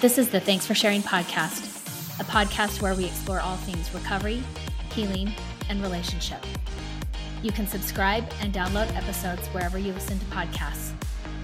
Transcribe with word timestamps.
This 0.00 0.16
is 0.16 0.30
the 0.30 0.38
Thanks 0.38 0.64
for 0.64 0.76
Sharing 0.76 1.02
podcast, 1.02 2.20
a 2.20 2.24
podcast 2.24 2.80
where 2.80 2.94
we 2.94 3.04
explore 3.04 3.40
all 3.40 3.56
things 3.56 3.92
recovery, 3.92 4.44
healing, 4.92 5.32
and 5.68 5.82
relationship. 5.82 6.38
You 7.42 7.50
can 7.50 7.66
subscribe 7.66 8.22
and 8.40 8.54
download 8.54 8.94
episodes 8.94 9.48
wherever 9.48 9.76
you 9.76 9.92
listen 9.92 10.16
to 10.20 10.24
podcasts, 10.26 10.92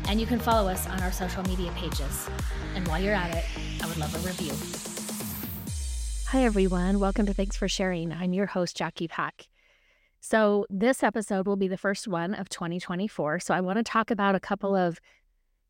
and 0.09 0.21
you 0.21 0.27
can 0.29 0.39
follow 0.39 0.71
us 0.71 0.87
on 0.87 1.03
our 1.03 1.11
social 1.11 1.43
media 1.48 1.73
pages. 1.73 2.29
And 2.77 2.87
while 2.87 3.01
you're 3.01 3.12
at 3.12 3.35
it, 3.35 3.45
I 3.82 3.89
would 3.89 3.96
love 3.96 4.14
a 4.14 4.19
review. 4.19 4.55
Hi, 6.29 6.45
everyone. 6.45 7.00
Welcome 7.00 7.27
to 7.27 7.34
Thanks 7.34 7.57
for 7.57 7.66
Sharing. 7.66 8.12
I'm 8.12 8.32
your 8.32 8.46
host, 8.46 8.77
Jackie 8.77 9.09
Pack. 9.09 9.48
So, 10.21 10.64
this 10.71 11.02
episode 11.02 11.48
will 11.48 11.57
be 11.57 11.66
the 11.66 11.77
first 11.77 12.07
one 12.07 12.34
of 12.34 12.48
2024. 12.50 13.41
So, 13.41 13.52
I 13.52 13.61
want 13.61 13.79
to 13.79 13.82
talk 13.82 14.12
about 14.12 14.36
a 14.36 14.41
couple 14.41 14.77
of 14.77 15.00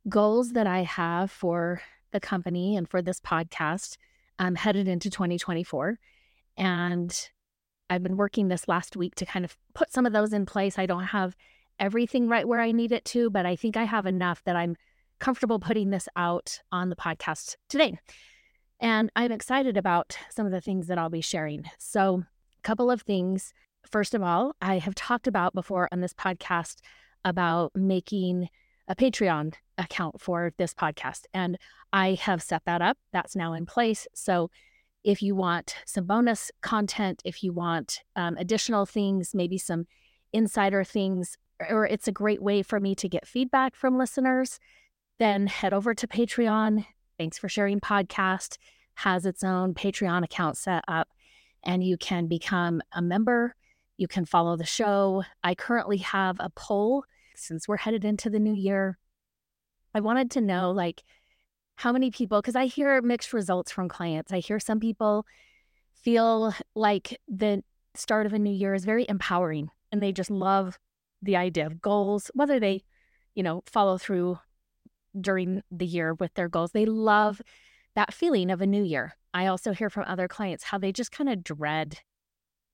goals 0.06 0.52
that 0.52 0.66
I 0.66 0.82
have 0.82 1.30
for 1.30 1.80
the 2.14 2.20
company 2.20 2.77
and 2.77 2.88
for 2.88 3.02
this 3.02 3.20
podcast 3.20 3.98
um, 4.38 4.54
headed 4.54 4.88
into 4.88 5.10
2024. 5.10 5.98
And 6.56 7.30
I've 7.90 8.02
been 8.02 8.16
working 8.16 8.48
this 8.48 8.66
last 8.68 8.96
week 8.96 9.14
to 9.16 9.27
kind 9.27 9.45
of 9.45 9.56
put 9.74 9.92
some 9.92 10.06
of 10.06 10.14
those 10.14 10.32
in 10.32 10.46
place. 10.46 10.78
I 10.78 10.87
don't 10.87 11.04
have 11.04 11.37
everything 11.78 12.28
right 12.28 12.48
where 12.48 12.60
I 12.60 12.73
need 12.73 12.92
it 12.92 13.04
to, 13.06 13.28
but 13.28 13.45
I 13.45 13.56
think 13.56 13.77
I 13.77 13.84
have 13.84 14.06
enough 14.06 14.42
that 14.45 14.56
I'm 14.56 14.77
comfortable 15.18 15.59
putting 15.59 15.90
this 15.90 16.09
out 16.16 16.60
on 16.73 16.88
the 16.88 16.96
podcast 16.96 17.56
today. 17.68 17.98
And 18.80 19.10
I'm 19.16 19.32
excited 19.32 19.76
about 19.76 20.16
some 20.30 20.46
of 20.46 20.52
the 20.52 20.60
things 20.60 20.87
that 20.87 20.98
I'll 20.98 21.10
be 21.10 21.20
sharing. 21.20 21.65
So, 21.78 22.23
a 22.59 22.62
couple 22.62 22.90
of 22.90 23.02
things. 23.02 23.52
First 23.90 24.15
of 24.15 24.23
all, 24.23 24.56
I 24.62 24.78
have 24.78 24.95
talked 24.95 25.26
about 25.26 25.54
before 25.54 25.88
on 25.92 26.01
this 26.01 26.15
podcast 26.15 26.76
about 27.24 27.73
making 27.74 28.48
a 28.88 28.95
Patreon 28.95 29.55
account 29.79 30.20
for 30.20 30.52
this 30.59 30.74
podcast. 30.74 31.23
And 31.33 31.59
I 31.93 32.15
have 32.15 32.43
set 32.43 32.65
that 32.66 32.82
up. 32.82 32.99
That's 33.13 33.37
now 33.37 33.52
in 33.52 33.66
place. 33.66 34.07
So 34.15 34.51
if 35.02 35.23
you 35.23 35.35
want 35.35 35.76
some 35.87 36.04
bonus 36.04 36.51
content, 36.63 37.23
if 37.24 37.43
you 37.43 37.52
want 37.52 38.01
um, 38.16 38.37
additional 38.38 38.87
things, 38.87 39.35
maybe 39.35 39.59
some 39.59 39.87
insider 40.32 40.85
things, 40.85 41.37
or 41.68 41.87
it's 41.87 42.09
a 42.09 42.13
great 42.13 42.43
way 42.43 42.63
for 42.63 42.80
me 42.80 42.95
to 42.96 43.09
get 43.09 43.26
feedback 43.26 43.74
from 43.74 43.99
listeners, 43.99 44.59
then 45.19 45.46
head 45.46 45.73
over 45.73 45.95
to 45.95 46.07
Patreon. 46.07 46.87
Thanks 47.19 47.38
for 47.38 47.48
sharing 47.48 47.80
podcast 47.80 48.59
has 48.95 49.26
its 49.26 49.43
own 49.43 49.74
Patreon 49.74 50.24
account 50.24 50.57
set 50.57 50.85
up 50.88 51.09
and 51.65 51.82
you 51.82 51.96
can 51.96 52.26
become 52.26 52.82
a 52.93 53.02
member. 53.02 53.54
You 53.96 54.09
can 54.09 54.24
follow 54.24 54.57
the 54.57 54.65
show. 54.65 55.24
I 55.43 55.54
currently 55.54 55.98
have 55.98 56.37
a 56.41 56.51
poll 56.51 57.04
since 57.37 57.68
we're 57.68 57.77
headed 57.77 58.04
into 58.04 58.30
the 58.30 58.38
new 58.38 58.54
year, 58.54 58.99
I 59.95 60.01
wanted 60.01 60.30
to 60.32 60.40
know 60.40 60.68
mm-hmm. 60.68 60.79
like 60.79 61.02
how 61.76 61.93
many 61.93 62.10
people, 62.10 62.41
because 62.41 62.57
I 62.57 62.66
hear 62.66 63.01
mixed 63.02 63.32
results 63.32 63.73
from 63.73 63.88
clients. 63.88 64.32
I 64.32 64.38
hear 64.38 64.60
some 64.60 64.81
people 64.81 65.26
feel 65.93 66.54
like 66.75 67.21
the 67.28 67.62
start 67.94 68.26
of 68.26 68.32
a 68.32 68.38
new 68.38 68.53
year 68.53 68.75
is 68.75 68.84
very 68.84 69.06
empowering 69.09 69.71
and 69.91 70.03
they 70.03 70.12
just 70.12 70.31
love 70.31 70.78
the 71.22 71.37
idea 71.37 71.66
of 71.66 71.81
goals, 71.81 72.31
whether 72.34 72.60
they, 72.60 72.82
you 73.34 73.43
know, 73.43 73.62
follow 73.66 73.98
through 73.98 74.38
during 75.19 75.62
the 75.71 75.87
year 75.87 76.15
with 76.15 76.34
their 76.34 76.48
goals. 76.48 76.72
They 76.72 76.87
love 76.87 77.41
that 77.94 78.12
feeling 78.12 78.50
of 78.50 78.60
a 78.60 78.66
new 78.66 78.82
year. 78.82 79.16
I 79.32 79.47
also 79.47 79.72
hear 79.72 79.91
from 79.91 80.04
other 80.06 80.28
clients 80.28 80.65
how 80.65 80.78
they 80.78 80.93
just 80.93 81.12
kind 81.12 81.28
of 81.31 81.43
dread 81.43 82.00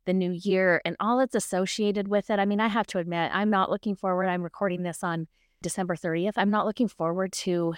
the 0.07 0.13
new 0.13 0.33
year 0.33 0.81
and 0.85 0.97
all 1.01 1.19
that's 1.19 1.35
associated 1.35 2.09
with 2.09 2.31
it. 2.31 2.39
I 2.39 2.45
mean, 2.45 2.61
I 2.61 2.69
have 2.69 2.87
to 2.89 2.99
admit, 2.99 3.31
I'm 3.33 3.51
not 3.51 3.71
looking 3.71 3.95
forward. 3.95 4.27
I'm 4.27 4.43
recording 4.43 4.83
this 4.83 5.03
on 5.03 5.29
December 5.63 5.95
30th. 5.95 6.33
I'm 6.37 6.51
not 6.51 6.67
looking 6.67 6.89
forward 6.89 7.33
to 7.33 7.75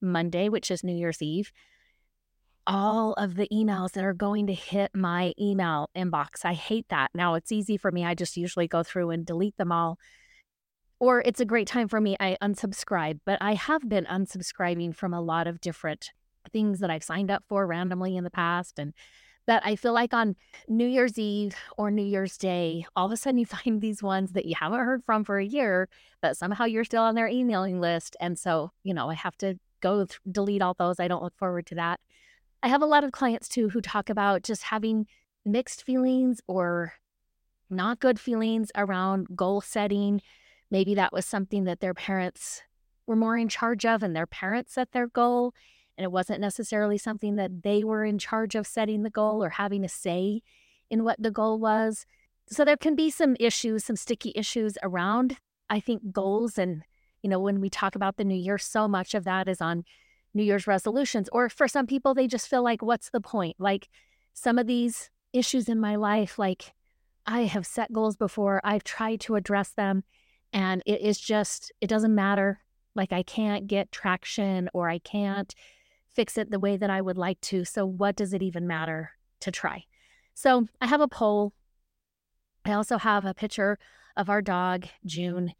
Monday, 0.00 0.48
which 0.48 0.70
is 0.70 0.84
New 0.84 0.94
Year's 0.94 1.22
Eve. 1.22 1.52
All 2.66 3.12
of 3.14 3.36
the 3.36 3.48
emails 3.52 3.92
that 3.92 4.04
are 4.04 4.14
going 4.14 4.46
to 4.48 4.54
hit 4.54 4.90
my 4.94 5.32
email 5.40 5.88
inbox. 5.96 6.44
I 6.44 6.54
hate 6.54 6.86
that. 6.88 7.10
Now 7.14 7.34
it's 7.34 7.52
easy 7.52 7.76
for 7.76 7.92
me. 7.92 8.04
I 8.04 8.14
just 8.14 8.36
usually 8.36 8.66
go 8.66 8.82
through 8.82 9.10
and 9.10 9.24
delete 9.24 9.56
them 9.56 9.72
all. 9.72 9.98
Or 10.98 11.20
it's 11.20 11.40
a 11.40 11.44
great 11.44 11.68
time 11.68 11.88
for 11.88 12.00
me. 12.00 12.16
I 12.18 12.36
unsubscribe, 12.42 13.20
but 13.24 13.38
I 13.40 13.54
have 13.54 13.88
been 13.88 14.06
unsubscribing 14.06 14.96
from 14.96 15.12
a 15.12 15.20
lot 15.20 15.46
of 15.46 15.60
different 15.60 16.10
things 16.52 16.80
that 16.80 16.90
I've 16.90 17.04
signed 17.04 17.30
up 17.30 17.44
for 17.48 17.66
randomly 17.66 18.16
in 18.16 18.24
the 18.24 18.30
past. 18.30 18.78
And 18.78 18.94
that 19.46 19.62
I 19.64 19.76
feel 19.76 19.92
like 19.92 20.12
on 20.12 20.36
New 20.68 20.86
Year's 20.86 21.18
Eve 21.18 21.54
or 21.76 21.90
New 21.90 22.04
Year's 22.04 22.36
Day, 22.36 22.84
all 22.94 23.06
of 23.06 23.12
a 23.12 23.16
sudden 23.16 23.38
you 23.38 23.46
find 23.64 23.80
these 23.80 24.02
ones 24.02 24.32
that 24.32 24.44
you 24.44 24.54
haven't 24.58 24.80
heard 24.80 25.04
from 25.04 25.24
for 25.24 25.38
a 25.38 25.44
year, 25.44 25.88
but 26.20 26.36
somehow 26.36 26.64
you're 26.64 26.84
still 26.84 27.02
on 27.02 27.14
their 27.14 27.28
emailing 27.28 27.80
list. 27.80 28.16
And 28.20 28.38
so, 28.38 28.72
you 28.82 28.94
know, 28.94 29.08
I 29.08 29.14
have 29.14 29.36
to 29.38 29.58
go 29.80 30.04
th- 30.04 30.20
delete 30.30 30.62
all 30.62 30.74
those. 30.74 31.00
I 31.00 31.08
don't 31.08 31.22
look 31.22 31.36
forward 31.36 31.66
to 31.66 31.74
that. 31.76 32.00
I 32.62 32.68
have 32.68 32.82
a 32.82 32.86
lot 32.86 33.04
of 33.04 33.12
clients 33.12 33.48
too 33.48 33.68
who 33.68 33.80
talk 33.80 34.10
about 34.10 34.42
just 34.42 34.64
having 34.64 35.06
mixed 35.44 35.84
feelings 35.84 36.40
or 36.48 36.94
not 37.70 38.00
good 38.00 38.18
feelings 38.18 38.70
around 38.74 39.28
goal 39.36 39.60
setting. 39.60 40.20
Maybe 40.70 40.94
that 40.96 41.12
was 41.12 41.26
something 41.26 41.64
that 41.64 41.80
their 41.80 41.94
parents 41.94 42.62
were 43.06 43.16
more 43.16 43.36
in 43.36 43.48
charge 43.48 43.86
of 43.86 44.02
and 44.02 44.16
their 44.16 44.26
parents 44.26 44.74
set 44.74 44.92
their 44.92 45.06
goal 45.06 45.54
and 45.96 46.04
it 46.04 46.12
wasn't 46.12 46.40
necessarily 46.40 46.98
something 46.98 47.36
that 47.36 47.62
they 47.62 47.82
were 47.82 48.04
in 48.04 48.18
charge 48.18 48.54
of 48.54 48.66
setting 48.66 49.02
the 49.02 49.10
goal 49.10 49.42
or 49.42 49.50
having 49.50 49.84
a 49.84 49.88
say 49.88 50.42
in 50.90 51.04
what 51.04 51.20
the 51.20 51.30
goal 51.30 51.58
was. 51.58 52.06
So 52.48 52.64
there 52.64 52.76
can 52.76 52.94
be 52.94 53.10
some 53.10 53.36
issues, 53.40 53.84
some 53.84 53.96
sticky 53.96 54.32
issues 54.34 54.76
around, 54.82 55.38
I 55.68 55.80
think, 55.80 56.12
goals. 56.12 56.58
And, 56.58 56.82
you 57.22 57.30
know, 57.30 57.40
when 57.40 57.60
we 57.60 57.70
talk 57.70 57.96
about 57.96 58.16
the 58.16 58.24
new 58.24 58.36
year, 58.36 58.58
so 58.58 58.86
much 58.86 59.14
of 59.14 59.24
that 59.24 59.48
is 59.48 59.60
on 59.60 59.84
New 60.34 60.44
Year's 60.44 60.66
resolutions. 60.66 61.28
Or 61.32 61.48
for 61.48 61.66
some 61.66 61.86
people, 61.86 62.14
they 62.14 62.26
just 62.26 62.48
feel 62.48 62.62
like, 62.62 62.82
what's 62.82 63.10
the 63.10 63.20
point? 63.20 63.56
Like 63.58 63.88
some 64.34 64.58
of 64.58 64.66
these 64.66 65.10
issues 65.32 65.68
in 65.68 65.80
my 65.80 65.96
life, 65.96 66.38
like 66.38 66.72
I 67.26 67.42
have 67.42 67.66
set 67.66 67.92
goals 67.92 68.16
before, 68.16 68.60
I've 68.62 68.84
tried 68.84 69.20
to 69.22 69.34
address 69.34 69.70
them, 69.70 70.04
and 70.52 70.82
it 70.86 71.00
is 71.00 71.18
just, 71.18 71.72
it 71.80 71.88
doesn't 71.88 72.14
matter. 72.14 72.60
Like 72.94 73.12
I 73.12 73.22
can't 73.22 73.66
get 73.66 73.90
traction 73.90 74.70
or 74.72 74.88
I 74.88 74.98
can't 74.98 75.54
fix 76.16 76.38
it 76.38 76.50
the 76.50 76.58
way 76.58 76.78
that 76.78 76.90
I 76.90 77.02
would 77.02 77.18
like 77.18 77.40
to. 77.42 77.64
So, 77.64 77.84
what 77.84 78.16
does 78.16 78.32
it 78.32 78.42
even 78.42 78.66
matter 78.66 79.12
to 79.40 79.50
try? 79.50 79.84
So, 80.34 80.66
I 80.80 80.86
have 80.86 81.02
a 81.02 81.08
poll. 81.08 81.52
I 82.64 82.72
also 82.72 82.96
have 82.98 83.24
a 83.24 83.34
picture 83.34 83.78
of 84.16 84.30
our 84.30 84.42
dog, 84.42 84.86
June, 85.04 85.52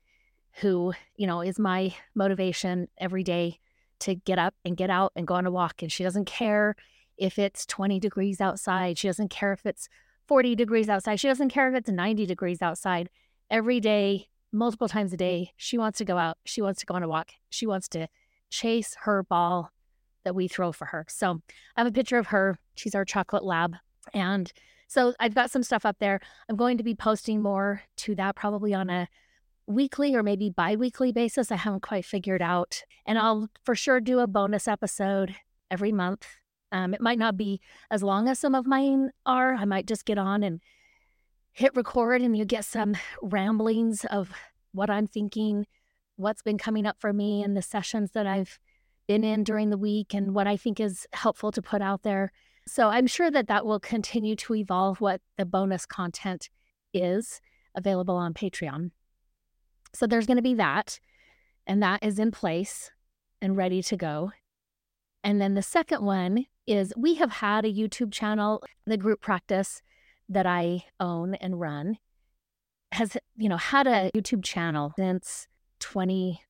who, 0.60 0.94
you 1.14 1.26
know, 1.26 1.42
is 1.42 1.58
my 1.58 1.94
motivation 2.14 2.88
every 2.98 3.22
day 3.22 3.60
to 4.00 4.14
get 4.14 4.38
up 4.38 4.54
and 4.64 4.76
get 4.76 4.90
out 4.90 5.12
and 5.14 5.26
go 5.26 5.34
on 5.34 5.46
a 5.46 5.50
walk. 5.50 5.82
And 5.82 5.92
she 5.92 6.02
doesn't 6.02 6.24
care 6.24 6.74
if 7.16 7.38
it's 7.38 7.66
20 7.66 8.00
degrees 8.00 8.40
outside. 8.40 8.98
She 8.98 9.08
doesn't 9.08 9.28
care 9.28 9.52
if 9.52 9.64
it's 9.66 9.88
40 10.26 10.54
degrees 10.54 10.88
outside. 10.88 11.20
She 11.20 11.28
doesn't 11.28 11.50
care 11.50 11.68
if 11.68 11.76
it's 11.76 11.90
90 11.90 12.26
degrees 12.26 12.62
outside. 12.62 13.10
Every 13.50 13.78
day, 13.78 14.28
multiple 14.52 14.88
times 14.88 15.12
a 15.12 15.16
day, 15.16 15.52
she 15.56 15.78
wants 15.78 15.98
to 15.98 16.04
go 16.04 16.18
out. 16.18 16.38
She 16.44 16.62
wants 16.62 16.80
to 16.80 16.86
go 16.86 16.94
on 16.94 17.02
a 17.02 17.08
walk. 17.08 17.30
She 17.50 17.66
wants 17.66 17.88
to 17.88 18.08
chase 18.50 18.96
her 19.02 19.22
ball 19.22 19.70
that 20.26 20.34
we 20.34 20.48
throw 20.48 20.72
for 20.72 20.86
her. 20.86 21.06
So 21.08 21.40
I 21.76 21.80
have 21.80 21.86
a 21.86 21.92
picture 21.92 22.18
of 22.18 22.26
her. 22.26 22.58
She's 22.74 22.94
our 22.94 23.04
chocolate 23.04 23.44
lab. 23.44 23.76
And 24.12 24.52
so 24.88 25.14
I've 25.18 25.34
got 25.34 25.50
some 25.50 25.62
stuff 25.62 25.86
up 25.86 25.98
there. 26.00 26.20
I'm 26.48 26.56
going 26.56 26.76
to 26.78 26.84
be 26.84 26.94
posting 26.94 27.40
more 27.40 27.82
to 27.98 28.14
that 28.16 28.34
probably 28.34 28.74
on 28.74 28.90
a 28.90 29.08
weekly 29.66 30.14
or 30.14 30.22
maybe 30.22 30.50
bi 30.50 30.76
weekly 30.76 31.12
basis. 31.12 31.50
I 31.50 31.56
haven't 31.56 31.82
quite 31.82 32.04
figured 32.04 32.42
out. 32.42 32.82
And 33.06 33.18
I'll 33.18 33.48
for 33.64 33.74
sure 33.74 34.00
do 34.00 34.18
a 34.18 34.26
bonus 34.26 34.68
episode 34.68 35.36
every 35.70 35.92
month. 35.92 36.26
Um, 36.72 36.92
it 36.92 37.00
might 37.00 37.18
not 37.18 37.36
be 37.36 37.60
as 37.90 38.02
long 38.02 38.28
as 38.28 38.38
some 38.38 38.54
of 38.54 38.66
mine 38.66 39.10
are. 39.24 39.54
I 39.54 39.64
might 39.64 39.86
just 39.86 40.04
get 40.04 40.18
on 40.18 40.42
and 40.42 40.60
hit 41.52 41.74
record 41.74 42.20
and 42.20 42.36
you 42.36 42.44
get 42.44 42.64
some 42.64 42.96
ramblings 43.22 44.04
of 44.06 44.30
what 44.72 44.90
I'm 44.90 45.06
thinking, 45.06 45.66
what's 46.16 46.42
been 46.42 46.58
coming 46.58 46.84
up 46.84 46.96
for 46.98 47.12
me 47.12 47.42
in 47.42 47.54
the 47.54 47.62
sessions 47.62 48.10
that 48.12 48.26
I've 48.26 48.58
been 49.06 49.24
in 49.24 49.44
during 49.44 49.70
the 49.70 49.78
week 49.78 50.14
and 50.14 50.34
what 50.34 50.46
I 50.46 50.56
think 50.56 50.80
is 50.80 51.06
helpful 51.12 51.52
to 51.52 51.62
put 51.62 51.82
out 51.82 52.02
there. 52.02 52.32
So 52.66 52.88
I'm 52.88 53.06
sure 53.06 53.30
that 53.30 53.46
that 53.48 53.64
will 53.64 53.80
continue 53.80 54.36
to 54.36 54.54
evolve 54.54 55.00
what 55.00 55.20
the 55.36 55.44
bonus 55.44 55.86
content 55.86 56.50
is 56.92 57.40
available 57.74 58.16
on 58.16 58.34
Patreon. 58.34 58.90
So 59.94 60.06
there's 60.06 60.26
going 60.26 60.36
to 60.36 60.42
be 60.42 60.54
that, 60.54 60.98
and 61.66 61.82
that 61.82 62.02
is 62.02 62.18
in 62.18 62.30
place 62.30 62.90
and 63.40 63.56
ready 63.56 63.82
to 63.82 63.96
go. 63.96 64.32
And 65.22 65.40
then 65.40 65.54
the 65.54 65.62
second 65.62 66.04
one 66.04 66.46
is 66.66 66.92
we 66.96 67.14
have 67.14 67.32
had 67.32 67.64
a 67.64 67.72
YouTube 67.72 68.12
channel, 68.12 68.62
the 68.86 68.96
group 68.96 69.20
practice 69.20 69.82
that 70.28 70.46
I 70.46 70.84
own 70.98 71.34
and 71.36 71.60
run 71.60 71.98
has, 72.92 73.16
you 73.36 73.48
know, 73.48 73.56
had 73.56 73.86
a 73.86 74.10
YouTube 74.14 74.44
channel 74.44 74.92
since 74.96 75.46
20 75.80 76.40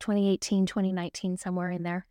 2018, 0.00 0.66
2019, 0.66 1.36
somewhere 1.36 1.70
in 1.70 1.82
there. 1.82 2.06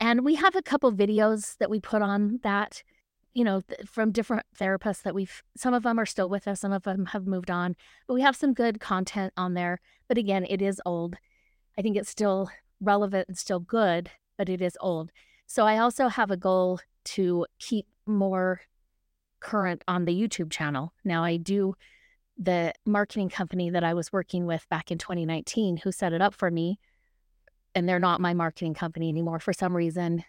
And 0.00 0.24
we 0.24 0.34
have 0.36 0.56
a 0.56 0.62
couple 0.62 0.92
videos 0.92 1.56
that 1.58 1.70
we 1.70 1.80
put 1.80 2.02
on 2.02 2.40
that, 2.42 2.82
you 3.34 3.44
know, 3.44 3.60
th- 3.60 3.88
from 3.88 4.10
different 4.10 4.44
therapists 4.58 5.02
that 5.02 5.14
we've, 5.14 5.42
some 5.56 5.74
of 5.74 5.84
them 5.84 5.98
are 5.98 6.06
still 6.06 6.28
with 6.28 6.48
us, 6.48 6.60
some 6.60 6.72
of 6.72 6.82
them 6.82 7.06
have 7.06 7.26
moved 7.26 7.50
on, 7.50 7.76
but 8.06 8.14
we 8.14 8.22
have 8.22 8.36
some 8.36 8.52
good 8.52 8.80
content 8.80 9.32
on 9.36 9.54
there. 9.54 9.80
But 10.08 10.18
again, 10.18 10.44
it 10.48 10.60
is 10.60 10.80
old. 10.84 11.16
I 11.78 11.82
think 11.82 11.96
it's 11.96 12.10
still 12.10 12.50
relevant 12.80 13.28
and 13.28 13.38
still 13.38 13.60
good, 13.60 14.10
but 14.36 14.48
it 14.48 14.60
is 14.60 14.76
old. 14.80 15.12
So 15.46 15.66
I 15.66 15.78
also 15.78 16.08
have 16.08 16.30
a 16.30 16.36
goal 16.36 16.80
to 17.04 17.46
keep 17.58 17.86
more 18.06 18.62
current 19.40 19.84
on 19.86 20.04
the 20.04 20.20
YouTube 20.20 20.50
channel. 20.50 20.92
Now 21.04 21.24
I 21.24 21.36
do 21.36 21.74
the 22.38 22.72
marketing 22.86 23.28
company 23.28 23.70
that 23.70 23.84
I 23.84 23.94
was 23.94 24.12
working 24.12 24.46
with 24.46 24.68
back 24.68 24.90
in 24.90 24.98
2019 24.98 25.78
who 25.78 25.92
set 25.92 26.12
it 26.12 26.22
up 26.22 26.34
for 26.34 26.50
me 26.50 26.78
and 27.74 27.88
they're 27.88 27.98
not 27.98 28.20
my 28.20 28.34
marketing 28.34 28.74
company 28.74 29.08
anymore 29.08 29.38
for 29.38 29.52
some 29.52 29.76
reason. 29.76 30.24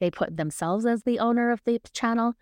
They 0.00 0.10
put 0.10 0.36
themselves 0.36 0.86
as 0.86 1.02
the 1.02 1.18
owner 1.18 1.50
of 1.50 1.62
the 1.64 1.80
channel. 1.92 2.34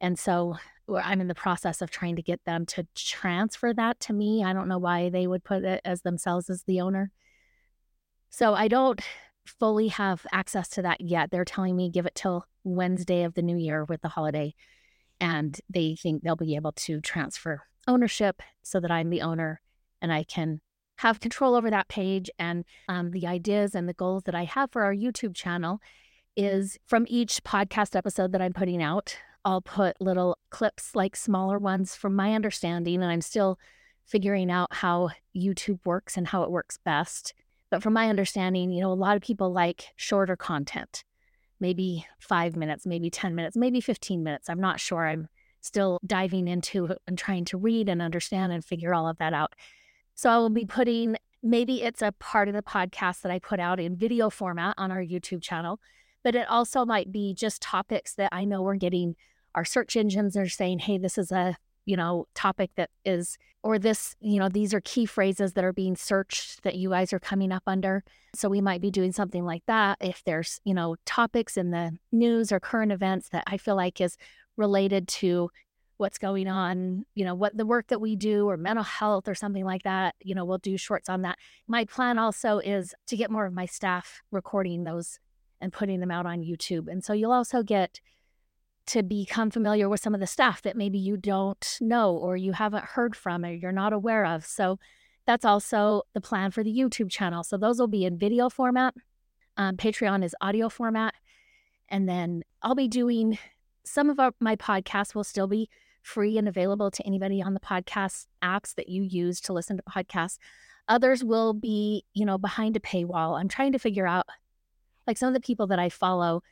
And 0.00 0.18
so 0.18 0.56
I'm 0.92 1.20
in 1.20 1.28
the 1.28 1.34
process 1.34 1.80
of 1.80 1.90
trying 1.90 2.16
to 2.16 2.22
get 2.22 2.44
them 2.44 2.66
to 2.66 2.86
transfer 2.94 3.72
that 3.72 4.00
to 4.00 4.12
me. 4.12 4.44
I 4.44 4.52
don't 4.52 4.68
know 4.68 4.78
why 4.78 5.08
they 5.08 5.26
would 5.26 5.44
put 5.44 5.64
it 5.64 5.80
as 5.84 6.02
themselves 6.02 6.50
as 6.50 6.64
the 6.64 6.80
owner. 6.80 7.10
So 8.28 8.54
I 8.54 8.68
don't 8.68 9.00
fully 9.46 9.88
have 9.88 10.26
access 10.32 10.68
to 10.70 10.82
that 10.82 11.00
yet. 11.00 11.30
They're 11.30 11.44
telling 11.44 11.76
me 11.76 11.90
give 11.90 12.06
it 12.06 12.14
till 12.14 12.46
Wednesday 12.64 13.22
of 13.22 13.34
the 13.34 13.42
new 13.42 13.56
year 13.56 13.84
with 13.84 14.02
the 14.02 14.08
holiday. 14.08 14.54
And 15.20 15.58
they 15.70 15.96
think 15.96 16.22
they'll 16.22 16.36
be 16.36 16.56
able 16.56 16.72
to 16.72 17.00
transfer 17.00 17.62
ownership 17.86 18.42
so 18.62 18.80
that 18.80 18.90
I'm 18.90 19.10
the 19.10 19.22
owner 19.22 19.60
and 20.02 20.12
I 20.12 20.24
can 20.24 20.60
have 20.96 21.20
control 21.20 21.54
over 21.54 21.70
that 21.70 21.88
page. 21.88 22.30
And 22.38 22.64
um, 22.88 23.10
the 23.10 23.26
ideas 23.26 23.74
and 23.74 23.88
the 23.88 23.94
goals 23.94 24.24
that 24.24 24.34
I 24.34 24.44
have 24.44 24.70
for 24.70 24.82
our 24.82 24.94
YouTube 24.94 25.34
channel 25.34 25.80
is 26.36 26.78
from 26.86 27.06
each 27.08 27.42
podcast 27.44 27.96
episode 27.96 28.32
that 28.32 28.42
I'm 28.42 28.52
putting 28.52 28.82
out. 28.82 29.16
I'll 29.44 29.60
put 29.60 30.00
little 30.00 30.38
clips, 30.50 30.94
like 30.94 31.16
smaller 31.16 31.58
ones 31.58 31.94
from 31.94 32.16
my 32.16 32.34
understanding, 32.34 33.02
and 33.02 33.10
I'm 33.10 33.20
still 33.20 33.58
figuring 34.06 34.50
out 34.50 34.72
how 34.72 35.10
YouTube 35.36 35.80
works 35.84 36.16
and 36.16 36.26
how 36.26 36.42
it 36.42 36.50
works 36.50 36.78
best. 36.84 37.34
But 37.70 37.82
from 37.82 37.92
my 37.92 38.08
understanding, 38.08 38.70
you 38.70 38.80
know, 38.80 38.92
a 38.92 38.94
lot 38.94 39.16
of 39.16 39.22
people 39.22 39.52
like 39.52 39.92
shorter 39.96 40.36
content, 40.36 41.04
maybe 41.60 42.06
five 42.18 42.56
minutes, 42.56 42.86
maybe 42.86 43.10
10 43.10 43.34
minutes, 43.34 43.56
maybe 43.56 43.80
15 43.80 44.22
minutes. 44.22 44.48
I'm 44.48 44.60
not 44.60 44.80
sure. 44.80 45.06
I'm 45.06 45.28
still 45.60 45.98
diving 46.06 46.46
into 46.46 46.94
and 47.06 47.18
trying 47.18 47.44
to 47.46 47.56
read 47.56 47.88
and 47.88 48.02
understand 48.02 48.52
and 48.52 48.64
figure 48.64 48.94
all 48.94 49.08
of 49.08 49.18
that 49.18 49.32
out. 49.32 49.54
So 50.14 50.30
I 50.30 50.38
will 50.38 50.50
be 50.50 50.64
putting 50.64 51.16
maybe 51.42 51.82
it's 51.82 52.02
a 52.02 52.12
part 52.12 52.48
of 52.48 52.54
the 52.54 52.62
podcast 52.62 53.22
that 53.22 53.32
I 53.32 53.38
put 53.38 53.60
out 53.60 53.78
in 53.78 53.96
video 53.96 54.30
format 54.30 54.74
on 54.78 54.90
our 54.90 55.02
YouTube 55.02 55.42
channel, 55.42 55.78
but 56.22 56.34
it 56.34 56.48
also 56.48 56.84
might 56.84 57.12
be 57.12 57.34
just 57.34 57.60
topics 57.60 58.14
that 58.14 58.30
I 58.32 58.44
know 58.44 58.62
we're 58.62 58.76
getting 58.76 59.16
our 59.54 59.64
search 59.64 59.96
engines 59.96 60.36
are 60.36 60.48
saying, 60.48 60.80
hey, 60.80 60.98
this 60.98 61.18
is 61.18 61.30
a 61.30 61.56
you 61.84 61.96
know 61.96 62.26
topic 62.34 62.70
that 62.76 62.88
is 63.04 63.36
or 63.62 63.78
this 63.78 64.16
you 64.20 64.38
know 64.38 64.48
these 64.48 64.72
are 64.72 64.80
key 64.80 65.04
phrases 65.04 65.52
that 65.52 65.64
are 65.64 65.72
being 65.72 65.96
searched 65.96 66.62
that 66.62 66.76
you 66.76 66.90
guys 66.90 67.12
are 67.12 67.20
coming 67.20 67.52
up 67.52 67.64
under. 67.66 68.02
So 68.34 68.48
we 68.48 68.60
might 68.60 68.80
be 68.80 68.90
doing 68.90 69.12
something 69.12 69.44
like 69.44 69.64
that 69.66 69.98
if 70.00 70.22
there's 70.24 70.60
you 70.64 70.74
know 70.74 70.96
topics 71.04 71.56
in 71.56 71.70
the 71.70 71.98
news 72.10 72.52
or 72.52 72.60
current 72.60 72.92
events 72.92 73.28
that 73.30 73.44
i 73.46 73.56
feel 73.56 73.76
like 73.76 74.00
is 74.00 74.16
related 74.56 75.08
to 75.08 75.50
what's 75.96 76.18
going 76.18 76.48
on, 76.48 77.04
you 77.14 77.24
know, 77.24 77.34
what 77.34 77.56
the 77.56 77.66
work 77.66 77.88
that 77.88 78.00
we 78.00 78.16
do 78.16 78.48
or 78.48 78.56
mental 78.56 78.84
health 78.84 79.28
or 79.28 79.34
something 79.34 79.64
like 79.64 79.82
that, 79.84 80.14
you 80.20 80.34
know, 80.34 80.44
we'll 80.44 80.58
do 80.58 80.76
shorts 80.76 81.08
on 81.08 81.22
that. 81.22 81.38
My 81.68 81.84
plan 81.84 82.18
also 82.18 82.58
is 82.58 82.94
to 83.06 83.16
get 83.16 83.30
more 83.30 83.46
of 83.46 83.52
my 83.52 83.66
staff 83.66 84.22
recording 84.30 84.84
those 84.84 85.20
and 85.60 85.72
putting 85.72 86.00
them 86.00 86.10
out 86.10 86.26
on 86.26 86.42
YouTube. 86.42 86.88
And 86.88 87.04
so 87.04 87.12
you'll 87.12 87.32
also 87.32 87.62
get 87.62 88.00
to 88.86 89.02
become 89.02 89.50
familiar 89.50 89.88
with 89.88 90.00
some 90.00 90.14
of 90.14 90.20
the 90.20 90.26
staff 90.26 90.62
that 90.62 90.76
maybe 90.76 90.98
you 90.98 91.16
don't 91.16 91.78
know 91.80 92.14
or 92.14 92.36
you 92.36 92.52
haven't 92.52 92.84
heard 92.84 93.16
from 93.16 93.44
or 93.44 93.52
you're 93.52 93.72
not 93.72 93.92
aware 93.92 94.26
of. 94.26 94.44
So 94.44 94.78
that's 95.26 95.44
also 95.44 96.02
the 96.12 96.20
plan 96.20 96.50
for 96.50 96.62
the 96.62 96.76
YouTube 96.76 97.10
channel. 97.10 97.42
So 97.44 97.56
those 97.56 97.78
will 97.78 97.88
be 97.88 98.04
in 98.04 98.18
video 98.18 98.50
format. 98.50 98.94
Um, 99.56 99.76
Patreon 99.76 100.24
is 100.24 100.34
audio 100.40 100.68
format. 100.68 101.14
And 101.88 102.08
then 102.08 102.42
I'll 102.62 102.74
be 102.74 102.88
doing 102.88 103.38
some 103.84 104.10
of 104.10 104.18
our, 104.18 104.32
my 104.40 104.56
podcasts 104.56 105.14
will 105.14 105.24
still 105.24 105.46
be 105.46 105.68
free 106.04 106.36
and 106.38 106.46
available 106.46 106.90
to 106.90 107.04
anybody 107.06 107.42
on 107.42 107.54
the 107.54 107.60
podcast 107.60 108.26
apps 108.42 108.74
that 108.74 108.88
you 108.88 109.02
use 109.02 109.40
to 109.40 109.52
listen 109.52 109.76
to 109.76 109.82
podcasts. 109.82 110.38
Others 110.86 111.24
will 111.24 111.54
be, 111.54 112.04
you 112.12 112.26
know, 112.26 112.36
behind 112.36 112.76
a 112.76 112.80
paywall. 112.80 113.40
I'm 113.40 113.48
trying 113.48 113.72
to 113.72 113.78
figure 113.78 114.06
out 114.06 114.26
like 115.06 115.16
some 115.16 115.28
of 115.28 115.34
the 115.34 115.40
people 115.40 115.66
that 115.68 115.78
I 115.78 115.88
follow, 115.88 116.42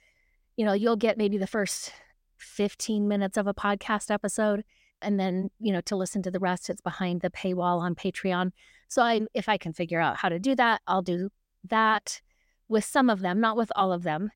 you 0.57 0.65
know, 0.65 0.73
you'll 0.73 0.97
get 0.97 1.19
maybe 1.19 1.37
the 1.37 1.47
first 1.47 1.93
15 2.39 3.07
minutes 3.07 3.37
of 3.37 3.47
a 3.47 3.55
podcast 3.55 4.11
episode 4.11 4.65
and 5.03 5.21
then, 5.21 5.51
you 5.61 5.73
know, 5.73 5.83
to 5.83 5.97
listen 5.97 6.23
to 6.23 6.31
the 6.31 6.41
rest 6.41 6.71
it's 6.71 6.81
behind 6.81 7.21
the 7.21 7.31
paywall 7.31 7.79
on 7.79 7.95
Patreon. 7.95 8.53
So 8.89 9.03
I 9.03 9.21
if 9.35 9.49
I 9.49 9.59
can 9.59 9.75
figure 9.75 10.01
out 10.01 10.17
how 10.17 10.31
to 10.31 10.39
do 10.39 10.55
that, 10.57 10.81
I'll 10.87 11.03
do 11.03 11.29
that 11.69 12.23
with 12.69 12.85
some 12.87 13.11
of 13.11 13.21
them, 13.21 13.39
not 13.39 13.59
with 13.59 13.71
all 13.77 13.93
of 13.93 14.03
them. 14.03 14.31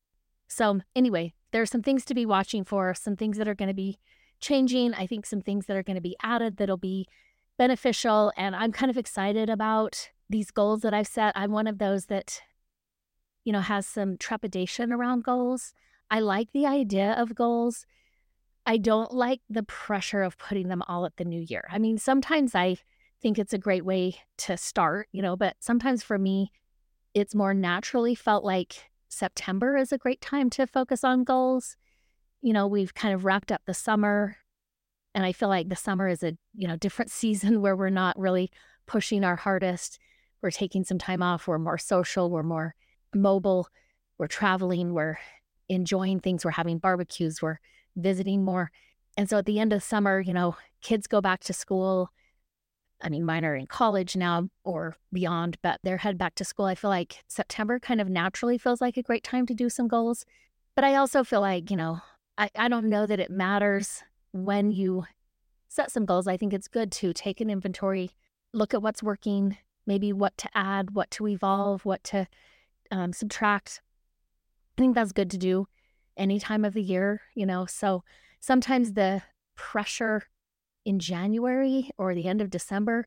So 0.49 0.81
anyway, 0.95 1.33
there 1.53 1.63
are 1.63 1.67
some 1.67 1.83
things 1.83 2.05
to 2.05 2.15
be 2.15 2.27
watching 2.27 2.65
for, 2.65 2.95
some 2.95 3.17
things 3.17 3.39
that 3.39 3.49
are 3.49 3.55
going 3.55 3.69
to 3.69 3.75
be 3.75 3.99
changing. 4.41 4.95
I 4.95 5.07
think 5.07 5.27
some 5.27 5.41
things 5.41 5.67
that 5.67 5.77
are 5.77 5.83
going 5.83 5.97
to 5.97 6.03
be 6.03 6.17
added 6.23 6.57
that'll 6.57 6.77
be 6.77 7.07
beneficial. 7.59 8.33
And 8.37 8.55
I'm 8.55 8.73
kind 8.73 8.91
of 8.91 8.99
excited 8.99 9.49
about 9.49 10.11
these 10.29 10.51
goals 10.51 10.83
that 10.83 10.95
I've 10.95 11.07
set. 11.07 11.33
I'm 11.37 11.53
one 11.53 11.67
of 11.67 11.79
those 11.79 12.07
that, 12.07 12.41
you 13.45 13.53
know, 13.53 13.61
has 13.61 13.87
some 13.87 14.17
trepidation 14.17 14.93
around 14.93 15.25
goals. 15.25 15.73
I 16.11 16.21
like 16.21 16.53
the 16.53 16.67
idea 16.67 17.13
of 17.13 17.35
goals. 17.35 17.87
I 18.67 18.77
don't 18.79 19.13
like 19.13 19.41
the 19.49 19.63
pressure 19.63 20.23
of 20.23 20.39
putting 20.39 20.69
them 20.69 20.83
all 20.89 21.07
at 21.07 21.17
the 21.17 21.25
new 21.25 21.41
year. 21.41 21.65
I 21.71 21.79
mean, 21.79 21.99
sometimes 21.99 22.55
I 22.55 22.79
think 23.23 23.39
it's 23.39 23.53
a 23.53 23.59
great 23.59 23.85
way 23.85 24.17
to 24.39 24.57
start, 24.57 25.09
you 25.13 25.23
know, 25.23 25.37
but 25.37 25.57
sometimes 25.61 26.03
for 26.03 26.19
me, 26.19 26.51
it's 27.15 27.35
more 27.35 27.55
naturally 27.55 28.15
felt 28.15 28.45
like 28.45 28.91
September 29.09 29.77
is 29.77 29.93
a 29.93 29.99
great 29.99 30.21
time 30.21 30.51
to 30.51 30.67
focus 30.67 31.05
on 31.05 31.25
goals 31.25 31.77
you 32.43 32.53
know, 32.53 32.67
we've 32.67 32.95
kind 32.95 33.15
of 33.15 33.25
wrapped 33.25 33.51
up 33.51 33.63
the 33.67 33.75
summer 33.75 34.37
and 35.17 35.25
I 35.25 35.33
feel 35.33 35.49
like 35.49 35.71
the 35.71 35.77
summer 35.77 36.09
is 36.09 36.23
a, 36.23 36.37
you 36.55 36.69
know, 36.69 36.77
different 36.77 37.11
season 37.23 37.63
where 37.63 37.75
we're 37.75 37.91
not 37.91 38.19
really 38.19 38.51
pushing 38.87 39.25
our 39.25 39.37
hardest. 39.37 39.99
We're 40.43 40.51
taking 40.51 40.85
some 40.85 40.99
time 40.99 41.23
off, 41.23 41.49
we're 41.49 41.59
more 41.59 41.79
social, 41.79 42.31
we're 42.31 42.43
more 42.43 42.75
mobile, 43.15 43.69
we're 44.19 44.27
traveling, 44.27 44.93
we're 44.93 45.19
enjoying 45.69 46.21
things, 46.21 46.45
we're 46.45 46.53
having 46.53 46.79
barbecues, 46.79 47.41
we're 47.41 47.59
visiting 47.97 48.45
more. 48.45 48.71
And 49.17 49.29
so 49.29 49.39
at 49.39 49.47
the 49.47 49.59
end 49.59 49.73
of 49.73 49.83
summer, 49.83 50.21
you 50.21 50.35
know, 50.35 50.57
kids 50.83 51.07
go 51.07 51.23
back 51.23 51.41
to 51.45 51.55
school. 51.55 52.11
I 53.01 53.09
mean, 53.09 53.25
mine 53.25 53.45
are 53.45 53.57
in 53.57 53.67
college 53.67 54.17
now 54.17 54.49
or 54.63 54.97
beyond, 55.13 55.57
but 55.63 55.81
they're 55.83 55.97
head 55.97 56.19
back 56.19 56.35
to 56.37 56.45
school. 56.45 56.67
I 56.67 56.75
feel 56.75 56.91
like 56.91 57.25
September 57.27 57.81
kind 57.81 58.01
of 58.01 58.09
naturally 58.11 58.59
feels 58.59 58.83
like 58.83 58.99
a 58.99 59.03
great 59.03 59.25
time 59.25 59.47
to 59.47 59.55
do 59.55 59.71
some 59.71 59.89
goals. 59.89 60.27
But 60.75 60.85
I 60.85 60.95
also 60.95 61.25
feel 61.25 61.41
like, 61.41 61.71
you 61.71 61.77
know, 61.77 62.01
I, 62.39 62.51
I 62.57 62.69
don't 62.69 62.89
know 62.89 63.07
that 63.07 63.21
it 63.21 63.31
matters 63.31 64.03
when 64.33 64.71
you 64.71 65.05
set 65.69 65.91
some 65.91 66.05
goals. 66.05 66.27
I 66.27 66.37
think 66.37 66.53
it's 66.53 66.69
good 66.69 66.93
to 66.93 67.13
take 67.13 67.41
an 67.41 67.51
inventory, 67.51 68.11
look 68.53 68.75
at 68.75 68.83
what's 68.83 69.03
working, 69.03 69.57
maybe 69.87 70.13
what 70.13 70.37
to 70.39 70.49
add, 70.55 70.95
what 70.95 71.11
to 71.13 71.29
evolve, 71.29 71.85
what 71.85 72.05
to 72.05 72.27
um, 72.91 73.13
subtract. 73.13 73.81
I 74.77 74.83
think 74.83 74.95
that's 74.95 75.13
good 75.13 75.31
to 75.31 75.39
do 75.39 75.67
any 76.17 76.39
time 76.39 76.65
of 76.65 76.75
the 76.75 76.83
year, 76.83 77.23
you 77.35 77.47
know. 77.47 77.67
So 77.67 78.05
sometimes 78.41 78.93
the 78.93 79.23
pressure 79.55 80.25
in 80.85 80.99
January 80.99 81.91
or 81.99 82.15
the 82.15 82.27
end 82.27 82.41
of 82.41 82.51
December 82.51 83.07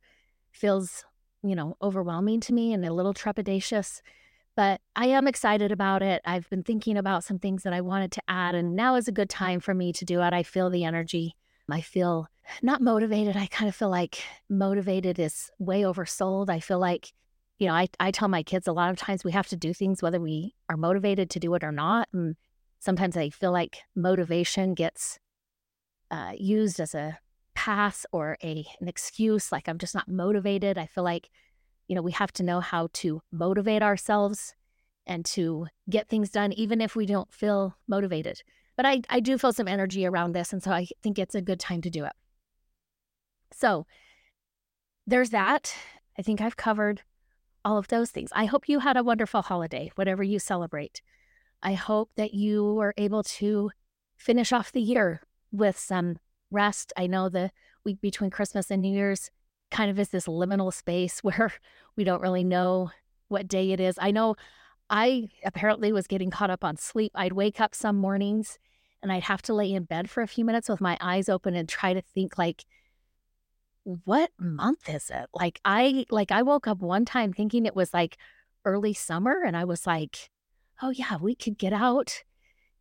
feels, 0.52 1.06
you 1.44 1.56
know, 1.56 1.78
overwhelming 1.82 2.40
to 2.42 2.54
me 2.54 2.74
and 2.74 2.84
a 2.86 2.94
little 2.94 3.14
trepidatious 3.14 4.02
but 4.60 4.82
I 4.94 5.06
am 5.06 5.26
excited 5.26 5.72
about 5.72 6.02
it. 6.02 6.22
I've 6.26 6.50
been 6.50 6.64
thinking 6.64 6.98
about 6.98 7.24
some 7.24 7.40
things 7.40 7.64
that 7.64 7.72
I 7.72 7.80
wanted 7.80 8.12
to 8.12 8.22
add, 8.28 8.56
and 8.56 8.76
now 8.76 8.96
is 8.96 9.08
a 9.08 9.14
good 9.14 9.30
time 9.30 9.62
for 9.62 9.74
me 9.74 9.94
to 9.94 10.04
do 10.04 10.22
it. 10.22 10.34
I 10.34 10.44
feel 10.44 10.70
the 10.70 10.84
energy. 10.84 11.38
I 11.72 11.80
feel 11.80 12.28
not 12.62 12.82
motivated. 12.82 13.38
I 13.38 13.46
kind 13.46 13.70
of 13.70 13.76
feel 13.76 13.90
like 13.90 14.22
motivated 14.50 15.18
is 15.18 15.50
way 15.60 15.84
oversold. 15.84 16.50
I 16.50 16.60
feel 16.60 16.78
like, 16.78 17.14
you 17.58 17.68
know, 17.68 17.74
I, 17.74 17.88
I 18.02 18.12
tell 18.12 18.28
my 18.28 18.44
kids 18.44 18.68
a 18.68 18.74
lot 18.74 18.90
of 18.90 18.98
times 18.98 19.24
we 19.24 19.32
have 19.32 19.48
to 19.48 19.56
do 19.56 19.74
things 19.74 20.02
whether 20.02 20.20
we 20.20 20.56
are 20.68 20.76
motivated 20.76 21.30
to 21.30 21.40
do 21.40 21.54
it 21.54 21.64
or 21.64 21.72
not. 21.72 22.10
And 22.12 22.36
sometimes 22.80 23.16
I 23.16 23.30
feel 23.30 23.54
like 23.54 23.78
motivation 23.96 24.74
gets 24.74 25.20
uh, 26.12 26.34
used 26.38 26.82
as 26.82 26.94
a 26.94 27.20
pass 27.56 28.06
or 28.12 28.38
a 28.44 28.66
an 28.82 28.90
excuse, 28.90 29.54
like 29.54 29.70
I'm 29.70 29.78
just 29.78 29.96
not 29.96 30.10
motivated. 30.10 30.78
I 30.78 30.88
feel 30.88 31.06
like 31.06 31.30
you 31.90 31.96
know, 31.96 32.02
we 32.04 32.12
have 32.14 32.32
to 32.32 32.44
know 32.44 32.62
how 32.62 32.88
to 32.94 33.22
motivate 33.32 33.82
ourselves 33.82 34.54
and 35.08 35.26
to 35.26 35.66
get 35.90 36.08
things 36.08 36.30
done, 36.30 36.54
even 36.54 36.80
if 36.80 36.96
we 36.96 37.08
don't 37.08 37.34
feel 37.34 37.76
motivated. 37.88 38.44
But 38.78 38.86
I, 38.86 39.02
I 39.10 39.20
do 39.20 39.38
feel 39.40 39.52
some 39.52 39.68
energy 39.68 40.06
around 40.06 40.34
this. 40.34 40.54
And 40.54 40.62
so 40.64 40.72
I 40.72 40.88
think 41.02 41.18
it's 41.18 41.36
a 41.36 41.42
good 41.42 41.60
time 41.60 41.82
to 41.82 41.90
do 41.90 42.06
it. 42.06 42.14
So 43.52 43.88
there's 45.08 45.32
that. 45.32 45.74
I 46.18 46.22
think 46.22 46.40
I've 46.40 46.56
covered 46.56 47.02
all 47.66 47.80
of 47.80 47.88
those 47.88 48.12
things. 48.12 48.30
I 48.36 48.46
hope 48.46 48.70
you 48.70 48.80
had 48.80 48.96
a 48.96 49.04
wonderful 49.04 49.42
holiday, 49.42 49.92
whatever 49.96 50.22
you 50.22 50.38
celebrate. 50.38 51.02
I 51.64 51.74
hope 51.74 52.12
that 52.16 52.36
you 52.36 52.76
were 52.76 52.94
able 52.98 53.24
to 53.24 53.72
finish 54.16 54.54
off 54.54 54.72
the 54.72 54.82
year 54.82 55.22
with 55.52 55.78
some 55.78 56.18
rest. 56.52 56.94
I 56.96 57.08
know 57.08 57.30
the 57.30 57.50
week 57.84 58.00
between 58.00 58.30
Christmas 58.30 58.70
and 58.70 58.82
New 58.82 58.94
Year's 58.94 59.32
kind 59.72 59.92
of 59.92 60.00
is 60.00 60.10
this 60.10 60.28
liminal 60.28 60.74
space 60.74 61.20
where 61.24 61.54
we 61.96 62.04
don't 62.04 62.22
really 62.22 62.44
know 62.44 62.92
what 63.28 63.48
day 63.48 63.72
it 63.72 63.80
is. 63.80 63.98
I 64.02 64.12
know 64.12 64.36
I 64.90 65.30
apparently 65.46 65.92
was 65.92 66.08
getting 66.08 66.32
caught 66.32 66.50
up 66.50 66.64
on 66.64 66.78
sleep. 66.78 67.12
I'd 67.16 67.34
wake 67.34 67.62
up 67.62 67.76
some 67.76 67.98
mornings 67.98 68.58
and 69.02 69.12
I'd 69.12 69.24
have 69.24 69.42
to 69.44 69.54
lay 69.54 69.72
in 69.72 69.84
bed 69.84 70.10
for 70.10 70.22
a 70.22 70.28
few 70.28 70.44
minutes 70.44 70.68
with 70.68 70.82
my 70.82 70.98
eyes 71.00 71.30
open 71.30 71.56
and 71.56 71.70
try 71.70 71.94
to 71.94 72.02
think 72.02 72.38
like 72.38 72.66
what 73.84 74.32
month 74.38 74.90
is 74.90 75.10
it? 75.10 75.28
Like 75.34 75.60
I 75.64 76.06
like 76.10 76.32
I 76.32 76.42
woke 76.42 76.68
up 76.68 76.80
one 76.80 77.06
time 77.06 77.34
thinking 77.34 77.66
it 77.66 77.76
was 77.76 77.94
like 77.94 78.18
early 78.66 78.94
summer 78.94 79.42
and 79.46 79.56
I 79.56 79.64
was 79.64 79.88
like, 79.88 80.30
"Oh 80.82 80.90
yeah, 80.90 81.18
we 81.18 81.36
could 81.36 81.58
get 81.58 81.74
out 81.74 82.24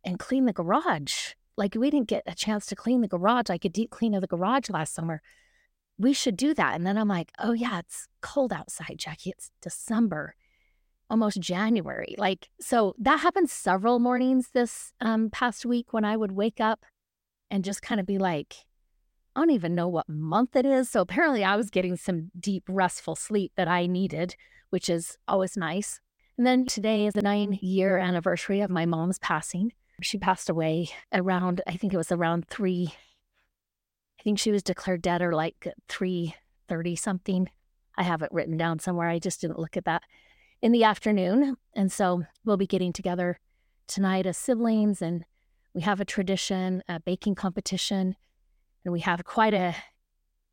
and 0.03 0.19
clean 0.19 0.45
the 0.45 0.53
garage." 0.53 1.33
Like 1.57 1.75
we 1.75 1.89
didn't 1.89 2.07
get 2.09 2.23
a 2.27 2.35
chance 2.35 2.65
to 2.67 2.75
clean 2.75 3.01
the 3.01 3.07
garage, 3.07 3.49
like 3.49 3.65
a 3.65 3.69
deep 3.69 3.89
clean 3.91 4.13
of 4.13 4.21
the 4.21 4.27
garage 4.27 4.69
last 4.69 4.93
summer. 4.93 5.21
We 5.99 6.13
should 6.13 6.37
do 6.37 6.53
that. 6.55 6.75
And 6.75 6.87
then 6.87 6.97
I'm 6.97 7.07
like, 7.07 7.31
"Oh 7.37 7.51
yeah, 7.53 7.79
it's 7.79 8.07
cold 8.21 8.51
outside, 8.53 8.95
Jackie. 8.97 9.31
It's 9.31 9.51
December." 9.61 10.35
almost 11.09 11.39
January. 11.39 12.15
Like, 12.17 12.49
so 12.59 12.95
that 12.99 13.21
happened 13.21 13.49
several 13.49 13.99
mornings 13.99 14.49
this 14.53 14.93
um, 15.01 15.29
past 15.31 15.65
week 15.65 15.91
when 15.91 16.05
I 16.05 16.15
would 16.15 16.31
wake 16.31 16.59
up 16.61 16.85
and 17.49 17.63
just 17.63 17.81
kind 17.81 17.99
of 17.99 18.05
be 18.05 18.17
like, 18.17 18.55
I 19.35 19.41
don't 19.41 19.51
even 19.51 19.75
know 19.75 19.87
what 19.87 20.09
month 20.09 20.55
it 20.55 20.65
is. 20.65 20.89
So 20.89 21.01
apparently 21.01 21.43
I 21.43 21.55
was 21.55 21.69
getting 21.69 21.95
some 21.95 22.31
deep, 22.39 22.63
restful 22.67 23.15
sleep 23.15 23.53
that 23.55 23.67
I 23.67 23.87
needed, 23.87 24.35
which 24.69 24.89
is 24.89 25.17
always 25.27 25.57
nice. 25.57 25.99
And 26.37 26.45
then 26.45 26.65
today 26.65 27.05
is 27.05 27.13
the 27.13 27.21
nine 27.21 27.57
year 27.61 27.97
anniversary 27.97 28.61
of 28.61 28.69
my 28.69 28.85
mom's 28.85 29.19
passing. 29.19 29.73
She 30.01 30.17
passed 30.17 30.49
away 30.49 30.89
around, 31.13 31.61
I 31.67 31.75
think 31.75 31.93
it 31.93 31.97
was 31.97 32.11
around 32.11 32.47
three, 32.47 32.93
I 34.19 34.23
think 34.23 34.37
she 34.37 34.51
was 34.51 34.63
declared 34.63 35.01
dead 35.01 35.21
or 35.21 35.33
like 35.33 35.67
330 35.87 36.95
something. 36.97 37.49
I 37.97 38.03
have 38.03 38.21
it 38.21 38.31
written 38.31 38.57
down 38.57 38.79
somewhere. 38.79 39.07
I 39.07 39.19
just 39.19 39.41
didn't 39.41 39.59
look 39.59 39.77
at 39.77 39.85
that 39.85 40.03
in 40.61 40.71
the 40.71 40.83
afternoon. 40.83 41.55
And 41.73 41.91
so 41.91 42.23
we'll 42.43 42.57
be 42.57 42.67
getting 42.67 42.91
together 42.91 43.39
tonight 43.87 44.25
as 44.25 44.37
siblings, 44.37 45.01
and 45.01 45.25
we 45.73 45.81
have 45.81 45.99
a 45.99 46.05
tradition, 46.05 46.83
a 46.87 46.99
baking 46.99 47.35
competition, 47.35 48.15
and 48.83 48.91
we 48.91 48.99
have 49.01 49.23
quite 49.23 49.53
a 49.53 49.75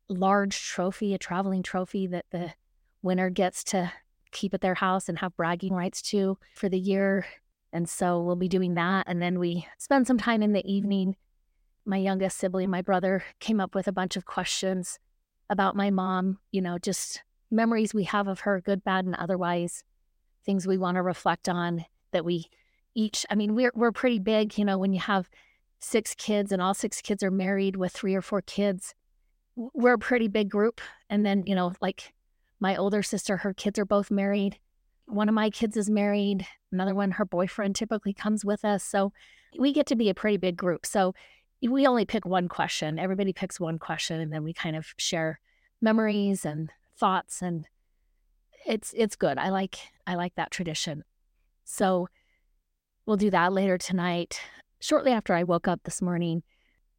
large 0.09 0.59
trophy, 0.61 1.13
a 1.13 1.17
traveling 1.17 1.61
trophy 1.61 2.07
that 2.07 2.25
the 2.31 2.53
winner 3.01 3.29
gets 3.29 3.63
to 3.65 3.91
keep 4.31 4.53
at 4.53 4.61
their 4.61 4.75
house 4.75 5.07
and 5.07 5.19
have 5.19 5.35
bragging 5.35 5.73
rights 5.73 6.01
to 6.01 6.37
for 6.55 6.69
the 6.69 6.79
year. 6.79 7.25
And 7.73 7.87
so 7.87 8.21
we'll 8.21 8.35
be 8.35 8.47
doing 8.47 8.75
that. 8.75 9.05
And 9.07 9.21
then 9.21 9.39
we 9.39 9.67
spend 9.77 10.07
some 10.07 10.17
time 10.17 10.41
in 10.41 10.53
the 10.53 10.65
evening. 10.65 11.15
My 11.87 11.97
youngest 11.97 12.37
sibling, 12.37 12.69
my 12.69 12.81
brother, 12.81 13.23
came 13.39 13.61
up 13.61 13.73
with 13.73 13.87
a 13.87 13.93
bunch 13.93 14.17
of 14.17 14.25
questions 14.25 14.99
about 15.49 15.73
my 15.73 15.89
mom, 15.89 16.37
you 16.51 16.61
know, 16.61 16.77
just 16.77 17.23
memories 17.49 17.93
we 17.93 18.03
have 18.03 18.27
of 18.27 18.41
her, 18.41 18.59
good, 18.59 18.83
bad, 18.83 19.05
and 19.05 19.15
otherwise 19.15 19.85
things 20.45 20.67
we 20.67 20.77
want 20.77 20.95
to 20.95 21.01
reflect 21.01 21.47
on 21.47 21.85
that 22.11 22.25
we 22.25 22.47
each, 22.93 23.25
I 23.29 23.35
mean, 23.35 23.55
we're, 23.55 23.71
we're 23.73 23.93
pretty 23.93 24.19
big, 24.19 24.57
you 24.57 24.65
know, 24.65 24.77
when 24.77 24.91
you 24.91 24.99
have 24.99 25.29
six 25.79 26.13
kids 26.13 26.51
and 26.51 26.61
all 26.61 26.73
six 26.73 27.01
kids 27.01 27.23
are 27.23 27.31
married 27.31 27.77
with 27.77 27.93
three 27.93 28.15
or 28.15 28.21
four 28.21 28.41
kids, 28.41 28.93
we're 29.55 29.93
a 29.93 29.99
pretty 29.99 30.27
big 30.27 30.49
group. 30.49 30.81
And 31.09 31.25
then, 31.25 31.43
you 31.45 31.55
know, 31.55 31.71
like 31.79 32.13
my 32.59 32.75
older 32.75 33.01
sister, 33.01 33.37
her 33.37 33.53
kids 33.53 33.79
are 33.79 33.85
both 33.85 34.11
married. 34.11 34.59
One 35.05 35.29
of 35.29 35.35
my 35.35 35.49
kids 35.49 35.77
is 35.77 35.89
married. 35.89 36.45
Another 36.71 36.93
one, 36.93 37.11
her 37.11 37.25
boyfriend 37.25 37.75
typically 37.75 38.13
comes 38.13 38.43
with 38.43 38.65
us. 38.65 38.83
So 38.83 39.13
we 39.57 39.71
get 39.71 39.85
to 39.87 39.95
be 39.95 40.09
a 40.09 40.13
pretty 40.13 40.37
big 40.37 40.57
group. 40.57 40.85
So 40.85 41.13
we 41.61 41.87
only 41.87 42.05
pick 42.05 42.25
one 42.25 42.47
question. 42.47 42.99
Everybody 42.99 43.33
picks 43.33 43.59
one 43.59 43.79
question 43.79 44.19
and 44.19 44.31
then 44.31 44.43
we 44.43 44.53
kind 44.53 44.75
of 44.75 44.93
share 44.97 45.39
memories 45.81 46.45
and 46.45 46.71
thoughts 46.97 47.41
and 47.41 47.67
it's 48.65 48.93
it's 48.97 49.15
good. 49.15 49.37
I 49.37 49.49
like 49.49 49.77
I 50.05 50.15
like 50.15 50.35
that 50.35 50.51
tradition. 50.51 51.03
So 51.63 52.09
we'll 53.05 53.17
do 53.17 53.29
that 53.31 53.53
later 53.53 53.77
tonight. 53.77 54.39
Shortly 54.79 55.11
after 55.11 55.33
I 55.33 55.43
woke 55.43 55.67
up 55.67 55.81
this 55.83 56.01
morning, 56.01 56.43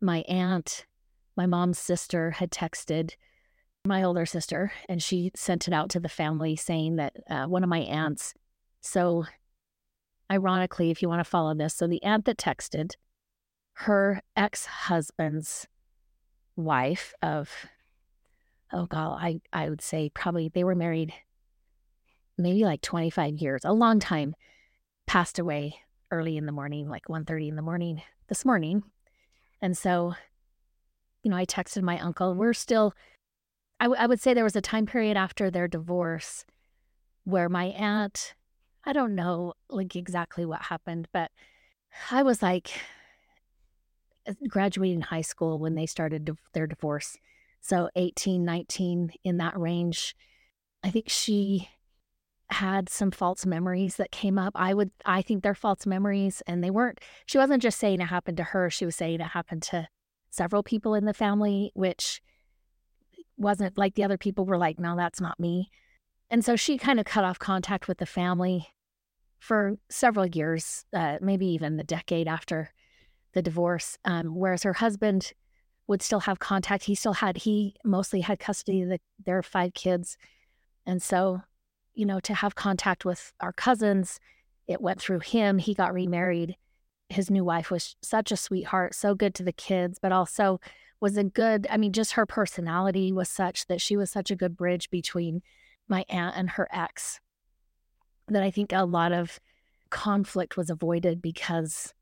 my 0.00 0.21
aunt, 0.29 0.87
my 1.37 1.47
mom's 1.47 1.79
sister, 1.79 2.33
had 2.33 2.50
texted 2.50 3.15
my 3.85 4.03
older 4.03 4.27
sister, 4.27 4.73
and 4.88 5.03
she 5.03 5.31
sent 5.35 5.69
it 5.69 5.75
out 5.75 5.91
to 5.91 6.00
the 6.00 6.09
family 6.09 6.57
saying 6.57 6.97
that 6.97 7.15
uh, 7.31 7.47
one 7.47 7.62
of 7.62 7.69
my 7.69 7.81
aunts. 7.81 8.35
So, 8.81 9.25
ironically, 10.31 10.91
if 10.91 11.00
you 11.00 11.09
want 11.09 11.21
to 11.21 11.31
follow 11.31 11.55
this, 11.55 11.75
so 11.75 11.87
the 11.87 12.03
aunt 12.03 12.25
that 12.25 12.37
texted, 12.37 12.95
her 13.82 14.20
ex 14.37 14.66
husband's 14.66 15.68
wife 16.56 17.14
of, 17.23 17.49
oh 18.73 18.87
God, 18.87 19.18
I, 19.20 19.40
I 19.52 19.70
would 19.70 19.80
say 19.80 20.11
probably 20.12 20.49
they 20.49 20.64
were 20.64 20.75
married 20.75 21.12
maybe 22.37 22.64
like 22.64 22.80
25 22.80 23.37
years, 23.37 23.61
a 23.64 23.73
long 23.73 24.00
time, 24.00 24.35
passed 25.06 25.38
away 25.38 25.76
early 26.11 26.37
in 26.37 26.47
the 26.47 26.52
morning, 26.52 26.88
like 26.88 27.06
1.30 27.06 27.50
in 27.50 27.56
the 27.56 27.62
morning 27.62 28.02
this 28.26 28.44
morning. 28.44 28.82
And 29.62 29.78
so, 29.78 30.14
you 31.23 31.30
know, 31.30 31.37
I 31.37 31.47
texted 31.47 31.82
my 31.82 32.00
uncle. 32.00 32.35
We're 32.35 32.54
still, 32.54 32.94
I, 33.78 33.85
w- 33.85 34.00
I 34.00 34.08
would 34.08 34.20
say 34.20 34.35
there 34.35 34.42
was 34.42 34.56
a 34.56 34.61
time 34.61 34.87
period 34.87 35.16
after 35.16 35.52
their 35.52 35.68
divorce 35.68 36.44
where 37.23 37.49
my 37.49 37.66
aunt, 37.66 38.35
I 38.85 38.92
don't 38.92 39.14
know 39.14 39.52
like 39.70 39.94
exactly 39.94 40.44
what 40.44 40.62
happened, 40.62 41.06
but 41.12 41.30
I 42.11 42.25
was 42.25 42.42
like 42.42 42.73
graduating 44.49 45.02
high 45.02 45.23
school 45.23 45.58
when 45.58 45.75
they 45.75 45.87
started 45.87 46.30
their 46.52 46.66
divorce. 46.66 47.16
So 47.61 47.90
18, 47.97 48.44
19 48.44 49.12
in 49.25 49.37
that 49.38 49.58
range. 49.58 50.14
I 50.82 50.90
think 50.90 51.08
she 51.08 51.68
had 52.50 52.88
some 52.88 53.11
false 53.11 53.44
memories 53.44 53.97
that 53.97 54.11
came 54.11 54.38
up. 54.38 54.52
I 54.54 54.73
would 54.73 54.90
I 55.04 55.23
think 55.23 55.42
they're 55.42 55.54
false 55.54 55.87
memories 55.87 56.42
and 56.47 56.64
they 56.64 56.70
weren't 56.70 57.00
she 57.26 57.37
wasn't 57.37 57.62
just 57.62 57.78
saying 57.78 58.00
it 58.00 58.06
happened 58.06 58.38
to 58.38 58.44
her, 58.44 58.70
she 58.70 58.87
was 58.87 58.97
saying 58.97 59.20
it 59.20 59.28
happened 59.28 59.62
to 59.64 59.88
several 60.30 60.62
people 60.62 60.94
in 60.94 61.04
the 61.04 61.14
family, 61.14 61.73
which 61.75 62.23
wasn't 63.37 63.76
like 63.76 63.94
the 63.94 64.04
other 64.04 64.18
people 64.18 64.44
were 64.44 64.58
like, 64.58 64.78
no, 64.78 64.97
that's 64.97 65.20
not 65.20 65.38
me. 65.38 65.70
And 66.30 66.44
so 66.44 66.56
she 66.56 66.78
kind 66.78 67.00
of 67.00 67.06
cut 67.06 67.25
off 67.25 67.38
contact 67.38 67.88
with 67.88 67.99
the 67.99 68.06
family 68.06 68.68
for 69.38 69.76
several 69.88 70.26
years, 70.26 70.85
uh, 70.92 71.18
maybe 71.20 71.47
even 71.47 71.76
the 71.76 71.85
decade 71.85 72.28
after 72.28 72.73
the 73.35 73.42
divorce. 73.42 73.99
Um, 74.04 74.35
whereas 74.35 74.62
her 74.62 74.75
husband 74.75 75.32
would 75.87 76.02
still 76.02 76.20
have 76.20 76.38
contact. 76.38 76.85
He 76.85 76.94
still 76.94 77.14
had, 77.14 77.38
he 77.38 77.76
mostly 77.85 78.20
had 78.20 78.38
custody 78.38 78.82
of 78.82 78.88
the, 78.90 79.00
their 79.25 79.42
five 79.42 79.75
kids. 79.75 80.16
And 80.87 81.02
so 81.02 81.42
you 81.99 82.06
know, 82.06 82.20
to 82.20 82.32
have 82.32 82.54
contact 82.54 83.04
with 83.04 83.32
our 83.40 83.52
cousins. 83.52 84.20
It 84.68 84.80
went 84.80 85.00
through 85.00 85.18
him. 85.18 85.58
He 85.58 85.75
got 85.75 85.92
remarried. 85.92 86.56
His 87.08 87.28
new 87.28 87.42
wife 87.44 87.73
was 87.73 87.97
such 88.02 88.30
a 88.30 88.37
sweetheart, 88.37 88.94
so 88.94 89.16
good 89.16 89.35
to 89.35 89.42
the 89.42 89.52
kids, 89.52 89.99
but 90.00 90.12
also 90.12 90.61
was 91.00 91.16
a 91.16 91.25
good, 91.25 91.66
I 91.68 91.76
mean, 91.76 91.92
just 91.92 92.12
her 92.12 92.25
personality 92.25 93.12
was 93.12 93.28
such 93.28 93.66
that 93.66 93.80
she 93.80 93.97
was 93.97 94.12
such 94.12 94.30
a 94.30 94.37
good 94.37 94.56
bridge 94.56 94.90
between 94.90 95.42
my 95.88 96.04
aunt 96.08 96.37
and 96.37 96.50
her 96.50 96.68
ex 96.70 97.18
that 98.28 98.44
I 98.44 98.50
think 98.52 98.73
a 98.73 98.85
lot 98.85 99.11
of 99.11 99.40
conflict 99.90 100.56
was 100.56 100.70
avoided 100.70 101.20
because 101.20 101.94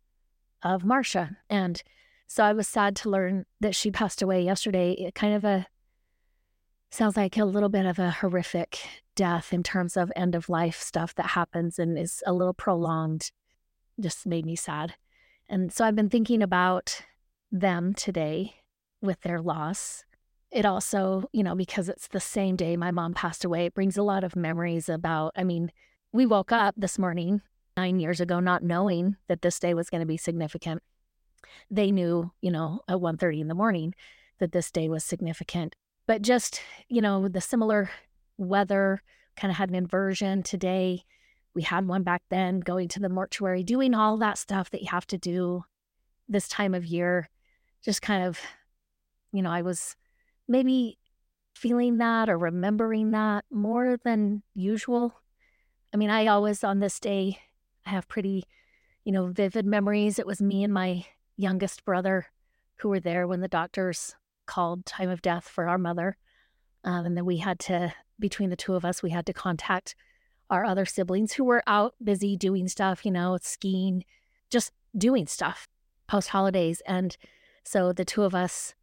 of 0.74 0.84
Marcia. 0.84 1.36
And 1.48 1.82
so 2.26 2.44
I 2.44 2.52
was 2.52 2.66
sad 2.66 2.96
to 2.96 3.10
learn 3.10 3.46
that 3.60 3.74
she 3.74 3.90
passed 3.90 4.22
away 4.22 4.42
yesterday. 4.42 4.92
It 4.92 5.14
kind 5.14 5.34
of 5.34 5.44
a 5.44 5.66
sounds 6.90 7.16
like 7.16 7.36
a 7.36 7.44
little 7.44 7.68
bit 7.68 7.86
of 7.86 7.98
a 7.98 8.10
horrific 8.10 8.78
death 9.14 9.52
in 9.52 9.62
terms 9.62 9.96
of 9.96 10.12
end 10.14 10.34
of 10.34 10.48
life 10.48 10.80
stuff 10.80 11.14
that 11.16 11.26
happens 11.26 11.78
and 11.78 11.98
is 11.98 12.22
a 12.26 12.32
little 12.32 12.54
prolonged 12.54 13.30
just 14.00 14.26
made 14.26 14.46
me 14.46 14.56
sad. 14.56 14.94
And 15.48 15.72
so 15.72 15.84
I've 15.84 15.96
been 15.96 16.10
thinking 16.10 16.42
about 16.42 17.02
them 17.50 17.94
today 17.94 18.56
with 19.00 19.20
their 19.22 19.40
loss. 19.40 20.04
It 20.50 20.64
also, 20.64 21.28
you 21.32 21.42
know, 21.42 21.54
because 21.54 21.88
it's 21.88 22.08
the 22.08 22.20
same 22.20 22.56
day 22.56 22.76
my 22.76 22.90
mom 22.90 23.14
passed 23.14 23.44
away, 23.44 23.66
it 23.66 23.74
brings 23.74 23.96
a 23.96 24.02
lot 24.02 24.24
of 24.24 24.36
memories 24.36 24.88
about, 24.88 25.32
I 25.36 25.44
mean, 25.44 25.72
we 26.12 26.26
woke 26.26 26.52
up 26.52 26.74
this 26.76 26.98
morning 26.98 27.42
nine 27.76 28.00
years 28.00 28.20
ago 28.20 28.40
not 28.40 28.62
knowing 28.62 29.16
that 29.28 29.42
this 29.42 29.58
day 29.58 29.74
was 29.74 29.90
going 29.90 30.00
to 30.00 30.06
be 30.06 30.16
significant. 30.16 30.82
They 31.70 31.92
knew, 31.92 32.32
you 32.40 32.50
know, 32.50 32.80
at 32.88 32.96
1.30 32.96 33.40
in 33.40 33.48
the 33.48 33.54
morning 33.54 33.94
that 34.38 34.52
this 34.52 34.70
day 34.70 34.88
was 34.88 35.04
significant. 35.04 35.74
But 36.06 36.22
just, 36.22 36.60
you 36.88 37.00
know, 37.00 37.28
the 37.28 37.40
similar 37.40 37.90
weather, 38.38 39.02
kind 39.36 39.50
of 39.50 39.56
had 39.56 39.68
an 39.68 39.74
inversion 39.74 40.42
today. 40.42 41.04
We 41.54 41.62
had 41.62 41.86
one 41.86 42.02
back 42.02 42.22
then, 42.30 42.60
going 42.60 42.88
to 42.88 43.00
the 43.00 43.08
mortuary, 43.08 43.62
doing 43.62 43.94
all 43.94 44.16
that 44.18 44.38
stuff 44.38 44.70
that 44.70 44.82
you 44.82 44.88
have 44.90 45.06
to 45.08 45.18
do 45.18 45.64
this 46.28 46.48
time 46.48 46.74
of 46.74 46.84
year. 46.84 47.28
Just 47.84 48.02
kind 48.02 48.24
of, 48.24 48.38
you 49.32 49.42
know, 49.42 49.50
I 49.50 49.62
was 49.62 49.96
maybe 50.48 50.98
feeling 51.54 51.98
that 51.98 52.28
or 52.28 52.38
remembering 52.38 53.12
that 53.12 53.44
more 53.50 53.96
than 54.04 54.42
usual. 54.54 55.14
I 55.92 55.96
mean, 55.96 56.10
I 56.10 56.26
always 56.26 56.62
on 56.62 56.80
this 56.80 57.00
day 57.00 57.38
I 57.86 57.90
have 57.90 58.08
pretty, 58.08 58.44
you 59.04 59.12
know, 59.12 59.28
vivid 59.28 59.64
memories. 59.64 60.18
It 60.18 60.26
was 60.26 60.42
me 60.42 60.64
and 60.64 60.74
my 60.74 61.06
youngest 61.36 61.84
brother 61.84 62.26
who 62.76 62.88
were 62.88 63.00
there 63.00 63.26
when 63.26 63.40
the 63.40 63.48
doctors 63.48 64.14
called 64.46 64.84
time 64.84 65.08
of 65.08 65.22
death 65.22 65.44
for 65.48 65.68
our 65.68 65.78
mother. 65.78 66.16
Um, 66.84 67.06
and 67.06 67.16
then 67.16 67.24
we 67.24 67.38
had 67.38 67.58
to 67.60 67.94
between 68.18 68.50
the 68.50 68.56
two 68.56 68.74
of 68.74 68.84
us, 68.84 69.02
we 69.02 69.10
had 69.10 69.26
to 69.26 69.32
contact 69.32 69.94
our 70.48 70.64
other 70.64 70.86
siblings 70.86 71.32
who 71.32 71.44
were 71.44 71.62
out 71.66 71.94
busy 72.02 72.36
doing 72.36 72.68
stuff, 72.68 73.04
you 73.04 73.10
know, 73.10 73.38
skiing, 73.40 74.04
just 74.50 74.72
doing 74.96 75.26
stuff 75.26 75.68
post 76.06 76.28
holidays. 76.28 76.82
And 76.86 77.16
so 77.64 77.92
the 77.92 78.04
two 78.04 78.22
of 78.22 78.34
us 78.34 78.74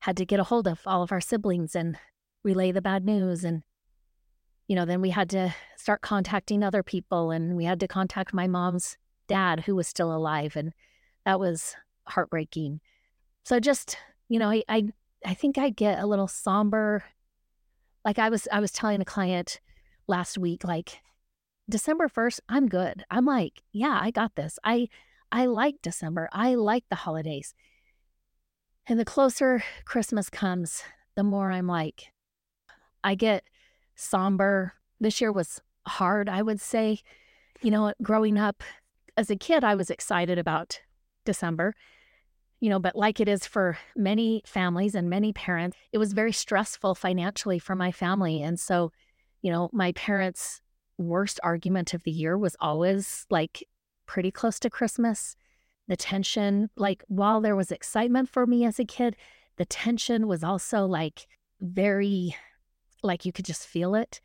had 0.00 0.16
to 0.16 0.24
get 0.24 0.40
a 0.40 0.44
hold 0.44 0.66
of 0.66 0.80
all 0.86 1.02
of 1.02 1.12
our 1.12 1.20
siblings 1.20 1.76
and 1.76 1.98
relay 2.42 2.72
the 2.72 2.80
bad 2.80 3.04
news. 3.04 3.44
And, 3.44 3.62
you 4.70 4.76
know, 4.76 4.84
then 4.84 5.00
we 5.00 5.10
had 5.10 5.28
to 5.28 5.52
start 5.76 6.00
contacting 6.00 6.62
other 6.62 6.84
people 6.84 7.32
and 7.32 7.56
we 7.56 7.64
had 7.64 7.80
to 7.80 7.88
contact 7.88 8.32
my 8.32 8.46
mom's 8.46 8.96
dad 9.26 9.64
who 9.66 9.74
was 9.74 9.88
still 9.88 10.14
alive. 10.14 10.54
And 10.54 10.72
that 11.24 11.40
was 11.40 11.74
heartbreaking. 12.06 12.80
So 13.42 13.58
just, 13.58 13.96
you 14.28 14.38
know, 14.38 14.48
I, 14.48 14.62
I, 14.68 14.84
I 15.26 15.34
think 15.34 15.58
I 15.58 15.70
get 15.70 15.98
a 15.98 16.06
little 16.06 16.28
somber. 16.28 17.02
Like 18.04 18.20
I 18.20 18.28
was, 18.28 18.46
I 18.52 18.60
was 18.60 18.70
telling 18.70 19.00
a 19.00 19.04
client 19.04 19.58
last 20.06 20.38
week, 20.38 20.62
like 20.62 21.00
December 21.68 22.08
1st, 22.08 22.38
I'm 22.48 22.68
good. 22.68 23.04
I'm 23.10 23.26
like, 23.26 23.64
yeah, 23.72 23.98
I 24.00 24.12
got 24.12 24.36
this. 24.36 24.56
I, 24.62 24.88
I 25.32 25.46
like 25.46 25.82
December. 25.82 26.28
I 26.32 26.54
like 26.54 26.84
the 26.88 26.94
holidays. 26.94 27.56
And 28.86 29.00
the 29.00 29.04
closer 29.04 29.64
Christmas 29.84 30.30
comes, 30.30 30.84
the 31.16 31.24
more 31.24 31.50
I'm 31.50 31.66
like, 31.66 32.12
I 33.02 33.16
get 33.16 33.42
somber. 34.00 34.74
This 35.00 35.20
year 35.20 35.32
was 35.32 35.60
hard, 35.86 36.28
I 36.28 36.42
would 36.42 36.60
say. 36.60 37.00
You 37.62 37.70
know, 37.70 37.92
growing 38.02 38.38
up 38.38 38.62
as 39.16 39.30
a 39.30 39.36
kid, 39.36 39.64
I 39.64 39.74
was 39.74 39.90
excited 39.90 40.38
about 40.38 40.80
December, 41.24 41.74
you 42.60 42.70
know, 42.70 42.78
but 42.78 42.96
like 42.96 43.20
it 43.20 43.28
is 43.28 43.46
for 43.46 43.76
many 43.94 44.42
families 44.46 44.94
and 44.94 45.10
many 45.10 45.32
parents, 45.32 45.76
it 45.92 45.98
was 45.98 46.14
very 46.14 46.32
stressful 46.32 46.94
financially 46.94 47.58
for 47.58 47.74
my 47.74 47.92
family. 47.92 48.42
And 48.42 48.58
so, 48.58 48.92
you 49.42 49.52
know, 49.52 49.68
my 49.72 49.92
parents' 49.92 50.62
worst 50.96 51.38
argument 51.42 51.92
of 51.92 52.02
the 52.04 52.10
year 52.10 52.38
was 52.38 52.56
always 52.60 53.26
like 53.30 53.66
pretty 54.06 54.30
close 54.30 54.58
to 54.60 54.70
Christmas 54.70 55.36
the 55.90 55.96
tension, 55.96 56.70
like 56.76 57.02
while 57.08 57.40
there 57.40 57.56
was 57.56 57.72
excitement 57.72 58.28
for 58.28 58.46
me 58.46 58.64
as 58.64 58.78
a 58.78 58.84
kid, 58.84 59.16
the 59.56 59.64
tension 59.64 60.28
was 60.28 60.44
also 60.44 60.86
like 60.86 61.26
very, 61.60 62.36
like 63.02 63.24
you 63.24 63.32
could 63.32 63.44
just 63.44 63.66
feel 63.66 63.94
it. 63.94 64.20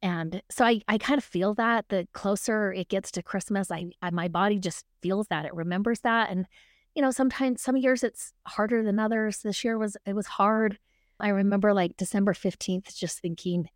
And 0.00 0.42
so 0.50 0.64
I, 0.64 0.80
I 0.88 0.98
kind 0.98 1.18
of 1.18 1.24
feel 1.24 1.54
that 1.54 1.88
the 1.88 2.08
closer 2.12 2.72
it 2.72 2.88
gets 2.88 3.12
to 3.12 3.22
Christmas, 3.22 3.70
I, 3.70 3.92
I 4.02 4.10
my 4.10 4.28
body 4.28 4.58
just 4.58 4.84
feels 5.00 5.28
that 5.28 5.44
it 5.44 5.54
remembers 5.54 6.00
that. 6.00 6.30
And 6.30 6.46
you 6.94 7.02
know, 7.02 7.10
sometimes 7.10 7.62
some 7.62 7.76
years 7.76 8.02
it's 8.02 8.32
harder 8.46 8.82
than 8.82 8.98
others. 8.98 9.38
This 9.38 9.64
year 9.64 9.78
was 9.78 9.96
it 10.04 10.14
was 10.14 10.26
hard. 10.26 10.78
I 11.20 11.28
remember 11.28 11.72
like 11.72 11.96
December 11.96 12.32
15th, 12.32 12.96
just 12.96 13.20
thinking, 13.20 13.68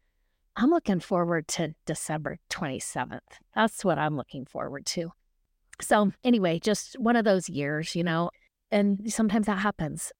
I'm 0.56 0.70
looking 0.70 1.00
forward 1.00 1.46
to 1.48 1.74
December 1.84 2.38
27th. 2.50 3.20
That's 3.54 3.84
what 3.84 3.98
I'm 3.98 4.16
looking 4.16 4.46
forward 4.46 4.84
to. 4.86 5.12
So, 5.80 6.12
anyway, 6.24 6.58
just 6.58 6.98
one 6.98 7.14
of 7.14 7.24
those 7.24 7.48
years, 7.48 7.94
you 7.94 8.02
know, 8.02 8.30
and 8.70 9.12
sometimes 9.12 9.46
that 9.46 9.58
happens. 9.58 10.12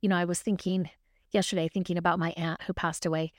You 0.00 0.08
know, 0.08 0.16
I 0.16 0.24
was 0.24 0.40
thinking 0.40 0.90
yesterday, 1.30 1.68
thinking 1.68 1.96
about 1.96 2.18
my 2.18 2.34
aunt 2.36 2.62
who 2.62 2.72
passed 2.72 3.06
away. 3.06 3.32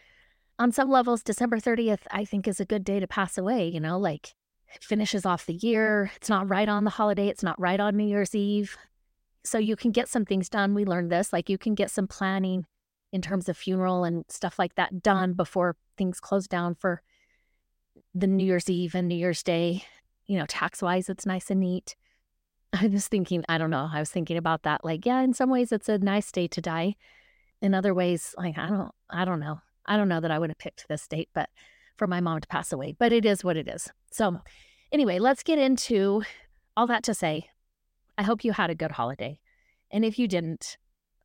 On 0.57 0.71
some 0.71 0.89
levels, 0.89 1.23
December 1.23 1.57
30th, 1.57 2.01
I 2.11 2.23
think, 2.25 2.47
is 2.47 2.59
a 2.59 2.65
good 2.65 2.83
day 2.83 2.99
to 2.99 3.07
pass 3.07 3.37
away, 3.37 3.67
you 3.67 3.79
know, 3.79 3.99
like 3.99 4.33
finishes 4.81 5.25
off 5.25 5.45
the 5.45 5.53
year. 5.53 6.11
It's 6.15 6.29
not 6.29 6.49
right 6.49 6.69
on 6.69 6.83
the 6.83 6.91
holiday, 6.91 7.27
it's 7.27 7.43
not 7.43 7.59
right 7.59 7.79
on 7.79 7.97
New 7.97 8.05
Year's 8.05 8.35
Eve. 8.35 8.77
So, 9.43 9.57
you 9.57 9.75
can 9.75 9.91
get 9.91 10.09
some 10.09 10.25
things 10.25 10.49
done. 10.49 10.73
We 10.73 10.85
learned 10.85 11.11
this, 11.11 11.31
like 11.33 11.49
you 11.49 11.57
can 11.57 11.75
get 11.75 11.91
some 11.91 12.07
planning 12.07 12.65
in 13.11 13.21
terms 13.21 13.47
of 13.47 13.57
funeral 13.57 14.03
and 14.03 14.25
stuff 14.29 14.57
like 14.57 14.75
that 14.75 15.03
done 15.03 15.33
before 15.33 15.75
things 15.97 16.19
close 16.19 16.47
down 16.47 16.75
for 16.75 17.01
the 18.13 18.27
New 18.27 18.45
Year's 18.45 18.69
Eve 18.69 18.95
and 18.95 19.07
New 19.07 19.15
Year's 19.15 19.43
Day 19.43 19.83
you 20.27 20.37
know, 20.37 20.45
tax 20.47 20.81
wise, 20.81 21.09
it's 21.09 21.25
nice 21.25 21.49
and 21.49 21.59
neat. 21.59 21.95
I 22.73 22.87
was 22.87 23.07
thinking, 23.07 23.43
I 23.47 23.57
don't 23.57 23.69
know, 23.69 23.89
I 23.91 23.99
was 23.99 24.09
thinking 24.09 24.37
about 24.37 24.63
that. 24.63 24.83
Like, 24.83 25.05
yeah, 25.05 25.21
in 25.21 25.33
some 25.33 25.49
ways, 25.49 25.71
it's 25.71 25.89
a 25.89 25.97
nice 25.97 26.31
day 26.31 26.47
to 26.47 26.61
die. 26.61 26.95
In 27.61 27.73
other 27.73 27.93
ways, 27.93 28.35
like, 28.37 28.57
I 28.57 28.67
don't, 28.67 28.91
I 29.09 29.25
don't 29.25 29.39
know. 29.39 29.61
I 29.85 29.97
don't 29.97 30.09
know 30.09 30.19
that 30.19 30.31
I 30.31 30.39
would 30.39 30.49
have 30.49 30.57
picked 30.57 30.87
this 30.87 31.07
date, 31.07 31.29
but 31.33 31.49
for 31.97 32.07
my 32.07 32.19
mom 32.19 32.41
to 32.41 32.47
pass 32.47 32.71
away, 32.71 32.95
but 32.97 33.13
it 33.13 33.25
is 33.25 33.43
what 33.43 33.57
it 33.57 33.67
is. 33.67 33.89
So, 34.11 34.39
anyway, 34.91 35.19
let's 35.19 35.43
get 35.43 35.59
into 35.59 36.23
all 36.75 36.87
that 36.87 37.03
to 37.03 37.13
say, 37.13 37.49
I 38.17 38.23
hope 38.23 38.43
you 38.43 38.53
had 38.53 38.69
a 38.69 38.75
good 38.75 38.91
holiday. 38.91 39.39
And 39.91 40.03
if 40.03 40.19
you 40.19 40.27
didn't, 40.27 40.77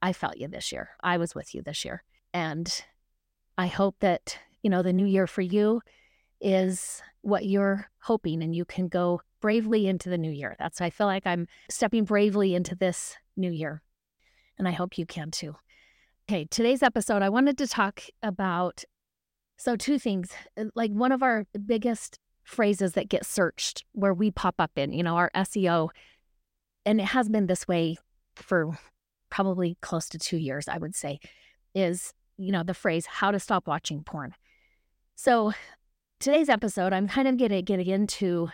I 0.02 0.12
felt 0.12 0.36
you 0.36 0.48
this 0.48 0.72
year. 0.72 0.90
I 1.00 1.16
was 1.16 1.34
with 1.34 1.54
you 1.54 1.62
this 1.62 1.84
year. 1.84 2.02
And 2.32 2.84
I 3.58 3.66
hope 3.66 3.96
that, 4.00 4.38
you 4.62 4.70
know, 4.70 4.82
the 4.82 4.92
new 4.92 5.06
year 5.06 5.26
for 5.26 5.42
you 5.42 5.82
is 6.40 7.02
what 7.22 7.44
you're 7.44 7.90
hoping 8.02 8.42
and 8.42 8.54
you 8.54 8.64
can 8.64 8.88
go 8.88 9.20
bravely 9.40 9.86
into 9.86 10.08
the 10.08 10.18
new 10.18 10.30
year. 10.30 10.56
That's 10.58 10.80
I 10.80 10.90
feel 10.90 11.06
like 11.06 11.26
I'm 11.26 11.46
stepping 11.68 12.04
bravely 12.04 12.54
into 12.54 12.74
this 12.74 13.16
new 13.36 13.50
year. 13.50 13.82
And 14.58 14.68
I 14.68 14.72
hope 14.72 14.98
you 14.98 15.06
can 15.06 15.30
too. 15.30 15.56
Okay, 16.30 16.44
today's 16.48 16.80
episode 16.80 17.22
I 17.22 17.28
wanted 17.28 17.58
to 17.58 17.66
talk 17.66 18.02
about 18.22 18.84
so 19.56 19.74
two 19.74 19.98
things. 19.98 20.30
Uh, 20.56 20.66
like 20.76 20.92
one 20.92 21.10
of 21.10 21.24
our 21.24 21.44
biggest 21.66 22.20
phrases 22.44 22.92
that 22.92 23.08
get 23.08 23.26
searched 23.26 23.82
where 23.94 24.14
we 24.14 24.30
pop 24.30 24.54
up 24.60 24.70
in, 24.76 24.92
you 24.92 25.02
know, 25.02 25.16
our 25.16 25.32
SEO 25.34 25.88
and 26.86 27.00
it 27.00 27.06
has 27.06 27.28
been 27.28 27.48
this 27.48 27.66
way 27.66 27.96
for 28.36 28.78
probably 29.28 29.76
close 29.80 30.08
to 30.10 30.20
2 30.20 30.36
years, 30.36 30.68
I 30.68 30.78
would 30.78 30.94
say, 30.94 31.18
is 31.74 32.14
you 32.36 32.52
know, 32.52 32.62
the 32.62 32.74
phrase 32.74 33.06
how 33.06 33.32
to 33.32 33.40
stop 33.40 33.66
watching 33.66 34.04
porn. 34.04 34.36
So 35.16 35.52
today's 36.20 36.48
episode, 36.48 36.92
I'm 36.92 37.08
kind 37.08 37.26
of 37.26 37.38
to 37.38 37.60
get 37.60 37.80
into 37.80 38.50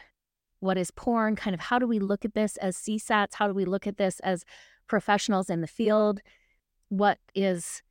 what 0.61 0.79
is 0.79 0.91
porn, 0.91 1.37
kind 1.37 1.53
of 1.53 1.61
how 1.61 1.79
do 1.79 1.87
we 1.87 1.99
look 1.99 2.25
at 2.25 2.33
this 2.33 2.57
as 2.57 2.79
CSATs? 2.79 3.35
How 3.35 3.47
do 3.47 3.53
we 3.53 3.67
look 3.67 3.87
at 3.87 3.99
this 3.99 4.19
as 4.21 4.47
professionals 4.89 5.51
in 5.51 5.61
the 5.61 5.67
field? 5.67 6.23
What 6.89 7.19
is, 7.35 7.83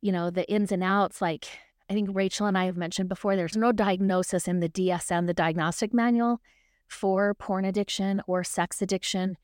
you 0.00 0.12
know, 0.12 0.30
the 0.30 0.48
ins 0.50 0.72
and 0.72 0.82
outs? 0.82 1.20
Like, 1.20 1.48
I 1.90 1.94
think 1.94 2.10
Rachel 2.12 2.46
and 2.46 2.58
I 2.58 2.66
have 2.66 2.76
mentioned 2.76 3.08
before, 3.08 3.36
there's 3.36 3.56
no 3.56 3.72
diagnosis 3.72 4.46
in 4.46 4.60
the 4.60 4.68
DSM, 4.68 5.26
the 5.26 5.34
diagnostic 5.34 5.94
manual 5.94 6.40
for 6.86 7.34
porn 7.34 7.64
addiction 7.64 8.22
or 8.26 8.44
sex 8.44 8.82
addiction. 8.82 9.36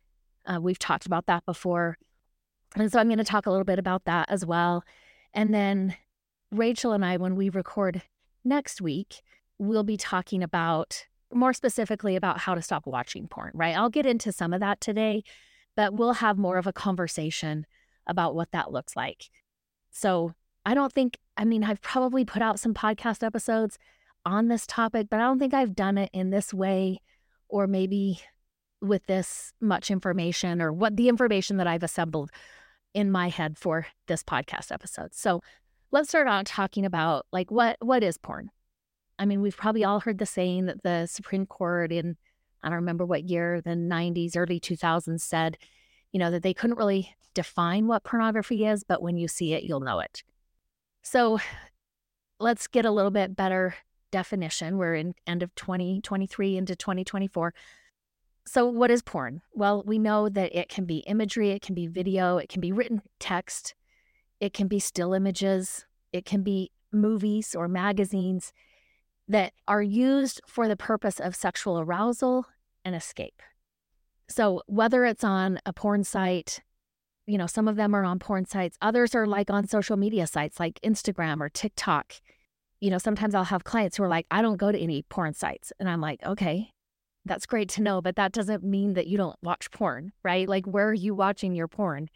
Uh, 0.46 0.60
we've 0.60 0.78
talked 0.78 1.06
about 1.06 1.26
that 1.26 1.44
before. 1.46 1.96
And 2.76 2.90
so 2.90 2.98
I'm 2.98 3.08
going 3.08 3.18
to 3.18 3.24
talk 3.24 3.46
a 3.46 3.50
little 3.50 3.64
bit 3.64 3.78
about 3.78 4.04
that 4.04 4.30
as 4.30 4.44
well. 4.44 4.84
And 5.32 5.54
then 5.54 5.96
Rachel 6.50 6.92
and 6.92 7.04
I, 7.04 7.16
when 7.16 7.36
we 7.36 7.48
record 7.48 8.02
next 8.44 8.80
week, 8.80 9.22
we'll 9.58 9.84
be 9.84 9.96
talking 9.96 10.42
about 10.42 11.06
more 11.32 11.52
specifically 11.52 12.16
about 12.16 12.38
how 12.38 12.54
to 12.54 12.62
stop 12.62 12.86
watching 12.86 13.26
porn, 13.26 13.50
right? 13.54 13.76
I'll 13.76 13.90
get 13.90 14.06
into 14.06 14.32
some 14.32 14.52
of 14.52 14.60
that 14.60 14.80
today, 14.80 15.24
but 15.76 15.94
we'll 15.94 16.14
have 16.14 16.38
more 16.38 16.58
of 16.58 16.66
a 16.66 16.72
conversation 16.72 17.66
about 18.06 18.34
what 18.34 18.50
that 18.52 18.72
looks 18.72 18.96
like. 18.96 19.30
So 19.90 20.34
I 20.66 20.74
don't 20.74 20.92
think, 20.92 21.18
I 21.36 21.44
mean, 21.44 21.64
I've 21.64 21.82
probably 21.82 22.24
put 22.24 22.42
out 22.42 22.60
some 22.60 22.74
podcast 22.74 23.22
episodes 23.24 23.78
on 24.24 24.48
this 24.48 24.66
topic, 24.66 25.08
but 25.10 25.20
I 25.20 25.24
don't 25.24 25.38
think 25.38 25.54
I've 25.54 25.76
done 25.76 25.98
it 25.98 26.10
in 26.12 26.30
this 26.30 26.54
way 26.54 27.00
or 27.48 27.66
maybe 27.66 28.20
with 28.80 29.06
this 29.06 29.52
much 29.60 29.90
information 29.90 30.60
or 30.60 30.72
what 30.72 30.96
the 30.96 31.08
information 31.08 31.56
that 31.58 31.66
I've 31.66 31.82
assembled 31.82 32.30
in 32.92 33.10
my 33.10 33.28
head 33.28 33.58
for 33.58 33.86
this 34.06 34.22
podcast 34.22 34.70
episode. 34.70 35.14
So 35.14 35.40
let's 35.90 36.08
start 36.08 36.26
out 36.26 36.46
talking 36.46 36.84
about 36.84 37.26
like 37.32 37.50
what 37.50 37.76
what 37.80 38.02
is 38.02 38.18
porn? 38.18 38.50
I 39.18 39.26
mean, 39.26 39.40
we've 39.40 39.56
probably 39.56 39.84
all 39.84 40.00
heard 40.00 40.18
the 40.18 40.26
saying 40.26 40.66
that 40.66 40.82
the 40.82 41.06
Supreme 41.06 41.46
Court 41.46 41.92
in, 41.92 42.16
I 42.62 42.68
don't 42.68 42.76
remember 42.76 43.06
what 43.06 43.28
year, 43.28 43.60
the 43.60 43.70
90s, 43.70 44.36
early 44.36 44.58
2000s 44.58 45.20
said, 45.20 45.56
you 46.12 46.18
know, 46.18 46.30
that 46.30 46.42
they 46.42 46.54
couldn't 46.54 46.78
really 46.78 47.14
define 47.34 47.86
what 47.86 48.04
pornography 48.04 48.64
is, 48.64 48.84
but 48.84 49.02
when 49.02 49.16
you 49.16 49.28
see 49.28 49.52
it, 49.52 49.64
you'll 49.64 49.80
know 49.80 50.00
it. 50.00 50.22
So 51.02 51.38
let's 52.40 52.66
get 52.66 52.84
a 52.84 52.90
little 52.90 53.10
bit 53.10 53.36
better 53.36 53.74
definition. 54.10 54.78
We're 54.78 54.94
in 54.94 55.14
end 55.26 55.42
of 55.42 55.54
2023 55.56 56.56
into 56.56 56.76
2024. 56.76 57.52
So, 58.46 58.66
what 58.66 58.90
is 58.90 59.02
porn? 59.02 59.40
Well, 59.52 59.82
we 59.86 59.98
know 59.98 60.28
that 60.28 60.54
it 60.54 60.68
can 60.68 60.84
be 60.84 60.98
imagery, 60.98 61.50
it 61.50 61.62
can 61.62 61.74
be 61.74 61.86
video, 61.86 62.36
it 62.36 62.48
can 62.48 62.60
be 62.60 62.72
written 62.72 63.00
text, 63.18 63.74
it 64.38 64.52
can 64.52 64.68
be 64.68 64.78
still 64.78 65.14
images, 65.14 65.86
it 66.12 66.26
can 66.26 66.42
be 66.42 66.70
movies 66.92 67.54
or 67.54 67.68
magazines, 67.68 68.52
that 69.26 69.54
are 69.66 69.82
used 69.82 70.42
for 70.46 70.68
the 70.68 70.76
purpose 70.76 71.18
of 71.18 71.34
sexual 71.34 71.80
arousal 71.80 72.46
and 72.84 72.94
escape. 72.94 73.40
So, 74.28 74.62
whether 74.66 75.06
it's 75.06 75.24
on 75.24 75.58
a 75.64 75.72
porn 75.72 76.04
site, 76.04 76.60
you 77.26 77.38
know, 77.38 77.46
some 77.46 77.68
of 77.68 77.76
them 77.76 77.94
are 77.94 78.04
on 78.04 78.18
porn 78.18 78.44
sites, 78.44 78.76
others 78.82 79.14
are 79.14 79.26
like 79.26 79.50
on 79.50 79.66
social 79.66 79.96
media 79.96 80.26
sites 80.26 80.60
like 80.60 80.80
Instagram 80.82 81.40
or 81.40 81.48
TikTok. 81.48 82.14
You 82.80 82.90
know, 82.90 82.98
sometimes 82.98 83.34
I'll 83.34 83.44
have 83.44 83.64
clients 83.64 83.96
who 83.96 84.02
are 84.02 84.08
like, 84.08 84.26
I 84.30 84.42
don't 84.42 84.58
go 84.58 84.70
to 84.70 84.78
any 84.78 85.02
porn 85.02 85.32
sites. 85.32 85.72
And 85.80 85.88
I'm 85.88 86.00
like, 86.00 86.22
okay, 86.24 86.70
that's 87.24 87.46
great 87.46 87.70
to 87.70 87.82
know, 87.82 88.02
but 88.02 88.16
that 88.16 88.32
doesn't 88.32 88.62
mean 88.62 88.94
that 88.94 89.06
you 89.06 89.16
don't 89.16 89.36
watch 89.42 89.70
porn, 89.70 90.12
right? 90.22 90.48
Like, 90.48 90.66
where 90.66 90.88
are 90.88 90.94
you 90.94 91.14
watching 91.14 91.54
your 91.54 91.68
porn? 91.68 92.10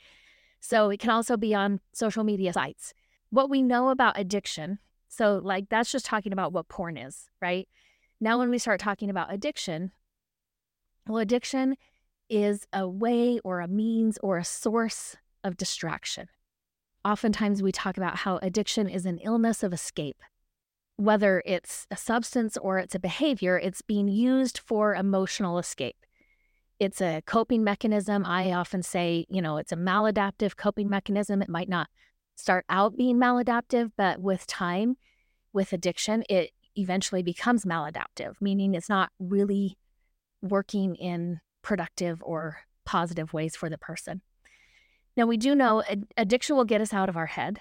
So, 0.61 0.90
it 0.90 1.01
can 1.01 1.11
also 1.11 1.37
be 1.37 1.55
on 1.55 1.81
social 1.92 2.25
media 2.25 2.53
sites. 2.53 2.92
What 3.31 3.49
we 3.49 3.62
know 3.62 3.88
about 3.90 4.18
addiction 4.18 4.79
so, 5.09 5.40
like, 5.42 5.68
that's 5.68 5.90
just 5.90 6.05
talking 6.05 6.33
about 6.33 6.53
what 6.53 6.68
porn 6.68 6.97
is, 6.97 7.31
right? 7.40 7.66
Now, 8.21 8.38
when 8.38 8.51
we 8.51 8.59
start 8.59 8.81
talking 8.81 9.11
about 9.11 9.33
addiction, 9.33 9.92
well, 11.07 11.18
addiction 11.18 11.77
is 12.29 12.67
a 12.73 12.88
way 12.88 13.41
or 13.45 13.61
a 13.61 13.69
means 13.69 14.19
or 14.23 14.38
a 14.38 14.45
source 14.45 15.17
of 15.45 15.57
distraction. 15.57 16.29
Oftentimes, 17.05 17.62
we 17.62 17.73
talk 17.73 17.97
about 17.97 18.17
how 18.17 18.38
addiction 18.38 18.88
is 18.88 19.07
an 19.07 19.19
illness 19.19 19.62
of 19.62 19.73
escape. 19.73 20.23
Whether 20.97 21.43
it's 21.47 21.87
a 21.91 21.97
substance 21.97 22.57
or 22.57 22.79
it's 22.79 22.95
a 22.95 23.01
behavior, 23.01 23.59
it's 23.59 23.83
being 23.83 24.09
used 24.09 24.59
for 24.59 24.95
emotional 24.95 25.59
escape. 25.59 25.97
It's 26.81 27.01
a 27.01 27.23
coping 27.25 27.64
mechanism. 27.64 28.25
I 28.25 28.53
often 28.53 28.83
say, 28.83 29.25
you 29.29 29.41
know, 29.41 29.57
it's 29.57 29.73
a 29.73 29.77
maladaptive 29.77 30.57
coping 30.57 30.88
mechanism. 30.88 31.41
It 31.41 31.49
might 31.49 31.69
not 31.69 31.88
start 32.35 32.64
out 32.69 32.97
being 32.97 33.17
maladaptive, 33.17 33.93
but 33.97 34.21
with 34.21 34.47
time, 34.47 34.97
with 35.53 35.73
addiction, 35.73 36.25
it 36.29 36.51
eventually 36.77 37.23
becomes 37.23 37.64
maladaptive, 37.64 38.35
meaning 38.41 38.75
it's 38.75 38.88
not 38.88 39.11
really 39.19 39.77
working 40.41 40.95
in 40.95 41.41
productive 41.68 42.22
or 42.24 42.61
positive 42.87 43.35
ways 43.35 43.54
for 43.54 43.68
the 43.68 43.76
person. 43.76 44.22
Now, 45.18 45.26
we 45.26 45.37
do 45.37 45.54
know 45.54 45.83
addiction 46.16 46.57
will 46.57 46.64
get 46.64 46.81
us 46.81 46.94
out 46.94 47.11
of 47.11 47.16
our 47.16 47.26
head. 47.26 47.61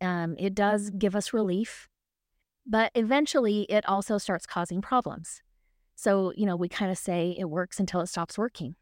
Um, 0.00 0.34
it 0.40 0.56
does 0.56 0.90
give 0.90 1.14
us 1.14 1.32
relief, 1.32 1.88
but 2.66 2.90
eventually 2.96 3.62
it 3.70 3.88
also 3.88 4.18
starts 4.18 4.44
causing 4.44 4.82
problems. 4.82 5.40
So, 5.94 6.32
you 6.36 6.46
know, 6.46 6.56
we 6.56 6.68
kind 6.68 6.90
of 6.90 6.98
say 6.98 7.36
it 7.38 7.44
works 7.44 7.78
until 7.78 8.00
it 8.00 8.08
stops 8.08 8.36
working. 8.36 8.74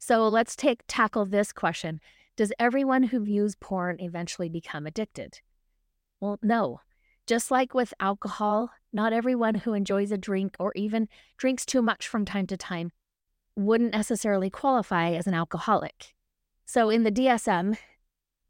So 0.00 0.26
let's 0.26 0.56
take 0.56 0.80
tackle 0.88 1.24
this 1.24 1.52
question. 1.52 2.00
Does 2.36 2.52
everyone 2.58 3.04
who 3.04 3.24
views 3.24 3.54
porn 3.54 4.00
eventually 4.00 4.48
become 4.48 4.84
addicted? 4.84 5.38
Well, 6.20 6.40
no. 6.42 6.80
Just 7.24 7.52
like 7.52 7.72
with 7.72 7.94
alcohol, 8.00 8.72
not 8.92 9.12
everyone 9.12 9.54
who 9.54 9.74
enjoys 9.74 10.10
a 10.10 10.18
drink 10.18 10.56
or 10.58 10.72
even 10.74 11.08
drinks 11.36 11.64
too 11.64 11.82
much 11.82 12.08
from 12.08 12.24
time 12.24 12.48
to 12.48 12.56
time 12.56 12.90
wouldn't 13.66 13.92
necessarily 13.92 14.50
qualify 14.50 15.12
as 15.12 15.26
an 15.26 15.34
alcoholic. 15.34 16.14
So 16.64 16.88
in 16.90 17.02
the 17.02 17.12
DSM, 17.12 17.76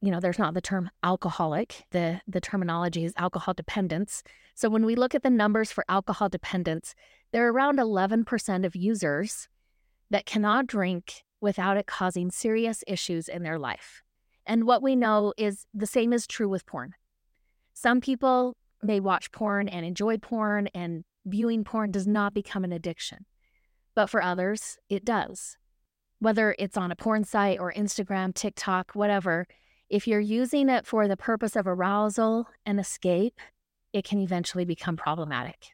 you 0.00 0.10
know, 0.10 0.20
there's 0.20 0.38
not 0.38 0.54
the 0.54 0.60
term 0.60 0.90
alcoholic. 1.02 1.84
The 1.90 2.20
the 2.26 2.40
terminology 2.40 3.04
is 3.04 3.12
alcohol 3.16 3.54
dependence. 3.54 4.22
So 4.54 4.68
when 4.68 4.86
we 4.86 4.94
look 4.94 5.14
at 5.14 5.22
the 5.22 5.30
numbers 5.30 5.72
for 5.72 5.84
alcohol 5.88 6.28
dependence, 6.28 6.94
there 7.32 7.46
are 7.46 7.52
around 7.52 7.78
11% 7.78 8.64
of 8.64 8.74
users 8.74 9.48
that 10.10 10.26
cannot 10.26 10.66
drink 10.66 11.24
without 11.40 11.76
it 11.76 11.86
causing 11.86 12.30
serious 12.30 12.82
issues 12.86 13.28
in 13.28 13.42
their 13.42 13.58
life. 13.58 14.02
And 14.46 14.64
what 14.64 14.82
we 14.82 14.96
know 14.96 15.32
is 15.36 15.66
the 15.72 15.86
same 15.86 16.12
is 16.12 16.26
true 16.26 16.48
with 16.48 16.66
porn. 16.66 16.94
Some 17.72 18.00
people 18.00 18.56
may 18.82 19.00
watch 19.00 19.30
porn 19.32 19.68
and 19.68 19.86
enjoy 19.86 20.18
porn, 20.18 20.66
and 20.74 21.04
viewing 21.24 21.64
porn 21.64 21.90
does 21.90 22.06
not 22.06 22.34
become 22.34 22.64
an 22.64 22.72
addiction. 22.72 23.26
But 24.00 24.08
for 24.08 24.22
others, 24.22 24.78
it 24.88 25.04
does. 25.04 25.58
Whether 26.20 26.56
it's 26.58 26.78
on 26.78 26.90
a 26.90 26.96
porn 26.96 27.22
site 27.22 27.60
or 27.60 27.70
Instagram, 27.70 28.34
TikTok, 28.34 28.92
whatever, 28.94 29.46
if 29.90 30.08
you're 30.08 30.20
using 30.20 30.70
it 30.70 30.86
for 30.86 31.06
the 31.06 31.18
purpose 31.18 31.54
of 31.54 31.66
arousal 31.66 32.48
and 32.64 32.80
escape, 32.80 33.38
it 33.92 34.06
can 34.06 34.18
eventually 34.18 34.64
become 34.64 34.96
problematic. 34.96 35.72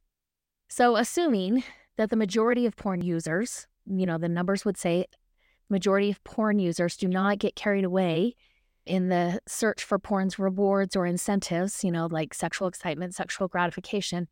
So, 0.69 0.97
assuming 0.97 1.63
that 1.99 2.11
the 2.11 2.17
majority 2.17 2.67
of 2.67 2.75
porn 2.75 3.01
users, 3.01 3.69
you 3.87 4.07
know, 4.07 4.19
the 4.19 4.29
numbers 4.29 4.65
would 4.65 4.77
say 4.77 5.07
majority 5.69 6.11
of 6.11 6.25
porn 6.25 6.59
users 6.59 6.97
do 6.97 7.07
not 7.07 7.39
get 7.39 7.55
carried 7.55 7.85
away 7.85 8.35
in 8.85 9.09
the 9.09 9.39
search 9.47 9.85
for 9.85 10.01
porn's 10.01 10.37
rewards 10.37 10.97
or 10.97 11.07
incentives, 11.07 11.85
you 11.85 11.93
know, 11.93 12.09
like 12.11 12.35
sexual 12.35 12.67
excitement, 12.67 13.15
sexual 13.15 13.47
gratification, 13.47 14.27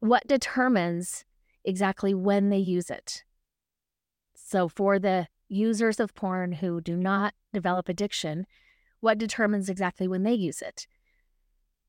what 0.00 0.26
determines 0.26 1.24
exactly 1.64 2.14
when 2.14 2.48
they 2.48 2.58
use 2.58 2.90
it? 2.90 3.24
So, 4.50 4.66
for 4.66 4.98
the 4.98 5.28
users 5.48 6.00
of 6.00 6.12
porn 6.12 6.50
who 6.54 6.80
do 6.80 6.96
not 6.96 7.34
develop 7.52 7.88
addiction, 7.88 8.48
what 8.98 9.16
determines 9.16 9.68
exactly 9.68 10.08
when 10.08 10.24
they 10.24 10.34
use 10.34 10.60
it? 10.60 10.88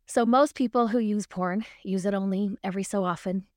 So, 0.05 0.27
most 0.27 0.53
people 0.53 0.89
who 0.89 0.99
use 0.99 1.25
porn 1.25 1.65
use 1.81 2.05
it 2.05 2.13
only 2.13 2.55
every 2.63 2.83
so 2.83 3.03
often. 3.03 3.47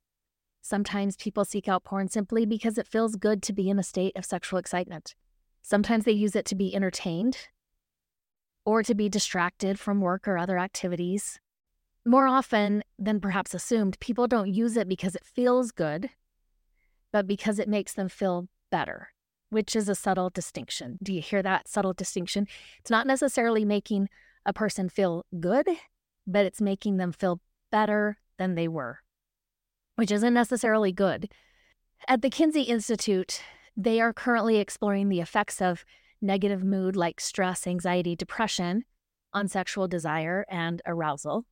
Sometimes 0.63 1.19
people 1.19 1.45
seek 1.45 1.69
out 1.69 1.85
porn 1.85 2.09
simply 2.09 2.47
because 2.47 2.79
it 2.79 2.87
feels 2.87 3.17
good 3.17 3.43
to 3.43 3.53
be 3.53 3.69
in 3.69 3.79
a 3.79 3.83
state 3.83 4.17
of 4.17 4.25
sexual 4.25 4.59
excitement. 4.59 5.15
Sometimes 5.61 6.07
they 6.07 6.13
use 6.13 6.35
it 6.35 6.47
to 6.47 6.55
be 6.55 6.75
entertained 6.75 7.49
or 8.65 8.83
to 8.83 8.95
be 8.95 9.11
distracted 9.11 9.79
from 9.79 10.01
work 10.01 10.27
or 10.27 10.39
other 10.39 10.57
activities. 10.57 11.39
More 12.07 12.27
often 12.27 12.83
than 12.99 13.21
perhaps 13.21 13.53
assumed, 13.53 14.01
people 14.01 14.27
don't 14.27 14.55
use 14.55 14.79
it 14.79 14.89
because 14.89 15.15
it 15.15 15.27
feels 15.27 15.73
good, 15.73 16.09
but 17.13 17.27
because 17.27 17.59
it 17.59 17.69
makes 17.69 17.93
them 17.93 18.09
feel 18.09 18.49
better, 18.75 19.11
which 19.51 19.77
is 19.77 19.89
a 19.89 19.95
subtle 19.95 20.31
distinction. 20.31 20.99
Do 21.01 21.13
you 21.13 21.23
hear 21.23 21.45
that 21.45 21.69
subtle 21.69 21.93
distinction? 21.93 22.49
It's 22.81 22.91
not 22.91 23.07
necessarily 23.07 23.65
making 23.65 24.09
a 24.45 24.53
person 24.53 24.89
feel 24.89 25.25
good, 25.39 25.69
but 26.27 26.45
it's 26.45 26.61
making 26.61 26.97
them 26.97 27.13
feel 27.13 27.41
better 27.71 28.19
than 28.37 28.57
they 28.57 28.67
were, 28.67 28.99
which 29.95 30.11
isn't 30.11 30.35
necessarily 30.35 30.91
good. 30.91 31.31
At 32.09 32.21
the 32.21 32.31
Kinsey 32.31 32.63
Institute, 32.63 33.43
they 33.77 34.01
are 34.01 34.13
currently 34.13 34.57
exploring 34.57 35.09
the 35.09 35.21
effects 35.21 35.63
of 35.63 35.85
negative 36.21 36.65
mood 36.65 36.97
like 36.97 37.21
stress, 37.21 37.65
anxiety, 37.65 38.17
depression 38.17 38.83
on 39.33 39.47
sexual 39.47 39.87
desire 39.87 40.45
and 40.49 40.83
arousal. 40.85 41.45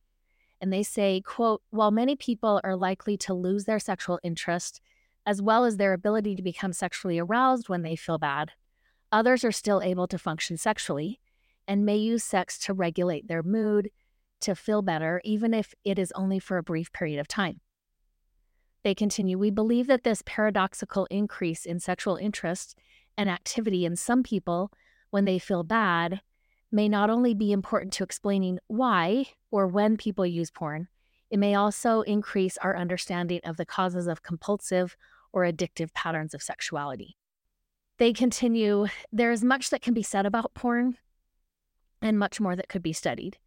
And 0.59 0.73
they 0.73 0.83
say, 0.83 1.21
quote, 1.21 1.61
while 1.69 1.91
many 1.91 2.17
people 2.17 2.59
are 2.65 2.75
likely 2.75 3.15
to 3.19 3.33
lose 3.33 3.63
their 3.63 3.79
sexual 3.79 4.19
interest 4.23 4.81
as 5.25 5.41
well 5.41 5.65
as 5.65 5.77
their 5.77 5.93
ability 5.93 6.35
to 6.35 6.41
become 6.41 6.73
sexually 6.73 7.19
aroused 7.19 7.69
when 7.69 7.81
they 7.81 7.95
feel 7.95 8.17
bad, 8.17 8.51
others 9.11 9.43
are 9.43 9.51
still 9.51 9.81
able 9.81 10.07
to 10.07 10.17
function 10.17 10.57
sexually 10.57 11.19
and 11.67 11.85
may 11.85 11.95
use 11.95 12.23
sex 12.23 12.57
to 12.59 12.73
regulate 12.73 13.27
their 13.27 13.43
mood, 13.43 13.89
to 14.41 14.55
feel 14.55 14.81
better, 14.81 15.21
even 15.23 15.53
if 15.53 15.73
it 15.85 15.97
is 15.97 16.11
only 16.15 16.39
for 16.39 16.57
a 16.57 16.63
brief 16.63 16.91
period 16.91 17.19
of 17.19 17.27
time. 17.27 17.61
They 18.83 18.93
continue, 18.93 19.37
we 19.37 19.49
believe 19.49 19.87
that 19.87 20.03
this 20.03 20.21
paradoxical 20.25 21.05
increase 21.05 21.65
in 21.65 21.79
sexual 21.79 22.17
interest 22.17 22.77
and 23.17 23.29
activity 23.29 23.85
in 23.85 23.95
some 23.95 24.23
people 24.23 24.71
when 25.09 25.23
they 25.23 25.39
feel 25.39 25.63
bad 25.63 26.21
may 26.71 26.89
not 26.89 27.09
only 27.09 27.33
be 27.33 27.51
important 27.51 27.93
to 27.93 28.03
explaining 28.03 28.59
why 28.67 29.27
or 29.51 29.67
when 29.67 29.95
people 29.95 30.25
use 30.25 30.51
porn, 30.51 30.87
it 31.29 31.39
may 31.39 31.55
also 31.55 32.01
increase 32.01 32.57
our 32.57 32.75
understanding 32.75 33.39
of 33.45 33.57
the 33.57 33.65
causes 33.65 34.07
of 34.07 34.23
compulsive 34.23 34.97
or 35.33 35.43
addictive 35.43 35.93
patterns 35.93 36.33
of 36.33 36.41
sexuality. 36.41 37.17
They 37.97 38.13
continue 38.13 38.87
there 39.11 39.31
is 39.31 39.43
much 39.43 39.69
that 39.69 39.81
can 39.81 39.93
be 39.93 40.03
said 40.03 40.25
about 40.25 40.53
porn 40.53 40.97
and 42.01 42.17
much 42.17 42.39
more 42.39 42.55
that 42.55 42.69
could 42.69 42.83
be 42.83 42.93
studied. 42.93 43.37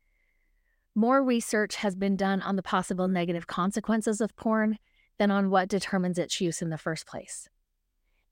More 0.95 1.23
research 1.23 1.77
has 1.77 1.95
been 1.95 2.17
done 2.17 2.43
on 2.43 2.57
the 2.57 2.63
possible 2.63 3.07
negative 3.07 3.47
consequences 3.47 4.21
of 4.21 4.35
porn 4.37 4.79
than 5.19 5.31
on 5.31 5.51
what 5.51 5.69
determines 5.69 6.19
its 6.19 6.41
use 6.41 6.63
in 6.63 6.71
the 6.71 6.79
first 6.79 7.07
place. 7.07 7.49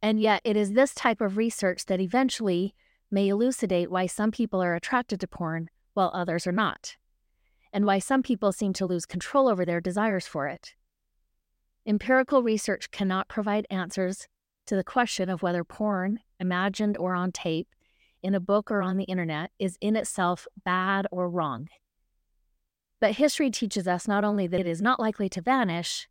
And 0.01 0.21
yet, 0.21 0.41
it 0.45 0.57
is 0.57 0.73
this 0.73 0.95
type 0.95 1.21
of 1.21 1.37
research 1.37 1.87
that 1.87 2.01
eventually 2.01 2.75
may 3.11 3.29
elucidate 3.29 3.91
why 3.91 4.07
some 4.07 4.31
people 4.31 4.63
are 4.63 4.75
attracted 4.75 5.21
to 5.21 5.27
porn 5.27 5.71
while 5.95 6.11
others 6.13 6.47
are 6.47 6.53
not, 6.53 6.97
and 7.73 7.87
why 7.87 7.99
some 7.99 8.23
people 8.23 8.53
seem 8.53 8.73
to 8.75 8.87
lose 8.87 9.07
control 9.07 9.49
over 9.49 9.65
their 9.65 9.81
desires 9.81 10.27
for 10.27 10.47
it. 10.47 10.75
Empirical 11.87 12.43
research 12.43 12.91
cannot 12.91 13.29
provide 13.29 13.67
answers 13.71 14.27
to 14.67 14.75
the 14.75 14.85
question 14.85 15.29
of 15.29 15.43
whether 15.43 15.65
porn, 15.65 16.21
imagined 16.41 16.97
or 16.97 17.15
on 17.15 17.31
tape, 17.31 17.69
in 18.23 18.35
a 18.35 18.41
book 18.41 18.71
or 18.71 18.83
on 18.83 18.97
the 18.97 19.05
internet, 19.05 19.51
is 19.59 19.77
in 19.83 19.95
itself 19.95 20.47
bad 20.65 21.07
or 21.11 21.29
wrong. 21.29 21.69
But 23.01 23.17
history 23.17 23.51
teaches 23.51 23.87
us 23.87 24.09
not 24.09 24.25
only 24.25 24.47
that 24.47 24.61
it 24.61 24.67
is 24.67 24.81
not 24.81 24.99
likely 24.99 25.29
to 25.29 25.43
vanish, 25.43 26.09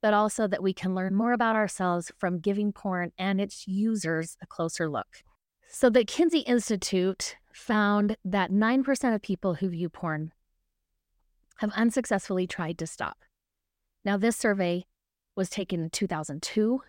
but 0.00 0.14
also 0.14 0.46
that 0.46 0.62
we 0.62 0.72
can 0.72 0.94
learn 0.94 1.12
more 1.12 1.32
about 1.32 1.56
ourselves 1.56 2.12
from 2.16 2.38
giving 2.38 2.72
porn 2.72 3.10
and 3.18 3.40
its 3.40 3.66
users 3.66 4.36
a 4.40 4.46
closer 4.46 4.88
look. 4.88 5.24
So, 5.68 5.90
the 5.90 6.04
Kinsey 6.04 6.40
Institute 6.40 7.36
found 7.52 8.16
that 8.24 8.52
9% 8.52 9.14
of 9.14 9.22
people 9.22 9.54
who 9.54 9.70
view 9.70 9.88
porn 9.88 10.32
have 11.56 11.72
unsuccessfully 11.72 12.46
tried 12.46 12.78
to 12.78 12.86
stop. 12.86 13.18
Now, 14.04 14.16
this 14.16 14.36
survey 14.36 14.86
was 15.36 15.50
taken 15.50 15.82
in 15.82 15.90
2002. 15.90 16.80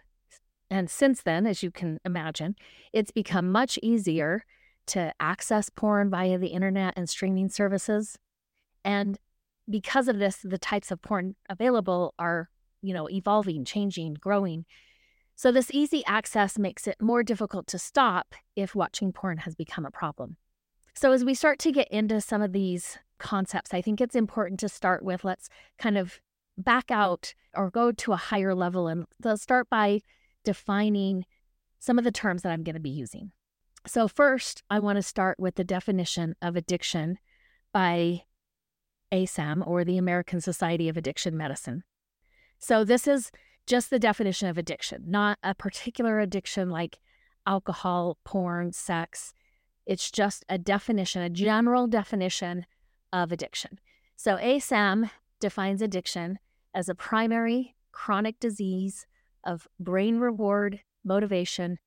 And 0.69 0.89
since 0.89 1.21
then, 1.21 1.45
as 1.45 1.63
you 1.63 1.71
can 1.71 1.99
imagine, 2.03 2.55
it's 2.91 3.11
become 3.11 3.51
much 3.51 3.77
easier 3.81 4.43
to 4.87 5.13
access 5.19 5.69
porn 5.69 6.09
via 6.09 6.37
the 6.37 6.47
internet 6.47 6.93
and 6.97 7.09
streaming 7.09 7.49
services. 7.49 8.17
And 8.83 9.19
because 9.69 10.07
of 10.07 10.17
this, 10.17 10.37
the 10.43 10.57
types 10.57 10.91
of 10.91 11.01
porn 11.01 11.35
available 11.49 12.13
are 12.17 12.49
you 12.81 12.93
know, 12.93 13.09
evolving, 13.09 13.65
changing, 13.65 14.15
growing. 14.15 14.65
So, 15.35 15.51
this 15.51 15.69
easy 15.71 16.03
access 16.05 16.57
makes 16.57 16.87
it 16.87 17.01
more 17.01 17.23
difficult 17.23 17.67
to 17.67 17.79
stop 17.79 18.33
if 18.55 18.73
watching 18.73 19.11
porn 19.11 19.39
has 19.39 19.55
become 19.55 19.85
a 19.85 19.91
problem. 19.91 20.37
So, 20.95 21.11
as 21.11 21.23
we 21.23 21.35
start 21.35 21.59
to 21.59 21.71
get 21.71 21.89
into 21.89 22.21
some 22.21 22.41
of 22.41 22.53
these 22.53 22.97
concepts, 23.19 23.73
I 23.73 23.81
think 23.81 24.01
it's 24.01 24.15
important 24.15 24.59
to 24.61 24.69
start 24.69 25.03
with 25.03 25.23
let's 25.23 25.49
kind 25.77 25.97
of 25.97 26.19
back 26.57 26.91
out 26.91 27.33
or 27.53 27.69
go 27.69 27.91
to 27.91 28.13
a 28.13 28.17
higher 28.17 28.55
level 28.55 28.87
and 28.87 29.05
let's 29.23 29.41
start 29.41 29.69
by 29.69 30.01
defining 30.43 31.25
some 31.79 31.97
of 31.97 32.03
the 32.03 32.11
terms 32.11 32.41
that 32.41 32.51
I'm 32.51 32.63
going 32.63 32.75
to 32.75 32.81
be 32.81 32.89
using. 32.89 33.31
So, 33.85 34.07
first, 34.07 34.63
I 34.69 34.79
want 34.79 34.97
to 34.97 35.01
start 35.01 35.39
with 35.39 35.55
the 35.55 35.63
definition 35.63 36.35
of 36.41 36.55
addiction 36.55 37.19
by 37.71 38.23
ASAM 39.13 39.65
or 39.65 39.85
the 39.85 39.97
American 39.97 40.41
Society 40.41 40.89
of 40.89 40.97
Addiction 40.97 41.37
Medicine. 41.37 41.83
So, 42.59 42.83
this 42.83 43.07
is 43.07 43.31
just 43.65 43.89
the 43.89 43.99
definition 43.99 44.49
of 44.49 44.57
addiction, 44.57 45.03
not 45.07 45.37
a 45.43 45.53
particular 45.53 46.19
addiction 46.19 46.69
like 46.69 46.99
alcohol, 47.45 48.17
porn, 48.25 48.73
sex. 48.73 49.33
It's 49.85 50.11
just 50.11 50.43
a 50.49 50.57
definition, 50.57 51.21
a 51.21 51.29
general 51.29 51.87
definition 51.87 52.65
of 53.13 53.31
addiction. 53.31 53.79
So, 54.17 54.35
ASAM 54.37 55.11
defines 55.39 55.81
addiction 55.81 56.39
as 56.77 56.87
a 56.87 56.93
primary 56.93 57.75
chronic 57.91 58.39
disease 58.39 59.07
of 59.43 59.67
brain 59.79 60.19
reward, 60.19 60.79
motivation, 61.03 61.79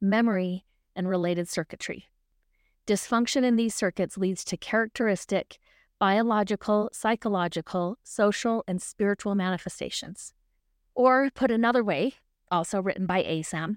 memory, 0.00 0.64
and 0.96 1.06
related 1.06 1.46
circuitry. 1.46 2.06
Dysfunction 2.86 3.42
in 3.42 3.56
these 3.56 3.74
circuits 3.74 4.16
leads 4.16 4.44
to 4.44 4.56
characteristic 4.56 5.58
biological, 5.98 6.88
psychological, 6.94 7.98
social, 8.02 8.64
and 8.66 8.80
spiritual 8.80 9.34
manifestations. 9.34 10.32
Or, 10.94 11.28
put 11.34 11.50
another 11.50 11.84
way, 11.84 12.14
also 12.50 12.80
written 12.80 13.04
by 13.04 13.24
ASAM, 13.24 13.76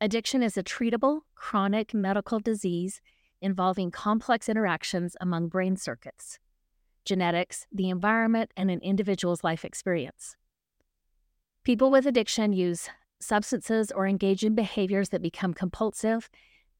addiction 0.00 0.42
is 0.42 0.56
a 0.56 0.64
treatable, 0.64 1.20
chronic 1.36 1.94
medical 1.94 2.40
disease 2.40 3.00
involving 3.40 3.92
complex 3.92 4.48
interactions 4.48 5.14
among 5.20 5.46
brain 5.46 5.76
circuits, 5.76 6.40
genetics, 7.04 7.66
the 7.72 7.88
environment, 7.90 8.50
and 8.56 8.70
an 8.70 8.80
individual's 8.80 9.44
life 9.44 9.64
experience. 9.64 10.36
People 11.64 11.90
with 11.90 12.06
addiction 12.06 12.52
use 12.52 12.88
substances 13.20 13.90
or 13.90 14.06
engage 14.06 14.44
in 14.44 14.54
behaviors 14.54 15.08
that 15.10 15.22
become 15.22 15.52
compulsive 15.52 16.30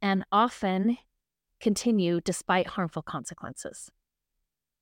and 0.01 0.25
often 0.31 0.99
continue 1.61 2.21
despite 2.21 2.69
harmful 2.69 3.03
consequences. 3.03 3.91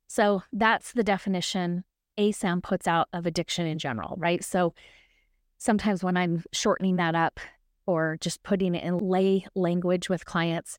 So 0.06 0.42
that's 0.52 0.92
the 0.92 1.02
definition 1.02 1.84
ASAM 2.18 2.62
puts 2.62 2.86
out 2.86 3.08
of 3.12 3.26
addiction 3.26 3.66
in 3.66 3.78
general, 3.78 4.14
right? 4.18 4.44
So 4.44 4.74
sometimes 5.58 6.04
when 6.04 6.16
I'm 6.16 6.44
shortening 6.52 6.96
that 6.96 7.14
up 7.14 7.40
or 7.86 8.16
just 8.20 8.42
putting 8.42 8.74
it 8.74 8.84
in 8.84 8.98
lay 8.98 9.46
language 9.54 10.08
with 10.08 10.24
clients, 10.24 10.78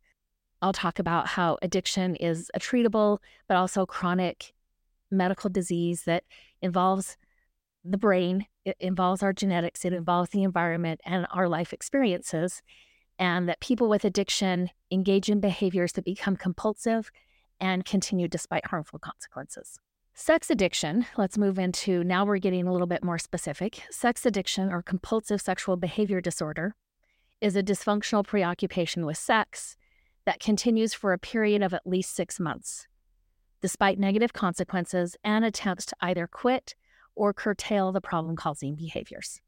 I'll 0.61 0.73
talk 0.73 0.99
about 0.99 1.27
how 1.27 1.57
addiction 1.61 2.15
is 2.15 2.49
a 2.53 2.59
treatable 2.59 3.19
but 3.47 3.57
also 3.57 3.85
chronic 3.85 4.53
medical 5.11 5.49
disease 5.49 6.03
that 6.03 6.23
involves 6.61 7.17
the 7.83 7.97
brain, 7.97 8.45
it 8.65 8.75
involves 8.79 9.23
our 9.23 9.33
genetics, 9.33 9.85
it 9.85 9.93
involves 9.93 10.31
the 10.31 10.43
environment 10.43 10.99
and 11.05 11.25
our 11.31 11.47
life 11.47 11.71
experiences, 11.71 12.61
and 13.17 13.47
that 13.47 13.61
people 13.61 13.87
with 13.87 14.03
addiction 14.03 14.69
engage 14.91 15.29
in 15.29 15.39
behaviors 15.39 15.93
that 15.93 16.05
become 16.05 16.35
compulsive 16.35 17.11
and 17.59 17.85
continue 17.85 18.27
despite 18.27 18.67
harmful 18.67 18.99
consequences. 18.99 19.79
Sex 20.13 20.49
addiction, 20.49 21.05
let's 21.17 21.37
move 21.37 21.59
into 21.59 22.03
now 22.03 22.25
we're 22.25 22.39
getting 22.39 22.67
a 22.67 22.71
little 22.71 22.87
bit 22.87 23.03
more 23.03 23.19
specific. 23.19 23.83
Sex 23.91 24.25
addiction 24.25 24.71
or 24.71 24.81
compulsive 24.81 25.39
sexual 25.39 25.77
behavior 25.77 26.19
disorder 26.19 26.75
is 27.39 27.55
a 27.55 27.63
dysfunctional 27.63 28.25
preoccupation 28.25 29.05
with 29.05 29.17
sex 29.17 29.77
that 30.27 30.41
continues 30.41 30.93
for 30.93 31.13
a 31.13 31.17
period 31.17 31.63
of 31.63 31.73
at 31.73 31.87
least 31.87 32.13
six 32.13 32.37
months, 32.37 32.85
despite 33.61 33.97
negative 33.97 34.33
consequences 34.33 35.15
and 35.23 35.45
attempts 35.45 35.85
to 35.85 35.95
either 36.01 36.27
quit 36.27 36.75
or 37.15 37.33
curtail 37.33 37.93
the 37.93 38.01
problem 38.01 38.35
causing 38.35 38.75
behaviors. 38.75 39.39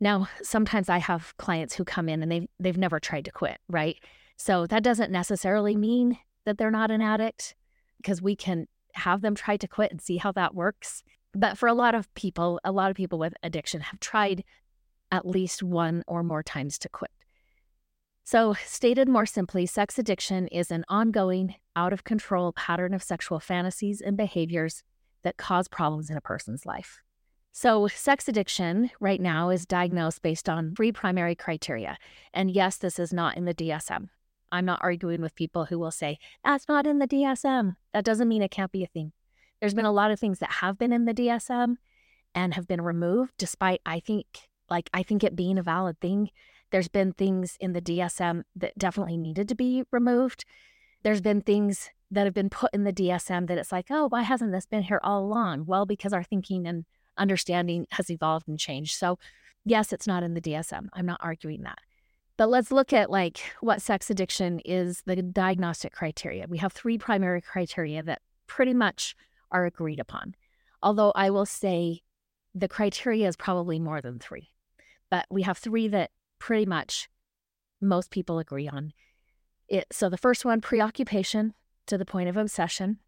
Now, 0.00 0.28
sometimes 0.42 0.90
I 0.90 0.98
have 0.98 1.34
clients 1.38 1.74
who 1.74 1.84
come 1.84 2.10
in 2.10 2.22
and 2.22 2.30
they've, 2.30 2.46
they've 2.60 2.76
never 2.76 3.00
tried 3.00 3.24
to 3.24 3.32
quit, 3.32 3.56
right? 3.70 3.96
So 4.36 4.66
that 4.66 4.82
doesn't 4.82 5.10
necessarily 5.10 5.76
mean 5.76 6.18
that 6.44 6.58
they're 6.58 6.70
not 6.70 6.90
an 6.90 7.00
addict 7.00 7.54
because 7.96 8.20
we 8.20 8.36
can 8.36 8.66
have 8.92 9.22
them 9.22 9.34
try 9.34 9.56
to 9.56 9.66
quit 9.66 9.92
and 9.92 10.02
see 10.02 10.18
how 10.18 10.32
that 10.32 10.54
works. 10.54 11.02
But 11.32 11.56
for 11.56 11.68
a 11.70 11.74
lot 11.74 11.94
of 11.94 12.12
people, 12.12 12.60
a 12.64 12.72
lot 12.72 12.90
of 12.90 12.98
people 12.98 13.18
with 13.18 13.32
addiction 13.42 13.80
have 13.80 13.98
tried 13.98 14.44
at 15.10 15.26
least 15.26 15.62
one 15.62 16.02
or 16.06 16.22
more 16.22 16.42
times 16.42 16.78
to 16.80 16.90
quit. 16.90 17.10
So, 18.24 18.54
stated 18.64 19.08
more 19.08 19.26
simply, 19.26 19.66
sex 19.66 19.98
addiction 19.98 20.46
is 20.48 20.70
an 20.70 20.84
ongoing, 20.88 21.56
out 21.74 21.92
of 21.92 22.04
control 22.04 22.52
pattern 22.52 22.94
of 22.94 23.02
sexual 23.02 23.40
fantasies 23.40 24.00
and 24.00 24.16
behaviors 24.16 24.84
that 25.22 25.36
cause 25.36 25.68
problems 25.68 26.10
in 26.10 26.16
a 26.16 26.20
person's 26.20 26.66
life. 26.66 27.00
So, 27.50 27.86
sex 27.88 28.28
addiction 28.28 28.90
right 29.00 29.20
now 29.20 29.50
is 29.50 29.66
diagnosed 29.66 30.22
based 30.22 30.48
on 30.48 30.74
three 30.74 30.92
primary 30.92 31.34
criteria. 31.34 31.98
And 32.32 32.50
yes, 32.50 32.78
this 32.78 32.98
is 32.98 33.12
not 33.12 33.36
in 33.36 33.44
the 33.44 33.54
DSM. 33.54 34.08
I'm 34.50 34.64
not 34.64 34.80
arguing 34.82 35.20
with 35.20 35.34
people 35.34 35.66
who 35.66 35.78
will 35.78 35.90
say, 35.90 36.18
that's 36.44 36.68
not 36.68 36.86
in 36.86 36.98
the 36.98 37.08
DSM. 37.08 37.76
That 37.92 38.04
doesn't 38.04 38.28
mean 38.28 38.42
it 38.42 38.50
can't 38.50 38.72
be 38.72 38.84
a 38.84 38.86
thing. 38.86 39.12
There's 39.60 39.74
been 39.74 39.84
a 39.84 39.92
lot 39.92 40.10
of 40.10 40.20
things 40.20 40.38
that 40.38 40.50
have 40.50 40.78
been 40.78 40.92
in 40.92 41.04
the 41.04 41.14
DSM 41.14 41.76
and 42.34 42.54
have 42.54 42.66
been 42.66 42.80
removed, 42.80 43.32
despite 43.36 43.80
I 43.84 44.00
think, 44.00 44.26
like, 44.70 44.88
I 44.94 45.02
think 45.02 45.22
it 45.22 45.36
being 45.36 45.58
a 45.58 45.62
valid 45.62 46.00
thing. 46.00 46.30
There's 46.72 46.88
been 46.88 47.12
things 47.12 47.56
in 47.60 47.74
the 47.74 47.82
DSM 47.82 48.42
that 48.56 48.76
definitely 48.78 49.18
needed 49.18 49.48
to 49.48 49.54
be 49.54 49.84
removed. 49.92 50.44
There's 51.02 51.20
been 51.20 51.42
things 51.42 51.90
that 52.10 52.24
have 52.24 52.34
been 52.34 52.50
put 52.50 52.72
in 52.72 52.84
the 52.84 52.92
DSM 52.92 53.46
that 53.46 53.58
it's 53.58 53.72
like, 53.72 53.86
oh, 53.90 54.06
why 54.08 54.22
hasn't 54.22 54.52
this 54.52 54.66
been 54.66 54.82
here 54.82 55.00
all 55.04 55.22
along? 55.22 55.66
Well, 55.66 55.86
because 55.86 56.12
our 56.12 56.22
thinking 56.22 56.66
and 56.66 56.86
understanding 57.18 57.86
has 57.92 58.10
evolved 58.10 58.48
and 58.48 58.58
changed. 58.58 58.96
So, 58.96 59.18
yes, 59.64 59.92
it's 59.92 60.06
not 60.06 60.22
in 60.22 60.32
the 60.32 60.40
DSM. 60.40 60.88
I'm 60.94 61.06
not 61.06 61.20
arguing 61.22 61.62
that. 61.62 61.78
But 62.38 62.48
let's 62.48 62.72
look 62.72 62.92
at 62.92 63.10
like 63.10 63.40
what 63.60 63.82
sex 63.82 64.08
addiction 64.08 64.60
is 64.64 65.02
the 65.04 65.16
diagnostic 65.16 65.92
criteria. 65.92 66.46
We 66.48 66.58
have 66.58 66.72
three 66.72 66.96
primary 66.96 67.42
criteria 67.42 68.02
that 68.02 68.22
pretty 68.46 68.74
much 68.74 69.14
are 69.50 69.66
agreed 69.66 70.00
upon. 70.00 70.34
Although 70.82 71.12
I 71.14 71.28
will 71.28 71.46
say 71.46 72.00
the 72.54 72.68
criteria 72.68 73.28
is 73.28 73.36
probably 73.36 73.78
more 73.78 74.00
than 74.00 74.18
three. 74.18 74.48
But 75.10 75.26
we 75.30 75.42
have 75.42 75.58
three 75.58 75.88
that 75.88 76.10
pretty 76.42 76.66
much 76.66 77.08
most 77.80 78.10
people 78.10 78.40
agree 78.40 78.68
on. 78.68 78.92
It, 79.68 79.86
so 79.92 80.08
the 80.08 80.16
first 80.16 80.44
one, 80.44 80.60
preoccupation 80.60 81.54
to 81.86 81.96
the 81.96 82.04
point 82.04 82.28
of 82.28 82.36
obsession. 82.36 82.98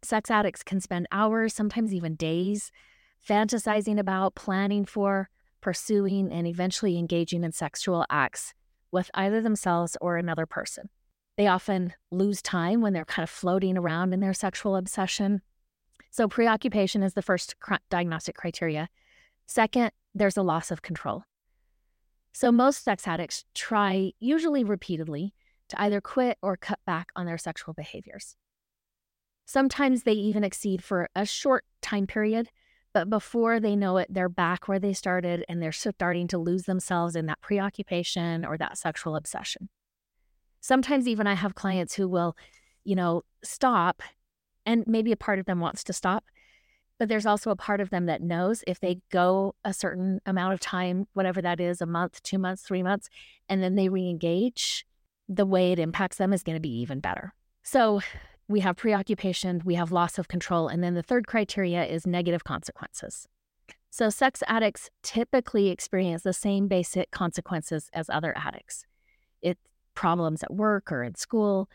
Sex 0.00 0.30
addicts 0.30 0.62
can 0.62 0.80
spend 0.80 1.08
hours, 1.10 1.52
sometimes 1.52 1.92
even 1.92 2.14
days, 2.14 2.70
fantasizing 3.28 3.98
about, 3.98 4.36
planning 4.36 4.84
for, 4.84 5.28
pursuing, 5.60 6.30
and 6.30 6.46
eventually 6.46 6.96
engaging 6.96 7.42
in 7.42 7.50
sexual 7.50 8.06
acts 8.08 8.54
with 8.92 9.10
either 9.14 9.42
themselves 9.42 9.96
or 10.00 10.16
another 10.16 10.46
person. 10.46 10.90
They 11.36 11.48
often 11.48 11.94
lose 12.12 12.40
time 12.40 12.80
when 12.80 12.92
they're 12.92 13.04
kind 13.04 13.24
of 13.24 13.30
floating 13.30 13.76
around 13.76 14.12
in 14.14 14.20
their 14.20 14.34
sexual 14.34 14.76
obsession. 14.76 15.42
So, 16.12 16.28
preoccupation 16.28 17.02
is 17.02 17.14
the 17.14 17.22
first 17.22 17.58
cr- 17.58 17.82
diagnostic 17.90 18.36
criteria. 18.36 18.88
Second, 19.48 19.90
there's 20.14 20.36
a 20.36 20.42
loss 20.42 20.70
of 20.70 20.82
control. 20.82 21.24
So, 22.34 22.50
most 22.50 22.82
sex 22.82 23.06
addicts 23.06 23.44
try, 23.54 24.10
usually 24.18 24.64
repeatedly, 24.64 25.32
to 25.68 25.80
either 25.80 26.00
quit 26.00 26.36
or 26.42 26.56
cut 26.56 26.80
back 26.84 27.08
on 27.14 27.26
their 27.26 27.38
sexual 27.38 27.74
behaviors. 27.74 28.34
Sometimes 29.46 30.02
they 30.02 30.14
even 30.14 30.42
exceed 30.42 30.82
for 30.82 31.08
a 31.14 31.26
short 31.26 31.64
time 31.80 32.08
period, 32.08 32.48
but 32.92 33.08
before 33.08 33.60
they 33.60 33.76
know 33.76 33.98
it, 33.98 34.08
they're 34.10 34.28
back 34.28 34.66
where 34.66 34.80
they 34.80 34.92
started 34.92 35.44
and 35.48 35.62
they're 35.62 35.70
starting 35.70 36.26
to 36.28 36.38
lose 36.38 36.64
themselves 36.64 37.14
in 37.14 37.26
that 37.26 37.40
preoccupation 37.40 38.44
or 38.44 38.58
that 38.58 38.78
sexual 38.78 39.14
obsession. 39.14 39.68
Sometimes 40.60 41.06
even 41.06 41.28
I 41.28 41.34
have 41.34 41.54
clients 41.54 41.94
who 41.94 42.08
will, 42.08 42.36
you 42.82 42.96
know, 42.96 43.22
stop 43.44 44.02
and 44.66 44.82
maybe 44.88 45.12
a 45.12 45.16
part 45.16 45.38
of 45.38 45.46
them 45.46 45.60
wants 45.60 45.84
to 45.84 45.92
stop, 45.92 46.24
but 47.04 47.10
there's 47.10 47.26
also 47.26 47.50
a 47.50 47.56
part 47.56 47.82
of 47.82 47.90
them 47.90 48.06
that 48.06 48.22
knows 48.22 48.64
if 48.66 48.80
they 48.80 48.98
go 49.12 49.54
a 49.62 49.74
certain 49.74 50.22
amount 50.24 50.54
of 50.54 50.60
time, 50.60 51.06
whatever 51.12 51.42
that 51.42 51.60
is, 51.60 51.82
a 51.82 51.86
month, 51.86 52.22
two 52.22 52.38
months, 52.38 52.62
three 52.62 52.82
months, 52.82 53.10
and 53.46 53.62
then 53.62 53.74
they 53.74 53.90
re 53.90 54.08
engage, 54.08 54.86
the 55.28 55.44
way 55.44 55.70
it 55.70 55.78
impacts 55.78 56.16
them 56.16 56.32
is 56.32 56.42
going 56.42 56.56
to 56.56 56.62
be 56.62 56.80
even 56.80 57.00
better. 57.00 57.34
So 57.62 58.00
we 58.48 58.60
have 58.60 58.76
preoccupation, 58.76 59.60
we 59.66 59.74
have 59.74 59.92
loss 59.92 60.16
of 60.16 60.28
control, 60.28 60.66
and 60.66 60.82
then 60.82 60.94
the 60.94 61.02
third 61.02 61.26
criteria 61.26 61.84
is 61.84 62.06
negative 62.06 62.44
consequences. 62.44 63.28
So 63.90 64.08
sex 64.08 64.42
addicts 64.48 64.88
typically 65.02 65.68
experience 65.68 66.22
the 66.22 66.32
same 66.32 66.68
basic 66.68 67.10
consequences 67.10 67.90
as 67.92 68.08
other 68.08 68.32
addicts. 68.34 68.86
It's 69.42 69.60
problems 69.92 70.42
at 70.42 70.54
work 70.54 70.90
or 70.90 71.02
in 71.02 71.16
school, 71.16 71.68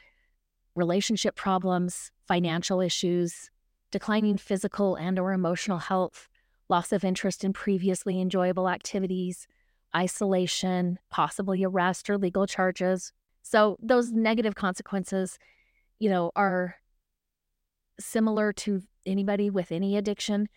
relationship 0.74 1.36
problems, 1.36 2.10
financial 2.28 2.82
issues, 2.82 3.52
declining 3.92 4.38
physical 4.38 4.96
and 4.96 5.18
or 5.20 5.34
emotional 5.34 5.80
health, 5.80 6.30
loss 6.70 6.92
of 6.92 7.04
interest 7.04 7.44
in 7.44 7.54
previously 7.54 8.22
enjoyable 8.22 8.70
activities, 8.70 9.48
isolation, 9.96 11.00
possibly 11.10 11.64
arrest 11.64 12.10
or 12.10 12.18
legal 12.18 12.46
charges, 12.46 13.12
so 13.42 13.78
those 13.82 14.12
negative 14.12 14.54
consequences, 14.54 15.40
you 15.98 16.10
know, 16.10 16.32
are 16.36 16.76
similar 18.00 18.54
to 18.54 18.82
anybody 19.06 19.50
with 19.50 19.72
any 19.72 19.98
addiction. 19.98 20.48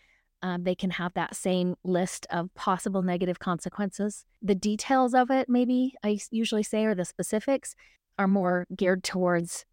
um, 0.43 0.65
they 0.65 0.75
can 0.75 0.91
have 0.91 1.13
that 1.13 1.35
same 1.35 1.75
list 1.85 2.27
of 2.29 2.53
possible 2.53 3.01
negative 3.01 3.39
consequences. 3.39 4.25
The 4.41 4.53
details 4.53 5.13
of 5.13 5.31
it, 5.31 5.47
maybe 5.47 5.93
I 6.03 6.19
usually 6.31 6.63
say, 6.63 6.83
or 6.83 6.93
the 6.93 7.05
specifics, 7.05 7.75
are 8.19 8.27
more 8.27 8.67
geared 8.75 9.05
towards, 9.05 9.65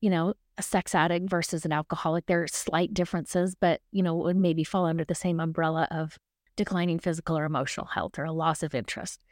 you 0.00 0.08
know, 0.08 0.34
a 0.60 0.62
sex 0.62 0.94
addict 0.94 1.28
versus 1.28 1.64
an 1.64 1.72
alcoholic. 1.72 2.26
There 2.26 2.42
are 2.42 2.46
slight 2.46 2.92
differences, 2.92 3.56
but, 3.58 3.80
you 3.90 4.02
know, 4.02 4.14
would 4.14 4.36
maybe 4.36 4.62
fall 4.62 4.84
under 4.84 5.04
the 5.04 5.14
same 5.14 5.40
umbrella 5.40 5.88
of 5.90 6.18
declining 6.54 6.98
physical 6.98 7.38
or 7.38 7.46
emotional 7.46 7.86
health 7.86 8.18
or 8.18 8.24
a 8.24 8.32
loss 8.32 8.62
of 8.62 8.74
interest. 8.74 9.24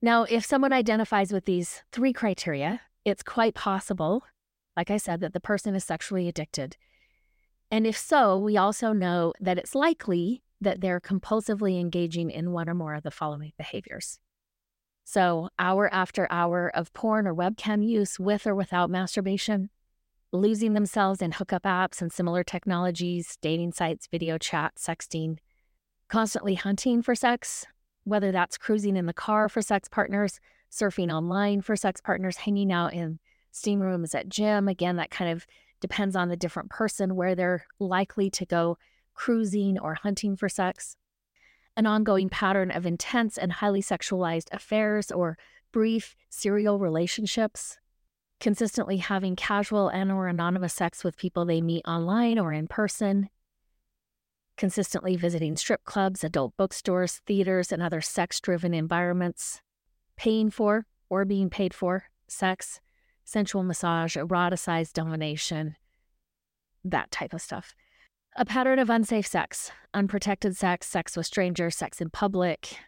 Now, 0.00 0.22
if 0.22 0.44
someone 0.44 0.72
identifies 0.72 1.32
with 1.32 1.44
these 1.44 1.82
three 1.90 2.12
criteria, 2.12 2.82
it's 3.04 3.24
quite 3.24 3.54
possible, 3.54 4.22
like 4.76 4.90
I 4.90 4.96
said, 4.96 5.20
that 5.20 5.32
the 5.32 5.40
person 5.40 5.74
is 5.74 5.84
sexually 5.84 6.28
addicted. 6.28 6.76
And 7.68 7.84
if 7.84 7.98
so, 7.98 8.38
we 8.38 8.56
also 8.56 8.92
know 8.92 9.32
that 9.40 9.58
it's 9.58 9.74
likely 9.74 10.44
that 10.60 10.80
they're 10.80 11.00
compulsively 11.00 11.80
engaging 11.80 12.30
in 12.30 12.52
one 12.52 12.68
or 12.68 12.74
more 12.74 12.94
of 12.94 13.02
the 13.02 13.10
following 13.10 13.52
behaviors. 13.58 14.20
So, 15.04 15.48
hour 15.58 15.92
after 15.92 16.28
hour 16.30 16.70
of 16.72 16.92
porn 16.92 17.26
or 17.26 17.34
webcam 17.34 17.84
use 17.84 18.20
with 18.20 18.46
or 18.46 18.54
without 18.54 18.90
masturbation, 18.90 19.70
losing 20.32 20.74
themselves 20.74 21.22
in 21.22 21.32
hookup 21.32 21.62
apps 21.62 22.02
and 22.02 22.12
similar 22.12 22.42
technologies, 22.42 23.38
dating 23.40 23.72
sites, 23.72 24.08
video 24.10 24.38
chat, 24.38 24.74
sexting, 24.76 25.38
constantly 26.08 26.54
hunting 26.54 27.02
for 27.02 27.14
sex, 27.14 27.66
whether 28.04 28.32
that's 28.32 28.58
cruising 28.58 28.96
in 28.96 29.06
the 29.06 29.12
car 29.12 29.48
for 29.48 29.62
sex 29.62 29.88
partners, 29.88 30.40
surfing 30.70 31.12
online 31.12 31.60
for 31.60 31.76
sex 31.76 32.00
partners, 32.00 32.38
hanging 32.38 32.72
out 32.72 32.92
in 32.92 33.18
steam 33.50 33.80
rooms 33.80 34.14
at 34.14 34.28
gym. 34.28 34.68
Again, 34.68 34.96
that 34.96 35.10
kind 35.10 35.30
of 35.30 35.46
depends 35.80 36.16
on 36.16 36.28
the 36.28 36.36
different 36.36 36.70
person 36.70 37.16
where 37.16 37.34
they're 37.34 37.66
likely 37.78 38.30
to 38.30 38.46
go 38.46 38.78
cruising 39.14 39.78
or 39.78 39.94
hunting 39.94 40.36
for 40.36 40.48
sex. 40.48 40.96
An 41.76 41.86
ongoing 41.86 42.28
pattern 42.28 42.70
of 42.70 42.86
intense 42.86 43.36
and 43.36 43.52
highly 43.52 43.82
sexualized 43.82 44.48
affairs 44.52 45.10
or 45.10 45.36
brief 45.72 46.16
serial 46.30 46.78
relationships, 46.78 47.78
consistently 48.40 48.98
having 48.98 49.36
casual 49.36 49.88
and 49.88 50.12
or 50.12 50.28
anonymous 50.28 50.74
sex 50.74 51.02
with 51.02 51.16
people 51.16 51.44
they 51.44 51.60
meet 51.60 51.84
online 51.86 52.38
or 52.38 52.52
in 52.52 52.66
person, 52.66 53.28
consistently 54.56 55.16
visiting 55.16 55.56
strip 55.56 55.84
clubs, 55.84 56.24
adult 56.24 56.56
bookstores, 56.56 57.20
theaters, 57.26 57.72
and 57.72 57.82
other 57.82 58.00
sex 58.00 58.40
driven 58.40 58.74
environments, 58.74 59.60
paying 60.16 60.50
for 60.50 60.86
or 61.08 61.24
being 61.24 61.50
paid 61.50 61.72
for 61.72 62.04
sex, 62.28 62.80
sensual 63.24 63.62
massage, 63.62 64.16
eroticized 64.16 64.92
domination, 64.92 65.76
that 66.84 67.10
type 67.10 67.32
of 67.32 67.42
stuff. 67.42 67.74
A 68.36 68.44
pattern 68.44 68.78
of 68.78 68.90
unsafe 68.90 69.26
sex, 69.26 69.72
unprotected 69.94 70.56
sex, 70.56 70.86
sex 70.86 71.16
with 71.16 71.26
strangers, 71.26 71.74
sex 71.76 72.00
in 72.00 72.10
public, 72.10 72.78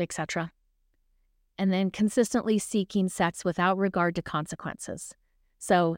etc. 0.00 0.50
And 1.58 1.72
then 1.72 1.90
consistently 1.90 2.58
seeking 2.58 3.08
sex 3.08 3.44
without 3.44 3.78
regard 3.78 4.14
to 4.16 4.22
consequences. 4.22 5.14
So 5.58 5.96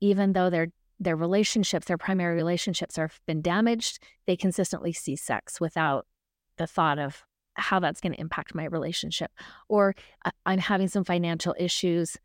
even 0.00 0.32
though 0.32 0.50
their 0.50 0.68
their 1.00 1.16
relationships, 1.16 1.86
their 1.86 1.98
primary 1.98 2.34
relationships 2.34 2.96
have 2.96 3.20
been 3.26 3.40
damaged, 3.40 4.00
they 4.26 4.36
consistently 4.36 4.92
see 4.92 5.14
sex 5.14 5.60
without 5.60 6.06
the 6.56 6.66
thought 6.66 6.98
of 6.98 7.24
how 7.54 7.78
that's 7.78 8.00
going 8.00 8.12
to 8.12 8.20
impact 8.20 8.54
my 8.54 8.64
relationship. 8.64 9.30
Or 9.68 9.94
I'm 10.44 10.58
having 10.58 10.88
some 10.88 11.04
financial 11.04 11.54
issues, 11.58 12.16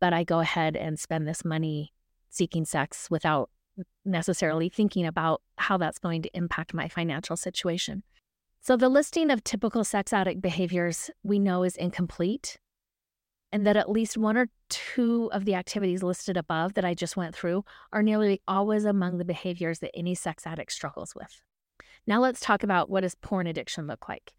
but 0.00 0.12
I 0.12 0.24
go 0.24 0.40
ahead 0.40 0.76
and 0.76 0.98
spend 0.98 1.28
this 1.28 1.44
money 1.44 1.92
seeking 2.30 2.64
sex 2.64 3.10
without 3.10 3.50
necessarily 4.04 4.68
thinking 4.68 5.06
about 5.06 5.42
how 5.56 5.76
that's 5.76 5.98
going 5.98 6.22
to 6.22 6.36
impact 6.36 6.74
my 6.74 6.88
financial 6.88 7.36
situation. 7.36 8.02
So, 8.66 8.78
the 8.78 8.88
listing 8.88 9.30
of 9.30 9.44
typical 9.44 9.84
sex 9.84 10.10
addict 10.10 10.40
behaviors 10.40 11.10
we 11.22 11.38
know 11.38 11.64
is 11.64 11.76
incomplete, 11.76 12.56
and 13.52 13.66
that 13.66 13.76
at 13.76 13.90
least 13.90 14.16
one 14.16 14.38
or 14.38 14.48
two 14.70 15.28
of 15.34 15.44
the 15.44 15.54
activities 15.54 16.02
listed 16.02 16.38
above 16.38 16.72
that 16.72 16.84
I 16.84 16.94
just 16.94 17.14
went 17.14 17.34
through 17.34 17.66
are 17.92 18.02
nearly 18.02 18.40
always 18.48 18.86
among 18.86 19.18
the 19.18 19.24
behaviors 19.26 19.80
that 19.80 19.94
any 19.94 20.14
sex 20.14 20.46
addict 20.46 20.72
struggles 20.72 21.14
with. 21.14 21.42
Now, 22.06 22.22
let's 22.22 22.40
talk 22.40 22.62
about 22.62 22.88
what 22.88 23.02
does 23.02 23.14
porn 23.14 23.46
addiction 23.46 23.86
look 23.86 24.08
like. 24.08 24.32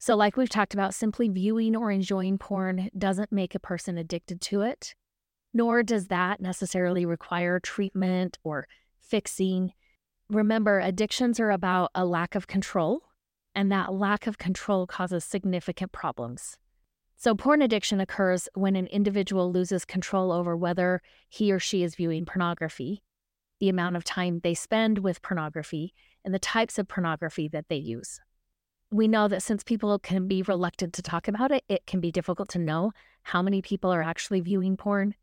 So, 0.00 0.16
like 0.16 0.36
we've 0.36 0.48
talked 0.48 0.74
about, 0.74 0.92
simply 0.92 1.28
viewing 1.28 1.76
or 1.76 1.92
enjoying 1.92 2.38
porn 2.38 2.90
doesn't 2.98 3.30
make 3.30 3.54
a 3.54 3.60
person 3.60 3.98
addicted 3.98 4.40
to 4.40 4.62
it, 4.62 4.96
nor 5.54 5.84
does 5.84 6.08
that 6.08 6.40
necessarily 6.40 7.06
require 7.06 7.60
treatment 7.60 8.40
or 8.42 8.66
fixing. 9.00 9.74
Remember, 10.28 10.80
addictions 10.80 11.38
are 11.38 11.52
about 11.52 11.92
a 11.94 12.04
lack 12.04 12.34
of 12.34 12.48
control, 12.48 13.02
and 13.54 13.70
that 13.70 13.92
lack 13.92 14.26
of 14.26 14.38
control 14.38 14.86
causes 14.86 15.24
significant 15.24 15.92
problems. 15.92 16.58
So, 17.16 17.34
porn 17.34 17.62
addiction 17.62 18.00
occurs 18.00 18.48
when 18.54 18.74
an 18.74 18.86
individual 18.88 19.52
loses 19.52 19.84
control 19.84 20.32
over 20.32 20.56
whether 20.56 21.02
he 21.28 21.52
or 21.52 21.58
she 21.58 21.82
is 21.82 21.94
viewing 21.94 22.24
pornography, 22.24 23.02
the 23.60 23.68
amount 23.68 23.96
of 23.96 24.04
time 24.04 24.40
they 24.42 24.54
spend 24.54 24.98
with 24.98 25.22
pornography, 25.22 25.94
and 26.24 26.34
the 26.34 26.38
types 26.38 26.78
of 26.78 26.88
pornography 26.88 27.48
that 27.48 27.68
they 27.68 27.76
use 27.76 28.20
we 28.92 29.08
know 29.08 29.26
that 29.26 29.42
since 29.42 29.64
people 29.64 29.98
can 29.98 30.28
be 30.28 30.42
reluctant 30.42 30.92
to 30.92 31.02
talk 31.02 31.26
about 31.26 31.50
it, 31.50 31.64
it 31.66 31.86
can 31.86 31.98
be 31.98 32.12
difficult 32.12 32.50
to 32.50 32.58
know 32.58 32.92
how 33.22 33.40
many 33.40 33.62
people 33.62 33.90
are 33.90 34.02
actually 34.02 34.40
viewing 34.40 34.76
porn. 34.76 35.14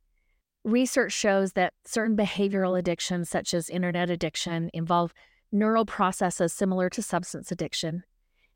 Research 0.64 1.14
shows 1.14 1.54
that 1.54 1.74
certain 1.86 2.18
behavioral 2.18 2.78
addictions, 2.78 3.30
such 3.30 3.54
as 3.54 3.70
internet 3.70 4.10
addiction, 4.10 4.72
involve 4.74 5.14
neural 5.52 5.86
processes 5.86 6.52
similar 6.52 6.90
to 6.90 7.02
substance 7.02 7.52
addiction, 7.52 8.04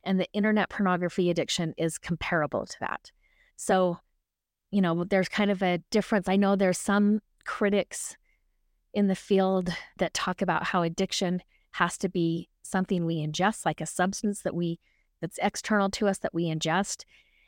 and 0.03 0.19
the 0.19 0.31
internet 0.33 0.69
pornography 0.69 1.29
addiction 1.29 1.73
is 1.77 1.97
comparable 1.97 2.65
to 2.65 2.77
that. 2.79 3.11
So, 3.55 3.99
you 4.71 4.81
know, 4.81 5.03
there's 5.03 5.29
kind 5.29 5.51
of 5.51 5.61
a 5.61 5.79
difference. 5.91 6.27
I 6.27 6.35
know 6.35 6.55
there's 6.55 6.77
some 6.77 7.21
critics 7.45 8.17
in 8.93 9.07
the 9.07 9.15
field 9.15 9.73
that 9.97 10.13
talk 10.13 10.41
about 10.41 10.65
how 10.65 10.83
addiction 10.83 11.41
has 11.71 11.97
to 11.99 12.09
be 12.09 12.49
something 12.61 13.05
we 13.05 13.25
ingest, 13.25 13.65
like 13.65 13.81
a 13.81 13.85
substance 13.85 14.41
that 14.41 14.55
we 14.55 14.79
that's 15.21 15.39
external 15.41 15.89
to 15.89 16.07
us 16.07 16.17
that 16.19 16.33
we 16.33 16.45
ingest. 16.45 17.05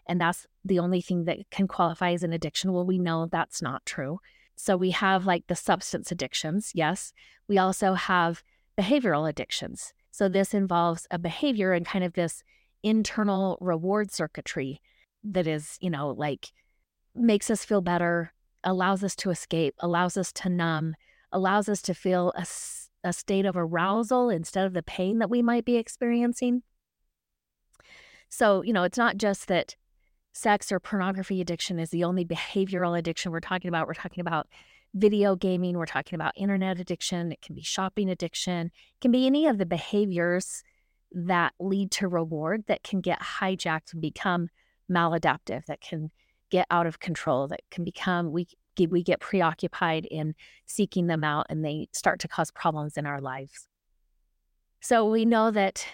And 0.07 0.21
that's 0.21 0.47
the 0.63 0.79
only 0.79 1.01
thing 1.01 1.25
that 1.25 1.39
can 1.51 1.67
qualify 1.67 2.13
as 2.13 2.23
an 2.23 2.31
addiction. 2.31 2.71
Well, 2.71 2.85
we 2.85 2.99
know 2.99 3.25
that's 3.25 3.61
not 3.61 3.85
true. 3.85 4.19
So 4.55 4.77
we 4.77 4.91
have 4.91 5.25
like 5.25 5.47
the 5.47 5.55
substance 5.55 6.11
addictions, 6.11 6.71
yes. 6.73 7.11
We 7.47 7.57
also 7.57 7.93
have 7.93 8.43
behavioral 8.77 9.29
addictions. 9.29 9.93
So 10.15 10.29
this 10.29 10.53
involves 10.53 11.07
a 11.11 11.19
behavior 11.19 11.73
and 11.73 11.85
kind 11.85 12.05
of 12.05 12.13
this 12.13 12.41
internal 12.83 13.57
reward 13.59 14.13
circuitry 14.13 14.79
that 15.25 15.45
is, 15.45 15.77
you 15.81 15.89
know, 15.89 16.11
like 16.11 16.53
makes 17.13 17.51
us 17.51 17.65
feel 17.65 17.81
better, 17.81 18.31
allows 18.63 19.03
us 19.03 19.13
to 19.17 19.29
escape, 19.29 19.75
allows 19.79 20.15
us 20.15 20.31
to 20.31 20.47
numb, 20.47 20.95
allows 21.33 21.67
us 21.67 21.81
to 21.81 21.93
feel 21.93 22.31
a, 22.37 22.45
a 23.03 23.11
state 23.11 23.45
of 23.45 23.57
arousal 23.57 24.29
instead 24.29 24.65
of 24.65 24.71
the 24.71 24.81
pain 24.81 25.19
that 25.19 25.29
we 25.29 25.41
might 25.41 25.65
be 25.65 25.75
experiencing. 25.75 26.63
So, 28.29 28.61
you 28.61 28.71
know, 28.71 28.83
it's 28.83 28.97
not 28.97 29.17
just 29.17 29.49
that 29.49 29.75
sex 30.31 30.71
or 30.71 30.79
pornography 30.79 31.41
addiction 31.41 31.77
is 31.77 31.89
the 31.89 32.05
only 32.05 32.23
behavioral 32.23 32.97
addiction 32.97 33.33
we're 33.33 33.41
talking 33.41 33.67
about. 33.67 33.85
We're 33.85 33.95
talking 33.95 34.21
about 34.21 34.47
video 34.95 35.35
gaming, 35.35 35.77
we're 35.77 35.85
talking 35.85 36.15
about 36.15 36.33
internet 36.37 36.79
addiction, 36.79 37.31
it 37.31 37.41
can 37.41 37.53
be 37.53 37.61
shopping 37.61 38.09
addiction, 38.09 38.67
it 38.67 39.01
can 39.01 39.11
be 39.11 39.27
any 39.27 39.45
of 39.45 39.57
the 39.57 39.65
behaviors 39.65 40.63
that 41.11 41.53
lead 41.59 41.91
to 41.91 42.07
reward 42.07 42.63
that 42.67 42.83
can 42.83 43.01
get 43.01 43.21
hijacked 43.21 43.93
and 43.93 44.01
become 44.01 44.49
maladaptive, 44.89 45.65
that 45.65 45.81
can 45.81 46.11
get 46.49 46.65
out 46.71 46.87
of 46.87 46.99
control, 46.99 47.47
that 47.47 47.61
can 47.69 47.83
become 47.83 48.31
we 48.31 48.47
we 48.89 49.03
get 49.03 49.21
preoccupied 49.21 50.05
in 50.05 50.35
seeking 50.65 51.07
them 51.07 51.23
out 51.23 51.45
and 51.49 51.63
they 51.63 51.87
start 51.93 52.19
to 52.19 52.27
cause 52.27 52.51
problems 52.51 52.97
in 52.97 53.05
our 53.05 53.21
lives. 53.21 53.67
So 54.81 55.09
we 55.09 55.25
know 55.25 55.49
that 55.51 55.85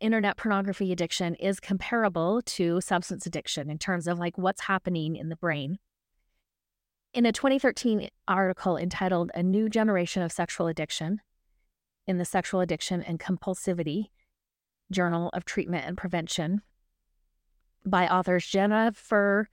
internet 0.00 0.36
pornography 0.36 0.90
addiction 0.90 1.34
is 1.34 1.60
comparable 1.60 2.40
to 2.42 2.80
substance 2.80 3.26
addiction 3.26 3.70
in 3.70 3.78
terms 3.78 4.06
of 4.06 4.18
like 4.18 4.38
what's 4.38 4.62
happening 4.62 5.16
in 5.16 5.28
the 5.28 5.36
brain. 5.36 5.78
In 7.12 7.26
a 7.26 7.32
2013 7.32 8.08
article 8.28 8.76
entitled 8.76 9.32
A 9.34 9.42
New 9.42 9.68
Generation 9.68 10.22
of 10.22 10.30
Sexual 10.30 10.68
Addiction 10.68 11.20
in 12.06 12.18
the 12.18 12.24
Sexual 12.24 12.60
Addiction 12.60 13.02
and 13.02 13.18
Compulsivity 13.18 14.10
Journal 14.92 15.28
of 15.32 15.44
Treatment 15.44 15.84
and 15.86 15.96
Prevention 15.96 16.62
by 17.84 18.06
authors 18.06 18.46
Jennifer 18.46 19.48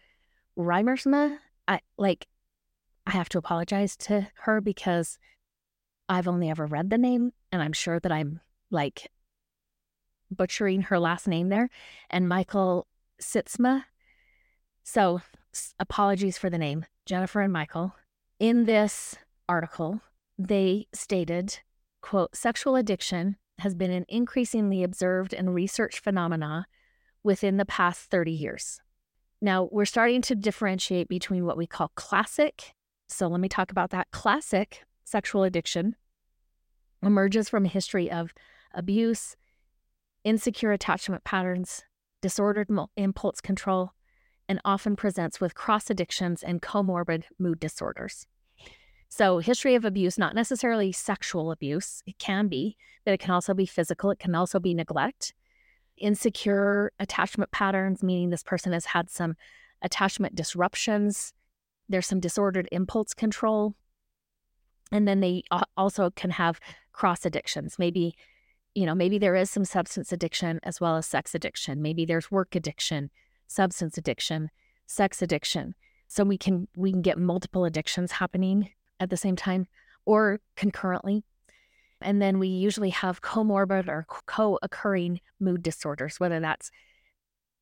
Riemersma, 0.58 1.38
I 1.68 1.80
like 1.98 2.28
I 3.08 3.12
have 3.12 3.30
to 3.30 3.38
apologize 3.38 3.96
to 3.98 4.28
her 4.42 4.62
because 4.62 5.18
I've 6.10 6.28
only 6.28 6.50
ever 6.50 6.66
read 6.66 6.90
the 6.90 6.98
name 6.98 7.32
and 7.52 7.62
I'm 7.62 7.74
sure 7.74 8.00
that 8.00 8.12
I'm 8.12 8.42
like 8.70 9.10
butchering 10.30 10.84
her 10.84 11.00
last 11.00 11.28
name 11.28 11.50
there, 11.50 11.70
and 12.10 12.28
Michael 12.28 12.86
Sytsma. 13.22 13.86
So, 14.84 15.22
apologies 15.80 16.38
for 16.38 16.50
the 16.50 16.58
name, 16.58 16.86
Jennifer 17.08 17.40
and 17.42 17.54
Michael. 17.54 17.96
In 18.38 18.66
this 18.66 19.16
article, 19.48 20.02
they 20.38 20.88
stated, 20.94 21.60
quote, 22.02 22.36
sexual 22.36 22.76
addiction 22.76 23.38
has 23.60 23.74
been 23.74 23.92
an 23.92 24.06
increasingly 24.10 24.84
observed 24.84 25.34
and 25.34 25.56
researched 25.56 26.00
phenomena 26.00 26.68
within 27.24 27.58
the 27.58 27.66
past 27.66 28.12
30 28.12 28.32
years. 28.32 28.82
Now, 29.42 29.70
we're 29.72 29.86
starting 29.86 30.22
to 30.24 30.36
differentiate 30.36 31.08
between 31.08 31.46
what 31.46 31.58
we 31.58 31.66
call 31.66 31.92
classic. 31.96 32.74
So, 33.08 33.28
let 33.28 33.40
me 33.40 33.48
talk 33.48 33.72
about 33.72 33.92
that. 33.92 34.12
Classic 34.12 34.84
sexual 35.06 35.44
addiction 35.44 35.96
emerges 37.02 37.48
from 37.48 37.66
a 37.66 37.70
history 37.70 38.12
of 38.12 38.34
abuse, 38.74 39.38
insecure 40.26 40.74
attachment 40.74 41.24
patterns, 41.24 41.86
disordered 42.22 42.70
impulse 42.98 43.40
control, 43.40 43.94
and 44.50 44.62
often 44.64 44.96
presents 44.96 45.42
with 45.42 45.56
cross 45.56 45.90
addictions 45.90 46.44
and 46.44 46.62
comorbid 46.62 47.24
mood 47.38 47.60
disorders. 47.60 48.28
So, 49.10 49.40
history 49.40 49.76
of 49.76 49.86
abuse, 49.86 50.18
not 50.18 50.36
necessarily 50.36 50.92
sexual 50.92 51.52
abuse, 51.52 52.04
it 52.06 52.18
can 52.20 52.48
be, 52.48 52.76
but 53.06 53.14
it 53.14 53.20
can 53.20 53.32
also 53.32 53.54
be 53.54 53.66
physical, 53.66 54.12
it 54.12 54.20
can 54.20 54.36
also 54.36 54.60
be 54.60 54.74
neglect. 54.74 55.34
Insecure 55.98 56.92
attachment 57.00 57.52
patterns, 57.52 58.04
meaning 58.04 58.30
this 58.30 58.44
person 58.44 58.74
has 58.74 58.86
had 58.86 59.10
some 59.10 59.36
attachment 59.82 60.36
disruptions, 60.36 61.34
there's 61.90 62.06
some 62.06 62.20
disordered 62.20 62.68
impulse 62.72 63.14
control. 63.14 63.76
And 64.92 65.08
then 65.08 65.20
they 65.20 65.44
also 65.76 66.10
can 66.12 66.32
have 66.32 66.60
cross 66.94 67.26
addictions. 67.26 67.78
Maybe, 67.78 68.16
you 68.74 68.86
know, 68.86 68.96
maybe 68.96 69.18
there 69.18 69.36
is 69.36 69.50
some 69.50 69.66
substance 69.66 70.12
addiction 70.12 70.60
as 70.64 70.80
well 70.80 70.98
as 70.98 71.06
sex 71.06 71.36
addiction. 71.36 71.82
Maybe 71.82 72.06
there's 72.06 72.32
work 72.32 72.56
addiction, 72.56 73.10
substance 73.48 73.98
addiction, 73.98 74.50
sex 74.86 75.22
addiction. 75.22 75.76
So 76.08 76.24
we 76.24 76.38
can 76.38 76.68
we 76.76 76.92
can 76.92 77.02
get 77.02 77.18
multiple 77.18 77.66
addictions 77.66 78.14
happening 78.14 78.72
at 79.00 79.10
the 79.10 79.18
same 79.18 79.36
time 79.36 79.68
or 80.06 80.40
concurrently. 80.56 81.24
And 82.02 82.22
then 82.22 82.40
we 82.40 82.48
usually 82.48 82.92
have 82.92 83.22
comorbid 83.22 83.88
or 83.88 84.06
co 84.08 84.60
occurring 84.62 85.20
mood 85.40 85.64
disorders, 85.64 86.20
whether 86.20 86.40
that's 86.40 86.72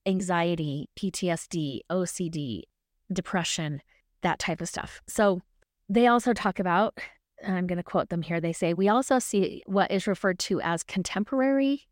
anxiety, 0.06 0.90
PTSD, 0.98 1.80
OCD, 1.90 2.64
depression, 3.12 3.82
that 4.22 4.40
type 4.40 4.62
of 4.62 4.70
stuff. 4.70 5.02
So 5.08 5.42
they 5.90 6.08
also 6.08 6.34
talk 6.34 6.60
about, 6.60 6.98
I'm 7.46 7.68
going 7.68 7.78
to 7.78 7.84
quote 7.84 8.10
them 8.10 8.22
here, 8.22 8.40
they 8.40 8.54
say, 8.54 8.74
we 8.74 8.90
also 8.90 9.20
see 9.20 9.64
what 9.66 9.92
is 9.92 10.08
referred 10.08 10.40
to 10.40 10.62
as 10.62 10.84
contemporary 10.84 11.88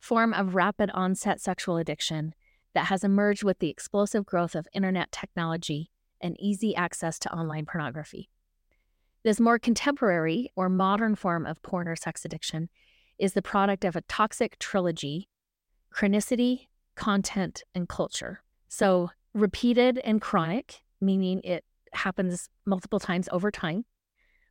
form 0.00 0.34
of 0.34 0.54
rapid 0.54 0.90
onset 0.92 1.40
sexual 1.40 1.76
addiction 1.76 2.34
that 2.74 2.86
has 2.86 3.04
emerged 3.04 3.44
with 3.44 3.58
the 3.58 3.70
explosive 3.70 4.26
growth 4.26 4.54
of 4.54 4.68
internet 4.72 5.10
technology 5.12 5.90
and 6.20 6.36
easy 6.40 6.74
access 6.74 7.18
to 7.20 7.32
online 7.32 7.66
pornography. 7.66 8.28
This 9.22 9.40
more 9.40 9.58
contemporary 9.58 10.50
or 10.54 10.68
modern 10.68 11.14
form 11.14 11.46
of 11.46 11.62
porn 11.62 11.88
or 11.88 11.96
sex 11.96 12.24
addiction 12.24 12.68
is 13.18 13.32
the 13.32 13.42
product 13.42 13.84
of 13.84 13.96
a 13.96 14.02
toxic 14.02 14.58
trilogy 14.58 15.28
chronicity, 15.94 16.66
content, 16.96 17.62
and 17.72 17.88
culture. 17.88 18.42
So, 18.68 19.10
repeated 19.32 19.98
and 19.98 20.20
chronic, 20.20 20.82
meaning 21.00 21.40
it 21.44 21.64
happens 21.92 22.48
multiple 22.66 22.98
times 22.98 23.28
over 23.30 23.52
time, 23.52 23.84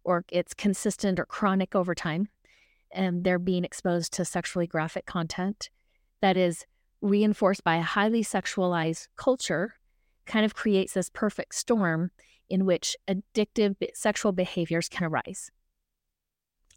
or 0.06 0.24
it's 0.32 0.54
consistent 0.54 1.20
or 1.20 1.26
chronic 1.26 1.76
over 1.76 1.94
time, 1.94 2.30
and 2.94 3.26
they're 3.26 3.40
being 3.40 3.66
exposed 3.66 4.14
to 4.14 4.24
sexually 4.24 4.68
graphic 4.68 5.06
content 5.06 5.70
that 6.22 6.38
is 6.38 6.66
reinforced 7.04 7.64
by 7.64 7.76
a 7.76 7.82
highly 7.82 8.24
sexualized 8.24 9.10
culture, 9.18 9.76
kind 10.26 10.46
of 10.46 10.56
creates 10.56 10.94
this 10.94 11.10
perfect 11.10 11.54
storm 11.54 12.12
in 12.50 12.66
which 12.66 12.96
addictive 13.08 13.76
sexual 13.94 14.32
behaviors 14.32 14.88
can 14.88 15.06
arise. 15.06 15.52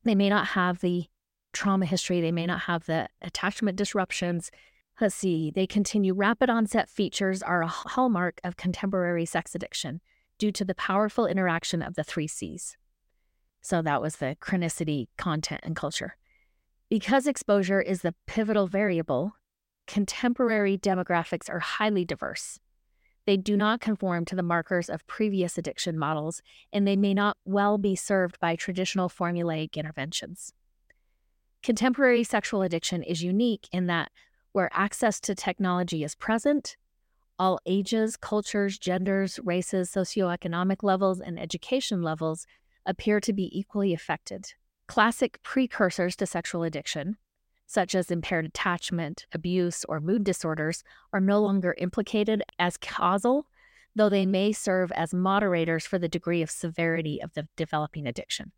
They 0.05 0.17
may 0.17 0.29
not 0.29 0.49
have 0.49 0.81
the 0.81 1.05
trauma 1.53 1.87
history, 1.87 2.21
they 2.21 2.33
may 2.33 2.45
not 2.45 2.63
have 2.63 2.87
the 2.87 3.09
attachment 3.23 3.77
disruptions. 3.79 4.51
Let's 5.01 5.15
see, 5.15 5.51
they 5.51 5.67
continue 5.67 6.13
rapid 6.13 6.51
onset 6.51 6.89
features 6.89 7.43
are 7.43 7.63
a 7.63 7.69
hallmark 7.69 8.41
of 8.43 8.57
contemporary 8.57 9.27
sex 9.27 9.55
addiction 9.55 10.01
due 10.39 10.53
to 10.53 10.65
the 10.65 10.75
powerful 10.75 11.27
interaction 11.27 11.83
of 11.83 11.95
the 11.95 12.05
three 12.05 12.27
C's. 12.27 12.77
So 13.61 13.81
that 13.83 14.03
was 14.03 14.17
the 14.17 14.37
chronicity, 14.41 15.07
content, 15.17 15.61
and 15.63 15.77
culture. 15.77 16.17
Because 16.89 17.27
exposure 17.27 17.81
is 17.81 18.03
the 18.03 18.15
pivotal 18.27 18.67
variable, 18.67 19.35
contemporary 19.87 20.77
demographics 20.77 21.49
are 21.49 21.61
highly 21.61 22.05
diverse. 22.05 22.59
They 23.27 23.37
do 23.37 23.57
not 23.57 23.81
conform 23.81 24.25
to 24.27 24.37
the 24.37 24.43
markers 24.43 24.89
of 24.89 25.07
previous 25.07 25.59
addiction 25.59 25.99
models, 25.99 26.43
and 26.73 26.87
they 26.87 26.97
may 26.97 27.13
not 27.13 27.37
well 27.45 27.77
be 27.77 27.97
served 27.97 28.39
by 28.39 28.55
traditional 28.55 29.09
formulaic 29.09 29.75
interventions. 29.75 30.53
Contemporary 31.63 32.23
sexual 32.23 32.63
addiction 32.63 33.03
is 33.03 33.25
unique 33.25 33.69
in 33.73 33.87
that 33.87 34.13
where 34.53 34.71
access 34.73 35.21
to 35.21 35.35
technology 35.35 36.05
is 36.05 36.15
present, 36.15 36.77
all 37.39 37.59
ages, 37.67 38.17
cultures, 38.17 38.79
genders, 38.79 39.39
races, 39.45 39.91
socioeconomic 39.91 40.83
levels, 40.83 41.21
and 41.21 41.39
education 41.39 42.03
levels 42.03 42.47
appear 42.87 43.21
to 43.21 43.33
be 43.33 43.51
equally 43.59 43.93
affected. 43.93 44.55
Classic 44.87 45.43
precursors 45.43 46.15
to 46.17 46.27
sexual 46.27 46.63
addiction, 46.63 47.17
such 47.67 47.95
as 47.95 48.11
impaired 48.11 48.47
attachment, 48.47 49.27
abuse, 49.33 49.85
or 49.89 50.01
mood 50.01 50.25
disorders, 50.25 50.85
are 51.13 51.21
no 51.21 51.41
longer 51.41 51.75
implicated 51.79 52.43
as 52.59 52.77
causal, 52.77 53.47
though 53.95 54.09
they 54.09 54.25
may 54.25 54.53
serve 54.53 54.93
as 54.93 55.13
moderators 55.13 55.85
for 55.87 55.99
the 55.99 56.09
degree 56.09 56.43
of 56.43 56.51
severity 56.51 57.21
of 57.21 57.35
the 57.35 57.49
developing 57.57 58.07
addiction. 58.07 58.53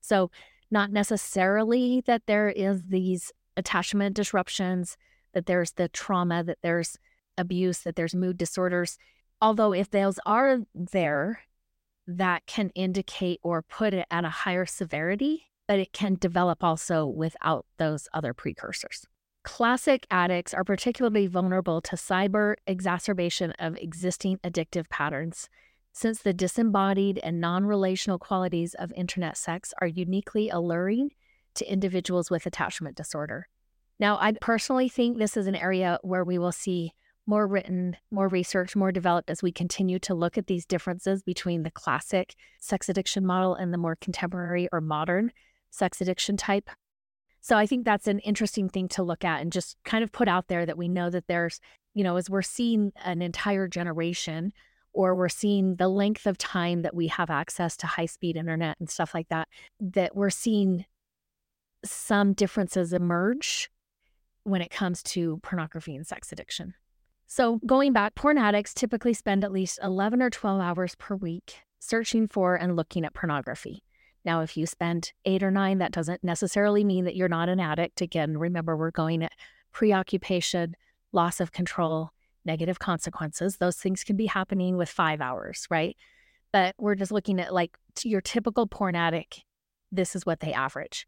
So, 0.00 0.30
not 0.70 0.92
necessarily 0.92 2.02
that 2.06 2.26
there 2.26 2.48
is 2.48 2.82
these 2.88 3.32
attachment 3.56 4.14
disruptions, 4.14 4.96
that 5.32 5.46
there's 5.46 5.72
the 5.72 5.88
trauma, 5.88 6.44
that 6.44 6.58
there's 6.62 6.96
abuse, 7.36 7.80
that 7.80 7.96
there's 7.96 8.14
mood 8.14 8.36
disorders. 8.38 8.98
Although, 9.40 9.72
if 9.72 9.90
those 9.90 10.20
are 10.26 10.58
there, 10.74 11.40
that 12.06 12.46
can 12.46 12.70
indicate 12.74 13.40
or 13.42 13.62
put 13.62 13.94
it 13.94 14.06
at 14.10 14.24
a 14.24 14.30
higher 14.30 14.66
severity 14.66 15.49
but 15.70 15.78
it 15.78 15.92
can 15.92 16.16
develop 16.16 16.64
also 16.64 17.06
without 17.06 17.64
those 17.78 18.08
other 18.12 18.34
precursors. 18.34 19.06
Classic 19.44 20.04
addicts 20.10 20.52
are 20.52 20.64
particularly 20.64 21.28
vulnerable 21.28 21.80
to 21.82 21.94
cyber 21.94 22.56
exacerbation 22.66 23.52
of 23.52 23.76
existing 23.76 24.38
addictive 24.38 24.88
patterns, 24.88 25.48
since 25.92 26.22
the 26.22 26.32
disembodied 26.32 27.20
and 27.22 27.40
non 27.40 27.66
relational 27.66 28.18
qualities 28.18 28.74
of 28.74 28.92
internet 28.96 29.36
sex 29.36 29.72
are 29.80 29.86
uniquely 29.86 30.48
alluring 30.48 31.10
to 31.54 31.72
individuals 31.72 32.32
with 32.32 32.46
attachment 32.46 32.96
disorder. 32.96 33.46
Now, 34.00 34.18
I 34.20 34.32
personally 34.40 34.88
think 34.88 35.18
this 35.18 35.36
is 35.36 35.46
an 35.46 35.54
area 35.54 36.00
where 36.02 36.24
we 36.24 36.36
will 36.36 36.50
see 36.50 36.94
more 37.26 37.46
written, 37.46 37.96
more 38.10 38.26
research, 38.26 38.74
more 38.74 38.90
developed 38.90 39.30
as 39.30 39.40
we 39.40 39.52
continue 39.52 40.00
to 40.00 40.14
look 40.14 40.36
at 40.36 40.48
these 40.48 40.66
differences 40.66 41.22
between 41.22 41.62
the 41.62 41.70
classic 41.70 42.34
sex 42.58 42.88
addiction 42.88 43.24
model 43.24 43.54
and 43.54 43.72
the 43.72 43.78
more 43.78 43.94
contemporary 43.94 44.68
or 44.72 44.80
modern 44.80 45.30
sex 45.70 46.00
addiction 46.00 46.36
type. 46.36 46.70
So 47.40 47.56
I 47.56 47.66
think 47.66 47.84
that's 47.84 48.06
an 48.06 48.18
interesting 48.20 48.68
thing 48.68 48.88
to 48.88 49.02
look 49.02 49.24
at 49.24 49.40
and 49.40 49.52
just 49.52 49.76
kind 49.84 50.04
of 50.04 50.12
put 50.12 50.28
out 50.28 50.48
there 50.48 50.66
that 50.66 50.76
we 50.76 50.88
know 50.88 51.08
that 51.10 51.26
there's, 51.26 51.60
you 51.94 52.04
know, 52.04 52.16
as 52.16 52.28
we're 52.28 52.42
seeing 52.42 52.92
an 53.02 53.22
entire 53.22 53.66
generation 53.66 54.52
or 54.92 55.14
we're 55.14 55.28
seeing 55.28 55.76
the 55.76 55.88
length 55.88 56.26
of 56.26 56.36
time 56.36 56.82
that 56.82 56.94
we 56.94 57.06
have 57.06 57.30
access 57.30 57.76
to 57.78 57.86
high 57.86 58.06
speed 58.06 58.36
internet 58.36 58.76
and 58.78 58.90
stuff 58.90 59.14
like 59.14 59.28
that, 59.28 59.48
that 59.80 60.14
we're 60.14 60.30
seeing 60.30 60.84
some 61.84 62.34
differences 62.34 62.92
emerge 62.92 63.70
when 64.44 64.60
it 64.60 64.70
comes 64.70 65.02
to 65.02 65.38
pornography 65.42 65.94
and 65.94 66.06
sex 66.06 66.32
addiction. 66.32 66.74
So, 67.26 67.60
going 67.64 67.92
back, 67.92 68.16
porn 68.16 68.38
addicts 68.38 68.74
typically 68.74 69.14
spend 69.14 69.44
at 69.44 69.52
least 69.52 69.78
11 69.82 70.20
or 70.20 70.30
12 70.30 70.60
hours 70.60 70.94
per 70.96 71.14
week 71.14 71.58
searching 71.78 72.26
for 72.26 72.56
and 72.56 72.76
looking 72.76 73.04
at 73.04 73.14
pornography. 73.14 73.82
Now, 74.24 74.40
if 74.42 74.56
you 74.56 74.66
spend 74.66 75.12
eight 75.24 75.42
or 75.42 75.50
nine, 75.50 75.78
that 75.78 75.92
doesn't 75.92 76.22
necessarily 76.22 76.84
mean 76.84 77.04
that 77.04 77.16
you're 77.16 77.28
not 77.28 77.48
an 77.48 77.60
addict. 77.60 78.00
Again, 78.00 78.36
remember, 78.36 78.76
we're 78.76 78.90
going 78.90 79.22
at 79.22 79.32
preoccupation, 79.72 80.74
loss 81.12 81.40
of 81.40 81.52
control, 81.52 82.10
negative 82.44 82.78
consequences. 82.78 83.56
Those 83.56 83.76
things 83.76 84.04
can 84.04 84.16
be 84.16 84.26
happening 84.26 84.76
with 84.76 84.88
five 84.88 85.20
hours, 85.20 85.66
right? 85.70 85.96
But 86.52 86.74
we're 86.78 86.96
just 86.96 87.12
looking 87.12 87.40
at 87.40 87.54
like 87.54 87.76
your 88.04 88.20
typical 88.20 88.66
porn 88.66 88.94
addict, 88.94 89.44
this 89.92 90.14
is 90.14 90.26
what 90.26 90.40
they 90.40 90.52
average. 90.52 91.06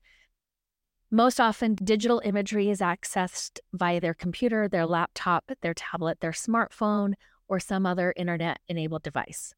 Most 1.11 1.41
often, 1.41 1.75
digital 1.75 2.23
imagery 2.25 2.71
is 2.71 2.81
accessed 2.81 3.59
via 3.75 4.01
their 4.01 4.15
computer, 4.15 4.67
their 4.67 4.87
laptop, 4.87 5.51
their 5.61 5.75
tablet, 5.75 6.21
their 6.21 6.33
smartphone, 6.33 7.13
or 7.49 7.61
some 7.61 7.85
other 7.85 8.15
internet 8.17 8.61
enabled 8.67 9.03
device. 9.03 9.53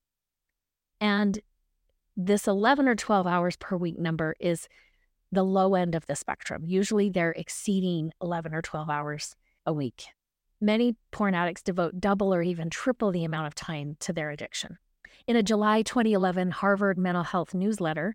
And 1.01 1.39
this 2.17 2.47
11 2.47 2.89
or 2.89 2.95
12 2.95 3.27
hours 3.27 3.57
per 3.57 3.77
week 3.77 3.99
number 3.99 4.35
is 4.41 4.69
the 5.33 5.43
low 5.43 5.75
end 5.75 5.95
of 5.95 6.07
the 6.07 6.15
spectrum. 6.15 6.63
Usually 6.65 7.11
they're 7.11 7.33
exceeding 7.33 8.13
11 8.23 8.55
or 8.55 8.63
12 8.63 8.89
hours 8.89 9.35
a 9.67 9.73
week. 9.73 10.05
Many 10.61 10.97
porn 11.11 11.35
addicts 11.35 11.63
devote 11.63 12.01
double 12.01 12.33
or 12.33 12.43
even 12.43 12.71
triple 12.71 13.11
the 13.11 13.25
amount 13.25 13.49
of 13.49 13.55
time 13.55 13.97
to 14.01 14.13
their 14.13 14.31
addiction. 14.31 14.79
In 15.27 15.37
a 15.37 15.43
July 15.43 15.83
2011 15.83 16.53
Harvard 16.53 16.99
Mental 16.99 17.25
Health 17.25 17.55
newsletter, 17.55 18.15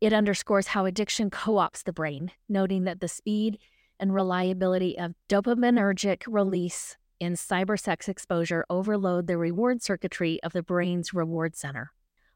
It 0.00 0.14
underscores 0.14 0.68
how 0.68 0.86
addiction 0.86 1.28
co 1.28 1.54
opts 1.54 1.84
the 1.84 1.92
brain, 1.92 2.30
noting 2.48 2.84
that 2.84 3.00
the 3.00 3.08
speed 3.08 3.58
and 3.98 4.14
reliability 4.14 4.98
of 4.98 5.14
dopaminergic 5.28 6.22
release 6.26 6.96
in 7.18 7.34
cybersex 7.34 8.08
exposure 8.08 8.64
overload 8.70 9.26
the 9.26 9.36
reward 9.36 9.82
circuitry 9.82 10.42
of 10.42 10.54
the 10.54 10.62
brain's 10.62 11.12
reward 11.12 11.54
center. 11.54 11.92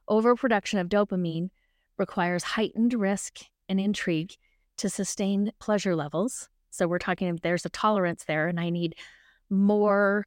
Overproduction 0.09 0.79
of 0.79 0.89
dopamine 0.89 1.51
requires 1.97 2.43
heightened 2.43 2.95
risk 2.95 3.41
and 3.69 3.81
intrigue 3.81 4.35
to 4.79 4.89
sustain 4.89 5.53
pleasure 5.59 5.95
levels. 5.95 6.49
So 6.71 6.87
we're 6.89 6.99
talking 6.99 7.39
there's 7.43 7.65
a 7.65 7.71
tolerance 7.71 8.25
there, 8.25 8.49
and 8.49 8.59
I 8.59 8.71
need 8.71 8.97
more 9.49 10.27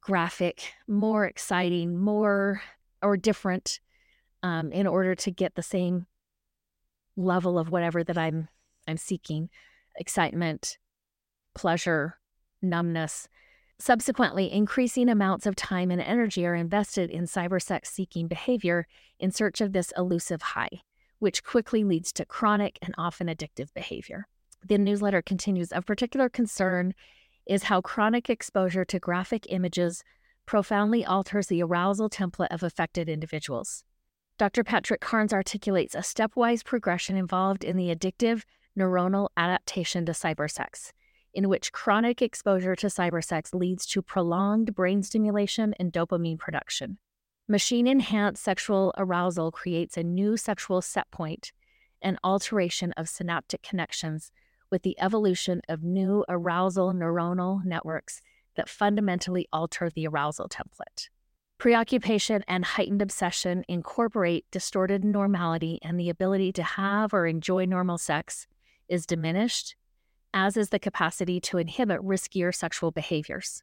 graphic, 0.00 0.72
more 0.86 1.26
exciting, 1.26 1.98
more 1.98 2.62
or 3.02 3.16
different 3.16 3.80
um, 4.42 4.72
in 4.72 4.86
order 4.86 5.14
to 5.14 5.30
get 5.30 5.54
the 5.54 5.62
same 5.62 6.06
level 7.16 7.58
of 7.58 7.70
whatever 7.70 8.04
that 8.04 8.16
I'm 8.16 8.48
I'm 8.86 8.96
seeking 8.96 9.50
excitement, 9.96 10.78
pleasure, 11.54 12.18
numbness. 12.62 13.28
Subsequently, 13.80 14.52
increasing 14.52 15.08
amounts 15.08 15.46
of 15.46 15.56
time 15.56 15.90
and 15.90 16.02
energy 16.02 16.44
are 16.44 16.54
invested 16.54 17.08
in 17.08 17.24
cybersex 17.24 17.86
seeking 17.86 18.28
behavior 18.28 18.86
in 19.18 19.30
search 19.30 19.62
of 19.62 19.72
this 19.72 19.90
elusive 19.96 20.42
high, 20.42 20.82
which 21.18 21.42
quickly 21.42 21.82
leads 21.82 22.12
to 22.12 22.26
chronic 22.26 22.78
and 22.82 22.94
often 22.98 23.26
addictive 23.26 23.72
behavior. 23.72 24.26
The 24.62 24.76
newsletter 24.76 25.22
continues 25.22 25.72
Of 25.72 25.86
particular 25.86 26.28
concern 26.28 26.92
is 27.46 27.64
how 27.64 27.80
chronic 27.80 28.28
exposure 28.28 28.84
to 28.84 28.98
graphic 28.98 29.46
images 29.48 30.04
profoundly 30.44 31.02
alters 31.02 31.46
the 31.46 31.62
arousal 31.62 32.10
template 32.10 32.52
of 32.52 32.62
affected 32.62 33.08
individuals. 33.08 33.84
Dr. 34.36 34.62
Patrick 34.62 35.00
Carnes 35.00 35.32
articulates 35.32 35.94
a 35.94 36.00
stepwise 36.00 36.62
progression 36.62 37.16
involved 37.16 37.64
in 37.64 37.78
the 37.78 37.94
addictive 37.94 38.42
neuronal 38.78 39.28
adaptation 39.38 40.04
to 40.04 40.12
cybersex, 40.12 40.92
in 41.34 41.48
which 41.48 41.72
chronic 41.72 42.22
exposure 42.22 42.76
to 42.76 42.88
cybersex 42.88 43.54
leads 43.54 43.86
to 43.86 44.02
prolonged 44.02 44.74
brain 44.74 45.02
stimulation 45.02 45.74
and 45.78 45.92
dopamine 45.92 46.38
production. 46.38 46.98
Machine 47.48 47.86
enhanced 47.86 48.42
sexual 48.42 48.92
arousal 48.96 49.50
creates 49.50 49.96
a 49.96 50.02
new 50.02 50.36
sexual 50.36 50.80
set 50.80 51.10
point 51.10 51.52
and 52.00 52.18
alteration 52.22 52.92
of 52.92 53.08
synaptic 53.08 53.62
connections 53.62 54.30
with 54.70 54.82
the 54.82 54.98
evolution 55.00 55.60
of 55.68 55.82
new 55.82 56.24
arousal 56.28 56.92
neuronal 56.92 57.64
networks 57.64 58.20
that 58.56 58.68
fundamentally 58.68 59.48
alter 59.52 59.90
the 59.90 60.06
arousal 60.06 60.48
template. 60.48 61.08
Preoccupation 61.58 62.42
and 62.48 62.64
heightened 62.64 63.02
obsession 63.02 63.64
incorporate 63.68 64.46
distorted 64.50 65.04
normality, 65.04 65.78
and 65.82 66.00
the 66.00 66.08
ability 66.08 66.52
to 66.52 66.62
have 66.62 67.12
or 67.12 67.26
enjoy 67.26 67.66
normal 67.66 67.98
sex 67.98 68.46
is 68.88 69.04
diminished, 69.04 69.76
as 70.32 70.56
is 70.56 70.70
the 70.70 70.78
capacity 70.78 71.40
to 71.40 71.58
inhibit 71.58 72.00
riskier 72.00 72.54
sexual 72.54 72.90
behaviors. 72.90 73.62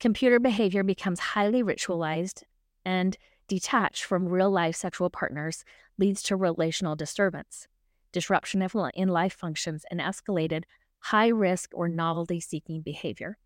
Computer 0.00 0.40
behavior 0.40 0.82
becomes 0.82 1.20
highly 1.20 1.62
ritualized 1.62 2.42
and 2.84 3.16
detached 3.48 4.04
from 4.04 4.28
real 4.28 4.50
life 4.50 4.76
sexual 4.76 5.10
partners, 5.10 5.64
leads 5.98 6.22
to 6.22 6.36
relational 6.36 6.96
disturbance, 6.96 7.68
disruption 8.12 8.66
in 8.94 9.08
life 9.08 9.34
functions, 9.34 9.84
and 9.90 10.00
escalated 10.00 10.64
high 11.00 11.28
risk 11.28 11.70
or 11.74 11.88
novelty 11.88 12.40
seeking 12.40 12.80
behavior. 12.80 13.36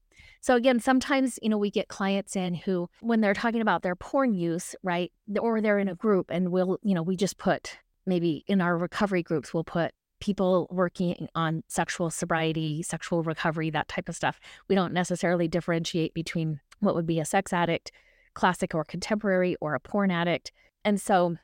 So 0.41 0.55
again, 0.55 0.81
sometimes, 0.81 1.39
you 1.43 1.49
know, 1.49 1.59
we 1.59 1.71
get 1.71 1.89
clients 1.89 2.37
in 2.37 2.55
who, 2.55 2.89
when 3.01 3.21
they're 3.21 3.35
talking 3.35 3.61
about 3.61 3.83
their 3.83 3.97
porn 3.97 4.35
use, 4.35 4.75
right, 4.83 5.13
or 5.41 5.61
they're 5.61 5.79
in 5.79 5.89
a 5.89 5.95
group 5.95 6.31
and 6.31 6.53
we'll, 6.53 6.79
you 6.83 6.95
know, 6.95 7.03
we 7.03 7.17
just 7.17 7.39
put 7.39 7.79
maybe 8.07 8.45
in 8.47 8.61
our 8.61 8.79
recovery 8.79 9.23
groups, 9.23 9.53
we'll 9.53 9.65
put 9.65 9.93
people 10.21 10.67
working 10.71 11.29
on 11.35 11.63
sexual 11.69 12.11
sobriety, 12.11 12.83
sexual 12.83 13.23
recovery, 13.23 13.71
that 13.71 13.89
type 13.89 14.09
of 14.09 14.17
stuff. 14.17 14.41
We 14.69 14.75
don't 14.75 14.93
necessarily 14.93 15.49
differentiate 15.49 16.15
between 16.15 16.61
what 16.81 16.95
would 16.95 17.07
be 17.07 17.21
a 17.21 17.25
sex 17.25 17.53
addict, 17.53 17.93
classic 18.35 18.75
or 18.75 18.85
contemporary, 18.85 19.57
or 19.61 19.75
a 19.75 19.81
porn 19.81 20.11
addict. 20.11 20.53
And 20.85 21.01
so 21.01 21.37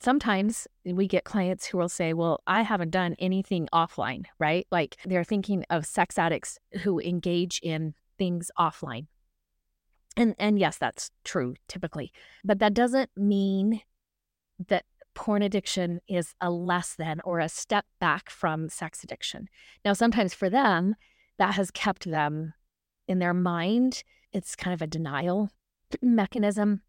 sometimes 0.00 0.66
we 0.84 1.06
get 1.06 1.24
clients 1.24 1.66
who 1.66 1.78
will 1.78 1.88
say, 1.88 2.12
Well, 2.12 2.42
I 2.46 2.62
haven't 2.62 2.90
done 2.90 3.16
anything 3.18 3.68
offline, 3.72 4.24
right? 4.38 4.66
Like 4.70 4.96
they're 5.04 5.24
thinking 5.24 5.64
of 5.70 5.86
sex 5.86 6.18
addicts 6.18 6.58
who 6.82 7.00
engage 7.00 7.60
in 7.62 7.94
things 8.18 8.50
offline. 8.58 9.06
And 10.16 10.34
and 10.38 10.58
yes, 10.58 10.78
that's 10.78 11.10
true 11.24 11.54
typically. 11.68 12.12
But 12.44 12.58
that 12.58 12.74
doesn't 12.74 13.10
mean 13.16 13.82
that 14.68 14.84
porn 15.16 15.42
addiction 15.42 16.00
is 16.06 16.34
a 16.40 16.50
less 16.50 16.94
than 16.94 17.20
or 17.24 17.40
a 17.40 17.48
step 17.48 17.86
back 17.98 18.30
from 18.30 18.68
sex 18.68 19.02
addiction. 19.02 19.48
Now, 19.84 19.94
sometimes 19.94 20.34
for 20.34 20.48
them, 20.48 20.94
that 21.38 21.54
has 21.54 21.72
kept 21.72 22.08
them 22.08 22.54
in 23.08 23.18
their 23.18 23.34
mind. 23.34 24.04
It's 24.32 24.54
kind 24.54 24.74
of 24.74 24.82
a 24.82 24.86
denial 24.86 25.50
mechanism 26.02 26.82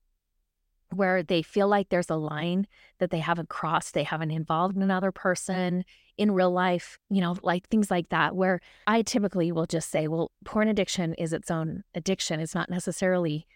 where 0.93 1.23
they 1.23 1.41
feel 1.41 1.67
like 1.67 1.89
there's 1.89 2.09
a 2.09 2.15
line 2.15 2.67
that 2.99 3.11
they 3.11 3.19
haven't 3.19 3.49
crossed, 3.49 3.93
they 3.93 4.03
haven't 4.03 4.32
involved 4.32 4.78
another 4.78 5.11
person 5.11 5.84
in 6.17 6.32
real 6.32 6.51
life, 6.51 6.97
you 7.09 7.21
know, 7.21 7.36
like 7.43 7.67
things 7.67 7.91
like 7.91 8.09
that, 8.09 8.36
where 8.36 8.59
I 8.88 9.01
typically 9.01 9.51
will 9.51 9.65
just 9.65 9.89
say, 9.89 10.07
well, 10.07 10.32
porn 10.45 10.67
addiction 10.67 11.13
is 11.15 11.34
its 11.34 11.51
own 11.51 11.84
addiction. 11.93 12.39
It's 12.39 12.55
not 12.55 12.69
necessarily 12.69 13.47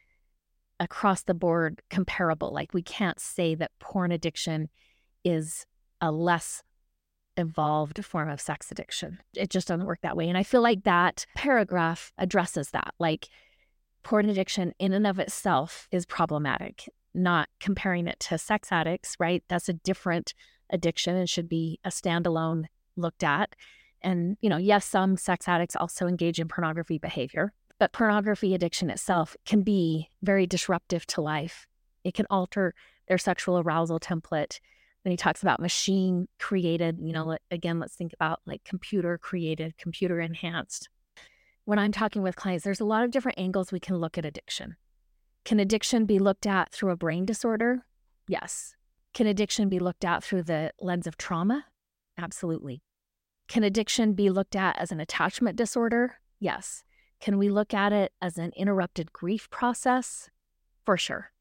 across 0.81 1.23
the 1.23 1.35
board 1.35 1.81
comparable. 1.89 2.51
Like 2.51 2.73
we 2.73 2.81
can't 2.81 3.19
say 3.19 3.55
that 3.55 3.71
porn 3.79 4.11
addiction 4.11 4.67
is 5.23 5.65
a 6.01 6.11
less 6.11 6.63
evolved 7.37 8.03
form 8.03 8.29
of 8.29 8.41
sex 8.41 8.71
addiction. 8.71 9.19
It 9.35 9.51
just 9.51 9.67
doesn't 9.67 9.85
work 9.85 9.99
that 10.01 10.17
way. 10.17 10.27
And 10.27 10.37
I 10.37 10.43
feel 10.43 10.61
like 10.61 10.83
that 10.83 11.25
paragraph 11.35 12.11
addresses 12.17 12.71
that. 12.71 12.93
Like 12.99 13.29
porn 14.03 14.27
addiction 14.27 14.73
in 14.79 14.91
and 14.91 15.05
of 15.05 15.19
itself 15.19 15.87
is 15.91 16.07
problematic, 16.07 16.89
not 17.13 17.47
comparing 17.59 18.07
it 18.07 18.19
to 18.21 18.39
sex 18.39 18.71
addicts, 18.71 19.15
right? 19.19 19.43
That's 19.47 19.69
a 19.69 19.73
different 19.73 20.33
addiction 20.71 21.15
and 21.15 21.29
should 21.29 21.47
be 21.47 21.79
a 21.85 21.89
standalone 21.89 22.65
looked 22.97 23.23
at. 23.23 23.55
And, 24.01 24.35
you 24.41 24.49
know, 24.49 24.57
yes, 24.57 24.83
some 24.83 25.15
sex 25.15 25.47
addicts 25.47 25.75
also 25.75 26.07
engage 26.07 26.39
in 26.39 26.47
pornography 26.47 26.97
behavior, 26.97 27.53
but 27.81 27.93
pornography 27.93 28.53
addiction 28.53 28.91
itself 28.91 29.35
can 29.43 29.63
be 29.63 30.07
very 30.21 30.45
disruptive 30.45 31.03
to 31.07 31.19
life. 31.19 31.65
It 32.03 32.13
can 32.13 32.27
alter 32.29 32.75
their 33.07 33.17
sexual 33.17 33.57
arousal 33.57 33.99
template. 33.99 34.59
When 35.01 35.09
he 35.09 35.17
talks 35.17 35.41
about 35.41 35.59
machine 35.59 36.27
created, 36.37 36.99
you 37.01 37.11
know, 37.11 37.25
mm-hmm. 37.25 37.35
again, 37.49 37.79
let's 37.79 37.95
think 37.95 38.13
about 38.13 38.39
like 38.45 38.63
computer 38.63 39.17
created, 39.17 39.79
computer 39.79 40.19
enhanced. 40.19 40.89
When 41.65 41.79
I'm 41.79 41.91
talking 41.91 42.21
with 42.21 42.35
clients, 42.35 42.63
there's 42.63 42.81
a 42.81 42.85
lot 42.85 43.03
of 43.03 43.09
different 43.09 43.39
angles 43.39 43.71
we 43.71 43.79
can 43.79 43.95
look 43.95 44.15
at 44.15 44.25
addiction. 44.25 44.75
Can 45.43 45.59
addiction 45.59 46.05
be 46.05 46.19
looked 46.19 46.45
at 46.45 46.71
through 46.71 46.91
a 46.91 46.95
brain 46.95 47.25
disorder? 47.25 47.87
Yes. 48.27 48.75
Can 49.15 49.25
addiction 49.25 49.69
be 49.69 49.79
looked 49.79 50.05
at 50.05 50.23
through 50.23 50.43
the 50.43 50.71
lens 50.79 51.07
of 51.07 51.17
trauma? 51.17 51.65
Absolutely. 52.15 52.83
Can 53.47 53.63
addiction 53.63 54.13
be 54.13 54.29
looked 54.29 54.55
at 54.55 54.77
as 54.77 54.91
an 54.91 54.99
attachment 54.99 55.55
disorder? 55.55 56.17
Yes. 56.39 56.83
Can 57.21 57.37
we 57.37 57.49
look 57.49 57.71
at 57.73 57.93
it 57.93 58.11
as 58.19 58.39
an 58.39 58.51
interrupted 58.57 59.13
grief 59.13 59.47
process? 59.51 60.29
For 60.83 60.97
sure. 60.97 61.31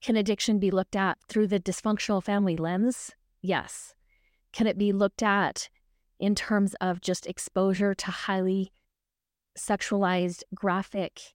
Can 0.00 0.16
addiction 0.16 0.60
be 0.60 0.70
looked 0.70 0.94
at 0.94 1.18
through 1.28 1.48
the 1.48 1.58
dysfunctional 1.58 2.22
family 2.22 2.56
lens? 2.56 3.10
Yes. 3.42 3.94
Can 4.52 4.68
it 4.68 4.78
be 4.78 4.92
looked 4.92 5.24
at 5.24 5.68
in 6.20 6.36
terms 6.36 6.74
of 6.80 7.00
just 7.00 7.26
exposure 7.26 7.94
to 7.94 8.10
highly 8.12 8.70
sexualized 9.58 10.44
graphic 10.54 11.34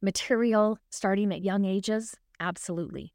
material 0.00 0.78
starting 0.88 1.30
at 1.30 1.42
young 1.42 1.66
ages? 1.66 2.16
Absolutely. 2.40 3.12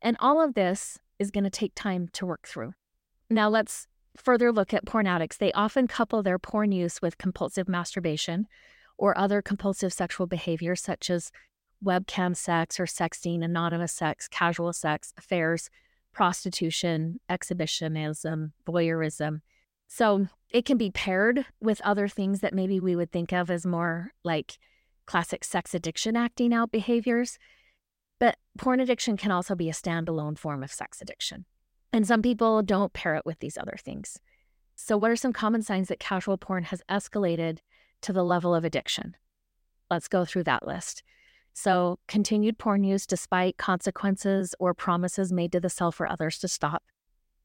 And 0.00 0.16
all 0.18 0.42
of 0.42 0.54
this 0.54 0.98
is 1.20 1.30
going 1.30 1.44
to 1.44 1.50
take 1.50 1.72
time 1.76 2.08
to 2.14 2.26
work 2.26 2.48
through. 2.48 2.72
Now, 3.30 3.48
let's 3.48 3.86
further 4.16 4.50
look 4.50 4.74
at 4.74 4.86
porn 4.86 5.06
addicts. 5.06 5.36
They 5.36 5.52
often 5.52 5.86
couple 5.86 6.22
their 6.22 6.38
porn 6.40 6.72
use 6.72 7.00
with 7.00 7.18
compulsive 7.18 7.68
masturbation, 7.68 8.48
or 8.98 9.16
other 9.18 9.42
compulsive 9.42 9.92
sexual 9.92 10.26
behaviors 10.26 10.80
such 10.80 11.10
as 11.10 11.30
webcam 11.84 12.36
sex 12.36 12.78
or 12.78 12.84
sexting, 12.84 13.42
anonymous 13.42 13.92
sex, 13.92 14.28
casual 14.28 14.72
sex, 14.72 15.12
affairs, 15.16 15.68
prostitution, 16.12 17.18
exhibitionism, 17.28 18.52
voyeurism. 18.66 19.40
So 19.88 20.28
it 20.50 20.64
can 20.64 20.78
be 20.78 20.90
paired 20.90 21.44
with 21.60 21.80
other 21.82 22.08
things 22.08 22.40
that 22.40 22.54
maybe 22.54 22.80
we 22.80 22.96
would 22.96 23.10
think 23.10 23.32
of 23.32 23.50
as 23.50 23.66
more 23.66 24.12
like 24.24 24.58
classic 25.06 25.44
sex 25.44 25.74
addiction 25.74 26.16
acting 26.16 26.54
out 26.54 26.70
behaviors. 26.70 27.38
But 28.18 28.36
porn 28.56 28.80
addiction 28.80 29.16
can 29.16 29.32
also 29.32 29.54
be 29.54 29.68
a 29.68 29.74
standalone 29.74 30.38
form 30.38 30.62
of 30.62 30.72
sex 30.72 31.02
addiction. 31.02 31.44
And 31.92 32.06
some 32.06 32.22
people 32.22 32.62
don't 32.62 32.92
pair 32.92 33.16
it 33.16 33.26
with 33.26 33.40
these 33.40 33.58
other 33.58 33.76
things. 33.78 34.18
So, 34.76 34.96
what 34.96 35.10
are 35.10 35.16
some 35.16 35.32
common 35.32 35.62
signs 35.62 35.88
that 35.88 36.00
casual 36.00 36.38
porn 36.38 36.64
has 36.64 36.82
escalated 36.90 37.58
to 38.02 38.12
the 38.12 38.24
level 38.24 38.54
of 38.54 38.64
addiction. 38.64 39.16
Let's 39.90 40.08
go 40.08 40.24
through 40.24 40.44
that 40.44 40.66
list. 40.66 41.02
So, 41.54 41.98
continued 42.08 42.58
porn 42.58 42.82
use 42.82 43.06
despite 43.06 43.58
consequences 43.58 44.54
or 44.58 44.72
promises 44.72 45.32
made 45.32 45.52
to 45.52 45.60
the 45.60 45.68
self 45.68 46.00
or 46.00 46.10
others 46.10 46.38
to 46.38 46.48
stop. 46.48 46.82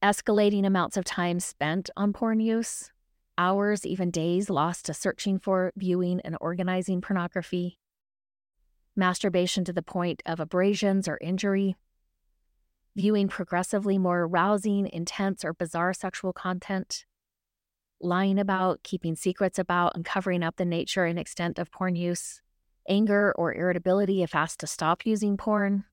escalating 0.01 0.66
amounts 0.66 0.95
of 0.95 1.03
time 1.03 1.39
spent 1.39 1.89
on 1.97 2.14
porn 2.14 2.39
use, 2.39 2.91
hours, 3.38 3.86
even 3.86 4.12
days 4.12 4.49
lost 4.49 4.86
to 4.86 4.93
searching 4.93 5.39
for, 5.39 5.72
viewing, 5.76 6.22
and 6.22 6.38
organizing 6.39 7.01
pornography, 7.01 7.78
masturbation 8.95 9.64
to 9.64 9.74
the 9.74 9.82
point 9.82 10.22
of 10.26 10.39
abrasions 10.39 11.08
or 11.08 11.18
injury, 11.22 11.76
viewing 12.95 13.28
progressively 13.28 13.97
more 13.97 14.22
arousing, 14.22 14.88
intense, 14.88 15.45
or 15.45 15.53
bizarre 15.53 15.93
sexual 15.93 16.34
content, 16.34 17.05
lying 18.02 18.39
about, 18.39 18.84
keeping 18.84 19.16
secrets 19.16 19.58
about, 19.60 19.95
and 19.95 20.06
covering 20.06 20.43
up 20.43 20.58
the 20.58 20.66
nature 20.66 21.06
and 21.06 21.18
extent 21.18 21.60
of 21.60 21.72
porn 21.72 21.95
use, 21.95 22.41
anger 22.88 23.34
or 23.38 23.54
irritability 23.54 24.24
if 24.24 24.36
asked 24.36 24.60
to 24.60 24.68
stop 24.68 25.06
using 25.06 25.38
porn, 25.38 25.84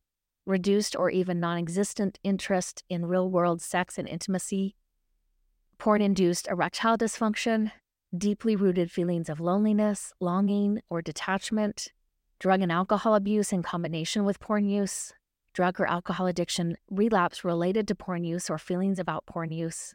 reduced 0.47 0.95
or 0.97 1.11
even 1.11 1.41
non 1.41 1.59
existent 1.59 2.19
interest 2.23 2.85
in 2.89 3.07
real 3.07 3.31
world 3.31 3.63
sex 3.63 3.99
and 3.99 4.09
intimacy, 4.09 4.77
porn 5.79 6.03
induced 6.03 6.49
erectile 6.49 6.97
dysfunction, 6.97 7.73
deeply 8.17 8.55
rooted 8.55 8.91
feelings 8.91 9.29
of 9.29 9.41
loneliness, 9.41 10.13
longing, 10.21 10.81
or 10.89 11.03
detachment, 11.03 11.89
drug 12.39 12.61
and 12.61 12.71
alcohol 12.71 13.15
abuse 13.15 13.53
in 13.53 13.63
combination 13.63 14.25
with 14.25 14.41
porn 14.41 14.67
use, 14.67 15.13
drug 15.53 15.81
or 15.81 15.87
alcohol 15.87 16.27
addiction, 16.27 16.77
relapse 16.91 17.45
related 17.45 17.89
to 17.89 17.95
porn 17.95 18.25
use 18.25 18.51
or 18.51 18.59
feelings 18.59 18.99
about 18.99 19.27
porn 19.27 19.51
use, 19.51 19.95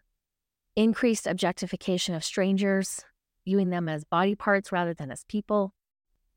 increased 0.80 1.27
objectification 1.27 2.15
of 2.15 2.23
strangers, 2.23 3.03
viewing 3.45 3.69
them 3.69 3.89
as 3.89 4.05
body 4.05 4.34
parts 4.34 4.71
rather 4.71 4.93
than 4.93 5.11
as 5.11 5.25
people, 5.25 5.73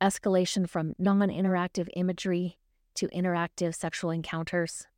escalation 0.03 0.69
from 0.69 0.95
non 0.99 1.21
interactive 1.21 1.89
imagery 1.95 2.59
to 2.97 3.07
interactive 3.09 3.73
sexual 3.73 4.11
encounters. 4.11 4.89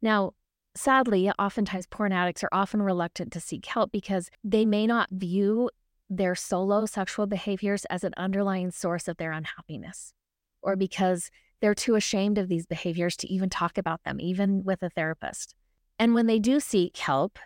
Now, 0.00 0.34
sadly, 0.76 1.28
oftentimes 1.28 1.88
porn 1.88 2.12
addicts 2.12 2.44
are 2.44 2.48
often 2.52 2.80
reluctant 2.80 3.32
to 3.32 3.40
seek 3.40 3.66
help 3.66 3.90
because 3.90 4.30
they 4.44 4.64
may 4.64 4.86
not 4.86 5.10
view 5.10 5.70
their 6.08 6.36
solo 6.36 6.86
sexual 6.86 7.26
behaviors 7.26 7.84
as 7.86 8.04
an 8.04 8.14
underlying 8.16 8.70
source 8.70 9.08
of 9.08 9.16
their 9.16 9.32
unhappiness, 9.32 10.14
or 10.62 10.76
because 10.76 11.32
they're 11.60 11.74
too 11.74 11.96
ashamed 11.96 12.38
of 12.38 12.46
these 12.46 12.64
behaviors 12.64 13.16
to 13.16 13.26
even 13.26 13.50
talk 13.50 13.76
about 13.76 14.04
them, 14.04 14.20
even 14.20 14.62
with 14.62 14.84
a 14.84 14.90
therapist. 14.90 15.56
And 15.98 16.14
when 16.14 16.28
they 16.28 16.38
do 16.38 16.60
seek 16.60 16.96
help, 16.96 17.40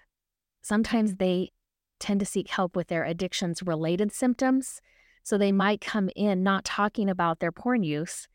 sometimes 0.63 1.17
they 1.17 1.51
tend 1.99 2.21
to 2.21 2.27
seek 2.27 2.49
help 2.49 2.75
with 2.75 2.89
their 2.89 3.05
addictions 3.05 3.63
related 3.63 4.13
symptoms. 4.13 4.81
So 5.23 5.39
they 5.39 5.53
might 5.53 5.81
come 5.81 6.11
in 6.17 6.43
not 6.43 6.65
talking 6.65 7.09
about 7.09 7.39
their 7.39 7.53
porn 7.53 7.85
use, 7.85 8.27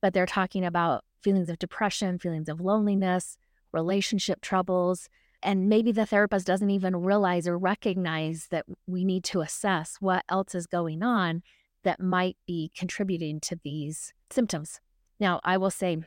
but 0.00 0.14
they're 0.14 0.26
talking 0.26 0.64
about 0.64 1.04
feelings 1.20 1.48
of 1.48 1.58
depression, 1.58 2.18
feelings 2.18 2.48
of 2.48 2.60
loneliness, 2.60 3.36
relationship 3.72 4.40
troubles. 4.40 5.08
And 5.42 5.68
maybe 5.68 5.90
the 5.90 6.06
therapist 6.06 6.46
doesn't 6.46 6.70
even 6.70 6.96
realize 6.96 7.48
or 7.48 7.58
recognize 7.58 8.46
that 8.50 8.64
we 8.86 9.04
need 9.04 9.24
to 9.24 9.40
assess 9.40 9.96
what 10.00 10.24
else 10.28 10.54
is 10.54 10.66
going 10.66 11.02
on 11.02 11.42
that 11.82 12.00
might 12.00 12.36
be 12.46 12.70
contributing 12.76 13.40
to 13.40 13.58
these 13.62 14.12
symptoms. 14.30 14.80
Now, 15.18 15.40
I 15.44 15.56
will 15.56 15.70
say, 15.70 15.98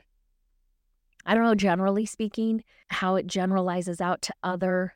I 1.26 1.34
don't 1.34 1.44
know, 1.44 1.54
generally 1.54 2.06
speaking, 2.06 2.64
how 2.88 3.16
it 3.16 3.26
generalizes 3.26 4.00
out 4.00 4.22
to 4.22 4.34
other 4.42 4.94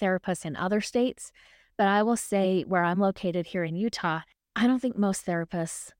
therapists 0.00 0.44
in 0.44 0.56
other 0.56 0.80
states, 0.80 1.32
but 1.76 1.88
I 1.88 2.02
will 2.02 2.14
mm. 2.14 2.18
say 2.18 2.62
where 2.62 2.84
I'm 2.84 3.00
located 3.00 3.46
here 3.46 3.64
in 3.64 3.76
Utah, 3.76 4.20
I 4.56 4.66
don't 4.66 4.80
think 4.80 4.96
most 4.96 5.26
therapists 5.26 5.90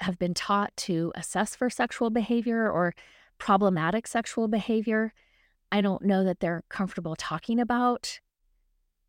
have 0.00 0.18
been 0.18 0.34
taught 0.34 0.76
to 0.76 1.12
assess 1.14 1.54
for 1.54 1.70
sexual 1.70 2.10
behavior 2.10 2.70
or 2.70 2.94
problematic 3.38 4.06
sexual 4.06 4.48
behavior. 4.48 5.12
I 5.70 5.80
don't 5.80 6.02
know 6.02 6.24
that 6.24 6.40
they're 6.40 6.64
comfortable 6.68 7.14
talking 7.16 7.60
about 7.60 8.20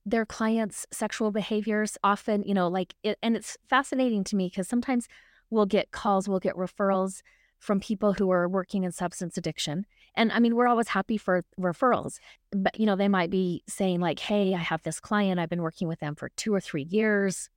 their 0.05 0.25
clients' 0.25 0.85
sexual 0.91 1.31
behaviors. 1.31 1.97
Often, 2.03 2.43
you 2.43 2.53
know, 2.53 2.67
like, 2.67 2.95
it, 3.03 3.17
and 3.23 3.35
it's 3.35 3.57
fascinating 3.67 4.23
to 4.25 4.35
me 4.35 4.47
because 4.47 4.67
sometimes 4.67 5.07
we'll 5.49 5.65
get 5.65 5.91
calls, 5.91 6.27
we'll 6.27 6.39
get 6.39 6.55
referrals 6.55 7.21
from 7.59 7.79
people 7.79 8.13
who 8.13 8.31
are 8.31 8.49
working 8.49 8.83
in 8.83 8.91
substance 8.91 9.37
addiction. 9.37 9.85
And 10.15 10.31
I 10.31 10.39
mean, 10.39 10.55
we're 10.55 10.67
always 10.67 10.89
happy 10.89 11.17
for 11.17 11.43
referrals, 11.59 12.19
but 12.51 12.79
you 12.79 12.85
know, 12.85 12.95
they 12.95 13.07
might 13.07 13.29
be 13.29 13.63
saying, 13.67 14.01
like, 14.01 14.19
hey, 14.19 14.53
I 14.53 14.59
have 14.59 14.83
this 14.83 14.99
client, 14.99 15.39
I've 15.39 15.49
been 15.49 15.61
working 15.61 15.87
with 15.87 15.99
them 15.99 16.15
for 16.15 16.29
two 16.29 16.53
or 16.53 16.59
three 16.59 16.83
years 16.83 17.49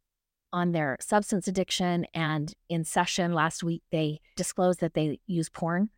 on 0.52 0.70
their 0.70 0.96
substance 1.00 1.48
addiction. 1.48 2.06
And 2.14 2.54
in 2.68 2.84
session 2.84 3.32
last 3.32 3.64
week, 3.64 3.82
they 3.90 4.20
disclosed 4.36 4.80
that 4.80 4.94
they 4.94 5.18
use 5.26 5.48
porn. 5.48 5.90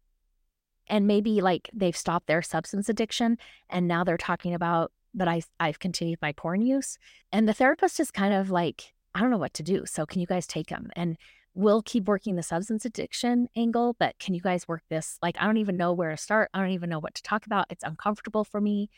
And 0.88 1.07
maybe 1.07 1.40
like 1.40 1.68
they've 1.74 1.96
stopped 1.96 2.26
their 2.26 2.42
substance 2.42 2.88
addiction 2.88 3.38
and 3.68 3.86
now 3.86 4.04
they're 4.04 4.16
talking 4.16 4.54
about 4.54 4.92
that 5.14 5.28
I, 5.28 5.42
I've 5.59 5.78
continued 5.78 6.20
my 6.22 6.32
porn 6.32 6.62
use. 6.62 6.98
And 7.32 7.48
the 7.48 7.54
therapist 7.54 8.00
is 8.00 8.11
kind 8.11 8.32
of 8.32 8.50
like, 8.50 8.94
I 9.14 9.20
don't 9.20 9.30
know 9.30 9.38
what 9.38 9.54
to 9.54 9.62
do. 9.62 9.84
So 9.86 10.07
can 10.07 10.20
you 10.20 10.26
guys 10.26 10.46
take 10.46 10.68
them? 10.68 10.90
And 10.94 11.16
we'll 11.57 11.82
keep 11.82 12.04
working 12.04 12.36
the 12.36 12.42
substance 12.42 12.84
addiction 12.84 13.48
angle, 13.57 13.96
but 13.98 14.18
can 14.18 14.34
you 14.34 14.40
guys 14.40 14.68
work 14.68 14.82
this? 14.90 15.18
Like, 15.22 15.36
I 15.40 15.46
don't 15.46 15.57
even 15.57 15.76
know 15.76 15.92
where 15.92 16.11
to 16.11 16.16
start. 16.16 16.50
I 16.52 16.61
don't 16.61 16.70
even 16.70 16.90
know 16.90 17.00
what 17.00 17.14
to 17.14 17.22
talk 17.22 17.46
about. 17.46 17.66
It's 17.70 17.82
uncomfortable 17.82 18.44
for 18.44 18.61
me. 18.61 18.90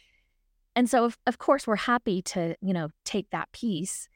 And 0.74 0.90
so, 0.90 1.04
of, 1.04 1.18
of 1.26 1.38
course, 1.38 1.66
we're 1.66 1.76
happy 1.76 2.20
to, 2.22 2.56
you 2.60 2.74
know, 2.74 2.90
take 3.04 3.30
that 3.30 3.50
piece 3.52 4.08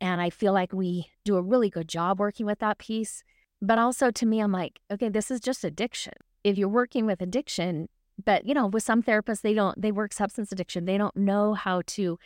and 0.00 0.20
I 0.20 0.30
feel 0.30 0.52
like 0.52 0.72
we 0.72 1.08
do 1.24 1.36
a 1.36 1.42
really 1.42 1.70
good 1.70 1.88
job 1.88 2.20
working 2.20 2.46
with 2.46 2.60
that 2.60 2.78
piece. 2.78 3.24
But 3.60 3.78
also 3.78 4.10
to 4.10 4.26
me, 4.26 4.40
I'm 4.40 4.52
like, 4.52 4.80
okay, 4.90 5.08
this 5.08 5.30
is 5.30 5.40
just 5.40 5.64
addiction. 5.64 6.12
If 6.44 6.56
you're 6.56 6.68
working 6.68 7.06
with 7.06 7.20
addiction, 7.20 7.88
but 8.22 8.46
you 8.46 8.54
know, 8.54 8.66
with 8.66 8.82
some 8.82 9.02
therapists, 9.02 9.40
they 9.40 9.54
don't, 9.54 9.80
they 9.80 9.92
work 9.92 10.12
substance 10.12 10.52
addiction. 10.52 10.84
They 10.84 10.98
don't 10.98 11.16
know 11.16 11.54
how 11.54 11.82
to 11.86 12.18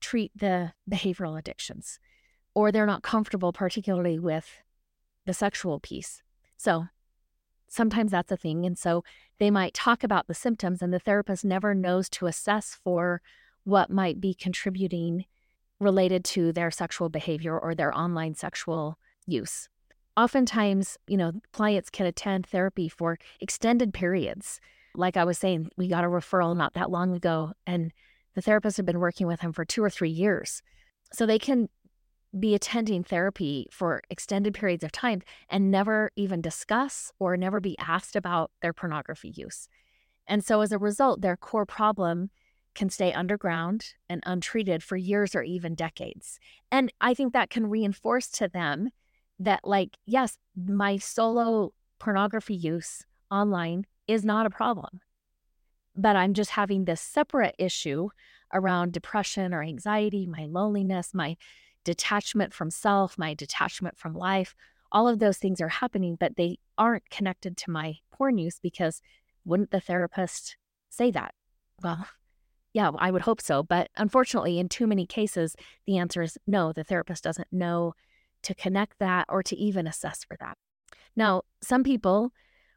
treat 0.00 0.32
the 0.36 0.72
behavioral 0.90 1.38
addictions, 1.38 1.98
or 2.54 2.70
they're 2.70 2.86
not 2.86 3.02
comfortable, 3.02 3.52
particularly 3.52 4.18
with 4.18 4.62
the 5.26 5.34
sexual 5.34 5.78
piece. 5.78 6.22
So 6.56 6.86
sometimes 7.68 8.12
that's 8.12 8.32
a 8.32 8.36
thing. 8.36 8.64
And 8.64 8.78
so 8.78 9.04
they 9.38 9.50
might 9.50 9.74
talk 9.74 10.02
about 10.02 10.26
the 10.26 10.34
symptoms, 10.34 10.80
and 10.80 10.92
the 10.92 10.98
therapist 10.98 11.44
never 11.44 11.74
knows 11.74 12.08
to 12.10 12.26
assess 12.26 12.78
for 12.82 13.20
what 13.64 13.90
might 13.90 14.20
be 14.20 14.32
contributing 14.32 15.26
related 15.78 16.24
to 16.24 16.52
their 16.52 16.70
sexual 16.70 17.08
behavior 17.08 17.58
or 17.58 17.74
their 17.74 17.94
online 17.94 18.34
sexual 18.34 18.98
use. 19.26 19.68
Oftentimes, 20.16 20.96
you 21.06 21.18
know, 21.18 21.32
clients 21.52 21.90
can 21.90 22.06
attend 22.06 22.46
therapy 22.46 22.88
for 22.88 23.18
extended 23.40 23.92
periods. 23.92 24.60
Like 24.94 25.18
I 25.18 25.24
was 25.24 25.36
saying, 25.36 25.68
we 25.76 25.88
got 25.88 26.04
a 26.04 26.08
referral 26.08 26.56
not 26.56 26.72
that 26.74 26.90
long 26.90 27.14
ago, 27.14 27.52
and 27.66 27.92
the 28.34 28.40
therapist 28.40 28.78
had 28.78 28.86
been 28.86 29.00
working 29.00 29.26
with 29.26 29.40
him 29.40 29.52
for 29.52 29.66
two 29.66 29.84
or 29.84 29.90
three 29.90 30.08
years. 30.08 30.62
So 31.12 31.26
they 31.26 31.38
can 31.38 31.68
be 32.40 32.54
attending 32.54 33.02
therapy 33.02 33.66
for 33.70 34.02
extended 34.10 34.54
periods 34.54 34.84
of 34.84 34.92
time 34.92 35.22
and 35.48 35.70
never 35.70 36.10
even 36.16 36.40
discuss 36.40 37.12
or 37.18 37.36
never 37.36 37.60
be 37.60 37.76
asked 37.78 38.16
about 38.16 38.50
their 38.62 38.72
pornography 38.72 39.30
use. 39.30 39.68
And 40.26 40.44
so 40.44 40.60
as 40.60 40.72
a 40.72 40.78
result, 40.78 41.20
their 41.20 41.36
core 41.36 41.66
problem 41.66 42.30
can 42.74 42.90
stay 42.90 43.12
underground 43.12 43.94
and 44.08 44.22
untreated 44.26 44.82
for 44.82 44.96
years 44.96 45.34
or 45.34 45.42
even 45.42 45.74
decades. 45.74 46.38
And 46.70 46.92
I 47.00 47.14
think 47.14 47.32
that 47.32 47.50
can 47.50 47.68
reinforce 47.68 48.28
to 48.32 48.48
them 48.48 48.90
that, 49.38 49.60
like, 49.64 49.96
yes, 50.04 50.36
my 50.54 50.98
solo 50.98 51.72
pornography 51.98 52.54
use 52.54 53.04
online 53.30 53.86
is 54.06 54.24
not 54.24 54.46
a 54.46 54.50
problem, 54.50 55.00
but 55.96 56.16
I'm 56.16 56.34
just 56.34 56.50
having 56.50 56.84
this 56.84 57.00
separate 57.00 57.54
issue 57.58 58.10
around 58.52 58.92
depression 58.92 59.54
or 59.54 59.62
anxiety, 59.62 60.26
my 60.26 60.46
loneliness, 60.46 61.14
my 61.14 61.36
detachment 61.86 62.52
from 62.52 62.68
self, 62.68 63.16
my 63.16 63.32
detachment 63.32 63.96
from 63.96 64.12
life. 64.12 64.56
All 64.90 65.06
of 65.06 65.20
those 65.20 65.38
things 65.38 65.60
are 65.60 65.68
happening, 65.68 66.16
but 66.18 66.36
they 66.36 66.58
aren't 66.76 67.08
connected 67.10 67.56
to 67.58 67.70
my 67.70 67.94
porn 68.12 68.38
use 68.38 68.58
because 68.60 69.00
wouldn't 69.44 69.70
the 69.70 69.80
therapist 69.80 70.56
say 70.90 71.12
that? 71.12 71.32
Well, 71.82 72.08
yeah, 72.72 72.90
I 72.98 73.12
would 73.12 73.22
hope 73.22 73.40
so. 73.40 73.62
But 73.62 73.88
unfortunately, 73.96 74.58
in 74.58 74.68
too 74.68 74.88
many 74.88 75.06
cases, 75.06 75.54
the 75.86 75.96
answer 75.96 76.22
is 76.22 76.36
no, 76.44 76.72
the 76.72 76.82
therapist 76.82 77.22
doesn't 77.22 77.52
know 77.52 77.94
to 78.42 78.54
connect 78.54 78.98
that 78.98 79.26
or 79.28 79.44
to 79.44 79.56
even 79.56 79.86
assess 79.86 80.24
for 80.24 80.36
that. 80.40 80.58
Now, 81.14 81.42
some 81.62 81.84
people 81.84 82.32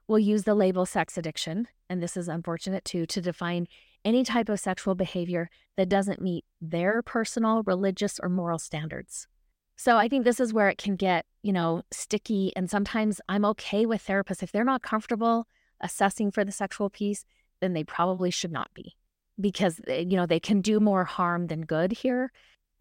will 0.07 0.20
use 0.20 0.43
the 0.43 0.55
label 0.55 0.86
sex 0.86 1.18
addiction, 1.18 1.68
and 1.89 2.01
this 2.01 2.16
is 2.16 2.28
unfortunate 2.28 2.86
too, 2.86 3.07
to 3.07 3.22
define 3.22 3.68
any 4.06 4.24
type 4.24 4.50
of 4.50 4.60
sexual 4.60 4.95
behavior 4.95 5.50
that 5.78 5.89
doesn't 5.89 6.22
meet 6.22 6.45
their 6.62 7.02
personal, 7.02 7.64
religious, 7.64 8.20
or 8.22 8.30
moral 8.30 8.60
standards. 8.60 9.28
So 9.76 9.97
I 9.97 10.08
think 10.10 10.26
this 10.26 10.39
is 10.39 10.54
where 10.54 10.70
it 10.70 10.78
can 10.78 10.95
get, 10.95 11.26
you 11.41 11.54
know, 11.54 11.84
sticky. 11.91 12.54
And 12.56 12.70
sometimes 12.70 13.22
I'm 13.30 13.45
okay 13.45 13.86
with 13.86 14.06
therapists. 14.06 14.43
If 14.43 14.52
they're 14.52 14.64
not 14.64 14.82
comfortable 14.82 15.47
assessing 15.82 16.32
for 16.32 16.43
the 16.43 16.52
sexual 16.52 16.89
piece, 16.89 17.26
then 17.62 17.74
they 17.74 17.84
probably 17.84 18.32
should 18.32 18.52
not 18.52 18.70
be 18.74 18.95
because 19.39 19.80
you 19.88 20.18
know 20.18 20.26
they 20.26 20.39
can 20.39 20.62
do 20.62 20.80
more 20.80 21.06
harm 21.06 21.47
than 21.47 21.62
good 21.62 21.91
here 21.91 22.32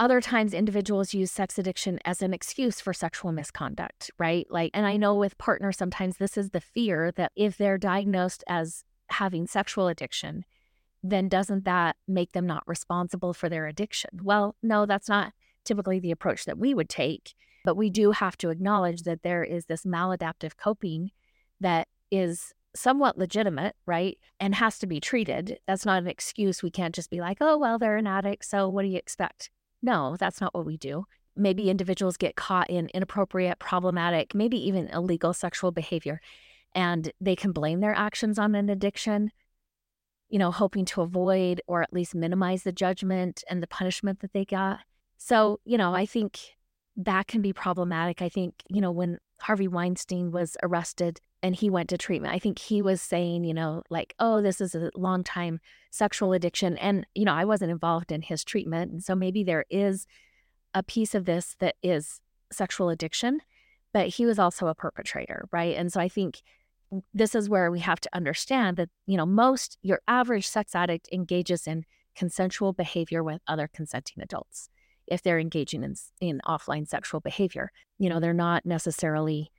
other 0.01 0.21
times 0.21 0.55
individuals 0.55 1.14
use 1.14 1.31
sex 1.31 1.59
addiction 1.59 1.99
as 2.05 2.23
an 2.23 2.33
excuse 2.33 2.81
for 2.81 2.93
sexual 2.93 3.33
misconduct 3.33 4.11
right 4.19 4.47
like 4.51 4.71
and 4.75 4.87
i 4.87 4.97
know 4.97 5.14
with 5.14 5.39
partners 5.39 5.77
sometimes 5.77 6.16
this 6.16 6.37
is 6.37 6.51
the 6.51 6.61
fear 6.61 7.12
that 7.12 7.33
if 7.37 7.57
they're 7.57 7.79
diagnosed 7.79 8.43
as 8.49 8.85
having 9.11 9.47
sexual 9.47 9.89
addiction 9.89 10.45
then 11.03 11.28
doesn't 11.28 11.64
that 11.64 11.96
make 12.07 12.32
them 12.32 12.46
not 12.46 12.66
responsible 12.66 13.32
for 13.32 13.49
their 13.49 13.66
addiction? 13.66 14.11
Well, 14.22 14.57
no, 14.62 14.86
that's 14.86 15.09
not 15.09 15.32
typically 15.64 16.01
the 16.01 16.11
approach 16.11 16.44
that 16.44 16.59
we 16.59 16.74
would 16.74 16.88
take. 16.88 17.34
But 17.64 17.76
we 17.76 17.90
do 17.90 18.12
have 18.12 18.36
to 18.38 18.51
acknowledge 18.51 19.03
that 19.03 19.22
there 19.22 19.44
is 19.44 19.66
this 19.66 19.84
maladaptive 19.84 20.57
coping 20.57 21.11
that 21.61 21.88
is 22.11 22.55
somewhat 22.74 23.18
legitimate, 23.18 23.74
right? 23.84 24.18
And 24.40 24.55
has 24.55 24.78
to 24.78 24.86
be 24.86 25.01
treated. 25.01 25.59
That's 25.66 25.84
not 25.84 26.03
an 26.03 26.09
excuse. 26.09 26.62
We 26.62 26.70
can't 26.70 26.94
just 26.94 27.11
be 27.11 27.20
like, 27.20 27.38
oh, 27.40 27.59
well, 27.59 27.78
they're 27.78 27.96
an 27.96 28.07
addict. 28.07 28.44
So 28.44 28.68
what 28.68 28.82
do 28.82 28.88
you 28.88 28.96
expect? 28.96 29.51
No, 29.82 30.16
that's 30.18 30.40
not 30.40 30.55
what 30.55 30.66
we 30.66 30.76
do. 30.76 31.05
Maybe 31.36 31.70
individuals 31.70 32.16
get 32.16 32.36
caught 32.36 32.70
in 32.70 32.88
inappropriate, 32.94 33.59
problematic, 33.59 34.34
maybe 34.34 34.57
even 34.66 34.88
illegal 34.88 35.32
sexual 35.32 35.70
behavior, 35.70 36.20
and 36.74 37.12
they 37.20 37.36
can 37.36 37.53
blame 37.53 37.80
their 37.80 37.94
actions 37.94 38.38
on 38.38 38.55
an 38.55 38.68
addiction, 38.68 39.30
you 40.29 40.39
know, 40.39 40.51
hoping 40.51 40.85
to 40.85 41.01
avoid 41.01 41.61
or 41.66 41.83
at 41.83 41.93
least 41.93 42.14
minimize 42.14 42.62
the 42.62 42.72
judgment 42.72 43.43
and 43.49 43.62
the 43.62 43.66
punishment 43.66 44.20
that 44.20 44.33
they 44.33 44.45
got. 44.45 44.79
Mm. 44.79 44.83
So, 45.16 45.61
you 45.64 45.79
know, 45.79 45.95
I 45.95 46.07
think 46.07 46.39
that 46.97 47.26
can 47.26 47.43
be 47.43 47.53
problematic. 47.53 48.22
I 48.22 48.29
think, 48.29 48.55
you 48.68 48.81
know, 48.81 48.91
when 48.91 49.18
Harvey 49.41 49.68
Weinstein 49.68 50.31
was 50.31 50.57
arrested 50.62 51.20
and 51.43 51.55
he 51.55 51.70
went 51.70 51.89
to 51.91 51.99
treatment, 51.99 52.35
I 52.35 52.39
think 52.39 52.59
he 52.59 52.83
was 52.83 53.01
saying, 53.01 53.45
you 53.45 53.55
know, 53.55 53.83
like, 53.89 54.14
oh, 54.18 54.43
this 54.43 54.61
is 54.61 54.74
a 54.74 54.91
long 54.97 55.22
time 55.22 55.61
sexual 55.91 56.33
addiction. 56.33 56.76
And, 56.79 57.07
you 57.14 57.24
know, 57.24 57.35
I 57.35 57.45
wasn't 57.45 57.70
involved 57.70 58.11
in 58.11 58.22
his 58.22 58.45
treatment. 58.45 58.93
And 58.93 59.03
so 59.03 59.14
maybe 59.14 59.45
there 59.45 59.64
is 59.70 60.07
a 60.74 60.83
piece 60.83 61.14
of 61.14 61.24
this 61.24 61.57
that 61.61 61.76
is 61.83 62.20
sexual 62.53 62.91
addiction, 62.91 63.41
but 63.93 64.09
he 64.09 64.26
was 64.26 64.39
also 64.39 64.66
a 64.66 64.74
perpetrator, 64.74 65.49
right? 65.53 65.76
And 65.76 65.93
so 65.93 66.01
I 66.01 66.09
think 66.09 66.43
this 67.12 67.34
is 67.34 67.49
where 67.49 67.70
we 67.70 67.80
have 67.80 68.01
to 68.01 68.09
understand 68.12 68.76
that, 68.76 68.89
you 69.07 69.16
know, 69.16 69.26
most 69.26 69.78
your 69.82 70.01
average 70.09 70.47
sex 70.49 70.74
addict 70.74 71.09
engages 71.12 71.66
in 71.66 71.84
consensual 72.16 72.72
behavior 72.72 73.22
with 73.22 73.41
other 73.47 73.68
consenting 73.72 74.22
adults 74.22 74.68
if 75.07 75.22
they're 75.22 75.39
engaging 75.39 75.82
in, 75.82 75.95
in 76.20 76.41
offline 76.47 76.86
sexual 76.86 77.20
behavior. 77.20 77.70
You 77.99 78.09
know, 78.09 78.20
they're 78.20 78.34
not 78.34 78.66
necessarily 78.66 79.51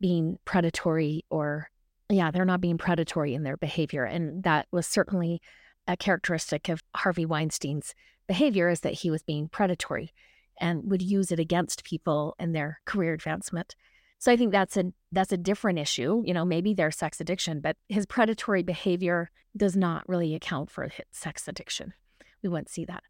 being 0.00 0.38
predatory 0.44 1.24
or, 1.30 1.70
yeah, 2.08 2.30
they're 2.30 2.44
not 2.44 2.60
being 2.60 2.78
predatory 2.78 3.34
in 3.34 3.42
their 3.42 3.56
behavior. 3.56 4.04
And 4.04 4.42
that 4.42 4.66
was 4.70 4.86
certainly 4.86 5.40
a 5.86 5.96
characteristic 5.96 6.68
of 6.68 6.82
Harvey 6.94 7.26
Weinstein's 7.26 7.94
behavior 8.28 8.68
is 8.68 8.80
that 8.80 8.94
he 8.94 9.10
was 9.10 9.22
being 9.22 9.48
predatory 9.48 10.12
and 10.60 10.90
would 10.90 11.02
use 11.02 11.32
it 11.32 11.40
against 11.40 11.84
people 11.84 12.36
in 12.38 12.52
their 12.52 12.80
career 12.84 13.12
advancement. 13.12 13.74
So 14.22 14.30
I 14.30 14.36
think 14.36 14.52
that's 14.52 14.76
a 14.76 14.92
that's 15.10 15.32
a 15.32 15.36
different 15.36 15.80
issue. 15.80 16.22
You 16.24 16.32
know, 16.32 16.44
maybe 16.44 16.74
their 16.74 16.92
sex 16.92 17.20
addiction, 17.20 17.58
but 17.58 17.76
his 17.88 18.06
predatory 18.06 18.62
behavior 18.62 19.32
does 19.56 19.76
not 19.76 20.08
really 20.08 20.36
account 20.36 20.70
for 20.70 20.88
sex 21.10 21.48
addiction. 21.48 21.92
We 22.40 22.48
wouldn't 22.48 22.68
see 22.68 22.84
that. 22.84 23.02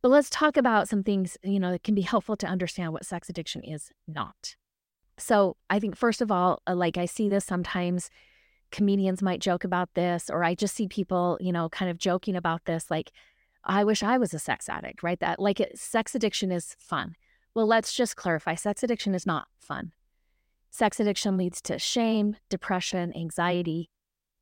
But 0.00 0.08
let's 0.08 0.30
talk 0.30 0.56
about 0.56 0.88
some 0.88 1.02
things, 1.02 1.36
you 1.42 1.60
know, 1.60 1.70
that 1.70 1.84
can 1.84 1.94
be 1.94 2.00
helpful 2.00 2.34
to 2.38 2.46
understand 2.46 2.94
what 2.94 3.04
sex 3.04 3.28
addiction 3.28 3.62
is 3.62 3.90
not. 4.08 4.56
So, 5.18 5.58
I 5.68 5.80
think 5.80 5.96
first 5.96 6.22
of 6.22 6.32
all, 6.32 6.62
uh, 6.66 6.74
like 6.74 6.96
I 6.96 7.04
see 7.04 7.28
this 7.28 7.44
sometimes 7.44 8.08
comedians 8.72 9.20
might 9.20 9.42
joke 9.42 9.64
about 9.64 9.92
this 9.92 10.30
or 10.30 10.44
I 10.44 10.54
just 10.54 10.74
see 10.74 10.88
people, 10.88 11.36
you 11.42 11.52
know, 11.52 11.68
kind 11.68 11.90
of 11.90 11.98
joking 11.98 12.36
about 12.36 12.64
this 12.64 12.90
like 12.90 13.12
I 13.64 13.84
wish 13.84 14.02
I 14.02 14.16
was 14.16 14.32
a 14.32 14.38
sex 14.38 14.70
addict, 14.70 15.02
right? 15.02 15.20
That 15.20 15.38
like 15.38 15.60
it, 15.60 15.78
sex 15.78 16.14
addiction 16.14 16.50
is 16.50 16.74
fun. 16.78 17.16
Well, 17.52 17.66
let's 17.66 17.92
just 17.92 18.16
clarify 18.16 18.54
sex 18.54 18.82
addiction 18.82 19.14
is 19.14 19.26
not 19.26 19.48
fun. 19.60 19.92
Sex 20.74 20.98
addiction 20.98 21.36
leads 21.36 21.62
to 21.62 21.78
shame, 21.78 22.34
depression, 22.48 23.16
anxiety. 23.16 23.90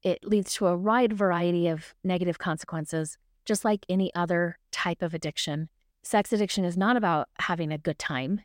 It 0.02 0.24
leads 0.24 0.54
to 0.54 0.66
a 0.66 0.78
wide 0.78 1.12
variety 1.12 1.68
of 1.68 1.94
negative 2.02 2.38
consequences 2.38 3.18
just 3.44 3.66
like 3.66 3.84
any 3.86 4.10
other 4.14 4.58
type 4.70 5.02
of 5.02 5.12
addiction. 5.12 5.68
Sex 6.02 6.32
addiction 6.32 6.64
is 6.64 6.74
not 6.74 6.96
about 6.96 7.28
having 7.40 7.70
a 7.70 7.76
good 7.76 7.98
time 7.98 8.40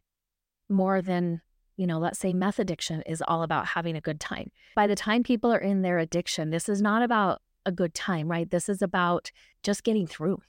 more 0.68 1.02
than, 1.02 1.40
you 1.78 1.88
know, 1.88 1.98
let's 1.98 2.20
say 2.20 2.34
meth 2.34 2.60
addiction 2.60 3.04
is 3.04 3.24
all 3.26 3.42
about 3.42 3.68
having 3.68 3.96
a 3.96 4.02
good 4.02 4.20
time. 4.20 4.52
By 4.76 4.88
the 4.88 4.94
time 4.94 5.24
people 5.24 5.54
are 5.54 5.58
in 5.58 5.82
their 5.82 5.98
addiction, 5.98 6.50
this 6.50 6.68
is 6.68 6.82
not 6.82 7.04
about 7.04 7.42
a 7.66 7.72
good 7.72 7.94
time, 7.94 8.30
right? 8.30 8.52
This 8.52 8.68
is 8.68 8.82
about 8.82 9.32
just 9.64 9.86
getting 9.86 10.08
through. 10.08 10.42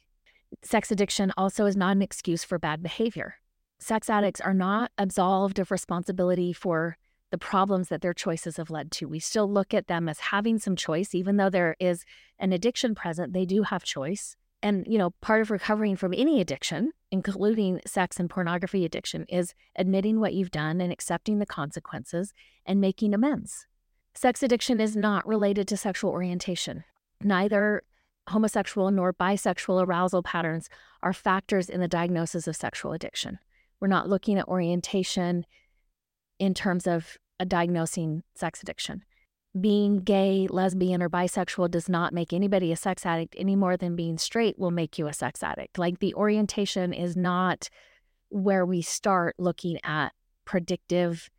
Sex 0.65 0.91
addiction 0.91 1.33
also 1.37 1.67
is 1.67 1.77
not 1.77 1.95
an 1.95 2.03
excuse 2.03 2.43
for 2.43 2.59
bad 2.59 2.83
behavior. 2.83 3.37
Sex 3.79 4.09
mm-hmm. 4.09 4.19
addicts 4.19 4.41
are 4.41 4.55
not 4.55 4.91
absolved 4.99 5.61
of 5.61 5.71
responsibility 5.71 6.53
for 6.53 6.97
the 7.31 7.39
problems 7.39 7.89
that 7.89 8.01
their 8.01 8.15
choices 8.15 8.57
have 8.57 8.71
led 8.71 8.91
to. 8.93 9.07
We 9.07 9.19
still 9.19 9.51
look 9.51 9.75
at 9.75 9.87
them 9.87 10.09
as 10.09 10.19
having 10.19 10.59
some 10.59 10.77
choice, 10.77 11.15
even 11.15 11.37
though 11.37 11.51
there 11.51 11.77
is 11.79 12.05
an 12.39 12.53
addiction 12.53 12.95
present, 12.95 13.33
they 13.33 13.45
do 13.45 13.63
have 13.65 13.85
choice. 13.85 14.37
And, 14.63 14.87
you 14.89 14.99
know, 14.99 15.11
part 15.21 15.41
of 15.41 15.51
recovering 15.51 15.95
from 15.95 16.13
any 16.13 16.41
addiction, 16.41 16.93
including 17.11 17.81
sex 17.87 18.19
and 18.19 18.29
pornography 18.29 18.85
addiction, 18.85 19.25
is 19.29 19.55
admitting 19.77 20.19
what 20.19 20.35
you've 20.35 20.51
done 20.51 20.81
and 20.81 20.93
accepting 20.93 21.39
the 21.39 21.47
consequences 21.47 22.33
and 22.67 22.81
making 22.81 23.15
amends. 23.15 23.67
Sex 24.15 24.43
addiction 24.43 24.81
is 24.81 24.97
not 24.97 25.27
related 25.27 25.69
to 25.69 25.77
sexual 25.77 26.11
orientation. 26.11 26.83
Neither 27.23 27.85
homosexual 28.29 28.91
nor 28.91 29.13
bisexual 29.13 29.87
arousal 29.87 30.23
patterns 30.23 30.69
are 31.03 31.13
factors 31.13 31.69
in 31.69 31.81
the 31.81 31.89
diagnosis 31.89 32.49
of 32.49 32.57
sexual 32.57 32.93
addiction. 32.93 33.39
We're 33.81 33.89
not 33.89 34.09
looking 34.09 34.39
at 34.39 34.49
orientation 34.49 35.47
in 36.39 36.55
terms 36.55 36.87
of 36.87 37.17
a 37.41 37.45
diagnosing 37.45 38.23
sex 38.35 38.63
addiction. 38.63 39.03
Being 39.59 40.01
gay, 40.01 40.47
lesbian, 40.49 41.03
or 41.03 41.09
bisexual 41.09 41.71
does 41.71 41.89
not 41.89 42.13
make 42.13 42.33
anybody 42.33 42.71
a 42.71 42.77
sex 42.77 43.07
addict 43.07 43.35
any 43.39 43.57
more 43.57 43.77
than 43.77 43.97
being 43.97 44.19
straight 44.19 44.59
will 44.59 44.71
make 44.71 44.99
you 44.99 45.07
a 45.07 45.13
sex 45.13 45.43
addict. 45.43 45.79
Like 45.79 45.99
the 45.99 46.15
orientation 46.15 46.93
is 46.93 47.17
not 47.17 47.69
where 48.29 48.67
we 48.67 48.83
start 48.83 49.35
looking 49.39 49.79
at 49.83 50.13
predictive 50.45 51.31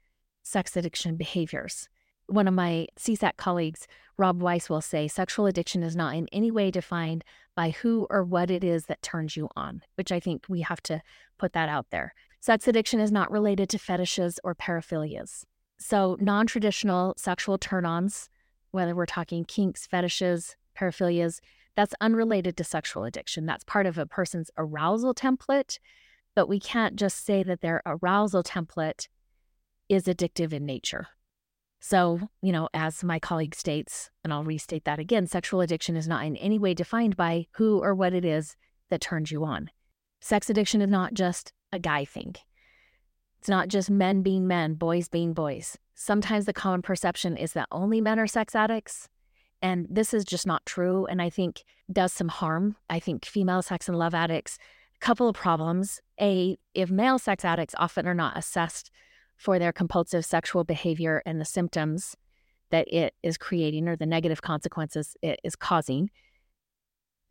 sex 0.44 0.76
addiction 0.76 1.16
behaviors. 1.16 1.88
One 2.28 2.48
of 2.48 2.54
my 2.54 2.88
CSAT 2.98 3.38
colleagues, 3.38 3.88
Rob 4.18 4.42
Weiss, 4.42 4.70
will 4.70 4.82
say 4.82 5.08
sexual 5.08 5.46
addiction 5.46 5.84
is 5.84 5.96
not 5.96 6.16
in 6.16 6.28
any 6.32 6.52
way 6.52 6.72
defined 6.72 7.24
by 7.56 7.72
who 7.72 8.08
or 8.10 8.24
what 8.24 8.52
it 8.52 8.64
is 8.64 8.86
that 8.86 9.02
turns 9.02 9.36
you 9.36 9.50
on, 9.56 9.82
which 9.96 10.12
I 10.12 10.20
think 10.20 10.46
we 10.48 10.62
have 10.62 10.82
to 10.84 11.02
put 11.38 11.54
that 11.54 11.70
out 11.70 11.88
there. 11.92 12.14
Sex 12.42 12.68
addiction 12.68 13.00
is 13.00 13.12
not 13.12 13.32
related 13.32 13.70
to 13.70 13.78
fetishes 13.78 14.40
or 14.44 14.56
paraphilias. 14.56 15.44
So, 15.78 16.18
non 16.20 16.48
traditional 16.48 17.14
sexual 17.18 17.58
turn 17.58 17.86
ons, 17.86 18.30
whether 18.72 18.96
we're 18.96 19.06
talking 19.06 19.44
kinks, 19.46 19.86
fetishes, 19.86 20.56
paraphilias, 20.78 21.40
that's 21.76 21.96
unrelated 22.02 22.58
to 22.58 22.64
sexual 22.64 23.04
addiction. 23.04 23.46
That's 23.46 23.64
part 23.64 23.86
of 23.86 23.98
a 23.98 24.06
person's 24.06 24.52
arousal 24.58 25.14
template, 25.14 25.80
but 26.36 26.48
we 26.48 26.60
can't 26.60 26.96
just 26.96 27.26
say 27.26 27.44
that 27.44 27.62
their 27.62 27.82
arousal 27.86 28.44
template 28.44 29.08
is 29.88 30.04
addictive 30.06 30.54
in 30.54 30.66
nature. 30.66 31.08
So, 31.82 32.20
you 32.42 32.52
know, 32.52 32.70
as 32.74 33.04
my 33.04 33.20
colleague 33.20 33.56
states, 33.56 34.10
and 34.24 34.34
I'll 34.34 34.44
restate 34.44 34.86
that 34.86 35.00
again 35.00 35.28
sexual 35.28 35.62
addiction 35.62 35.96
is 35.96 36.08
not 36.08 36.26
in 36.26 36.36
any 36.38 36.60
way 36.60 36.74
defined 36.74 37.16
by 37.16 37.48
who 37.54 37.80
or 37.80 37.96
what 37.96 38.14
it 38.14 38.26
is 38.26 38.56
that 38.90 39.02
turns 39.02 39.32
you 39.32 39.46
on. 39.46 39.70
Sex 40.22 40.50
addiction 40.50 40.82
is 40.82 40.90
not 40.90 41.14
just 41.14 41.54
a 41.72 41.80
guy 41.80 42.06
thing. 42.06 42.36
It's 43.40 43.50
not 43.50 43.70
just 43.70 43.90
men 43.90 44.22
being 44.22 44.48
men, 44.48 44.74
boys 44.74 45.08
being 45.08 45.34
boys. 45.34 45.78
Sometimes 45.96 46.46
the 46.46 46.54
common 46.54 46.82
perception 46.82 47.38
is 47.38 47.54
that 47.54 47.68
only 47.72 48.02
men 48.02 48.20
are 48.20 48.28
sex 48.28 48.56
addicts. 48.56 49.08
And 49.62 49.88
this 49.90 50.14
is 50.14 50.24
just 50.26 50.48
not 50.48 50.66
true. 50.66 51.06
And 51.06 51.22
I 51.22 51.30
think 51.30 51.64
does 51.92 52.14
some 52.14 52.28
harm. 52.28 52.76
I 52.90 53.00
think 53.00 53.26
female 53.26 53.62
sex 53.62 53.88
and 53.88 53.98
love 53.98 54.14
addicts, 54.14 54.58
a 54.96 55.00
couple 55.00 55.28
of 55.28 55.36
problems. 55.36 56.02
A, 56.20 56.58
if 56.74 56.90
male 56.90 57.20
sex 57.20 57.46
addicts 57.46 57.76
often 57.78 58.08
are 58.08 58.14
not 58.14 58.38
assessed 58.38 58.92
for 59.38 59.58
their 59.58 59.72
compulsive 59.72 60.26
sexual 60.26 60.64
behavior 60.64 61.22
and 61.26 61.40
the 61.40 61.46
symptoms 61.46 62.16
that 62.72 62.88
it 62.94 63.14
is 63.24 63.38
creating 63.38 63.88
or 63.88 63.96
the 63.96 64.06
negative 64.06 64.42
consequences 64.42 65.16
it 65.22 65.40
is 65.44 65.56
causing, 65.56 66.10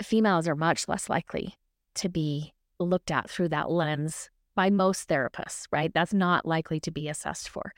females 0.03 0.49
are 0.49 0.57
much 0.57 0.89
less 0.89 1.09
likely 1.09 1.55
to 1.95 2.09
be 2.09 2.55
looked 2.79 3.11
at 3.11 3.29
through 3.31 3.49
that 3.49 3.71
lens 3.71 4.31
by 4.55 4.71
most 4.71 5.09
therapists, 5.09 5.67
right? 5.71 5.93
That's 5.95 6.13
not 6.13 6.45
likely 6.45 6.81
to 6.81 6.91
be 6.91 7.09
assessed 7.09 7.49
for. 7.49 7.73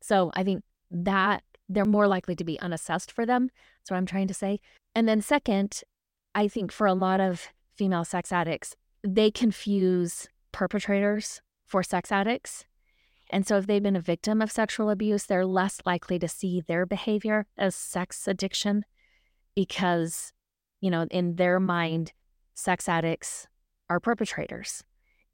So 0.00 0.30
I 0.34 0.44
think 0.44 0.62
that 0.90 1.42
they're 1.68 1.84
more 1.84 2.06
likely 2.06 2.36
to 2.36 2.44
be 2.44 2.60
unassessed 2.60 3.10
for 3.10 3.26
them. 3.26 3.50
That's 3.80 3.90
what 3.90 3.96
I'm 3.96 4.06
trying 4.06 4.28
to 4.28 4.34
say. 4.34 4.60
And 4.94 5.08
then, 5.08 5.20
second, 5.20 5.82
I 6.34 6.48
think 6.48 6.70
for 6.70 6.86
a 6.86 6.94
lot 6.94 7.20
of 7.20 7.48
female 7.76 8.04
sex 8.04 8.32
addicts, 8.32 8.76
they 9.02 9.30
confuse 9.30 10.28
perpetrators 10.52 11.40
for 11.66 11.82
sex 11.82 12.12
addicts. 12.12 12.64
And 13.30 13.46
so, 13.46 13.56
if 13.56 13.66
they've 13.66 13.82
been 13.82 13.96
a 13.96 14.00
victim 14.00 14.42
of 14.42 14.52
sexual 14.52 14.90
abuse, 14.90 15.24
they're 15.24 15.46
less 15.46 15.80
likely 15.84 16.18
to 16.18 16.28
see 16.28 16.60
their 16.60 16.86
behavior 16.86 17.46
as 17.56 17.74
sex 17.74 18.28
addiction 18.28 18.84
because, 19.56 20.32
you 20.80 20.90
know, 20.90 21.06
in 21.10 21.36
their 21.36 21.58
mind, 21.58 22.12
sex 22.54 22.88
addicts 22.88 23.48
are 23.88 24.00
perpetrators 24.00 24.82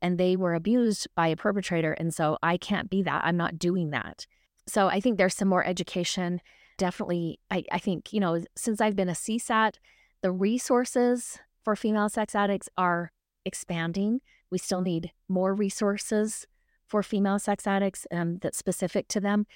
and 0.03 0.18
they 0.18 0.36
were 0.36 0.55
abused 0.55 1.07
by 1.14 1.28
a 1.28 1.36
perpetrator. 1.36 1.92
And 1.92 2.12
so 2.12 2.38
I 2.42 2.57
can't 2.57 2.88
be 2.90 3.03
that. 3.03 3.22
I'm 3.24 3.36
not 3.36 3.59
doing 3.59 3.90
that. 3.90 4.26
So 4.66 4.88
I 4.88 5.01
think 5.01 5.18
there's 5.18 5.34
some 5.34 5.48
more 5.48 5.64
education. 5.64 6.40
Definitely, 6.78 7.38
I, 7.51 7.64
I 7.70 7.78
think, 7.78 8.12
you 8.12 8.20
know, 8.20 8.42
since 8.57 8.80
I've 8.80 8.96
been 8.96 9.09
a 9.09 9.12
CSAT, 9.12 9.74
The 10.22 10.32
resources 10.32 11.38
for 11.64 11.74
female 11.74 12.09
sex 12.09 12.34
addicts 12.34 12.68
are 12.76 13.11
expanding. 13.44 14.20
We 14.51 14.59
still 14.59 14.82
need 14.82 15.12
more 15.28 15.55
resources 15.55 16.46
for 16.86 17.03
female 17.03 17.38
sex 17.38 17.66
addicts 17.66 18.07
um, 18.12 18.38
that's 18.42 18.59
specific 18.59 19.09
to 19.09 19.20
them. 19.20 19.46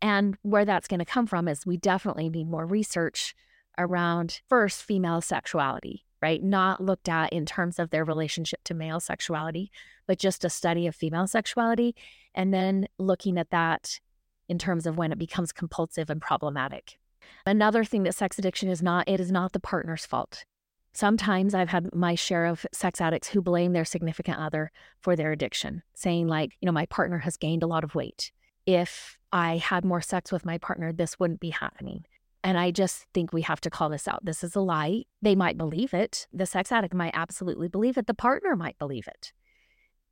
And 0.00 0.36
where 0.42 0.64
that's 0.64 0.88
going 0.88 1.00
to 1.00 1.04
come 1.04 1.26
from 1.26 1.48
is 1.48 1.66
we 1.66 1.76
definitely 1.76 2.30
need 2.30 2.48
more 2.48 2.64
research 2.66 3.34
around 3.78 4.40
first 4.48 4.82
female 4.82 5.20
sexuality, 5.20 6.05
right? 6.22 6.42
Not 6.42 6.82
looked 6.82 7.08
at 7.08 7.32
in 7.32 7.46
terms 7.46 7.78
of 7.78 7.90
their 7.90 8.04
relationship 8.04 8.62
to 8.64 8.74
male 8.74 9.00
sexuality, 9.00 9.70
but 10.06 10.18
just 10.18 10.44
a 10.44 10.50
study 10.50 10.86
of 10.86 10.94
female 10.94 11.26
sexuality. 11.26 11.94
And 12.34 12.52
then 12.52 12.88
looking 12.98 13.38
at 13.38 13.50
that 13.50 14.00
in 14.48 14.58
terms 14.58 14.86
of 14.86 14.96
when 14.96 15.12
it 15.12 15.18
becomes 15.18 15.52
compulsive 15.52 16.10
and 16.10 16.20
problematic. 16.20 16.98
Another 17.44 17.84
thing 17.84 18.04
that 18.04 18.14
sex 18.14 18.38
addiction 18.38 18.68
is 18.68 18.82
not, 18.82 19.08
it 19.08 19.20
is 19.20 19.32
not 19.32 19.52
the 19.52 19.60
partner's 19.60 20.06
fault. 20.06 20.44
Sometimes 20.92 21.54
I've 21.54 21.68
had 21.68 21.94
my 21.94 22.14
share 22.14 22.46
of 22.46 22.64
sex 22.72 23.00
addicts 23.00 23.28
who 23.28 23.42
blame 23.42 23.72
their 23.72 23.84
significant 23.84 24.38
other 24.38 24.72
for 25.00 25.14
their 25.14 25.32
addiction, 25.32 25.82
saying, 25.94 26.26
like, 26.28 26.56
you 26.60 26.66
know, 26.66 26.72
my 26.72 26.86
partner 26.86 27.18
has 27.18 27.36
gained 27.36 27.62
a 27.62 27.66
lot 27.66 27.84
of 27.84 27.94
weight. 27.94 28.32
If 28.64 29.18
I 29.32 29.58
had 29.58 29.84
more 29.84 30.00
sex 30.00 30.32
with 30.32 30.46
my 30.46 30.56
partner, 30.56 30.92
this 30.92 31.18
wouldn't 31.18 31.40
be 31.40 31.50
happening. 31.50 32.06
And 32.46 32.56
I 32.56 32.70
just 32.70 33.06
think 33.12 33.32
we 33.32 33.42
have 33.42 33.60
to 33.62 33.70
call 33.70 33.88
this 33.88 34.06
out. 34.06 34.24
This 34.24 34.44
is 34.44 34.54
a 34.54 34.60
lie. 34.60 35.02
They 35.20 35.34
might 35.34 35.58
believe 35.58 35.92
it. 35.92 36.28
The 36.32 36.46
sex 36.46 36.70
addict 36.70 36.94
might 36.94 37.10
absolutely 37.12 37.66
believe 37.66 37.98
it. 37.98 38.06
The 38.06 38.14
partner 38.14 38.54
might 38.54 38.78
believe 38.78 39.08
it, 39.08 39.32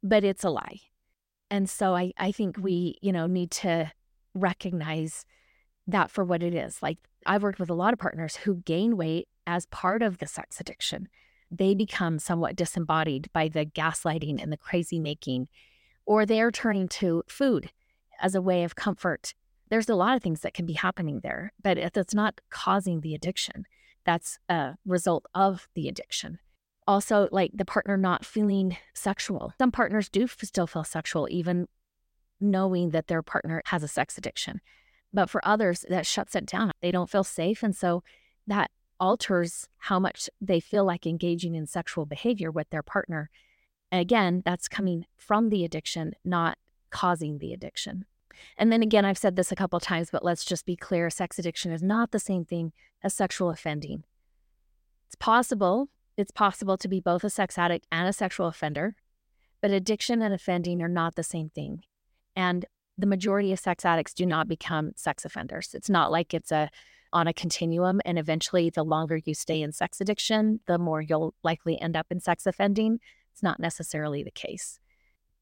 but 0.02 0.24
it's 0.24 0.42
a 0.42 0.50
lie. 0.50 0.80
And 1.48 1.70
so 1.70 1.94
I, 1.94 2.10
I 2.18 2.32
think 2.32 2.56
mm-hmm. 2.56 2.64
we, 2.64 2.98
you 3.00 3.12
know, 3.12 3.28
need 3.28 3.52
to 3.52 3.92
recognize 4.34 5.24
that 5.86 6.10
for 6.10 6.24
what 6.24 6.42
it 6.42 6.56
is. 6.56 6.82
Like 6.82 6.98
I've 7.24 7.44
worked 7.44 7.60
with 7.60 7.70
a 7.70 7.74
lot 7.74 7.92
of 7.92 8.00
partners 8.00 8.34
who 8.34 8.56
gain 8.56 8.96
weight 8.96 9.28
as 9.46 9.66
part 9.66 10.02
of 10.02 10.18
the 10.18 10.26
sex 10.26 10.58
addiction. 10.58 11.06
They 11.52 11.72
become 11.72 12.18
somewhat 12.18 12.56
disembodied 12.56 13.30
by 13.32 13.46
the 13.46 13.64
gaslighting 13.64 14.42
and 14.42 14.50
the 14.50 14.56
crazy 14.56 14.98
making, 14.98 15.46
or 16.04 16.26
they're 16.26 16.50
turning 16.50 16.88
to 16.88 17.22
food 17.28 17.70
as 18.20 18.34
a 18.34 18.42
way 18.42 18.64
of 18.64 18.74
comfort. 18.74 19.34
There's 19.70 19.88
a 19.88 19.94
lot 19.94 20.16
of 20.16 20.22
things 20.22 20.40
that 20.40 20.54
can 20.54 20.66
be 20.66 20.74
happening 20.74 21.20
there, 21.22 21.52
but 21.62 21.78
if 21.78 21.96
it's 21.96 22.14
not 22.14 22.40
causing 22.50 23.00
the 23.00 23.14
addiction. 23.14 23.64
That's 24.04 24.38
a 24.48 24.74
result 24.84 25.24
of 25.34 25.68
the 25.74 25.88
addiction. 25.88 26.38
Also, 26.86 27.28
like 27.32 27.52
the 27.54 27.64
partner 27.64 27.96
not 27.96 28.24
feeling 28.24 28.76
sexual. 28.92 29.54
Some 29.58 29.72
partners 29.72 30.10
do 30.10 30.26
still 30.26 30.66
feel 30.66 30.84
sexual, 30.84 31.26
even 31.30 31.66
knowing 32.40 32.90
that 32.90 33.06
their 33.06 33.22
partner 33.22 33.62
has 33.66 33.82
a 33.82 33.88
sex 33.88 34.18
addiction. 34.18 34.60
But 35.12 35.30
for 35.30 35.46
others, 35.46 35.86
that 35.88 36.06
shuts 36.06 36.34
it 36.34 36.44
down. 36.44 36.72
They 36.82 36.90
don't 36.90 37.08
feel 37.08 37.24
safe. 37.24 37.62
And 37.62 37.74
so 37.74 38.02
that 38.46 38.70
alters 39.00 39.68
how 39.78 39.98
much 39.98 40.28
they 40.40 40.60
feel 40.60 40.84
like 40.84 41.06
engaging 41.06 41.54
in 41.54 41.66
sexual 41.66 42.04
behavior 42.04 42.50
with 42.50 42.68
their 42.70 42.82
partner. 42.82 43.30
And 43.90 44.00
again, 44.00 44.42
that's 44.44 44.68
coming 44.68 45.06
from 45.16 45.48
the 45.48 45.64
addiction, 45.64 46.14
not 46.24 46.58
causing 46.90 47.38
the 47.38 47.52
addiction. 47.52 48.04
And 48.56 48.72
then 48.72 48.82
again, 48.82 49.04
I've 49.04 49.18
said 49.18 49.36
this 49.36 49.52
a 49.52 49.56
couple 49.56 49.78
times, 49.80 50.10
but 50.10 50.24
let's 50.24 50.44
just 50.44 50.66
be 50.66 50.76
clear 50.76 51.10
sex 51.10 51.38
addiction 51.38 51.72
is 51.72 51.82
not 51.82 52.10
the 52.10 52.18
same 52.18 52.44
thing 52.44 52.72
as 53.02 53.14
sexual 53.14 53.50
offending. 53.50 54.04
It's 55.06 55.16
possible, 55.16 55.88
it's 56.16 56.30
possible 56.30 56.76
to 56.78 56.88
be 56.88 57.00
both 57.00 57.24
a 57.24 57.30
sex 57.30 57.58
addict 57.58 57.86
and 57.90 58.08
a 58.08 58.12
sexual 58.12 58.46
offender, 58.46 58.96
but 59.60 59.70
addiction 59.70 60.22
and 60.22 60.34
offending 60.34 60.82
are 60.82 60.88
not 60.88 61.14
the 61.14 61.22
same 61.22 61.50
thing. 61.50 61.82
And 62.36 62.64
the 62.96 63.06
majority 63.06 63.52
of 63.52 63.58
sex 63.58 63.84
addicts 63.84 64.14
do 64.14 64.24
not 64.26 64.48
become 64.48 64.92
sex 64.96 65.24
offenders. 65.24 65.74
It's 65.74 65.90
not 65.90 66.12
like 66.12 66.32
it's 66.32 66.52
a 66.52 66.70
on 67.12 67.28
a 67.28 67.32
continuum 67.32 68.00
and 68.04 68.18
eventually 68.18 68.68
the 68.70 68.82
longer 68.82 69.20
you 69.24 69.34
stay 69.34 69.62
in 69.62 69.70
sex 69.70 70.00
addiction, 70.00 70.58
the 70.66 70.78
more 70.78 71.00
you'll 71.00 71.32
likely 71.44 71.80
end 71.80 71.96
up 71.96 72.08
in 72.10 72.18
sex 72.18 72.44
offending. 72.44 72.98
It's 73.32 73.42
not 73.42 73.60
necessarily 73.60 74.24
the 74.24 74.32
case. 74.32 74.80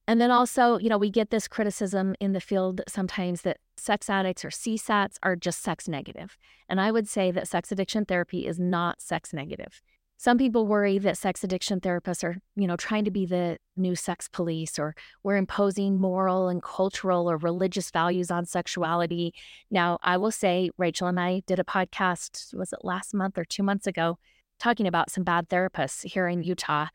And 0.08 0.20
then 0.20 0.30
also, 0.30 0.78
you 0.78 0.88
know, 0.88 0.98
we 0.98 1.10
get 1.10 1.30
this 1.30 1.46
criticism 1.46 2.14
in 2.18 2.32
the 2.32 2.40
field 2.40 2.80
sometimes 2.88 3.42
that 3.42 3.58
sex 3.76 4.10
addicts 4.10 4.44
or 4.44 4.50
CSATs 4.50 5.16
are 5.22 5.36
just 5.36 5.62
sex 5.62 5.86
negative. 5.86 6.36
And 6.68 6.80
I 6.80 6.90
would 6.90 7.08
say 7.08 7.30
that 7.30 7.48
sex 7.48 7.70
addiction 7.70 8.04
therapy 8.04 8.46
is 8.46 8.58
not 8.58 9.00
sex 9.00 9.32
negative. 9.32 9.80
Some 10.16 10.38
people 10.38 10.66
worry 10.68 10.98
that 10.98 11.18
sex 11.18 11.42
addiction 11.42 11.80
therapists 11.80 12.22
are, 12.22 12.36
you 12.54 12.68
know, 12.68 12.76
trying 12.76 13.04
to 13.04 13.10
be 13.10 13.26
the 13.26 13.58
new 13.76 13.96
sex 13.96 14.28
police 14.28 14.78
or 14.78 14.94
we're 15.24 15.36
imposing 15.36 16.00
moral 16.00 16.48
and 16.48 16.62
cultural 16.62 17.28
or 17.28 17.36
religious 17.36 17.90
values 17.90 18.30
on 18.30 18.44
sexuality. 18.44 19.34
Now, 19.68 19.98
I 20.02 20.16
will 20.16 20.30
say 20.30 20.70
Rachel 20.78 21.08
and 21.08 21.18
I 21.18 21.42
did 21.46 21.58
a 21.58 21.64
podcast, 21.64 22.54
was 22.54 22.72
it 22.72 22.84
last 22.84 23.14
month 23.14 23.36
or 23.36 23.44
2 23.44 23.64
months 23.64 23.88
ago, 23.88 24.18
talking 24.60 24.86
about 24.86 25.10
some 25.10 25.24
bad 25.24 25.48
therapists 25.48 26.04
here 26.04 26.28
in 26.28 26.44
Utah 26.44 26.86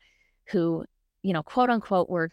who, 0.46 0.86
you 1.22 1.34
know, 1.34 1.42
quote 1.42 1.68
unquote 1.68 2.08
were 2.08 2.30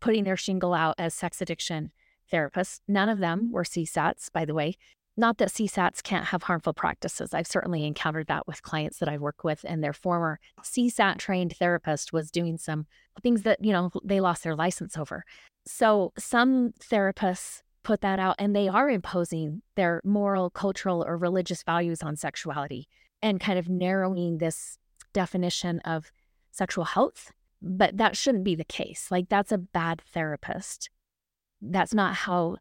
putting 0.00 0.24
their 0.24 0.36
shingle 0.36 0.74
out 0.74 0.94
as 0.98 1.14
sex 1.14 1.40
addiction 1.40 1.92
therapists. 2.32 2.80
None 2.88 3.08
of 3.08 3.18
them 3.18 3.50
were 3.52 3.64
CSATs, 3.64 4.32
by 4.32 4.44
the 4.44 4.54
way. 4.54 4.76
Not 5.16 5.38
that 5.38 5.48
CSATs 5.48 6.02
can't 6.02 6.26
have 6.26 6.44
harmful 6.44 6.72
practices. 6.72 7.34
I've 7.34 7.46
certainly 7.46 7.84
encountered 7.84 8.28
that 8.28 8.46
with 8.46 8.62
clients 8.62 8.98
that 8.98 9.08
I 9.08 9.18
work 9.18 9.44
with, 9.44 9.64
and 9.68 9.82
their 9.82 9.92
former 9.92 10.38
CSAT 10.62 11.18
trained 11.18 11.54
therapist 11.58 12.12
was 12.12 12.30
doing 12.30 12.56
some 12.56 12.86
things 13.22 13.42
that, 13.42 13.62
you 13.62 13.72
know, 13.72 13.90
they 14.04 14.20
lost 14.20 14.44
their 14.44 14.56
license 14.56 14.96
over. 14.96 15.24
So 15.66 16.12
some 16.16 16.72
therapists 16.80 17.62
put 17.82 18.00
that 18.00 18.18
out 18.18 18.36
and 18.38 18.54
they 18.54 18.68
are 18.68 18.88
imposing 18.88 19.62
their 19.74 20.00
moral, 20.04 20.50
cultural, 20.50 21.04
or 21.06 21.16
religious 21.16 21.62
values 21.62 22.02
on 22.02 22.16
sexuality 22.16 22.88
and 23.20 23.40
kind 23.40 23.58
of 23.58 23.68
narrowing 23.68 24.38
this 24.38 24.78
definition 25.12 25.80
of 25.80 26.12
sexual 26.50 26.84
health. 26.84 27.32
But 27.62 27.96
that 27.98 28.16
shouldn't 28.16 28.44
be 28.44 28.54
the 28.54 28.64
case. 28.64 29.08
Like, 29.10 29.28
that's 29.28 29.52
a 29.52 29.58
bad 29.58 30.02
therapist. 30.12 30.90
That's 31.60 31.92
not 31.92 32.14
how 32.14 32.56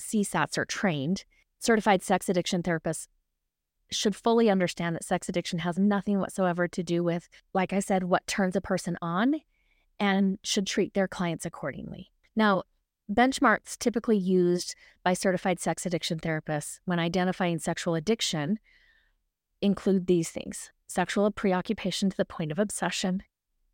CSATs 0.00 0.58
are 0.58 0.64
trained 0.64 1.24
certified 1.62 2.02
sex 2.02 2.28
addiction 2.28 2.62
therapists 2.62 3.06
should 3.90 4.16
fully 4.16 4.50
understand 4.50 4.96
that 4.96 5.04
sex 5.04 5.28
addiction 5.28 5.60
has 5.60 5.78
nothing 5.78 6.18
whatsoever 6.18 6.66
to 6.66 6.82
do 6.82 7.04
with, 7.04 7.28
like 7.54 7.72
I 7.72 7.78
said, 7.78 8.04
what 8.04 8.26
turns 8.26 8.56
a 8.56 8.60
person 8.60 8.96
on 9.00 9.36
and 10.00 10.38
should 10.42 10.66
treat 10.66 10.94
their 10.94 11.06
clients 11.06 11.46
accordingly. 11.46 12.10
Now, 12.34 12.64
benchmarks 13.12 13.78
typically 13.78 14.16
used 14.16 14.74
by 15.04 15.14
certified 15.14 15.60
sex 15.60 15.86
addiction 15.86 16.18
therapists 16.18 16.80
when 16.84 16.98
identifying 16.98 17.58
sexual 17.58 17.94
addiction 17.94 18.58
include 19.60 20.06
these 20.06 20.30
things 20.30 20.70
sexual 20.88 21.30
preoccupation 21.30 22.10
to 22.10 22.16
the 22.16 22.24
point 22.24 22.52
of 22.52 22.58
obsession, 22.58 23.22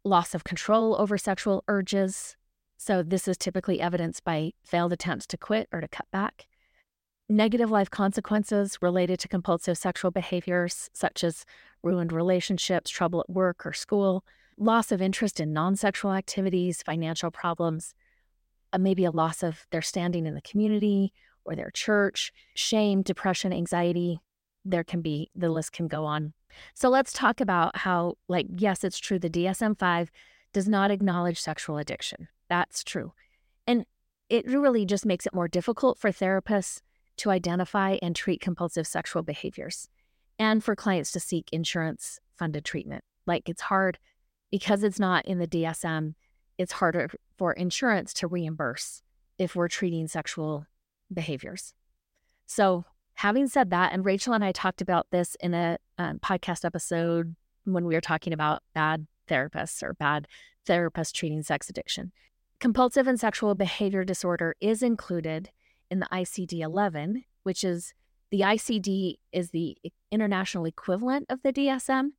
loss 0.05 0.35
of 0.35 0.45
control 0.45 0.97
over 1.01 1.19
sexual 1.19 1.65
urges. 1.69 2.37
So, 2.77 3.03
this 3.03 3.27
is 3.27 3.37
typically 3.37 3.81
evidenced 3.81 4.25
by 4.25 4.53
failed 4.63 4.93
attempts 4.93 5.27
to 5.29 5.37
quit 5.37 5.69
or 5.73 5.81
to 5.81 5.89
cut 5.89 6.07
back 6.11 6.47
negative 7.29 7.71
life 7.71 7.91
consequences 7.91 8.79
related 8.81 9.19
to 9.21 9.29
compulsive 9.29 9.77
sexual 9.77 10.11
behaviors, 10.11 10.89
such 10.95 11.23
as 11.23 11.45
ruined 11.83 12.13
relationships, 12.13 12.91
trouble 12.91 13.21
at 13.21 13.31
work 13.31 13.67
or 13.67 13.73
school, 13.73 14.25
loss 14.57 14.91
of 14.91 15.03
interest 15.03 15.39
in 15.39 15.53
non 15.53 15.77
sexual 15.77 16.13
activities, 16.13 16.83
financial 16.83 17.31
problems, 17.31 17.95
uh, 18.73 18.79
maybe 18.79 19.05
a 19.05 19.11
loss 19.11 19.43
of 19.43 19.67
their 19.71 19.83
standing 19.83 20.27
in 20.27 20.35
the 20.35 20.41
community 20.41 21.13
or 21.45 21.55
their 21.55 21.71
church, 21.71 22.33
shame, 22.55 23.03
depression, 23.03 23.53
anxiety. 23.53 24.21
There 24.65 24.85
can 24.85 25.01
be, 25.01 25.31
the 25.35 25.51
list 25.51 25.73
can 25.73 25.89
go 25.89 26.05
on. 26.05 26.33
So 26.75 26.89
let's 26.89 27.13
talk 27.13 27.41
about 27.41 27.77
how, 27.77 28.17
like, 28.29 28.47
yes, 28.57 28.85
it's 28.85 28.99
true, 28.99 29.19
the 29.19 29.31
DSM 29.31 29.79
5 29.79 30.11
does 30.53 30.69
not 30.69 30.91
acknowledge 30.91 31.41
sexual 31.41 31.79
addiction. 31.79 32.29
That's 32.49 32.83
true. 32.83 33.13
And 33.67 33.85
it 34.29 34.47
really 34.47 34.85
just 34.85 35.07
makes 35.07 35.27
it 35.27 35.35
more 35.35 35.49
difficult 35.49 35.99
for 35.99 36.11
therapists 36.11 36.81
to 37.19 37.31
identify 37.31 37.99
and 38.01 38.15
treat 38.15 38.41
compulsive 38.41 38.87
sexual 38.87 39.23
behaviors 39.23 39.89
and 40.39 40.63
for 40.63 40.77
clients 40.77 41.11
to 41.13 41.21
seek 41.21 41.49
insurance 41.53 42.21
funded 42.37 42.65
treatment. 42.65 43.05
Like 43.27 43.49
it's 43.49 43.63
hard 43.63 43.99
because 44.51 44.83
it's 44.83 45.01
not 45.01 45.27
in 45.27 45.39
the 45.39 45.47
DSM, 45.47 46.15
it's 46.57 46.73
harder 46.73 47.11
for 47.37 47.53
insurance 47.53 48.13
to 48.15 48.27
reimburse 48.27 49.03
if 49.39 49.55
we're 49.55 49.69
treating 49.69 50.09
sexual 50.09 50.67
behaviors. 51.13 51.75
So, 52.47 52.85
having 53.19 53.49
said 53.49 53.71
that, 53.71 53.93
and 53.93 54.05
Rachel 54.05 54.33
and 54.33 54.45
I 54.45 54.53
talked 54.53 54.81
about 54.81 55.09
this 55.11 55.35
in 55.41 55.53
a 55.53 55.77
um, 55.99 56.21
podcast 56.21 56.65
episode 56.65 57.35
when 57.65 57.85
we 57.85 57.97
were 57.97 58.01
talking 58.01 58.33
about 58.33 58.63
bad 58.75 59.09
therapists 59.29 59.83
or 59.83 59.95
bad 59.95 60.29
therapists 60.69 61.13
treating 61.13 61.43
sex 61.43 61.69
addiction. 61.69 62.13
Compulsive 62.61 63.09
and 63.09 63.19
sexual 63.19 63.57
behavior 63.57 64.05
disorder 64.05 64.55
is 64.61 64.85
included 64.85 65.51
in 65.91 65.99
the 65.99 66.07
ICD 66.13 66.61
11, 66.61 67.25
which 67.43 67.65
is 67.65 67.93
the 68.31 68.43
ICD 68.43 69.17
is 69.33 69.51
the 69.51 69.77
international 70.13 70.65
equivalent 70.65 71.27
of 71.29 71.43
the 71.43 71.53
DSM. 71.53 72.11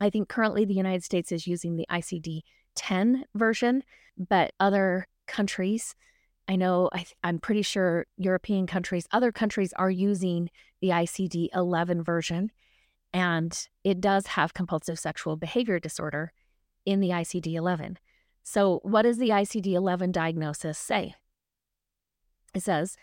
I 0.00 0.08
think 0.08 0.28
currently 0.28 0.64
the 0.64 0.74
United 0.74 1.02
States 1.02 1.32
is 1.32 1.48
using 1.48 1.74
the 1.74 1.86
ICD 1.90 2.42
10 2.76 3.24
version, 3.34 3.82
but 4.16 4.52
other 4.60 5.08
countries, 5.26 5.96
I 6.46 6.56
know, 6.56 6.90
I, 6.92 7.06
am 7.22 7.38
pretty 7.38 7.62
sure 7.62 8.06
European 8.16 8.66
countries, 8.66 9.08
other 9.10 9.32
countries 9.32 9.72
are 9.74 9.90
using 9.90 10.50
the 10.80 10.88
ICD 10.88 11.48
11 11.54 12.02
version. 12.02 12.50
And 13.12 13.68
it 13.84 14.00
does 14.00 14.26
have 14.28 14.54
compulsive 14.54 14.98
sexual 14.98 15.36
behavior 15.36 15.78
disorder 15.78 16.32
in 16.84 17.00
the 17.00 17.10
ICD 17.10 17.54
11. 17.54 17.98
So, 18.42 18.80
what 18.82 19.02
does 19.02 19.18
the 19.18 19.30
ICD 19.30 19.72
11 19.72 20.12
diagnosis 20.12 20.78
say? 20.78 21.14
It 22.54 22.62
says 22.62 22.96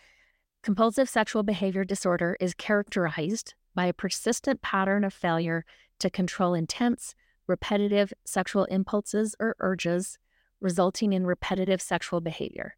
compulsive 0.62 1.08
sexual 1.08 1.42
behavior 1.42 1.84
disorder 1.84 2.36
is 2.40 2.54
characterized 2.54 3.54
by 3.74 3.86
a 3.86 3.92
persistent 3.92 4.62
pattern 4.62 5.02
of 5.02 5.12
failure 5.12 5.64
to 5.98 6.10
control 6.10 6.54
intense, 6.54 7.14
repetitive 7.46 8.12
sexual 8.24 8.64
impulses 8.66 9.34
or 9.40 9.56
urges, 9.58 10.18
resulting 10.60 11.12
in 11.12 11.26
repetitive 11.26 11.82
sexual 11.82 12.20
behavior. 12.20 12.76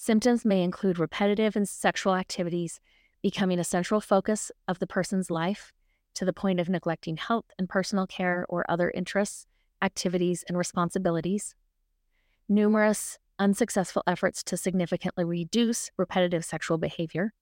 Symptoms 0.00 0.44
may 0.44 0.62
include 0.62 1.00
repetitive 1.00 1.56
and 1.56 1.68
sexual 1.68 2.14
activities 2.14 2.78
becoming 3.20 3.58
a 3.58 3.64
central 3.64 4.00
focus 4.00 4.52
of 4.68 4.78
the 4.78 4.86
person's 4.86 5.28
life 5.28 5.72
to 6.14 6.24
the 6.24 6.32
point 6.32 6.60
of 6.60 6.68
neglecting 6.68 7.16
health 7.16 7.46
and 7.58 7.68
personal 7.68 8.06
care 8.06 8.46
or 8.48 8.64
other 8.70 8.92
interests, 8.94 9.48
activities, 9.82 10.44
and 10.46 10.56
responsibilities. 10.56 11.56
Numerous 12.48 13.18
unsuccessful 13.40 14.04
efforts 14.06 14.44
to 14.44 14.56
significantly 14.56 15.24
reduce 15.24 15.90
repetitive 15.96 16.44
sexual 16.44 16.78
behavior, 16.78 17.32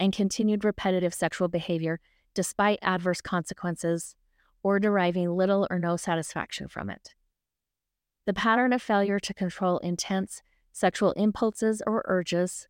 and 0.00 0.14
continued 0.14 0.64
repetitive 0.64 1.12
sexual 1.12 1.48
behavior 1.48 2.00
despite 2.32 2.78
adverse 2.80 3.20
consequences 3.20 4.16
or 4.62 4.80
deriving 4.80 5.28
little 5.28 5.66
or 5.70 5.78
no 5.78 5.98
satisfaction 5.98 6.68
from 6.68 6.88
it. 6.88 7.14
The 8.24 8.32
pattern 8.32 8.72
of 8.72 8.80
failure 8.80 9.20
to 9.20 9.34
control 9.34 9.76
intense 9.78 10.42
sexual 10.72 11.12
impulses 11.12 11.82
or 11.86 12.02
urges 12.06 12.66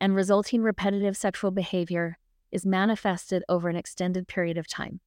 and 0.00 0.14
resulting 0.14 0.62
repetitive 0.62 1.16
sexual 1.16 1.50
behavior 1.50 2.18
is 2.50 2.66
manifested 2.66 3.42
over 3.48 3.68
an 3.68 3.76
extended 3.76 4.26
period 4.28 4.58
of 4.58 4.66
time, 4.66 5.00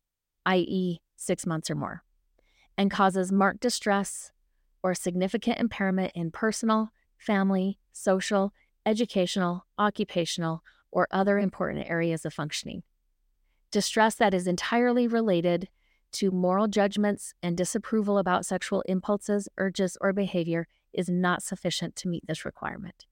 i.e., 0.46 1.00
six 1.16 1.46
months 1.46 1.70
or 1.70 1.76
more, 1.76 2.04
and 2.78 2.92
causes 2.92 3.32
marked 3.32 3.62
distress 3.62 4.32
or 4.84 4.94
significant 4.94 5.60
impairment 5.60 6.12
in 6.16 6.32
personal, 6.32 6.90
family, 7.18 7.78
social, 7.92 8.54
educational, 8.86 9.66
occupational, 9.78 10.64
or 10.92 11.08
other 11.12 11.38
important 11.38 11.90
areas 11.90 12.26
of 12.26 12.34
functioning. 12.34 12.84
Distress 13.72 14.16
that 14.16 14.34
is 14.34 14.48
entirely 14.48 15.08
related 15.08 15.70
to 16.14 16.32
moral 16.32 16.68
judgments 16.68 17.34
and 17.42 17.56
disapproval 17.56 18.18
about 18.18 18.46
sexual 18.46 18.82
impulses, 18.82 19.48
urges, 19.58 19.98
or 20.02 20.12
behavior 20.12 20.68
is 20.94 21.10
not 21.10 21.44
sufficient 21.44 21.96
to 21.98 22.08
meet 22.08 22.26
this 22.28 22.46
requirement. 22.46 23.06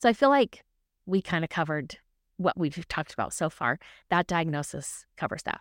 So 0.00 0.08
I 0.08 0.12
feel 0.12 0.28
like 0.28 0.64
we 1.06 1.22
kind 1.22 1.44
of 1.44 1.50
covered 1.50 1.98
what 2.36 2.56
we've 2.56 2.86
talked 2.88 3.12
about 3.12 3.32
so 3.32 3.50
far. 3.50 3.78
That 4.10 4.26
diagnosis 4.26 5.06
covers 5.16 5.42
that. 5.42 5.60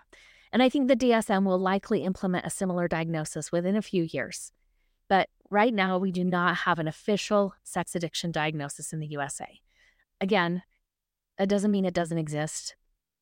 And 0.51 0.64
I 0.64 0.70
think 0.70 0.88
the 0.88 0.95
DSM 0.95 1.43
will 1.43 1.60
likely 1.60 2.03
implement 2.03 2.45
a 2.45 2.51
similar 2.51 2.88
diagnosis 2.88 3.51
within 3.51 3.76
a 3.76 3.82
few 3.82 4.03
years. 4.03 4.51
But 5.10 5.30
right 5.49 5.74
now, 5.74 5.97
we 5.97 6.12
do 6.12 6.24
not 6.24 6.58
have 6.58 6.80
an 6.80 6.88
official 6.88 7.53
sex 7.64 7.95
addiction 7.95 8.32
diagnosis 8.32 8.93
in 8.93 8.99
the 8.99 9.08
USA. 9.08 9.60
Again, 10.20 10.64
it 11.39 11.47
doesn't 11.47 11.72
mean 11.72 11.86
it 11.86 11.93
doesn't 11.93 12.18
exist. 12.18 12.76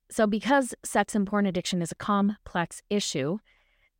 So, 0.10 0.28
because 0.28 0.76
sex 0.84 1.16
and 1.16 1.26
porn 1.26 1.46
addiction 1.46 1.82
is 1.82 1.92
a 1.92 1.96
complex 1.96 2.82
issue, 2.90 3.40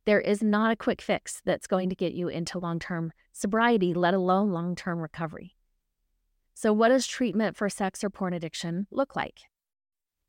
there 0.06 0.20
is 0.20 0.42
not 0.42 0.72
a 0.72 0.76
quick 0.76 1.02
fix 1.02 1.42
that's 1.44 1.66
going 1.66 1.90
to 1.90 1.94
get 1.94 2.14
you 2.14 2.28
into 2.28 2.58
long 2.58 2.78
term 2.78 3.12
sobriety, 3.32 3.92
let 3.92 4.14
alone 4.14 4.50
long 4.50 4.74
term 4.74 5.00
recovery. 5.00 5.56
So, 6.54 6.72
what 6.72 6.88
does 6.88 7.06
treatment 7.06 7.56
for 7.56 7.68
sex 7.68 8.02
or 8.02 8.08
porn 8.08 8.32
addiction 8.32 8.86
look 8.90 9.14
like? 9.14 9.40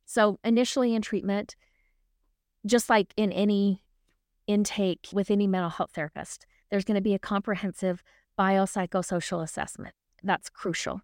So, 0.05 0.39
initially 0.43 0.93
in 0.93 1.01
treatment, 1.01 1.55
just 2.65 2.89
like 2.89 3.13
in 3.15 3.31
any 3.31 3.81
intake 4.47 5.07
with 5.13 5.31
any 5.31 5.47
mental 5.47 5.69
health 5.69 5.91
therapist, 5.93 6.45
there's 6.69 6.83
going 6.83 6.95
to 6.95 7.01
be 7.01 7.13
a 7.13 7.19
comprehensive 7.19 8.03
biopsychosocial 8.37 9.43
assessment. 9.43 9.93
That's 10.23 10.49
crucial. 10.49 11.01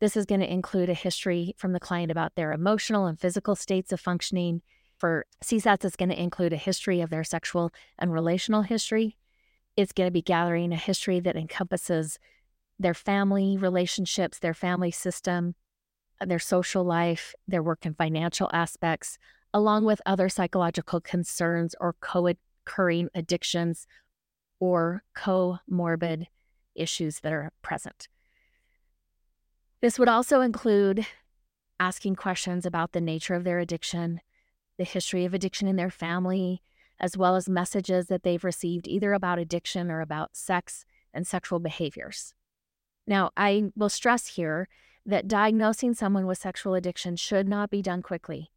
This 0.00 0.16
is 0.16 0.26
going 0.26 0.40
to 0.40 0.52
include 0.52 0.90
a 0.90 0.94
history 0.94 1.54
from 1.56 1.72
the 1.72 1.80
client 1.80 2.10
about 2.10 2.34
their 2.34 2.52
emotional 2.52 3.06
and 3.06 3.18
physical 3.18 3.56
states 3.56 3.92
of 3.92 4.00
functioning. 4.00 4.62
For 4.98 5.26
CSATs, 5.42 5.84
it's 5.84 5.96
going 5.96 6.08
to 6.08 6.20
include 6.20 6.52
a 6.52 6.56
history 6.56 7.00
of 7.00 7.10
their 7.10 7.24
sexual 7.24 7.72
and 7.98 8.12
relational 8.12 8.62
history. 8.62 9.16
It's 9.76 9.92
going 9.92 10.08
to 10.08 10.12
be 10.12 10.22
gathering 10.22 10.72
a 10.72 10.76
history 10.76 11.20
that 11.20 11.36
encompasses 11.36 12.18
their 12.78 12.94
family 12.94 13.56
relationships, 13.56 14.38
their 14.38 14.54
family 14.54 14.90
system, 14.90 15.54
their 16.24 16.40
social 16.40 16.84
life, 16.84 17.34
their 17.46 17.62
work 17.62 17.84
and 17.84 17.96
financial 17.96 18.50
aspects, 18.52 19.18
along 19.54 19.84
with 19.84 20.02
other 20.04 20.28
psychological 20.28 21.00
concerns 21.00 21.74
or 21.80 21.94
co 22.00 22.28
occurring 22.66 23.08
addictions 23.14 23.86
or 24.60 25.04
comorbid 25.16 26.26
issues 26.74 27.20
that 27.20 27.32
are 27.32 27.52
present. 27.62 28.08
This 29.80 29.98
would 29.98 30.08
also 30.08 30.40
include 30.40 31.06
asking 31.78 32.16
questions 32.16 32.66
about 32.66 32.92
the 32.92 33.00
nature 33.00 33.34
of 33.34 33.44
their 33.44 33.60
addiction, 33.60 34.20
the 34.78 34.84
history 34.84 35.24
of 35.24 35.34
addiction 35.34 35.68
in 35.68 35.76
their 35.76 35.90
family, 35.90 36.62
as 37.00 37.16
well 37.16 37.36
as 37.36 37.48
messages 37.48 38.06
that 38.06 38.22
they've 38.22 38.44
received 38.44 38.88
either 38.88 39.12
about 39.12 39.38
addiction 39.38 39.90
or 39.90 40.00
about 40.00 40.36
sex 40.36 40.84
and 41.12 41.26
sexual 41.26 41.58
behaviors. 41.58 42.34
Now, 43.06 43.30
I 43.36 43.70
will 43.76 43.88
stress 43.88 44.28
here 44.28 44.68
that 45.06 45.28
diagnosing 45.28 45.94
someone 45.94 46.26
with 46.26 46.38
sexual 46.38 46.74
addiction 46.74 47.16
should 47.16 47.48
not 47.48 47.70
be 47.70 47.82
done 47.82 48.02
quickly, 48.02 48.50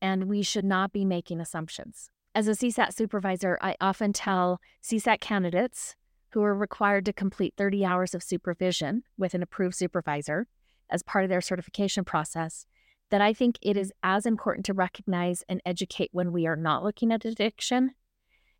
and 0.00 0.24
we 0.24 0.42
should 0.42 0.64
not 0.64 0.92
be 0.92 1.04
making 1.04 1.40
assumptions. 1.40 2.10
As 2.34 2.48
a 2.48 2.52
CSAT 2.52 2.92
supervisor, 2.94 3.58
I 3.62 3.76
often 3.80 4.12
tell 4.12 4.60
CSAT 4.82 5.20
candidates 5.20 5.96
who 6.30 6.42
are 6.42 6.54
required 6.54 7.06
to 7.06 7.12
complete 7.14 7.54
30 7.56 7.82
hours 7.84 8.14
of 8.14 8.22
supervision 8.22 9.04
with 9.16 9.32
an 9.32 9.42
approved 9.42 9.74
supervisor 9.74 10.46
as 10.90 11.02
part 11.02 11.24
of 11.24 11.30
their 11.30 11.40
certification 11.40 12.04
process 12.04 12.66
that 13.10 13.20
I 13.20 13.32
think 13.32 13.58
it 13.62 13.76
is 13.76 13.92
as 14.02 14.26
important 14.26 14.66
to 14.66 14.74
recognize 14.74 15.44
and 15.48 15.60
educate 15.64 16.10
when 16.12 16.32
we 16.32 16.46
are 16.46 16.56
not 16.56 16.82
looking 16.82 17.12
at 17.12 17.24
addiction 17.24 17.92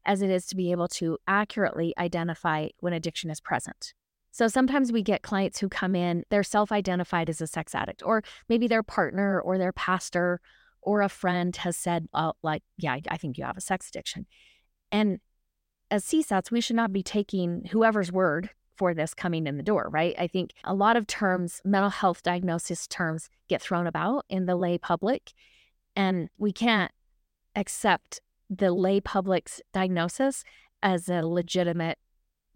as 0.05 0.23
it 0.23 0.31
is 0.31 0.47
to 0.47 0.57
be 0.57 0.71
able 0.71 0.89
to 0.89 1.19
accurately 1.27 1.93
identify 1.99 2.69
when 2.79 2.93
addiction 2.93 3.31
is 3.31 3.41
present. 3.41 3.93
So 4.31 4.49
sometimes 4.49 4.93
we 4.93 5.03
get 5.03 5.23
clients 5.23 5.59
who 5.59 5.69
come 5.69 5.95
in, 5.95 6.23
they're 6.31 6.43
self 6.43 6.71
identified 6.71 7.29
as 7.29 7.41
a 7.41 7.47
sex 7.47 7.75
addict, 7.75 8.03
or 8.05 8.23
maybe 8.49 8.69
their 8.69 8.83
partner 8.83 9.41
or 9.41 9.59
their 9.59 9.73
pastor 9.73 10.41
or 10.83 11.03
a 11.03 11.09
friend 11.09 11.57
has 11.57 11.77
said, 11.77 12.07
oh, 12.15 12.35
like, 12.43 12.63
yeah, 12.77 12.99
I 13.09 13.17
think 13.17 13.39
you 13.39 13.45
have 13.45 13.57
a 13.57 13.63
sex 13.63 13.89
addiction. 13.89 14.27
And 14.93 15.19
as 15.91 16.05
CSATs, 16.05 16.51
we 16.51 16.61
should 16.61 16.77
not 16.77 16.93
be 16.93 17.03
taking 17.03 17.69
whoever's 17.73 18.13
word 18.13 18.51
for 18.77 18.95
this 18.95 19.15
coming 19.15 19.47
in 19.47 19.57
the 19.57 19.63
door, 19.63 19.89
right? 19.91 20.15
I 20.19 20.27
think 20.27 20.53
a 20.65 20.75
lot 20.75 20.97
of 20.97 21.07
terms, 21.07 21.61
mental 21.65 21.91
health 21.91 22.23
diagnosis 22.23 22.87
terms, 22.87 23.29
get 23.49 23.63
thrown 23.63 23.87
about 23.87 24.25
in 24.29 24.47
the 24.47 24.57
lay 24.57 24.79
public, 24.79 25.33
and 25.95 26.29
we 26.39 26.53
can't 26.53 26.93
accept 27.55 28.21
the 28.51 28.73
lay 28.73 29.01
public's 29.01 29.61
diagnosis 29.73 30.45
as 30.83 31.09
a 31.09 31.27
legitimate 31.27 31.99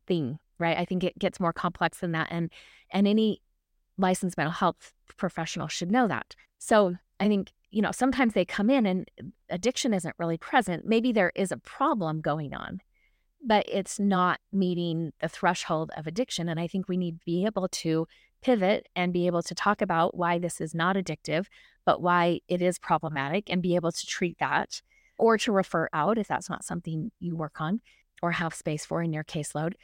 thing, 0.06 0.38
right? 0.58 0.76
I 0.76 0.84
think 0.84 1.02
it 1.02 1.18
gets 1.18 1.40
more 1.40 1.52
complex 1.52 2.00
than 2.00 2.12
that, 2.12 2.28
and 2.30 2.50
and 2.90 3.08
any 3.08 3.40
licensed 3.98 4.36
mental 4.36 4.52
health 4.52 4.92
professional 5.16 5.68
should 5.68 5.90
know 5.90 6.06
that. 6.08 6.34
So 6.58 6.96
I 7.18 7.28
think 7.28 7.52
you 7.70 7.82
know, 7.82 7.92
sometimes 7.92 8.34
they 8.34 8.44
come 8.44 8.68
in 8.68 8.84
and 8.84 9.08
addiction 9.48 9.94
isn't 9.94 10.14
really 10.18 10.36
present. 10.36 10.84
Maybe 10.84 11.12
there 11.12 11.32
is 11.34 11.52
a 11.52 11.56
problem 11.56 12.20
going 12.20 12.52
on, 12.52 12.80
but 13.44 13.64
it's 13.68 13.98
not 13.98 14.40
meeting 14.52 15.12
the 15.20 15.28
threshold 15.28 15.90
of 15.96 16.06
addiction. 16.06 16.48
And 16.48 16.60
I 16.60 16.66
think 16.66 16.88
we 16.88 16.96
need 16.96 17.18
to 17.20 17.24
be 17.24 17.44
able 17.46 17.68
to 17.68 18.06
pivot 18.42 18.88
and 18.94 19.12
be 19.12 19.26
able 19.26 19.42
to 19.42 19.54
talk 19.54 19.82
about 19.82 20.16
why 20.16 20.38
this 20.38 20.60
is 20.60 20.74
not 20.74 20.96
addictive, 20.96 21.46
but 21.84 22.00
why 22.00 22.40
it 22.48 22.62
is 22.62 22.78
problematic 22.78 23.50
and 23.50 23.62
be 23.62 23.74
able 23.74 23.92
to 23.92 24.06
treat 24.06 24.38
that 24.38 24.82
or 25.18 25.36
to 25.38 25.52
refer 25.52 25.88
out 25.92 26.18
if 26.18 26.28
that's 26.28 26.48
not 26.50 26.64
something 26.64 27.10
you 27.20 27.36
work 27.36 27.60
on 27.60 27.80
or 28.22 28.32
have 28.32 28.54
space 28.54 28.84
for 28.84 29.02
in 29.02 29.12
your 29.12 29.24
caseload. 29.24 29.74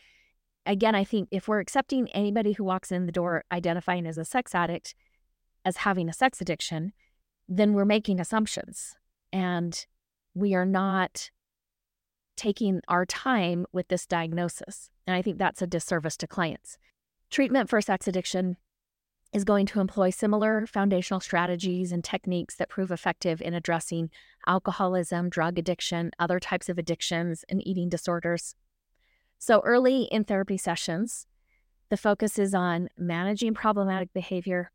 Again, 0.64 0.94
I 0.94 1.04
think 1.04 1.28
if 1.30 1.46
we're 1.46 1.60
accepting 1.60 2.10
anybody 2.10 2.52
who 2.52 2.64
walks 2.64 2.90
in 2.90 3.06
the 3.06 3.12
door 3.12 3.44
identifying 3.52 4.06
as 4.06 4.18
a 4.18 4.24
sex 4.24 4.54
addict 4.54 4.94
as 5.64 5.78
having 5.78 6.08
a 6.08 6.12
sex 6.12 6.40
addiction, 6.40 6.92
then 7.48 7.74
we're 7.74 7.84
making 7.84 8.20
assumptions 8.20 8.94
and 9.32 9.86
we 10.34 10.54
are 10.54 10.66
not 10.66 11.30
taking 12.36 12.80
our 12.88 13.06
time 13.06 13.66
with 13.72 13.88
this 13.88 14.06
diagnosis. 14.06 14.90
And 15.06 15.16
I 15.16 15.22
think 15.22 15.38
that's 15.38 15.62
a 15.62 15.66
disservice 15.66 16.16
to 16.18 16.26
clients. 16.26 16.78
Treatment 17.30 17.68
for 17.68 17.80
sex 17.80 18.06
addiction 18.06 18.56
is 19.32 19.44
going 19.44 19.66
to 19.66 19.80
employ 19.80 20.10
similar 20.10 20.66
foundational 20.66 21.20
strategies 21.20 21.92
and 21.92 22.02
techniques 22.02 22.54
that 22.56 22.68
prove 22.68 22.90
effective 22.90 23.42
in 23.42 23.54
addressing 23.54 24.10
alcoholism, 24.46 25.28
drug 25.28 25.58
addiction, 25.58 26.10
other 26.18 26.38
types 26.38 26.68
of 26.68 26.78
addictions, 26.78 27.44
and 27.48 27.66
eating 27.66 27.88
disorders. 27.88 28.54
So, 29.38 29.60
early 29.64 30.04
in 30.04 30.24
therapy 30.24 30.56
sessions, 30.56 31.26
the 31.90 31.96
focus 31.96 32.38
is 32.38 32.54
on 32.54 32.88
managing 32.96 33.54
problematic 33.54 34.12
behavior, 34.12 34.70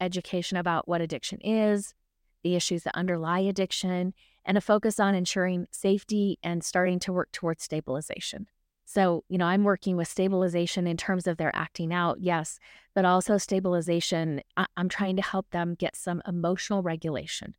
education 0.00 0.58
about 0.58 0.86
what 0.86 1.00
addiction 1.00 1.40
is, 1.40 1.94
the 2.42 2.54
issues 2.54 2.82
that 2.82 2.96
underlie 2.96 3.40
addiction, 3.40 4.14
and 4.44 4.58
a 4.58 4.60
focus 4.60 4.98
on 4.98 5.14
ensuring 5.14 5.66
safety 5.70 6.38
and 6.42 6.64
starting 6.64 6.98
to 7.00 7.12
work 7.12 7.30
towards 7.32 7.62
stabilization. 7.62 8.46
So, 8.84 9.24
you 9.28 9.38
know, 9.38 9.46
I'm 9.46 9.64
working 9.64 9.96
with 9.96 10.08
stabilization 10.08 10.86
in 10.86 10.96
terms 10.96 11.26
of 11.26 11.36
their 11.36 11.54
acting 11.54 11.94
out, 11.94 12.20
yes, 12.20 12.58
but 12.94 13.04
also 13.04 13.38
stabilization. 13.38 14.42
I- 14.56 14.66
I'm 14.76 14.88
trying 14.88 15.16
to 15.16 15.22
help 15.22 15.50
them 15.50 15.74
get 15.74 15.96
some 15.96 16.20
emotional 16.26 16.82
regulation 16.82 17.54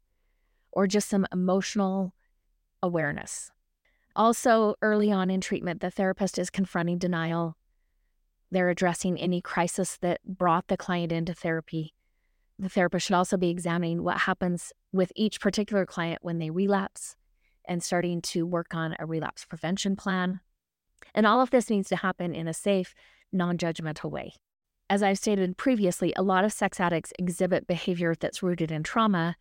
or 0.72 0.86
just 0.86 1.10
some 1.10 1.26
emotional 1.32 2.14
awareness. 2.82 3.52
Also, 4.16 4.76
early 4.82 5.12
on 5.12 5.32
in 5.32 5.42
treatment, 5.42 5.82
the 5.82 5.90
therapist 5.90 6.38
is 6.38 6.50
confronting 6.50 7.00
denial. 7.00 7.58
They're 8.52 8.70
addressing 8.70 9.18
any 9.18 9.42
crisis 9.42 9.98
that 9.98 10.22
brought 10.24 10.68
the 10.68 10.78
client 10.78 11.12
into 11.12 11.34
therapy. 11.34 11.96
The 12.64 12.70
therapist 12.70 13.06
should 13.06 13.16
also 13.16 13.38
be 13.38 13.50
examining 13.50 14.04
what 14.04 14.20
happens 14.20 14.74
with 14.92 15.12
each 15.16 15.40
particular 15.40 15.86
client 15.86 16.20
when 16.24 16.40
they 16.40 16.50
relapse 16.50 17.16
and 17.66 17.84
starting 17.84 18.22
to 18.22 18.46
work 18.46 18.74
on 18.74 18.96
a 18.98 19.06
relapse 19.06 19.46
prevention 19.46 19.96
plan. 19.96 20.40
And 21.14 21.28
all 21.28 21.42
of 21.42 21.52
this 21.52 21.70
needs 21.70 21.90
to 21.90 21.98
happen 21.98 22.34
in 22.34 22.48
a 22.48 22.54
safe, 22.54 22.96
non 23.32 23.58
judgmental 23.58 24.10
way. 24.10 24.34
As 24.90 25.04
I've 25.04 25.18
stated 25.20 25.58
previously, 25.58 26.14
a 26.16 26.24
lot 26.24 26.44
of 26.44 26.52
sex 26.54 26.80
addicts 26.80 27.14
exhibit 27.20 27.68
behavior 27.68 28.16
that's 28.20 28.42
rooted 28.42 28.72
in 28.72 28.84
trauma 28.84 29.36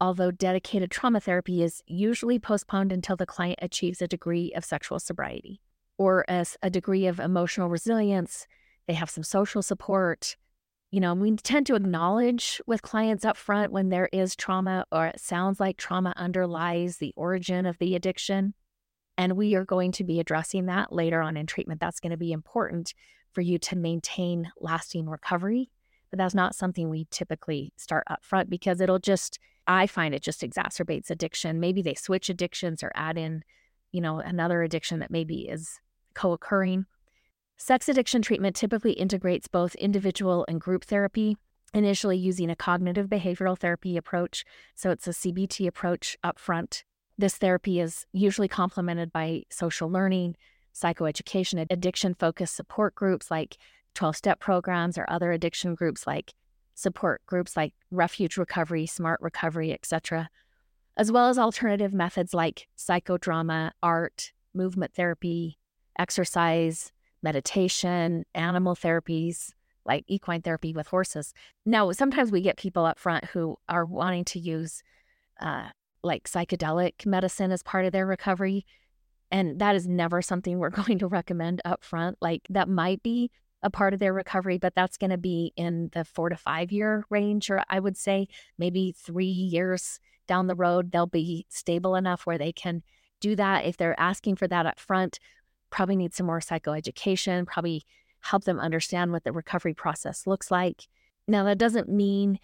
although 0.00 0.30
dedicated 0.30 0.90
trauma 0.90 1.20
therapy 1.20 1.62
is 1.62 1.82
usually 1.86 2.38
postponed 2.38 2.92
until 2.92 3.16
the 3.16 3.26
client 3.26 3.58
achieves 3.62 4.02
a 4.02 4.08
degree 4.08 4.52
of 4.54 4.64
sexual 4.64 4.98
sobriety 4.98 5.60
or 5.98 6.24
as 6.28 6.58
a 6.62 6.70
degree 6.70 7.06
of 7.06 7.18
emotional 7.18 7.68
resilience, 7.68 8.46
they 8.86 8.92
have 8.92 9.08
some 9.08 9.24
social 9.24 9.62
support. 9.62 10.36
You 10.90 11.00
know, 11.00 11.14
we 11.14 11.36
tend 11.36 11.66
to 11.66 11.74
acknowledge 11.74 12.60
with 12.66 12.82
clients 12.82 13.24
up 13.24 13.36
front 13.36 13.72
when 13.72 13.88
there 13.88 14.08
is 14.12 14.36
trauma 14.36 14.86
or 14.92 15.08
it 15.08 15.20
sounds 15.20 15.58
like 15.58 15.76
trauma 15.76 16.14
underlies 16.16 16.98
the 16.98 17.12
origin 17.16 17.66
of 17.66 17.78
the 17.78 17.96
addiction. 17.96 18.54
And 19.18 19.36
we 19.36 19.54
are 19.54 19.64
going 19.64 19.92
to 19.92 20.04
be 20.04 20.20
addressing 20.20 20.66
that 20.66 20.92
later 20.92 21.20
on 21.20 21.36
in 21.36 21.46
treatment. 21.46 21.80
That's 21.80 22.00
going 22.00 22.10
to 22.10 22.16
be 22.16 22.32
important 22.32 22.94
for 23.32 23.40
you 23.40 23.58
to 23.58 23.76
maintain 23.76 24.50
lasting 24.60 25.08
recovery. 25.08 25.70
But 26.10 26.18
that's 26.18 26.34
not 26.34 26.54
something 26.54 26.88
we 26.88 27.08
typically 27.10 27.72
start 27.76 28.04
up 28.08 28.24
front 28.24 28.48
because 28.48 28.80
it'll 28.80 29.00
just 29.00 29.38
I 29.66 29.86
find 29.86 30.14
it 30.14 30.22
just 30.22 30.42
exacerbates 30.42 31.10
addiction. 31.10 31.58
Maybe 31.58 31.82
they 31.82 31.94
switch 31.94 32.30
addictions 32.30 32.82
or 32.82 32.92
add 32.94 33.18
in, 33.18 33.42
you 33.90 34.00
know, 34.00 34.20
another 34.20 34.62
addiction 34.62 35.00
that 35.00 35.10
maybe 35.10 35.48
is 35.48 35.80
co 36.14 36.32
occurring. 36.32 36.86
Sex 37.58 37.88
addiction 37.88 38.20
treatment 38.20 38.54
typically 38.54 38.92
integrates 38.92 39.48
both 39.48 39.74
individual 39.76 40.44
and 40.46 40.60
group 40.60 40.84
therapy, 40.84 41.38
initially 41.72 42.16
using 42.16 42.50
a 42.50 42.56
cognitive 42.56 43.08
behavioral 43.08 43.58
therapy 43.58 43.96
approach. 43.96 44.44
So 44.74 44.90
it's 44.90 45.08
a 45.08 45.12
CBT 45.12 45.66
approach 45.66 46.18
up 46.22 46.38
front. 46.38 46.84
This 47.16 47.38
therapy 47.38 47.80
is 47.80 48.06
usually 48.12 48.48
complemented 48.48 49.10
by 49.10 49.44
social 49.50 49.90
learning, 49.90 50.36
psychoeducation, 50.74 51.66
addiction 51.70 52.14
focused 52.14 52.54
support 52.54 52.94
groups 52.94 53.30
like 53.30 53.56
12 53.94 54.16
step 54.16 54.38
programs 54.38 54.98
or 54.98 55.06
other 55.08 55.32
addiction 55.32 55.74
groups 55.74 56.06
like 56.06 56.34
support 56.74 57.22
groups 57.24 57.56
like 57.56 57.72
Refuge 57.90 58.36
Recovery, 58.36 58.84
Smart 58.84 59.18
Recovery, 59.22 59.72
etc., 59.72 60.28
as 60.98 61.10
well 61.10 61.28
as 61.28 61.38
alternative 61.38 61.94
methods 61.94 62.34
like 62.34 62.68
psychodrama, 62.76 63.70
art, 63.82 64.32
movement 64.54 64.94
therapy, 64.94 65.58
exercise, 65.98 66.92
meditation, 67.26 68.24
animal 68.34 68.76
therapies 68.76 69.52
like 69.86 70.04
equine 70.06 70.42
therapy 70.42 70.72
with 70.72 70.88
horses. 70.88 71.32
Now, 71.64 71.90
sometimes 71.92 72.30
we 72.30 72.40
get 72.40 72.56
people 72.56 72.84
up 72.84 72.98
front 72.98 73.24
who 73.26 73.56
are 73.68 73.84
wanting 73.84 74.24
to 74.26 74.38
use 74.38 74.82
uh, 75.40 75.68
like 76.02 76.24
psychedelic 76.24 77.06
medicine 77.06 77.52
as 77.52 77.62
part 77.62 77.84
of 77.84 77.92
their 77.92 78.06
recovery. 78.06 78.66
And 79.30 79.58
that 79.60 79.76
is 79.76 79.86
never 79.86 80.22
something 80.22 80.58
we're 80.58 80.70
going 80.84 80.98
to 80.98 81.06
recommend 81.06 81.62
up 81.64 81.84
front. 81.84 82.18
Like 82.20 82.42
that 82.50 82.68
might 82.68 83.02
be 83.02 83.30
a 83.62 83.70
part 83.70 83.94
of 83.94 84.00
their 84.00 84.12
recovery, 84.12 84.58
but 84.58 84.74
that's 84.74 84.98
going 84.98 85.10
to 85.10 85.18
be 85.18 85.52
in 85.56 85.90
the 85.92 86.04
four 86.04 86.28
to 86.28 86.36
five 86.36 86.70
year 86.70 87.04
range, 87.10 87.50
or 87.50 87.62
I 87.68 87.80
would 87.80 87.96
say 87.96 88.28
maybe 88.58 88.94
three 88.96 89.26
years 89.26 89.98
down 90.28 90.46
the 90.46 90.54
road, 90.54 90.92
they'll 90.92 91.06
be 91.06 91.46
stable 91.48 91.94
enough 91.94 92.26
where 92.26 92.38
they 92.38 92.52
can 92.52 92.82
do 93.20 93.34
that. 93.36 93.64
If 93.64 93.76
they're 93.76 93.98
asking 93.98 94.36
for 94.36 94.46
that 94.48 94.66
up 94.66 94.78
front, 94.78 95.18
probably 95.70 95.96
need 95.96 96.14
some 96.14 96.26
more 96.26 96.40
psychoeducation, 96.40 97.46
probably 97.46 97.84
help 98.20 98.44
them 98.44 98.58
understand 98.58 99.12
what 99.12 99.24
the 99.24 99.32
recovery 99.32 99.74
process 99.74 100.26
looks 100.26 100.50
like. 100.50 100.88
Now, 101.28 101.44
that 101.44 101.58
doesn't 101.58 101.88
mean 101.88 102.38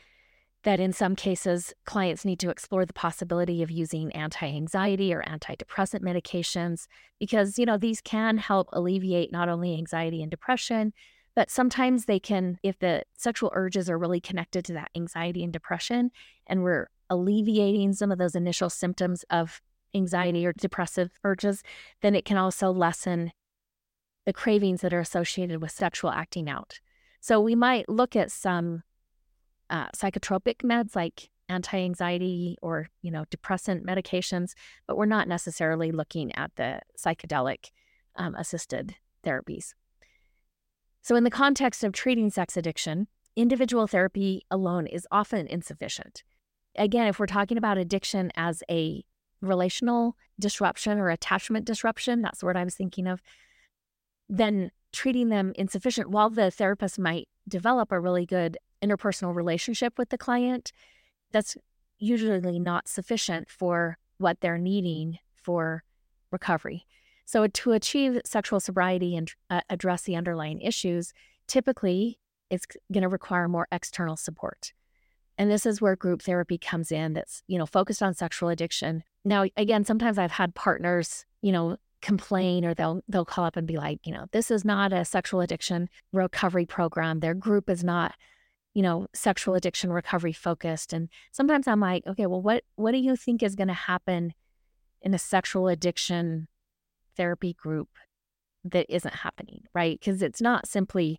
that 0.65 0.81
in 0.81 0.93
some 0.93 1.17
cases, 1.17 1.75
clients 1.85 2.25
need 2.25 2.39
to 2.41 2.51
explore 2.51 2.87
the 2.87 2.93
possibility 2.93 3.63
of 3.63 3.71
using 3.71 4.13
anti 4.13 4.47
anxiety 4.47 5.13
or 5.13 5.23
antidepressant 5.23 6.03
medications 6.03 6.87
because, 7.19 7.59
you 7.59 7.67
know, 7.67 7.77
these 7.77 8.01
can 8.01 8.39
help 8.39 8.69
alleviate 8.73 9.33
not 9.33 9.49
only 9.49 9.75
anxiety 9.75 10.23
and 10.23 10.31
depression, 10.31 10.93
but 11.35 11.51
sometimes 11.51 12.05
they 12.05 12.21
can, 12.21 12.59
if 12.63 12.79
the 12.79 13.03
sexual 13.17 13.51
urges 13.55 13.89
are 13.89 13.99
really 13.99 14.21
connected 14.21 14.65
to 14.67 14.73
that 14.75 14.91
anxiety 14.95 15.43
and 15.43 15.53
depression, 15.53 16.11
and 16.47 16.63
we're 16.63 16.89
alleviating 17.11 17.93
some 17.93 18.13
of 18.13 18.19
those 18.19 18.35
initial 18.35 18.71
symptoms 18.71 19.25
of 19.31 19.61
anxiety 19.95 20.47
or 20.47 20.53
depressive 20.53 21.11
urges, 21.25 21.63
then 22.01 22.15
it 22.15 22.25
can 22.25 22.37
also 22.37 22.71
lessen 22.71 23.33
the 24.25 24.33
cravings 24.33 24.81
that 24.81 24.95
are 24.95 25.01
associated 25.01 25.61
with 25.61 25.71
sexual 25.71 26.11
acting 26.11 26.49
out. 26.49 26.81
So 27.21 27.41
we 27.41 27.55
might 27.55 27.89
look 27.89 28.17
at 28.17 28.31
some 28.31 28.83
uh, 29.71 29.89
psychotropic 29.97 30.59
meds 30.59 30.95
like 30.95 31.31
anti-anxiety 31.49 32.57
or 32.63 32.89
you 33.03 33.11
know 33.11 33.25
depressant 33.31 33.85
medications 33.85 34.53
but 34.87 34.97
we're 34.97 35.07
not 35.07 35.29
necessarily 35.29 35.91
looking 35.91 36.35
at 36.35 36.51
the 36.57 36.81
psychedelic 36.99 37.71
um, 38.17 38.35
assisted 38.37 38.95
therapies 39.25 39.75
so 41.03 41.17
in 41.17 41.25
the 41.25 41.31
context 41.31 41.83
of 41.85 41.93
treating 41.93 42.31
sex 42.31 42.57
addiction 42.57 43.07
individual 43.37 43.87
therapy 43.87 44.43
alone 44.51 44.87
is 44.87 45.07
often 45.11 45.47
insufficient 45.47 46.23
again 46.77 47.07
if 47.07 47.19
we're 47.19 47.27
talking 47.27 47.59
about 47.59 47.77
addiction 47.77 48.31
as 48.35 48.63
a 48.71 49.05
relational 49.43 50.17
disruption 50.41 50.99
or 50.99 51.11
attachment 51.11 51.65
disruption 51.65 52.23
that's 52.23 52.41
the 52.41 52.47
word 52.47 52.57
i 52.57 52.65
was 52.65 52.75
thinking 52.75 53.07
of 53.07 53.23
then 54.29 54.71
treating 54.93 55.29
them 55.29 55.53
insufficient 55.57 56.11
while 56.11 56.31
the 56.31 56.51
therapist 56.51 56.99
might 56.99 57.29
develop 57.49 57.91
a 57.91 58.01
really 58.01 58.27
good 58.27 58.57
interpersonal 58.83 59.35
relationship 59.35 59.99
with 59.99 60.11
the 60.11 60.19
client, 60.19 60.73
that's 61.31 61.57
usually 61.99 62.59
not 62.59 62.89
sufficient 62.89 63.51
for 63.51 63.99
what 64.19 64.41
they're 64.41 64.59
needing 64.59 65.19
for 65.35 65.85
recovery. 66.31 66.87
So, 67.25 67.47
to 67.47 67.73
achieve 67.73 68.21
sexual 68.25 68.61
sobriety 68.61 69.17
and 69.17 69.33
uh, 69.49 69.61
address 69.71 70.03
the 70.03 70.17
underlying 70.17 70.61
issues, 70.61 71.13
typically 71.47 72.19
it's 72.51 72.67
going 72.93 73.03
to 73.03 73.09
require 73.09 73.49
more 73.49 73.69
external 73.73 74.17
support. 74.17 74.73
And 75.39 75.51
this 75.51 75.67
is 75.67 75.81
where 75.81 75.97
group 75.97 76.23
therapy 76.23 76.59
comes 76.59 76.93
in 76.93 77.15
that's, 77.15 77.43
you 77.47 77.59
know, 77.59 77.67
focused 77.67 78.03
on 78.03 78.15
sexual 78.15 78.49
addiction. 78.49 79.03
Now, 79.25 79.47
again, 79.57 79.85
sometimes 79.85 80.19
I've 80.19 80.33
had 80.33 80.55
partners, 80.55 81.25
you 81.41 81.53
know, 81.53 81.77
complain 82.01 82.65
or 82.65 82.75
they'll 82.75 83.01
they'll 83.09 83.25
call 83.25 83.45
up 83.45 83.57
and 83.57 83.67
be 83.67 83.77
like, 83.77 84.01
you 84.05 84.13
know, 84.13 84.27
this 84.33 84.51
is 84.51 84.65
not 84.65 84.93
a 84.93 85.05
sexual 85.05 85.41
addiction 85.41 85.89
recovery 86.13 86.67
program. 86.67 87.21
Their 87.21 87.35
group 87.35 87.71
is 87.71 87.83
not 87.83 88.15
you 88.75 88.83
know, 88.83 89.07
sexual 89.13 89.55
addiction 89.55 89.93
recovery 89.93 90.33
focused. 90.33 90.93
And 90.93 91.09
sometimes 91.31 91.69
I'm 91.69 91.81
like, 91.81 92.07
okay, 92.07 92.27
well, 92.27 92.43
what 92.43 92.65
what 92.77 92.93
do 92.93 92.99
you 92.99 93.17
think 93.17 93.43
is 93.43 93.55
going 93.55 93.69
to 93.69 93.75
happen 93.75 94.33
in 95.03 95.15
a 95.15 95.19
sexual 95.19 95.69
addiction 95.69 96.49
therapy 97.17 97.53
group 97.53 97.89
that 98.65 98.87
isn't 98.89 99.15
happening, 99.15 99.65
right? 99.75 99.99
Because 99.99 100.23
it's 100.23 100.41
not 100.41 100.67
simply, 100.67 101.19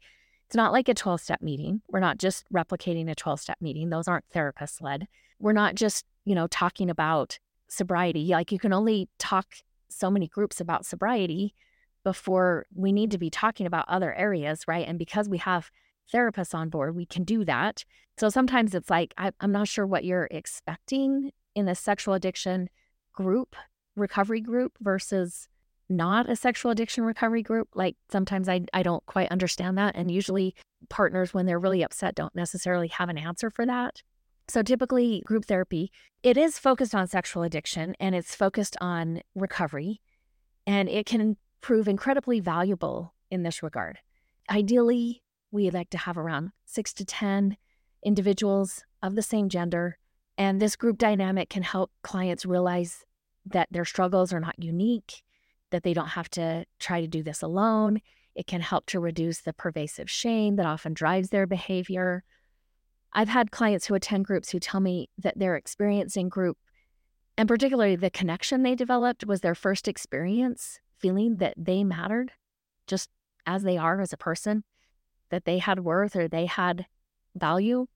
it's 0.53 0.55
not 0.55 0.71
like 0.71 0.87
a 0.87 0.93
12 0.93 1.19
step 1.19 1.41
meeting. 1.41 1.81
We're 1.89 1.99
not 1.99 2.19
just 2.19 2.45
replicating 2.53 3.09
a 3.09 3.15
12 3.15 3.39
step 3.39 3.57
meeting. 3.59 3.89
Those 3.89 4.07
aren't 4.07 4.29
therapist 4.29 4.83
led. 4.83 5.07
We're 5.39 5.51
not 5.51 5.73
just, 5.73 6.05
you 6.25 6.35
know, 6.35 6.45
talking 6.45 6.91
about 6.91 7.39
sobriety. 7.69 8.27
Like 8.27 8.51
you 8.51 8.59
can 8.59 8.71
only 8.71 9.09
talk 9.17 9.47
so 9.89 10.11
many 10.11 10.27
groups 10.27 10.61
about 10.61 10.85
sobriety 10.85 11.55
before 12.03 12.67
we 12.71 12.91
need 12.91 13.09
to 13.09 13.17
be 13.17 13.31
talking 13.31 13.65
about 13.65 13.89
other 13.89 14.13
areas, 14.13 14.67
right? 14.67 14.87
And 14.87 14.99
because 14.99 15.27
we 15.27 15.39
have 15.39 15.71
therapists 16.13 16.53
on 16.53 16.69
board, 16.69 16.95
we 16.95 17.07
can 17.07 17.23
do 17.23 17.43
that. 17.45 17.83
So 18.19 18.29
sometimes 18.29 18.75
it's 18.75 18.91
like, 18.91 19.15
I, 19.17 19.31
I'm 19.39 19.51
not 19.51 19.67
sure 19.67 19.87
what 19.87 20.05
you're 20.05 20.27
expecting 20.29 21.31
in 21.55 21.67
a 21.67 21.73
sexual 21.73 22.13
addiction 22.13 22.69
group, 23.11 23.55
recovery 23.95 24.41
group 24.41 24.73
versus 24.79 25.49
not 25.97 26.29
a 26.29 26.35
sexual 26.35 26.71
addiction 26.71 27.03
recovery 27.03 27.41
group. 27.41 27.69
Like 27.73 27.95
sometimes 28.11 28.49
I, 28.49 28.61
I 28.73 28.83
don't 28.83 29.05
quite 29.05 29.29
understand 29.31 29.77
that. 29.77 29.95
And 29.95 30.11
usually 30.11 30.55
partners, 30.89 31.33
when 31.33 31.45
they're 31.45 31.59
really 31.59 31.83
upset, 31.83 32.15
don't 32.15 32.35
necessarily 32.35 32.87
have 32.89 33.09
an 33.09 33.17
answer 33.17 33.49
for 33.49 33.65
that. 33.65 34.01
So 34.47 34.61
typically, 34.61 35.21
group 35.25 35.45
therapy, 35.45 35.91
it 36.21 36.37
is 36.37 36.59
focused 36.59 36.93
on 36.93 37.07
sexual 37.07 37.43
addiction 37.43 37.95
and 37.99 38.13
it's 38.13 38.35
focused 38.35 38.75
on 38.81 39.21
recovery. 39.35 40.01
And 40.67 40.89
it 40.89 41.05
can 41.05 41.37
prove 41.61 41.87
incredibly 41.87 42.39
valuable 42.39 43.13
in 43.31 43.43
this 43.43 43.63
regard. 43.63 43.99
Ideally, 44.49 45.23
we 45.51 45.69
like 45.69 45.89
to 45.91 45.97
have 45.97 46.17
around 46.17 46.51
six 46.65 46.93
to 46.93 47.05
10 47.05 47.57
individuals 48.03 48.83
of 49.01 49.15
the 49.15 49.21
same 49.21 49.49
gender. 49.49 49.97
And 50.37 50.61
this 50.61 50.75
group 50.75 50.97
dynamic 50.97 51.49
can 51.49 51.63
help 51.63 51.91
clients 52.01 52.45
realize 52.45 53.05
that 53.45 53.67
their 53.71 53.85
struggles 53.85 54.33
are 54.33 54.39
not 54.39 54.55
unique, 54.57 55.21
that 55.73 55.81
they 55.81 55.93
don't 55.93 56.09
have 56.09 56.29
to 56.29 56.63
try 56.79 57.01
to 57.01 57.07
do 57.07 57.23
this 57.23 57.41
alone. 57.41 57.99
It 58.35 58.45
can 58.45 58.61
help 58.61 58.85
to 58.87 58.99
reduce 58.99 59.41
the 59.41 59.53
pervasive 59.53 60.09
shame 60.09 60.55
that 60.55 60.67
often 60.67 60.93
drives 60.93 61.29
their 61.29 61.47
behavior. 61.47 62.23
I've 63.11 63.27
had 63.27 63.49
clients 63.49 63.87
who 63.87 63.95
attend 63.95 64.25
groups 64.25 64.51
who 64.51 64.59
tell 64.59 64.79
me 64.79 65.09
that 65.17 65.37
their 65.37 65.55
experience 65.55 66.15
in 66.15 66.29
group, 66.29 66.59
and 67.35 67.47
particularly 67.47 67.95
the 67.95 68.11
connection 68.11 68.61
they 68.61 68.75
developed, 68.75 69.25
was 69.25 69.41
their 69.41 69.55
first 69.55 69.87
experience 69.87 70.79
feeling 70.99 71.37
that 71.37 71.55
they 71.57 71.83
mattered 71.83 72.33
just 72.85 73.09
as 73.47 73.63
they 73.63 73.77
are 73.77 73.99
as 73.99 74.13
a 74.13 74.17
person, 74.17 74.63
that 75.31 75.45
they 75.45 75.57
had 75.57 75.79
worth 75.79 76.15
or 76.15 76.27
they 76.27 76.45
had 76.45 76.85
value. 77.35 77.87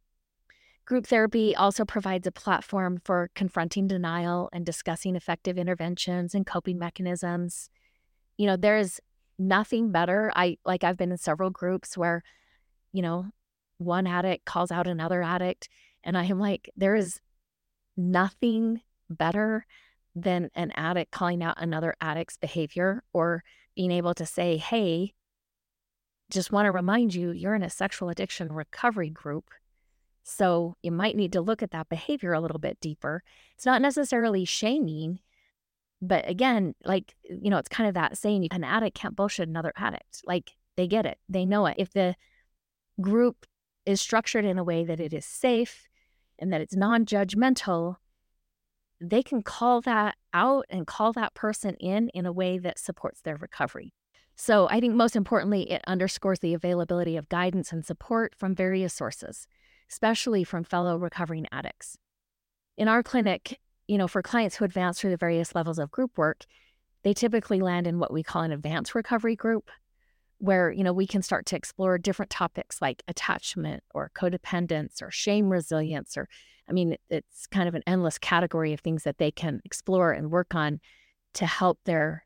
Group 0.87 1.05
therapy 1.05 1.53
also 1.53 1.83
provides 1.83 2.25
a 2.27 2.31
platform 2.31 3.01
for 3.03 3.29
confronting 3.35 3.87
denial 3.87 4.47
and 4.53 4.65
discussing 4.65 5.17
effective 5.17 5.57
interventions 5.57 6.33
and 6.33 6.47
coping 6.47 6.79
mechanisms. 6.79 7.69
You 8.37 8.45
know, 8.47 8.55
there's 8.55 9.01
nothing 9.37 9.91
better. 9.91 10.31
I 10.33 10.57
like 10.63 10.85
I've 10.85 10.95
been 10.95 11.11
in 11.11 11.17
several 11.17 11.49
groups 11.49 11.97
where, 11.97 12.23
you 12.93 13.01
know, 13.01 13.25
one 13.79 14.07
addict 14.07 14.45
calls 14.45 14.71
out 14.71 14.87
another 14.87 15.21
addict 15.21 15.67
and 16.05 16.17
I 16.17 16.23
am 16.23 16.39
like 16.39 16.69
there 16.77 16.95
is 16.95 17.19
nothing 17.97 18.79
better 19.09 19.65
than 20.15 20.49
an 20.55 20.71
addict 20.71 21.11
calling 21.11 21.43
out 21.43 21.61
another 21.61 21.95
addict's 21.99 22.37
behavior 22.37 23.03
or 23.11 23.43
being 23.75 23.91
able 23.91 24.13
to 24.13 24.25
say, 24.25 24.55
"Hey, 24.55 25.15
just 26.29 26.53
want 26.53 26.65
to 26.65 26.71
remind 26.71 27.13
you 27.13 27.31
you're 27.31 27.55
in 27.55 27.61
a 27.63 27.69
sexual 27.69 28.07
addiction 28.07 28.53
recovery 28.53 29.09
group 29.09 29.49
so 30.29 30.75
you 30.83 30.91
might 30.91 31.15
need 31.15 31.31
to 31.33 31.41
look 31.41 31.63
at 31.63 31.71
that 31.71 31.87
behavior 31.87 32.33
a 32.33 32.41
little 32.41 32.59
bit 32.59 32.81
deeper. 32.81 33.23
It's 33.55 33.65
not 33.65 33.81
necessarily 33.81 34.43
shaming, 34.43 35.21
but 36.01 36.29
again, 36.29 36.75
like, 36.83 37.15
you 37.23 37.49
know, 37.49 37.57
it's 37.57 37.69
kind 37.69 37.87
of 37.87 37.93
that 37.93 38.17
saying 38.17 38.45
an 38.51 38.65
addict 38.65 38.97
can't 38.97 39.15
bullshit 39.15 39.47
another 39.47 39.71
addict. 39.77 40.23
Like 40.25 40.51
they 40.75 40.85
get 40.85 41.05
it, 41.05 41.17
they 41.29 41.45
know 41.45 41.65
it. 41.65 41.75
If 41.77 41.93
the 41.93 42.15
group 42.99 43.45
is 43.85 44.01
structured 44.01 44.43
in 44.43 44.57
a 44.57 44.65
way 44.65 44.83
that 44.83 44.99
it 44.99 45.13
is 45.13 45.25
safe 45.25 45.87
and 46.37 46.51
that 46.51 46.59
it's 46.59 46.75
non 46.75 47.05
judgmental, 47.05 47.95
they 48.99 49.23
can 49.23 49.41
call 49.41 49.79
that 49.81 50.15
out 50.33 50.65
and 50.69 50.85
call 50.85 51.13
that 51.13 51.35
person 51.35 51.75
in 51.75 52.09
in 52.09 52.25
a 52.25 52.33
way 52.33 52.57
that 52.57 52.79
supports 52.79 53.21
their 53.21 53.37
recovery. 53.37 53.93
So 54.35 54.67
I 54.69 54.81
think 54.81 54.93
most 54.93 55.15
importantly, 55.15 55.71
it 55.71 55.83
underscores 55.87 56.39
the 56.39 56.53
availability 56.53 57.15
of 57.15 57.29
guidance 57.29 57.71
and 57.71 57.85
support 57.85 58.35
from 58.35 58.53
various 58.53 58.93
sources 58.93 59.47
especially 59.89 60.43
from 60.43 60.63
fellow 60.63 60.97
recovering 60.97 61.47
addicts. 61.51 61.97
In 62.77 62.87
our 62.87 63.03
clinic, 63.03 63.59
you 63.87 63.97
know, 63.97 64.07
for 64.07 64.21
clients 64.21 64.55
who 64.55 64.65
advance 64.65 64.99
through 64.99 65.11
the 65.11 65.17
various 65.17 65.55
levels 65.55 65.79
of 65.79 65.91
group 65.91 66.17
work, 66.17 66.45
they 67.03 67.13
typically 67.13 67.61
land 67.61 67.87
in 67.87 67.99
what 67.99 68.11
we 68.11 68.23
call 68.23 68.41
an 68.41 68.51
advanced 68.51 68.93
recovery 68.93 69.35
group, 69.35 69.69
where, 70.39 70.71
you 70.71 70.83
know, 70.83 70.93
we 70.93 71.07
can 71.07 71.21
start 71.21 71.45
to 71.47 71.55
explore 71.55 71.97
different 71.97 72.29
topics 72.29 72.81
like 72.81 73.01
attachment 73.07 73.83
or 73.93 74.11
codependence 74.15 75.01
or 75.01 75.09
shame 75.09 75.49
resilience, 75.49 76.17
or, 76.17 76.27
I 76.69 76.73
mean, 76.73 76.97
it's 77.09 77.47
kind 77.47 77.67
of 77.67 77.75
an 77.75 77.83
endless 77.87 78.17
category 78.17 78.73
of 78.73 78.81
things 78.81 79.03
that 79.03 79.17
they 79.17 79.31
can 79.31 79.61
explore 79.63 80.11
and 80.11 80.29
work 80.29 80.53
on 80.53 80.79
to 81.35 81.45
help 81.45 81.79
their 81.85 82.25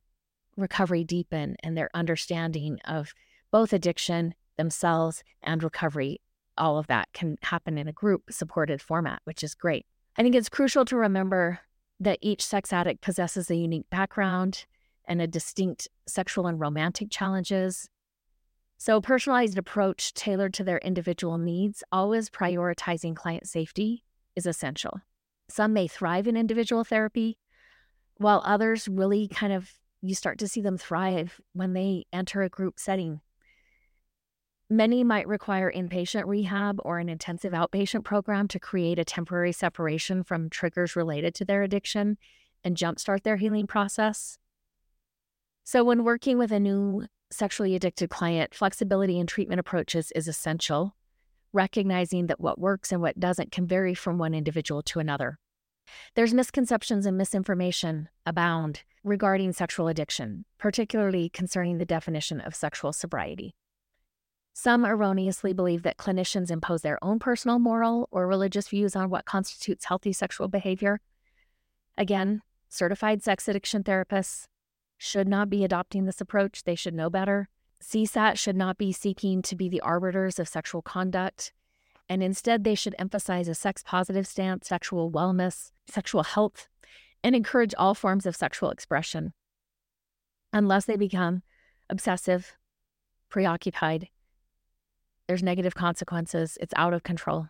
recovery 0.57 1.03
deepen 1.03 1.55
and 1.63 1.77
their 1.77 1.89
understanding 1.93 2.79
of 2.85 3.13
both 3.51 3.71
addiction 3.73 4.33
themselves 4.57 5.23
and 5.41 5.63
recovery 5.63 6.21
all 6.61 6.77
of 6.77 6.88
that 6.88 7.11
can 7.11 7.38
happen 7.41 7.77
in 7.77 7.88
a 7.88 7.91
group 7.91 8.31
supported 8.31 8.81
format, 8.81 9.19
which 9.25 9.43
is 9.43 9.55
great. 9.55 9.85
I 10.15 10.21
think 10.21 10.35
it's 10.35 10.47
crucial 10.47 10.85
to 10.85 10.95
remember 10.95 11.59
that 11.99 12.19
each 12.21 12.45
sex 12.45 12.71
addict 12.71 13.01
possesses 13.01 13.49
a 13.49 13.55
unique 13.55 13.89
background 13.89 14.65
and 15.05 15.21
a 15.21 15.27
distinct 15.27 15.88
sexual 16.07 16.45
and 16.45 16.59
romantic 16.59 17.09
challenges. 17.09 17.89
So, 18.77 18.97
a 18.97 19.01
personalized 19.01 19.57
approach 19.57 20.13
tailored 20.13 20.53
to 20.55 20.63
their 20.63 20.77
individual 20.79 21.38
needs, 21.38 21.83
always 21.91 22.29
prioritizing 22.29 23.15
client 23.15 23.47
safety, 23.47 24.03
is 24.35 24.45
essential. 24.45 25.01
Some 25.49 25.73
may 25.73 25.88
thrive 25.88 26.27
in 26.27 26.38
individual 26.38 26.83
therapy, 26.83 27.38
while 28.17 28.41
others 28.45 28.88
really 28.88 29.27
kind 29.27 29.51
of, 29.53 29.71
you 30.01 30.13
start 30.13 30.38
to 30.39 30.47
see 30.47 30.61
them 30.61 30.77
thrive 30.77 31.41
when 31.53 31.73
they 31.73 32.05
enter 32.13 32.43
a 32.43 32.49
group 32.49 32.79
setting 32.79 33.21
Many 34.72 35.03
might 35.03 35.27
require 35.27 35.69
inpatient 35.69 36.27
rehab 36.27 36.80
or 36.85 36.99
an 36.99 37.10
intensive 37.10 37.52
outpatient 37.52 38.06
program 38.06 38.48
to 38.48 38.57
create 38.57 38.98
a 38.98 39.03
temporary 39.03 39.52
separation 39.52 40.23
from 40.23 40.49
triggers 40.49 40.95
related 40.95 41.35
to 41.35 41.45
their 41.45 41.61
addiction 41.61 42.18
and 42.64 42.77
jumpstart 42.77 43.23
their 43.23 43.35
healing 43.35 43.68
process. 43.68 44.38
So, 45.65 45.84
when 45.84 46.06
working 46.06 46.38
with 46.38 46.53
a 46.53 46.60
new 46.61 47.06
sexually 47.30 47.76
addicted 47.76 48.10
client, 48.10 48.56
flexibility 48.56 49.19
in 49.19 49.27
treatment 49.27 49.60
approaches 49.60 50.10
is 50.15 50.30
essential, 50.30 50.95
recognizing 51.52 52.27
that 52.27 52.39
what 52.39 52.57
works 52.57 52.93
and 52.93 53.02
what 53.02 53.19
doesn't 53.19 53.52
can 53.52 53.68
vary 53.68 53.93
from 53.93 54.18
one 54.18 54.34
individual 54.34 54.81
to 54.84 54.99
another. 54.99 55.38
There's 56.15 56.34
misconceptions 56.34 57.06
and 57.06 57.18
misinformation 57.18 58.07
abound 58.26 58.84
regarding 59.03 59.52
sexual 59.52 59.89
addiction, 59.89 60.45
particularly 60.57 61.27
concerning 61.27 61.77
the 61.77 61.85
definition 61.85 62.39
of 62.39 62.56
sexual 62.56 62.93
sobriety. 62.93 63.53
Some 64.53 64.86
erroneously 64.86 65.53
believe 65.53 65.84
that 65.84 65.98
clinicians 65.98 66.52
impose 66.52 66.82
their 66.82 67.03
own 67.03 67.19
personal 67.19 67.57
moral 67.57 68.07
or 68.11 68.28
religious 68.28 68.68
views 68.68 68.95
on 68.95 69.10
what 69.10 69.26
constitutes 69.26 69.86
healthy 69.86 70.11
sexual 70.11 70.48
behavior. 70.48 70.99
Again, 71.98 72.41
certified 72.68 73.23
sex 73.23 73.48
addiction 73.48 73.84
therapists 73.84 74.48
should 74.98 75.28
not 75.28 75.49
be 75.49 75.64
adopting 75.64 76.06
this 76.06 76.22
approach. 76.22 76.64
They 76.64 76.76
should 76.76 76.94
know 76.94 77.10
better. 77.10 77.49
CSAT 77.82 78.38
should 78.38 78.56
not 78.56 78.78
be 78.78 78.91
seeking 78.91 79.41
to 79.41 79.56
be 79.56 79.68
the 79.68 79.82
arbiters 79.82 80.38
of 80.38 80.48
sexual 80.48 80.82
conduct, 80.82 81.52
and 82.07 82.22
instead 82.22 82.64
they 82.64 82.76
should 82.76 82.95
emphasize 82.99 83.48
a 83.48 83.56
sex 83.56 83.82
positive 83.84 84.28
stance, 84.28 84.68
sexual 84.68 85.10
wellness, 85.10 85.72
sexual 85.88 86.23
health, 86.23 86.68
and 87.23 87.36
encourage 87.36 87.73
all 87.78 87.95
forms 87.95 88.26
of 88.26 88.36
sexual 88.36 88.69
expression. 88.69 89.34
Unless 90.53 90.86
they 90.86 90.98
become 90.98 91.41
obsessive, 91.90 92.53
preoccupied, 93.30 94.10
there's 95.32 95.41
negative 95.41 95.76
consequences. 95.76 96.58
It's 96.60 96.74
out 96.76 96.94
of 96.94 97.03
control. 97.03 97.48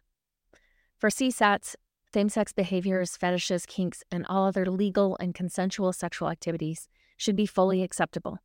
For 1.00 1.10
CSATs, 1.10 1.76
same 2.14 2.30
sex 2.30 2.54
behaviors, 2.54 3.18
fetishes, 3.18 3.66
kinks, 3.66 4.04
and 4.12 4.24
all 4.28 4.46
other 4.46 4.68
legal 4.68 5.18
and 5.20 5.34
consensual 5.34 5.92
sexual 5.92 6.30
activities 6.30 6.88
should 7.18 7.36
be 7.36 7.48
fully 7.48 7.82
acceptable, 7.82 8.38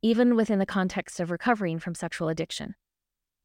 even 0.00 0.36
within 0.36 0.60
the 0.60 0.64
context 0.64 1.18
of 1.18 1.32
recovering 1.32 1.80
from 1.80 1.96
sexual 1.96 2.28
addiction. 2.28 2.76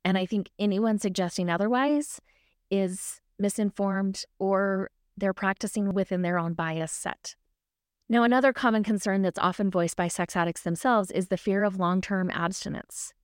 And 0.06 0.20
I 0.20 0.28
think 0.28 0.52
anyone 0.60 1.00
suggesting 1.00 1.50
otherwise 1.50 2.22
is 2.70 3.22
misinformed 3.40 4.24
or 4.38 4.92
they're 5.18 5.34
practicing 5.34 5.96
within 5.96 6.22
their 6.22 6.38
own 6.38 6.54
bias 6.54 6.92
set. 6.92 7.36
Now, 8.08 8.22
another 8.22 8.54
common 8.54 8.84
concern 8.84 9.24
that's 9.24 9.40
often 9.40 9.72
voiced 9.72 9.98
by 9.98 10.10
sex 10.10 10.36
addicts 10.36 10.62
themselves 10.62 11.10
is 11.10 11.30
the 11.30 11.38
fear 11.38 11.64
of 11.64 11.80
long 11.80 12.02
term 12.02 12.30
abstinence, 12.30 13.16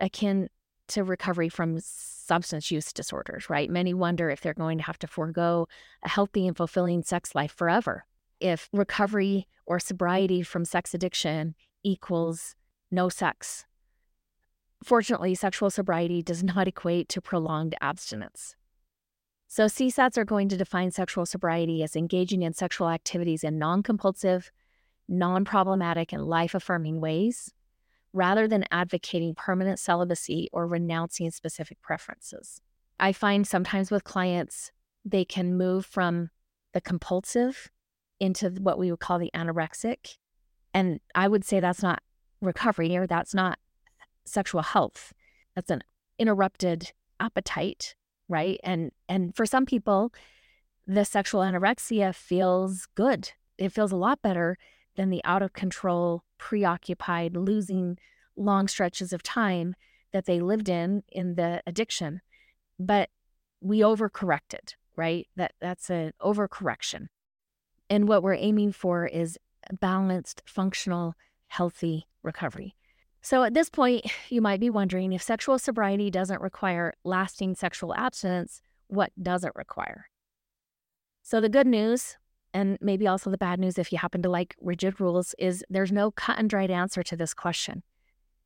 akin 0.00 0.48
to 0.88 1.04
recovery 1.04 1.48
from 1.48 1.78
substance 1.80 2.70
use 2.70 2.92
disorders, 2.92 3.48
right? 3.48 3.70
Many 3.70 3.94
wonder 3.94 4.30
if 4.30 4.40
they're 4.40 4.54
going 4.54 4.78
to 4.78 4.84
have 4.84 4.98
to 5.00 5.06
forego 5.06 5.68
a 6.02 6.08
healthy 6.08 6.46
and 6.46 6.56
fulfilling 6.56 7.02
sex 7.02 7.34
life 7.34 7.52
forever. 7.52 8.04
If 8.40 8.68
recovery 8.72 9.48
or 9.64 9.78
sobriety 9.80 10.42
from 10.42 10.64
sex 10.64 10.94
addiction 10.94 11.54
equals 11.82 12.54
no 12.90 13.08
sex. 13.08 13.64
Fortunately, 14.84 15.34
sexual 15.34 15.70
sobriety 15.70 16.22
does 16.22 16.42
not 16.54 16.68
equate 16.68 17.08
to 17.10 17.20
prolonged 17.20 17.74
abstinence. 17.80 18.56
So, 19.48 19.66
CSATs 19.66 20.18
are 20.18 20.24
going 20.24 20.48
to 20.48 20.56
define 20.56 20.90
sexual 20.90 21.24
sobriety 21.24 21.82
as 21.82 21.94
engaging 21.94 22.42
in 22.42 22.52
sexual 22.52 22.88
activities 22.88 23.44
in 23.44 23.58
non 23.58 23.82
compulsive, 23.82 24.50
non 25.08 25.44
problematic, 25.44 26.12
and 26.12 26.24
life 26.24 26.54
affirming 26.54 27.00
ways 27.00 27.52
rather 28.12 28.48
than 28.48 28.64
advocating 28.70 29.34
permanent 29.34 29.78
celibacy 29.78 30.48
or 30.52 30.66
renouncing 30.66 31.30
specific 31.30 31.80
preferences. 31.82 32.60
I 32.98 33.12
find 33.12 33.46
sometimes 33.46 33.90
with 33.90 34.04
clients, 34.04 34.70
they 35.04 35.24
can 35.24 35.56
move 35.56 35.84
from 35.84 36.30
the 36.72 36.80
compulsive 36.80 37.70
into 38.18 38.50
what 38.50 38.78
we 38.78 38.90
would 38.90 39.00
call 39.00 39.18
the 39.18 39.30
anorexic. 39.34 40.16
And 40.72 41.00
I 41.14 41.28
would 41.28 41.44
say 41.44 41.60
that's 41.60 41.82
not 41.82 42.02
recovery 42.40 42.96
or 42.96 43.06
that's 43.06 43.34
not 43.34 43.58
sexual 44.24 44.62
health. 44.62 45.12
That's 45.54 45.70
an 45.70 45.82
interrupted 46.18 46.92
appetite, 47.20 47.94
right? 48.28 48.60
And 48.62 48.92
and 49.08 49.34
for 49.34 49.46
some 49.46 49.66
people, 49.66 50.12
the 50.86 51.04
sexual 51.04 51.40
anorexia 51.40 52.14
feels 52.14 52.86
good. 52.94 53.32
It 53.58 53.72
feels 53.72 53.92
a 53.92 53.96
lot 53.96 54.22
better 54.22 54.56
than 54.96 55.10
the 55.10 55.22
out 55.24 55.42
of 55.42 55.52
control, 55.52 56.22
preoccupied, 56.38 57.36
losing 57.36 57.98
long 58.36 58.68
stretches 58.68 59.12
of 59.12 59.22
time 59.22 59.74
that 60.12 60.26
they 60.26 60.40
lived 60.40 60.68
in 60.68 61.02
in 61.08 61.34
the 61.34 61.62
addiction. 61.66 62.20
But 62.78 63.10
we 63.60 63.80
overcorrected, 63.80 64.74
right? 64.96 65.26
That 65.36 65.52
that's 65.60 65.90
an 65.90 66.12
overcorrection. 66.20 67.08
And 67.88 68.08
what 68.08 68.22
we're 68.22 68.34
aiming 68.34 68.72
for 68.72 69.06
is 69.06 69.38
balanced, 69.80 70.42
functional, 70.46 71.14
healthy 71.48 72.06
recovery. 72.22 72.74
So 73.22 73.42
at 73.42 73.54
this 73.54 73.68
point, 73.68 74.06
you 74.28 74.40
might 74.40 74.60
be 74.60 74.70
wondering 74.70 75.12
if 75.12 75.22
sexual 75.22 75.58
sobriety 75.58 76.10
doesn't 76.10 76.40
require 76.40 76.94
lasting 77.04 77.54
sexual 77.54 77.94
abstinence, 77.94 78.62
what 78.88 79.10
does 79.20 79.44
it 79.44 79.52
require? 79.54 80.06
So 81.22 81.40
the 81.40 81.48
good 81.48 81.66
news, 81.66 82.16
and 82.56 82.78
maybe 82.80 83.06
also 83.06 83.28
the 83.28 83.36
bad 83.36 83.60
news 83.60 83.76
if 83.76 83.92
you 83.92 83.98
happen 83.98 84.22
to 84.22 84.30
like 84.30 84.56
rigid 84.62 84.98
rules, 84.98 85.34
is 85.38 85.62
there's 85.68 85.92
no 85.92 86.10
cut 86.10 86.38
and 86.38 86.48
dried 86.48 86.70
answer 86.70 87.02
to 87.02 87.14
this 87.14 87.34
question. 87.34 87.82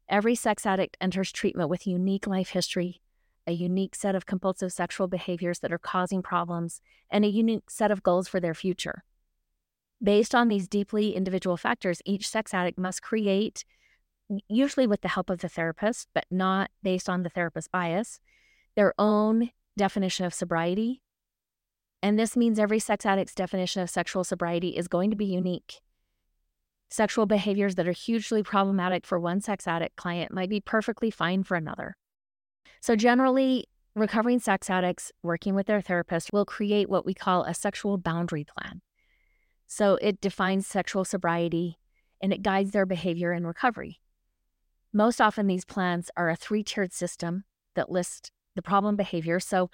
Every 0.09 0.35
sex 0.35 0.66
addict 0.66 0.97
enters 1.01 1.31
treatment 1.31 1.70
with 1.70 1.87
unique 1.87 2.27
life 2.27 2.49
history, 2.49 3.03
a 3.47 3.53
unique 3.53 3.95
set 3.95 4.16
of 4.16 4.27
compulsive 4.27 4.73
sexual 4.73 5.07
behaviors 5.07 5.61
that 5.61 5.73
are 5.73 5.78
causing 5.78 6.23
problems, 6.23 6.81
and 7.09 7.24
a 7.24 7.28
unique 7.28 7.70
set 7.70 7.93
of 7.93 8.03
goals 8.03 8.27
for 8.27 8.41
their 8.41 8.53
future. 8.53 9.05
Based 10.03 10.35
on 10.35 10.49
these 10.49 10.66
deeply 10.66 11.15
individual 11.15 11.57
factors, 11.57 12.03
each 12.05 12.28
sex 12.28 12.53
addict 12.53 12.78
must 12.78 13.03
create, 13.03 13.65
usually 14.49 14.89
with 14.89 15.03
the 15.03 15.09
help 15.09 15.31
of 15.31 15.39
the 15.39 15.49
therapist, 15.49 16.09
but 16.12 16.27
not 16.32 16.73
based 16.82 17.09
on 17.09 17.23
the 17.23 17.31
therapist's 17.31 17.69
bias, 17.69 18.19
their 18.74 18.93
own 18.99 19.53
definition 19.77 20.27
of 20.27 20.35
sobriety. 20.35 21.01
And 22.02 22.18
this 22.18 22.36
means 22.36 22.59
every 22.59 22.78
sex 22.78 23.05
addict's 23.05 23.35
definition 23.35 23.82
of 23.82 23.90
sexual 23.90 24.24
sobriety 24.24 24.70
is 24.70 24.89
going 24.89 25.10
to 25.10 25.16
be 25.16 25.27
unique. 25.27 25.81
Sexual 26.89 27.27
behaviors 27.27 27.77
that 27.77 27.86
are 27.86 27.93
hugely 27.93 28.43
problematic 28.43 29.06
for 29.06 29.20
one 29.20 29.40
sex 29.40 29.68
addict 29.68 29.97
client 29.97 30.32
might 30.32 30.51
be 30.51 30.60
perfectly 30.60 31.10
fine 31.10 31.44
for 31.44 31.56
another. 31.56 31.97
So, 32.81 32.97
generally, 32.97 33.66
recovering 33.94 34.40
sex 34.40 34.70
addicts 34.70 35.12
working 35.22 35.55
with 35.55 35.66
their 35.66 35.81
therapist 35.81 36.32
will 36.32 36.44
create 36.44 36.89
what 36.89 37.05
we 37.05 37.14
call 37.14 37.44
a 37.44 37.55
sexual 37.55 37.98
boundary 37.98 38.44
plan. 38.44 38.81
So 39.66 39.98
it 40.02 40.20
defines 40.20 40.66
sexual 40.66 41.05
sobriety 41.05 41.78
and 42.20 42.32
it 42.32 42.43
guides 42.43 42.72
their 42.72 42.86
behavior 42.86 43.32
in 43.32 43.47
recovery. 43.47 44.01
Most 44.93 45.20
often, 45.20 45.47
these 45.47 45.64
plans 45.64 46.10
are 46.16 46.28
a 46.28 46.36
three 46.36 46.64
tiered 46.64 46.93
system 46.93 47.44
that 47.77 47.90
lists 47.90 48.32
the 48.56 48.62
problem 48.62 48.97
behavior. 48.97 49.39
So, 49.39 49.70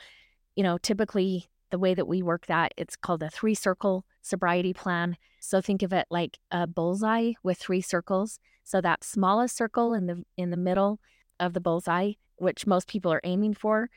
you 0.54 0.62
know, 0.62 0.76
typically 0.76 1.46
the 1.70 1.78
way 1.78 1.94
that 1.94 2.08
we 2.08 2.22
work 2.22 2.46
that, 2.46 2.72
it's 2.76 2.96
called 2.96 3.22
a 3.22 3.30
three 3.30 3.54
circle 3.54 4.04
sobriety 4.22 4.72
plan. 4.72 5.16
So 5.40 5.60
think 5.60 5.82
of 5.82 5.92
it 5.92 6.06
like 6.10 6.38
a 6.50 6.66
bullseye 6.66 7.32
with 7.42 7.58
three 7.58 7.80
circles. 7.80 8.38
So 8.64 8.80
that 8.80 9.04
smallest 9.04 9.56
circle 9.56 9.94
in 9.94 10.06
the 10.06 10.24
in 10.36 10.50
the 10.50 10.56
middle 10.56 11.00
of 11.38 11.52
the 11.52 11.60
bullseye, 11.60 12.12
which 12.36 12.66
most 12.66 12.88
people 12.88 13.12
are 13.12 13.20
aiming 13.24 13.54
for, 13.54 13.88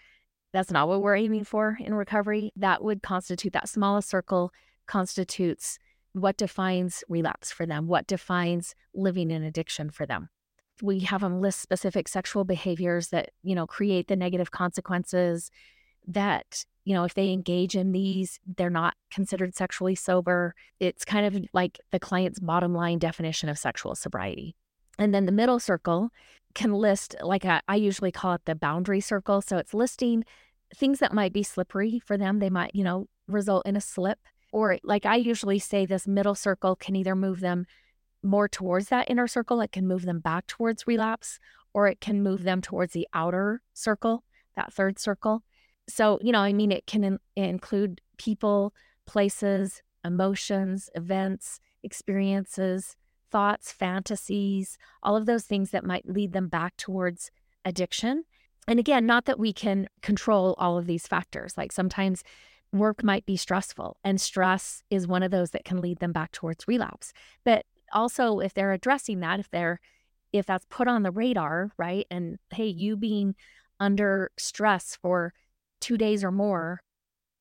that's 0.54 0.72
not 0.72 0.88
what 0.88 1.02
we're 1.02 1.16
aiming 1.16 1.44
for 1.44 1.78
in 1.80 1.94
recovery. 1.94 2.52
That 2.56 2.84
would 2.84 3.02
constitute 3.02 3.54
that 3.54 3.70
smallest 3.70 4.10
circle 4.10 4.52
constitutes 4.88 5.78
what 6.14 6.38
defines 6.38 7.04
relapse 7.08 7.52
for 7.52 7.66
them, 7.66 7.88
what 7.88 8.08
defines 8.08 8.74
living 8.94 9.30
in 9.32 9.44
addiction 9.44 9.92
for 9.92 10.06
them. 10.06 10.30
We 10.82 11.02
have 11.02 11.22
them 11.22 11.42
list 11.42 11.60
specific 11.60 12.08
sexual 12.08 12.46
behaviors 12.46 13.10
that, 13.10 13.32
you 13.44 13.54
know, 13.54 13.68
create 13.68 14.08
the 14.08 14.16
negative 14.16 14.52
consequences 14.52 15.52
that, 16.08 16.66
you 16.86 16.94
know, 16.94 17.04
if 17.04 17.14
they 17.14 17.32
engage 17.32 17.76
in 17.76 17.92
these, 17.92 18.40
they're 18.58 18.70
not 18.70 18.96
considered 19.12 19.56
sexually 19.56 19.96
sober. 19.96 20.56
It's 20.80 21.06
kind 21.06 21.26
of 21.26 21.46
like 21.54 21.80
the 21.92 22.00
client's 22.00 22.40
bottom 22.40 22.74
line 22.74 23.00
definition 23.00 23.50
of 23.50 23.58
sexual 23.58 23.96
sobriety. 23.96 24.56
And 24.98 25.14
then 25.14 25.26
the 25.26 25.32
middle 25.32 25.60
circle 25.60 26.10
can 26.56 26.74
list, 26.74 27.16
like 27.22 27.46
a, 27.46 27.62
I 27.68 27.76
usually 27.76 28.12
call 28.12 28.34
it 28.34 28.42
the 28.46 28.56
boundary 28.56 29.02
circle. 29.02 29.42
So 29.42 29.58
it's 29.58 29.74
listing 29.74 30.26
things 30.76 31.00
that 31.00 31.14
might 31.14 31.34
be 31.34 31.44
slippery 31.44 32.02
for 32.06 32.18
them. 32.18 32.40
They 32.40 32.50
might, 32.50 32.74
you 32.74 32.84
know, 32.84 33.08
result 33.28 33.66
in 33.66 33.76
a 33.76 33.82
slip 33.82 34.20
or, 34.52 34.80
like 34.84 35.06
I 35.06 35.16
usually 35.16 35.60
say, 35.60 35.86
this 35.86 36.08
middle 36.08 36.36
circle 36.36 36.76
can 36.76 36.96
either 36.96 37.16
move 37.16 37.40
them 37.40 37.66
more 38.24 38.50
towards 38.50 38.90
that 38.90 39.10
inner 39.10 39.28
circle, 39.28 39.62
it 39.62 39.72
can 39.72 39.88
move 39.88 40.04
them 40.04 40.20
back 40.20 40.48
towards 40.48 40.88
relapse, 40.88 41.40
or 41.74 41.88
it 41.88 42.02
can 42.02 42.22
move 42.22 42.44
them 42.44 42.62
towards 42.62 42.94
the 42.94 43.08
outer 43.14 43.62
circle, 43.74 44.24
that 44.56 44.74
third 44.74 45.00
circle. 45.00 45.44
So, 45.90 46.20
you 46.22 46.32
know, 46.32 46.40
I 46.40 46.54
mean, 46.54 46.72
it 46.72 46.88
can 46.88 47.04
in- 47.04 47.20
include 47.36 48.02
people, 48.18 48.74
places, 49.06 49.82
emotions, 50.06 50.90
events, 50.96 51.60
experiences, 51.84 52.96
thoughts, 53.32 53.72
fantasies, 53.72 54.78
all 55.04 55.16
of 55.16 55.26
those 55.26 55.44
things 55.44 55.72
that 55.72 55.86
might 55.86 56.08
lead 56.08 56.34
them 56.34 56.48
back 56.48 56.78
towards 56.78 57.32
addiction. 57.66 58.24
And 58.68 58.80
again, 58.80 59.06
not 59.06 59.26
that 59.26 59.40
we 59.40 59.54
can 59.54 59.88
control 60.02 60.56
all 60.58 60.78
of 60.78 60.86
these 60.86 61.08
factors. 61.08 61.58
Like 61.58 61.72
sometimes 61.72 62.24
work 62.72 63.04
might 63.04 63.26
be 63.26 63.36
stressful, 63.36 63.98
and 64.04 64.22
stress 64.22 64.84
is 64.90 65.08
one 65.08 65.24
of 65.24 65.32
those 65.32 65.52
that 65.52 65.66
can 65.66 65.82
lead 65.82 66.00
them 66.00 66.12
back 66.12 66.32
towards 66.32 66.68
relapse. 66.68 67.14
But 67.44 67.66
also, 67.92 68.40
if 68.40 68.54
they're 68.54 68.74
addressing 68.74 69.22
that, 69.22 69.40
if 69.40 69.50
they're 69.50 69.80
if 70.32 70.46
that's 70.46 70.66
put 70.70 70.88
on 70.88 71.02
the 71.02 71.12
radar, 71.12 71.72
right? 71.78 72.06
And 72.12 72.38
hey, 72.52 72.68
you 72.68 72.96
being 72.96 73.36
under 73.80 74.32
stress 74.38 74.98
for 75.02 75.34
two 75.80 75.98
days 75.98 76.24
or 76.24 76.32
more, 76.32 76.82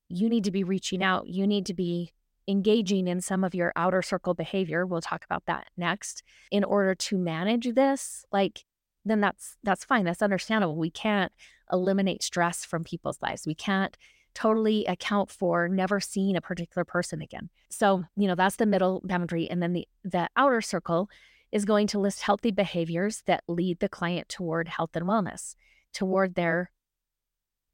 you 0.09 0.28
need 0.28 0.44
to 0.44 0.51
be 0.51 0.65
reaching 0.65 1.02
out. 1.02 1.28
You 1.28 1.47
need 1.47 1.66
to 1.66 1.74
be 1.74 2.12
engaging 2.47 3.06
in 3.09 3.20
some 3.20 3.44
of 3.44 3.55
your 3.55 3.73
outer 3.77 4.01
circle 4.01 4.35
behavior. 4.35 4.86
We'll 4.86 5.02
talk 5.02 5.24
about 5.24 5.44
that 5.47 5.66
next. 5.77 6.23
In 6.51 6.65
order 6.65 6.94
to 6.94 7.19
manage 7.19 7.74
this, 7.74 8.24
like 8.32 8.65
then 9.05 9.20
that's 9.20 9.56
that's 9.62 9.85
fine. 9.85 10.05
That's 10.05 10.23
understandable. 10.23 10.77
We 10.77 10.90
can't 10.90 11.32
eliminate 11.73 12.23
stress 12.23 12.65
from 12.65 12.85
people's 12.85 13.19
lives. 13.23 13.47
We 13.47 13.55
can't 13.55 13.97
totally 14.35 14.85
account 14.86 15.31
for 15.31 15.69
never 15.69 16.01
seeing 16.01 16.36
a 16.36 16.40
particular 16.40 16.85
person 16.85 17.20
again. 17.20 17.51
So, 17.70 18.05
you 18.16 18.28
know, 18.28 18.35
that's 18.35 18.56
the 18.56 18.66
middle 18.66 19.01
boundary. 19.05 19.51
And 19.51 19.62
then 19.62 19.73
the, 19.73 19.89
the 20.05 20.28
outer 20.36 20.60
circle 20.60 21.10
is 21.51 21.65
going 21.65 21.86
to 21.89 21.98
list 21.98 22.23
healthy 22.23 22.51
behaviors 22.51 23.23
that 23.27 23.43
lead 23.48 23.81
the 23.81 23.89
client 23.89 24.28
toward 24.28 24.69
health 24.69 24.94
and 24.94 25.06
wellness, 25.06 25.55
toward 25.93 26.35
their 26.35 26.70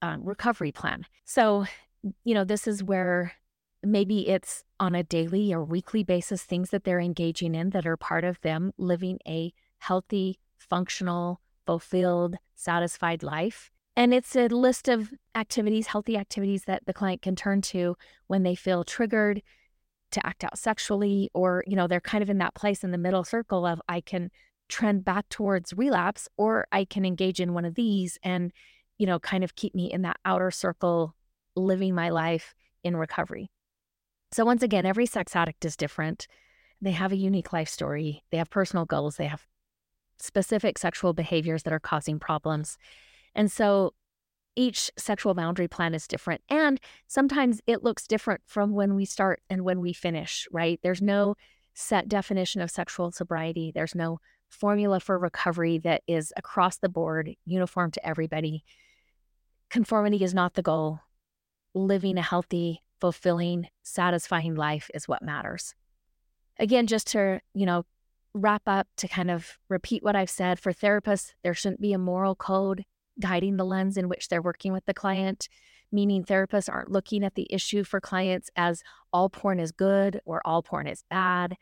um, 0.05 0.23
recovery 0.25 0.73
plan. 0.73 1.07
So, 1.25 1.65
you 2.25 2.35
know, 2.35 2.45
this 2.45 2.67
is 2.67 2.83
where 2.83 3.33
maybe 3.83 4.29
it's 4.29 4.65
on 4.79 4.95
a 4.95 5.03
daily 5.03 5.53
or 5.53 5.65
weekly 5.65 6.05
basis 6.05 6.43
things 6.43 6.71
that 6.71 6.85
they're 6.85 7.01
engaging 7.01 7.55
in 7.55 7.71
that 7.71 7.87
are 7.87 7.97
part 7.97 8.25
of 8.25 8.41
them 8.43 8.73
living 8.77 9.19
a 9.27 9.53
healthy, 9.79 10.39
functional, 10.59 11.41
fulfilled, 11.67 12.37
satisfied 12.55 13.23
life. 13.23 13.71
And 13.97 14.13
it's 14.13 14.35
a 14.37 14.49
list 14.49 14.89
of 14.89 15.13
activities, 15.35 15.87
healthy 15.87 16.17
activities 16.17 16.65
that 16.65 16.85
the 16.87 16.93
client 16.93 17.23
can 17.23 17.37
turn 17.37 17.63
to 17.63 17.97
when 18.27 18.43
they 18.43 18.55
feel 18.55 18.85
triggered 18.85 19.43
to 20.11 20.27
act 20.27 20.45
out 20.45 20.59
sexually, 20.59 21.31
or, 21.33 21.65
you 21.67 21.77
know, 21.77 21.87
they're 21.87 22.01
kind 22.01 22.23
of 22.23 22.31
in 22.31 22.39
that 22.39 22.55
place 22.55 22.85
in 22.85 22.91
the 22.91 22.99
middle 22.99 23.25
circle 23.25 23.65
of 23.65 23.81
I 23.89 24.01
can 24.01 24.31
trend 24.69 25.05
back 25.05 25.29
towards 25.29 25.73
relapse, 25.73 26.29
or 26.37 26.67
I 26.73 26.85
can 26.85 27.05
engage 27.05 27.41
in 27.41 27.55
one 27.55 27.65
of 27.65 27.75
these 27.75 28.19
and, 28.23 28.53
you 28.99 29.07
know, 29.07 29.19
kind 29.19 29.45
of 29.45 29.57
keep 29.57 29.75
me 29.75 29.93
in 29.93 30.03
that 30.03 30.19
outer 30.25 30.51
circle, 30.51 31.15
living 31.57 31.95
my 31.95 32.11
life 32.11 32.55
in 32.83 32.97
recovery. 32.97 33.51
So, 34.33 34.45
once 34.45 34.63
again, 34.63 34.87
every 34.87 35.07
sex 35.07 35.35
addict 35.37 35.65
is 35.65 35.77
different. 35.77 36.27
They 36.81 36.93
have 36.93 37.13
a 37.13 37.17
unique 37.17 37.53
life 37.53 37.69
story, 37.69 38.23
they 38.31 38.39
have 38.39 38.51
personal 38.51 38.85
goals, 38.85 39.17
they 39.17 39.27
have 39.27 39.47
specific 40.19 40.79
sexual 40.79 41.13
behaviors 41.13 41.63
that 41.65 41.73
are 41.73 41.81
causing 41.81 42.19
problems. 42.19 42.79
And 43.35 43.51
so 43.51 43.95
each 44.57 44.91
sexual 44.97 45.35
boundary 45.35 45.69
plan 45.69 45.95
is 45.95 46.07
different. 46.07 46.41
And 46.49 46.81
sometimes 47.09 47.61
it 47.67 47.83
looks 47.83 48.07
different 48.07 48.43
from 48.47 48.73
when 48.73 48.95
we 48.95 49.05
start 49.05 49.43
and 49.51 49.65
when 49.65 49.81
we 49.81 49.93
finish, 49.93 50.47
right? 50.53 50.79
There's 50.83 51.03
no 51.03 51.35
set 51.75 52.09
definition 52.09 52.61
of 52.61 52.71
sexual 52.71 53.11
sobriety, 53.11 53.73
there's 53.75 53.97
no 53.97 54.21
formula 54.49 55.01
for 55.01 55.19
recovery 55.19 55.79
that 55.79 56.03
is 56.07 56.33
across 56.37 56.79
the 56.79 56.89
board, 56.89 57.35
uniform 57.45 57.91
to 57.91 58.07
everybody. 58.07 58.63
Conformity 59.71 60.23
is 60.23 60.35
not 60.35 60.55
the 60.55 60.63
goal. 60.63 61.01
Living 61.75 62.19
a 62.19 62.23
healthy, 62.23 62.83
fulfilling, 63.01 63.69
satisfying 63.83 64.55
life 64.55 64.91
is 64.95 65.09
what 65.09 65.23
matters. 65.23 65.75
Again, 66.59 66.87
just 66.87 67.09
to, 67.09 67.41
you 67.53 67.67
know, 67.67 67.85
wrap 68.35 68.63
up 68.67 68.87
to 68.97 69.09
kind 69.09 69.31
of 69.31 69.59
repeat 69.69 70.03
what 70.03 70.17
I've 70.17 70.31
said 70.31 70.59
for 70.59 70.73
therapists, 70.73 71.33
there 71.43 71.55
shouldn't 71.55 71.81
be 71.81 71.93
a 71.93 71.99
moral 71.99 72.35
code 72.35 72.85
guiding 73.21 73.57
the 73.57 73.65
lens 73.65 73.97
in 73.97 74.09
which 74.09 74.29
they're 74.29 74.43
working 74.43 74.73
with 74.73 74.85
the 74.87 74.95
client, 74.95 75.49
meaning 75.93 76.25
therapists 76.25 76.73
aren't 76.73 76.91
looking 76.91 77.23
at 77.23 77.35
the 77.35 77.47
issue 77.51 77.85
for 77.85 78.01
clients 78.01 78.51
as 78.57 78.83
all 79.13 79.29
porn 79.29 79.61
is 79.61 79.71
good 79.71 80.21
or 80.25 80.41
all 80.45 80.63
porn 80.63 80.87
is 80.87 81.05
bad. 81.09 81.57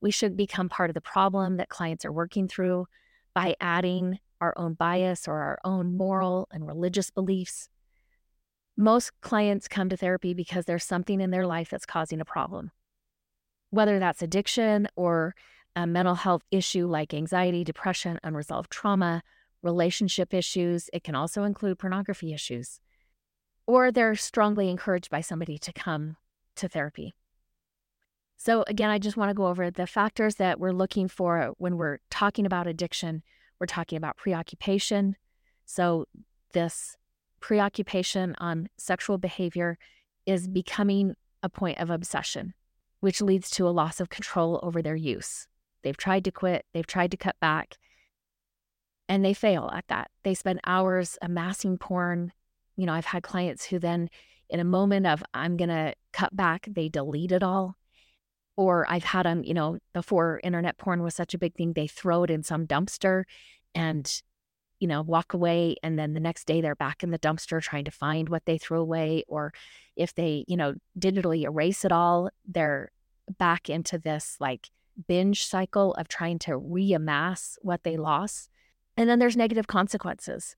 We 0.00 0.10
should 0.10 0.36
become 0.36 0.68
part 0.68 0.90
of 0.90 0.94
the 0.94 1.00
problem 1.00 1.56
that 1.56 1.68
clients 1.68 2.04
are 2.04 2.12
working 2.12 2.48
through 2.48 2.86
by 3.34 3.54
adding 3.60 4.18
our 4.40 4.54
own 4.56 4.74
bias 4.74 5.26
or 5.26 5.34
our 5.34 5.58
own 5.64 5.86
mm-hmm. 5.86 5.96
moral 5.96 6.48
and 6.50 6.66
religious 6.66 7.10
beliefs. 7.10 7.68
Most 8.76 9.12
clients 9.20 9.68
come 9.68 9.88
to 9.88 9.96
therapy 9.96 10.34
because 10.34 10.66
there's 10.66 10.84
something 10.84 11.20
in 11.20 11.30
their 11.30 11.46
life 11.46 11.70
that's 11.70 11.86
causing 11.86 12.20
a 12.20 12.26
problem, 12.26 12.70
whether 13.70 13.98
that's 13.98 14.22
addiction 14.22 14.86
or 14.96 15.34
a 15.74 15.86
mental 15.86 16.14
health 16.14 16.42
issue 16.50 16.86
like 16.86 17.14
anxiety, 17.14 17.64
depression, 17.64 18.18
unresolved 18.22 18.70
trauma, 18.70 19.22
relationship 19.62 20.34
issues. 20.34 20.90
It 20.92 21.04
can 21.04 21.14
also 21.14 21.44
include 21.44 21.78
pornography 21.78 22.32
issues. 22.32 22.80
Or 23.66 23.90
they're 23.90 24.14
strongly 24.14 24.70
encouraged 24.70 25.10
by 25.10 25.20
somebody 25.20 25.58
to 25.58 25.72
come 25.72 26.16
to 26.56 26.68
therapy. 26.68 27.14
So, 28.36 28.64
again, 28.68 28.90
I 28.90 28.98
just 28.98 29.16
want 29.16 29.30
to 29.30 29.34
go 29.34 29.46
over 29.46 29.70
the 29.70 29.86
factors 29.86 30.36
that 30.36 30.60
we're 30.60 30.72
looking 30.72 31.08
for 31.08 31.54
when 31.58 31.76
we're 31.76 31.98
talking 32.10 32.46
about 32.46 32.66
addiction. 32.66 33.22
We're 33.58 33.66
talking 33.66 33.96
about 33.96 34.16
preoccupation. 34.16 35.16
So, 35.64 36.06
this 36.52 36.96
preoccupation 37.40 38.34
on 38.38 38.68
sexual 38.76 39.18
behavior 39.18 39.78
is 40.24 40.48
becoming 40.48 41.14
a 41.42 41.48
point 41.48 41.78
of 41.78 41.90
obsession, 41.90 42.54
which 43.00 43.20
leads 43.20 43.50
to 43.50 43.68
a 43.68 43.70
loss 43.70 44.00
of 44.00 44.10
control 44.10 44.60
over 44.62 44.82
their 44.82 44.96
use. 44.96 45.46
They've 45.82 45.96
tried 45.96 46.24
to 46.24 46.30
quit, 46.30 46.64
they've 46.72 46.86
tried 46.86 47.10
to 47.12 47.16
cut 47.16 47.36
back, 47.40 47.76
and 49.08 49.24
they 49.24 49.34
fail 49.34 49.70
at 49.72 49.86
that. 49.88 50.10
They 50.24 50.34
spend 50.34 50.60
hours 50.66 51.16
amassing 51.22 51.78
porn. 51.78 52.32
You 52.76 52.86
know, 52.86 52.92
I've 52.92 53.04
had 53.04 53.22
clients 53.22 53.64
who 53.66 53.78
then, 53.78 54.10
in 54.50 54.60
a 54.60 54.64
moment 54.64 55.06
of, 55.06 55.22
I'm 55.32 55.56
going 55.56 55.68
to 55.68 55.94
cut 56.12 56.34
back, 56.34 56.66
they 56.70 56.88
delete 56.88 57.32
it 57.32 57.42
all. 57.42 57.76
Or 58.56 58.86
I've 58.88 59.04
had 59.04 59.26
them, 59.26 59.44
you 59.44 59.54
know, 59.54 59.78
before 59.92 60.40
internet 60.42 60.78
porn 60.78 61.02
was 61.02 61.14
such 61.14 61.34
a 61.34 61.38
big 61.38 61.54
thing, 61.54 61.72
they 61.72 61.86
throw 61.86 62.22
it 62.22 62.30
in 62.30 62.42
some 62.42 62.66
dumpster 62.66 63.24
and, 63.74 64.22
you 64.80 64.88
know, 64.88 65.02
walk 65.02 65.34
away. 65.34 65.76
And 65.82 65.98
then 65.98 66.14
the 66.14 66.20
next 66.20 66.46
day 66.46 66.60
they're 66.60 66.74
back 66.74 67.02
in 67.02 67.10
the 67.10 67.18
dumpster 67.18 67.60
trying 67.60 67.84
to 67.84 67.90
find 67.90 68.28
what 68.28 68.46
they 68.46 68.56
threw 68.56 68.80
away. 68.80 69.24
Or 69.28 69.52
if 69.94 70.14
they, 70.14 70.44
you 70.48 70.56
know, 70.56 70.74
digitally 70.98 71.42
erase 71.42 71.84
it 71.84 71.92
all, 71.92 72.30
they're 72.46 72.92
back 73.38 73.68
into 73.68 73.98
this 73.98 74.36
like 74.40 74.70
binge 75.06 75.44
cycle 75.44 75.92
of 75.94 76.08
trying 76.08 76.38
to 76.38 76.52
reamass 76.52 77.56
what 77.60 77.82
they 77.82 77.96
lost. 77.96 78.48
And 78.96 79.10
then 79.10 79.18
there's 79.18 79.36
negative 79.36 79.66
consequences. 79.66 80.56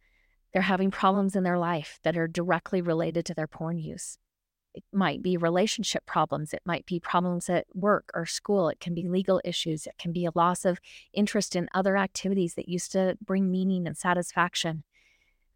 They're 0.53 0.62
having 0.62 0.91
problems 0.91 1.35
in 1.35 1.43
their 1.43 1.59
life 1.59 1.99
that 2.05 2.16
are 2.16 2.29
directly 2.29 2.81
related 2.81 3.27
to 3.27 3.35
their 3.35 3.49
porn 3.49 3.79
use. 3.79 4.19
It 4.79 4.97
might 4.97 5.23
be 5.23 5.37
relationship 5.37 6.07
problems. 6.07 6.55
It 6.55 6.63
might 6.65 6.87
be 6.87 7.01
problems 7.01 7.49
at 7.49 7.67
work 7.75 8.11
or 8.15 8.27
school. 8.27 8.69
It 8.69 8.79
can 8.79 8.95
be 8.95 9.09
legal 9.09 9.41
issues. 9.45 9.87
It 9.87 9.99
can 9.99 10.13
be 10.13 10.25
a 10.25 10.31
loss 10.35 10.65
of 10.65 10.81
interest 11.13 11.57
in 11.57 11.69
other 11.75 11.97
activities 11.97 12.55
that 12.55 12.69
used 12.69 12.93
to 12.93 13.19
bring 13.25 13.51
meaning 13.51 13.87
and 13.87 13.97
satisfaction. 13.97 14.85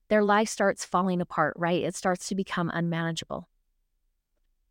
Their 0.08 0.24
life 0.24 0.48
starts 0.48 0.84
falling 0.84 1.20
apart, 1.20 1.54
right? 1.56 1.82
It 1.82 1.94
starts 1.94 2.28
to 2.28 2.34
become 2.34 2.70
unmanageable. 2.74 3.48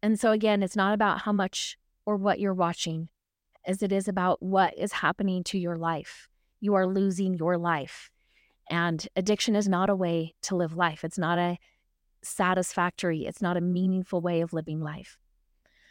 And 0.04 0.20
so, 0.20 0.32
again, 0.32 0.64
it's 0.64 0.76
not 0.76 0.94
about 0.94 1.22
how 1.22 1.32
much 1.32 1.78
or 2.06 2.18
what 2.18 2.40
you're 2.40 2.54
watching, 2.54 3.10
as 3.66 3.82
it 3.82 3.92
is 3.92 4.08
about 4.08 4.42
what 4.42 4.78
is 4.78 4.92
happening 4.92 5.44
to 5.46 5.58
your 5.58 5.78
life. 5.78 6.28
You 6.60 6.74
are 6.74 6.88
losing 6.88 7.36
your 7.36 7.58
life. 7.58 8.12
And 8.70 9.08
addiction 9.16 9.56
is 9.56 9.68
not 9.68 9.90
a 9.90 9.96
way 9.96 10.36
to 10.44 10.56
live 10.56 10.76
life. 10.76 11.04
It's 11.04 11.18
not 11.18 11.38
a 11.38 11.58
satisfactory, 12.24 13.26
it's 13.26 13.42
not 13.42 13.58
a 13.58 13.62
meaningful 13.62 14.22
way 14.22 14.42
of 14.42 14.54
living 14.54 14.80
life. 14.80 15.18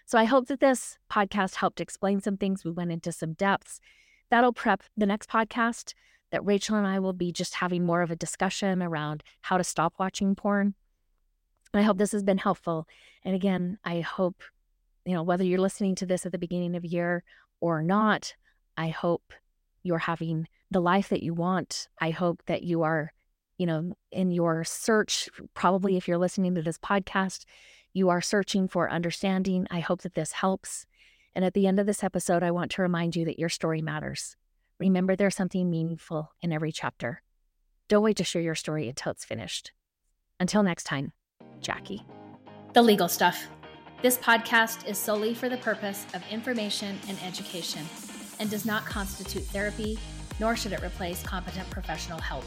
So 0.07 0.19
I 0.19 0.25
hope 0.25 0.49
that 0.49 0.61
this 0.61 0.99
podcast 1.11 1.57
helped 1.57 1.81
explain 1.81 2.21
some 2.21 2.37
things. 2.37 2.65
We 2.65 2.73
went 2.73 2.93
into 2.93 3.13
some 3.13 3.35
depths. 3.35 3.81
That'll 4.31 4.53
prep 4.53 4.83
the 4.97 5.07
next 5.07 5.31
podcast 5.31 5.95
that 6.31 6.45
Rachel 6.45 6.77
and 6.77 6.87
I 6.87 6.99
will 6.99 7.13
be 7.13 7.33
just 7.33 7.55
having 7.55 7.85
more 7.85 8.03
of 8.03 8.11
a 8.11 8.17
discussion 8.17 8.83
around 8.83 9.23
how 9.43 9.57
to 9.57 9.65
stop 9.65 9.95
watching 9.99 10.35
porn. 10.35 10.75
I 11.73 11.83
hope 11.83 11.99
this 11.99 12.13
has 12.13 12.23
been 12.23 12.39
helpful. 12.39 12.87
And 13.25 13.35
again, 13.35 13.79
I 13.85 14.01
hope, 14.01 14.43
you 15.05 15.15
know, 15.15 15.23
whether 15.23 15.45
you're 15.45 15.61
listening 15.61 15.95
to 15.97 16.07
this 16.07 16.27
at 16.27 16.33
the 16.33 16.39
beginning 16.39 16.75
of 16.75 16.85
year 16.85 17.23
or 17.61 17.83
not, 17.83 18.35
I 18.77 18.89
hope 18.89 19.33
you're 19.83 19.99
having 19.99 20.49
the 20.71 20.81
life 20.81 21.09
that 21.11 21.23
you 21.23 21.35
want. 21.35 21.89
I 22.01 22.11
hope 22.11 22.43
that 22.47 22.63
you 22.63 22.83
are, 22.83 23.13
you 23.61 23.67
know, 23.67 23.93
in 24.11 24.31
your 24.31 24.65
search, 24.65 25.29
probably 25.53 25.99
if 25.99 26.09
you're 26.09 26.17
listening 26.17 26.55
to 26.55 26.63
this 26.63 26.79
podcast, 26.79 27.45
you 27.93 28.09
are 28.09 28.23
searching 28.23 28.67
for 28.67 28.91
understanding. 28.91 29.67
I 29.71 29.81
hope 29.81 30.01
that 30.01 30.15
this 30.15 30.33
helps. 30.33 30.87
And 31.35 31.45
at 31.45 31.53
the 31.53 31.67
end 31.67 31.79
of 31.79 31.85
this 31.85 32.03
episode, 32.03 32.43
I 32.43 32.53
want 32.53 32.71
to 32.71 32.83
remind 32.83 33.17
you 33.17 33.27
that 33.27 33.39
your 33.39 33.51
story 33.51 33.83
matters. 33.83 34.35
Remember, 34.79 35.15
there's 35.15 35.37
something 35.37 35.69
meaningful 35.69 36.33
in 36.41 36.53
every 36.55 36.73
chapter. 36.73 37.21
Don't 37.87 38.03
wait 38.03 38.17
to 38.17 38.25
share 38.25 38.41
your 38.41 38.55
story 38.55 38.89
until 38.89 39.13
it's 39.13 39.27
finished. 39.27 39.73
Until 40.41 40.63
next 40.63 40.85
time, 40.85 41.13
Jackie. 41.61 42.07
The 42.73 42.81
legal 42.81 43.09
stuff. 43.09 43.47
This 44.01 44.17
podcast 44.17 44.89
is 44.89 44.97
solely 44.97 45.35
for 45.35 45.51
the 45.51 45.59
purpose 45.59 46.07
of 46.15 46.23
information 46.31 46.99
and 47.09 47.19
education 47.23 47.85
and 48.39 48.49
does 48.49 48.65
not 48.65 48.87
constitute 48.87 49.45
therapy, 49.45 49.99
nor 50.39 50.57
should 50.57 50.73
it 50.73 50.83
replace 50.83 51.23
competent 51.23 51.69
professional 51.69 52.19
help. 52.19 52.47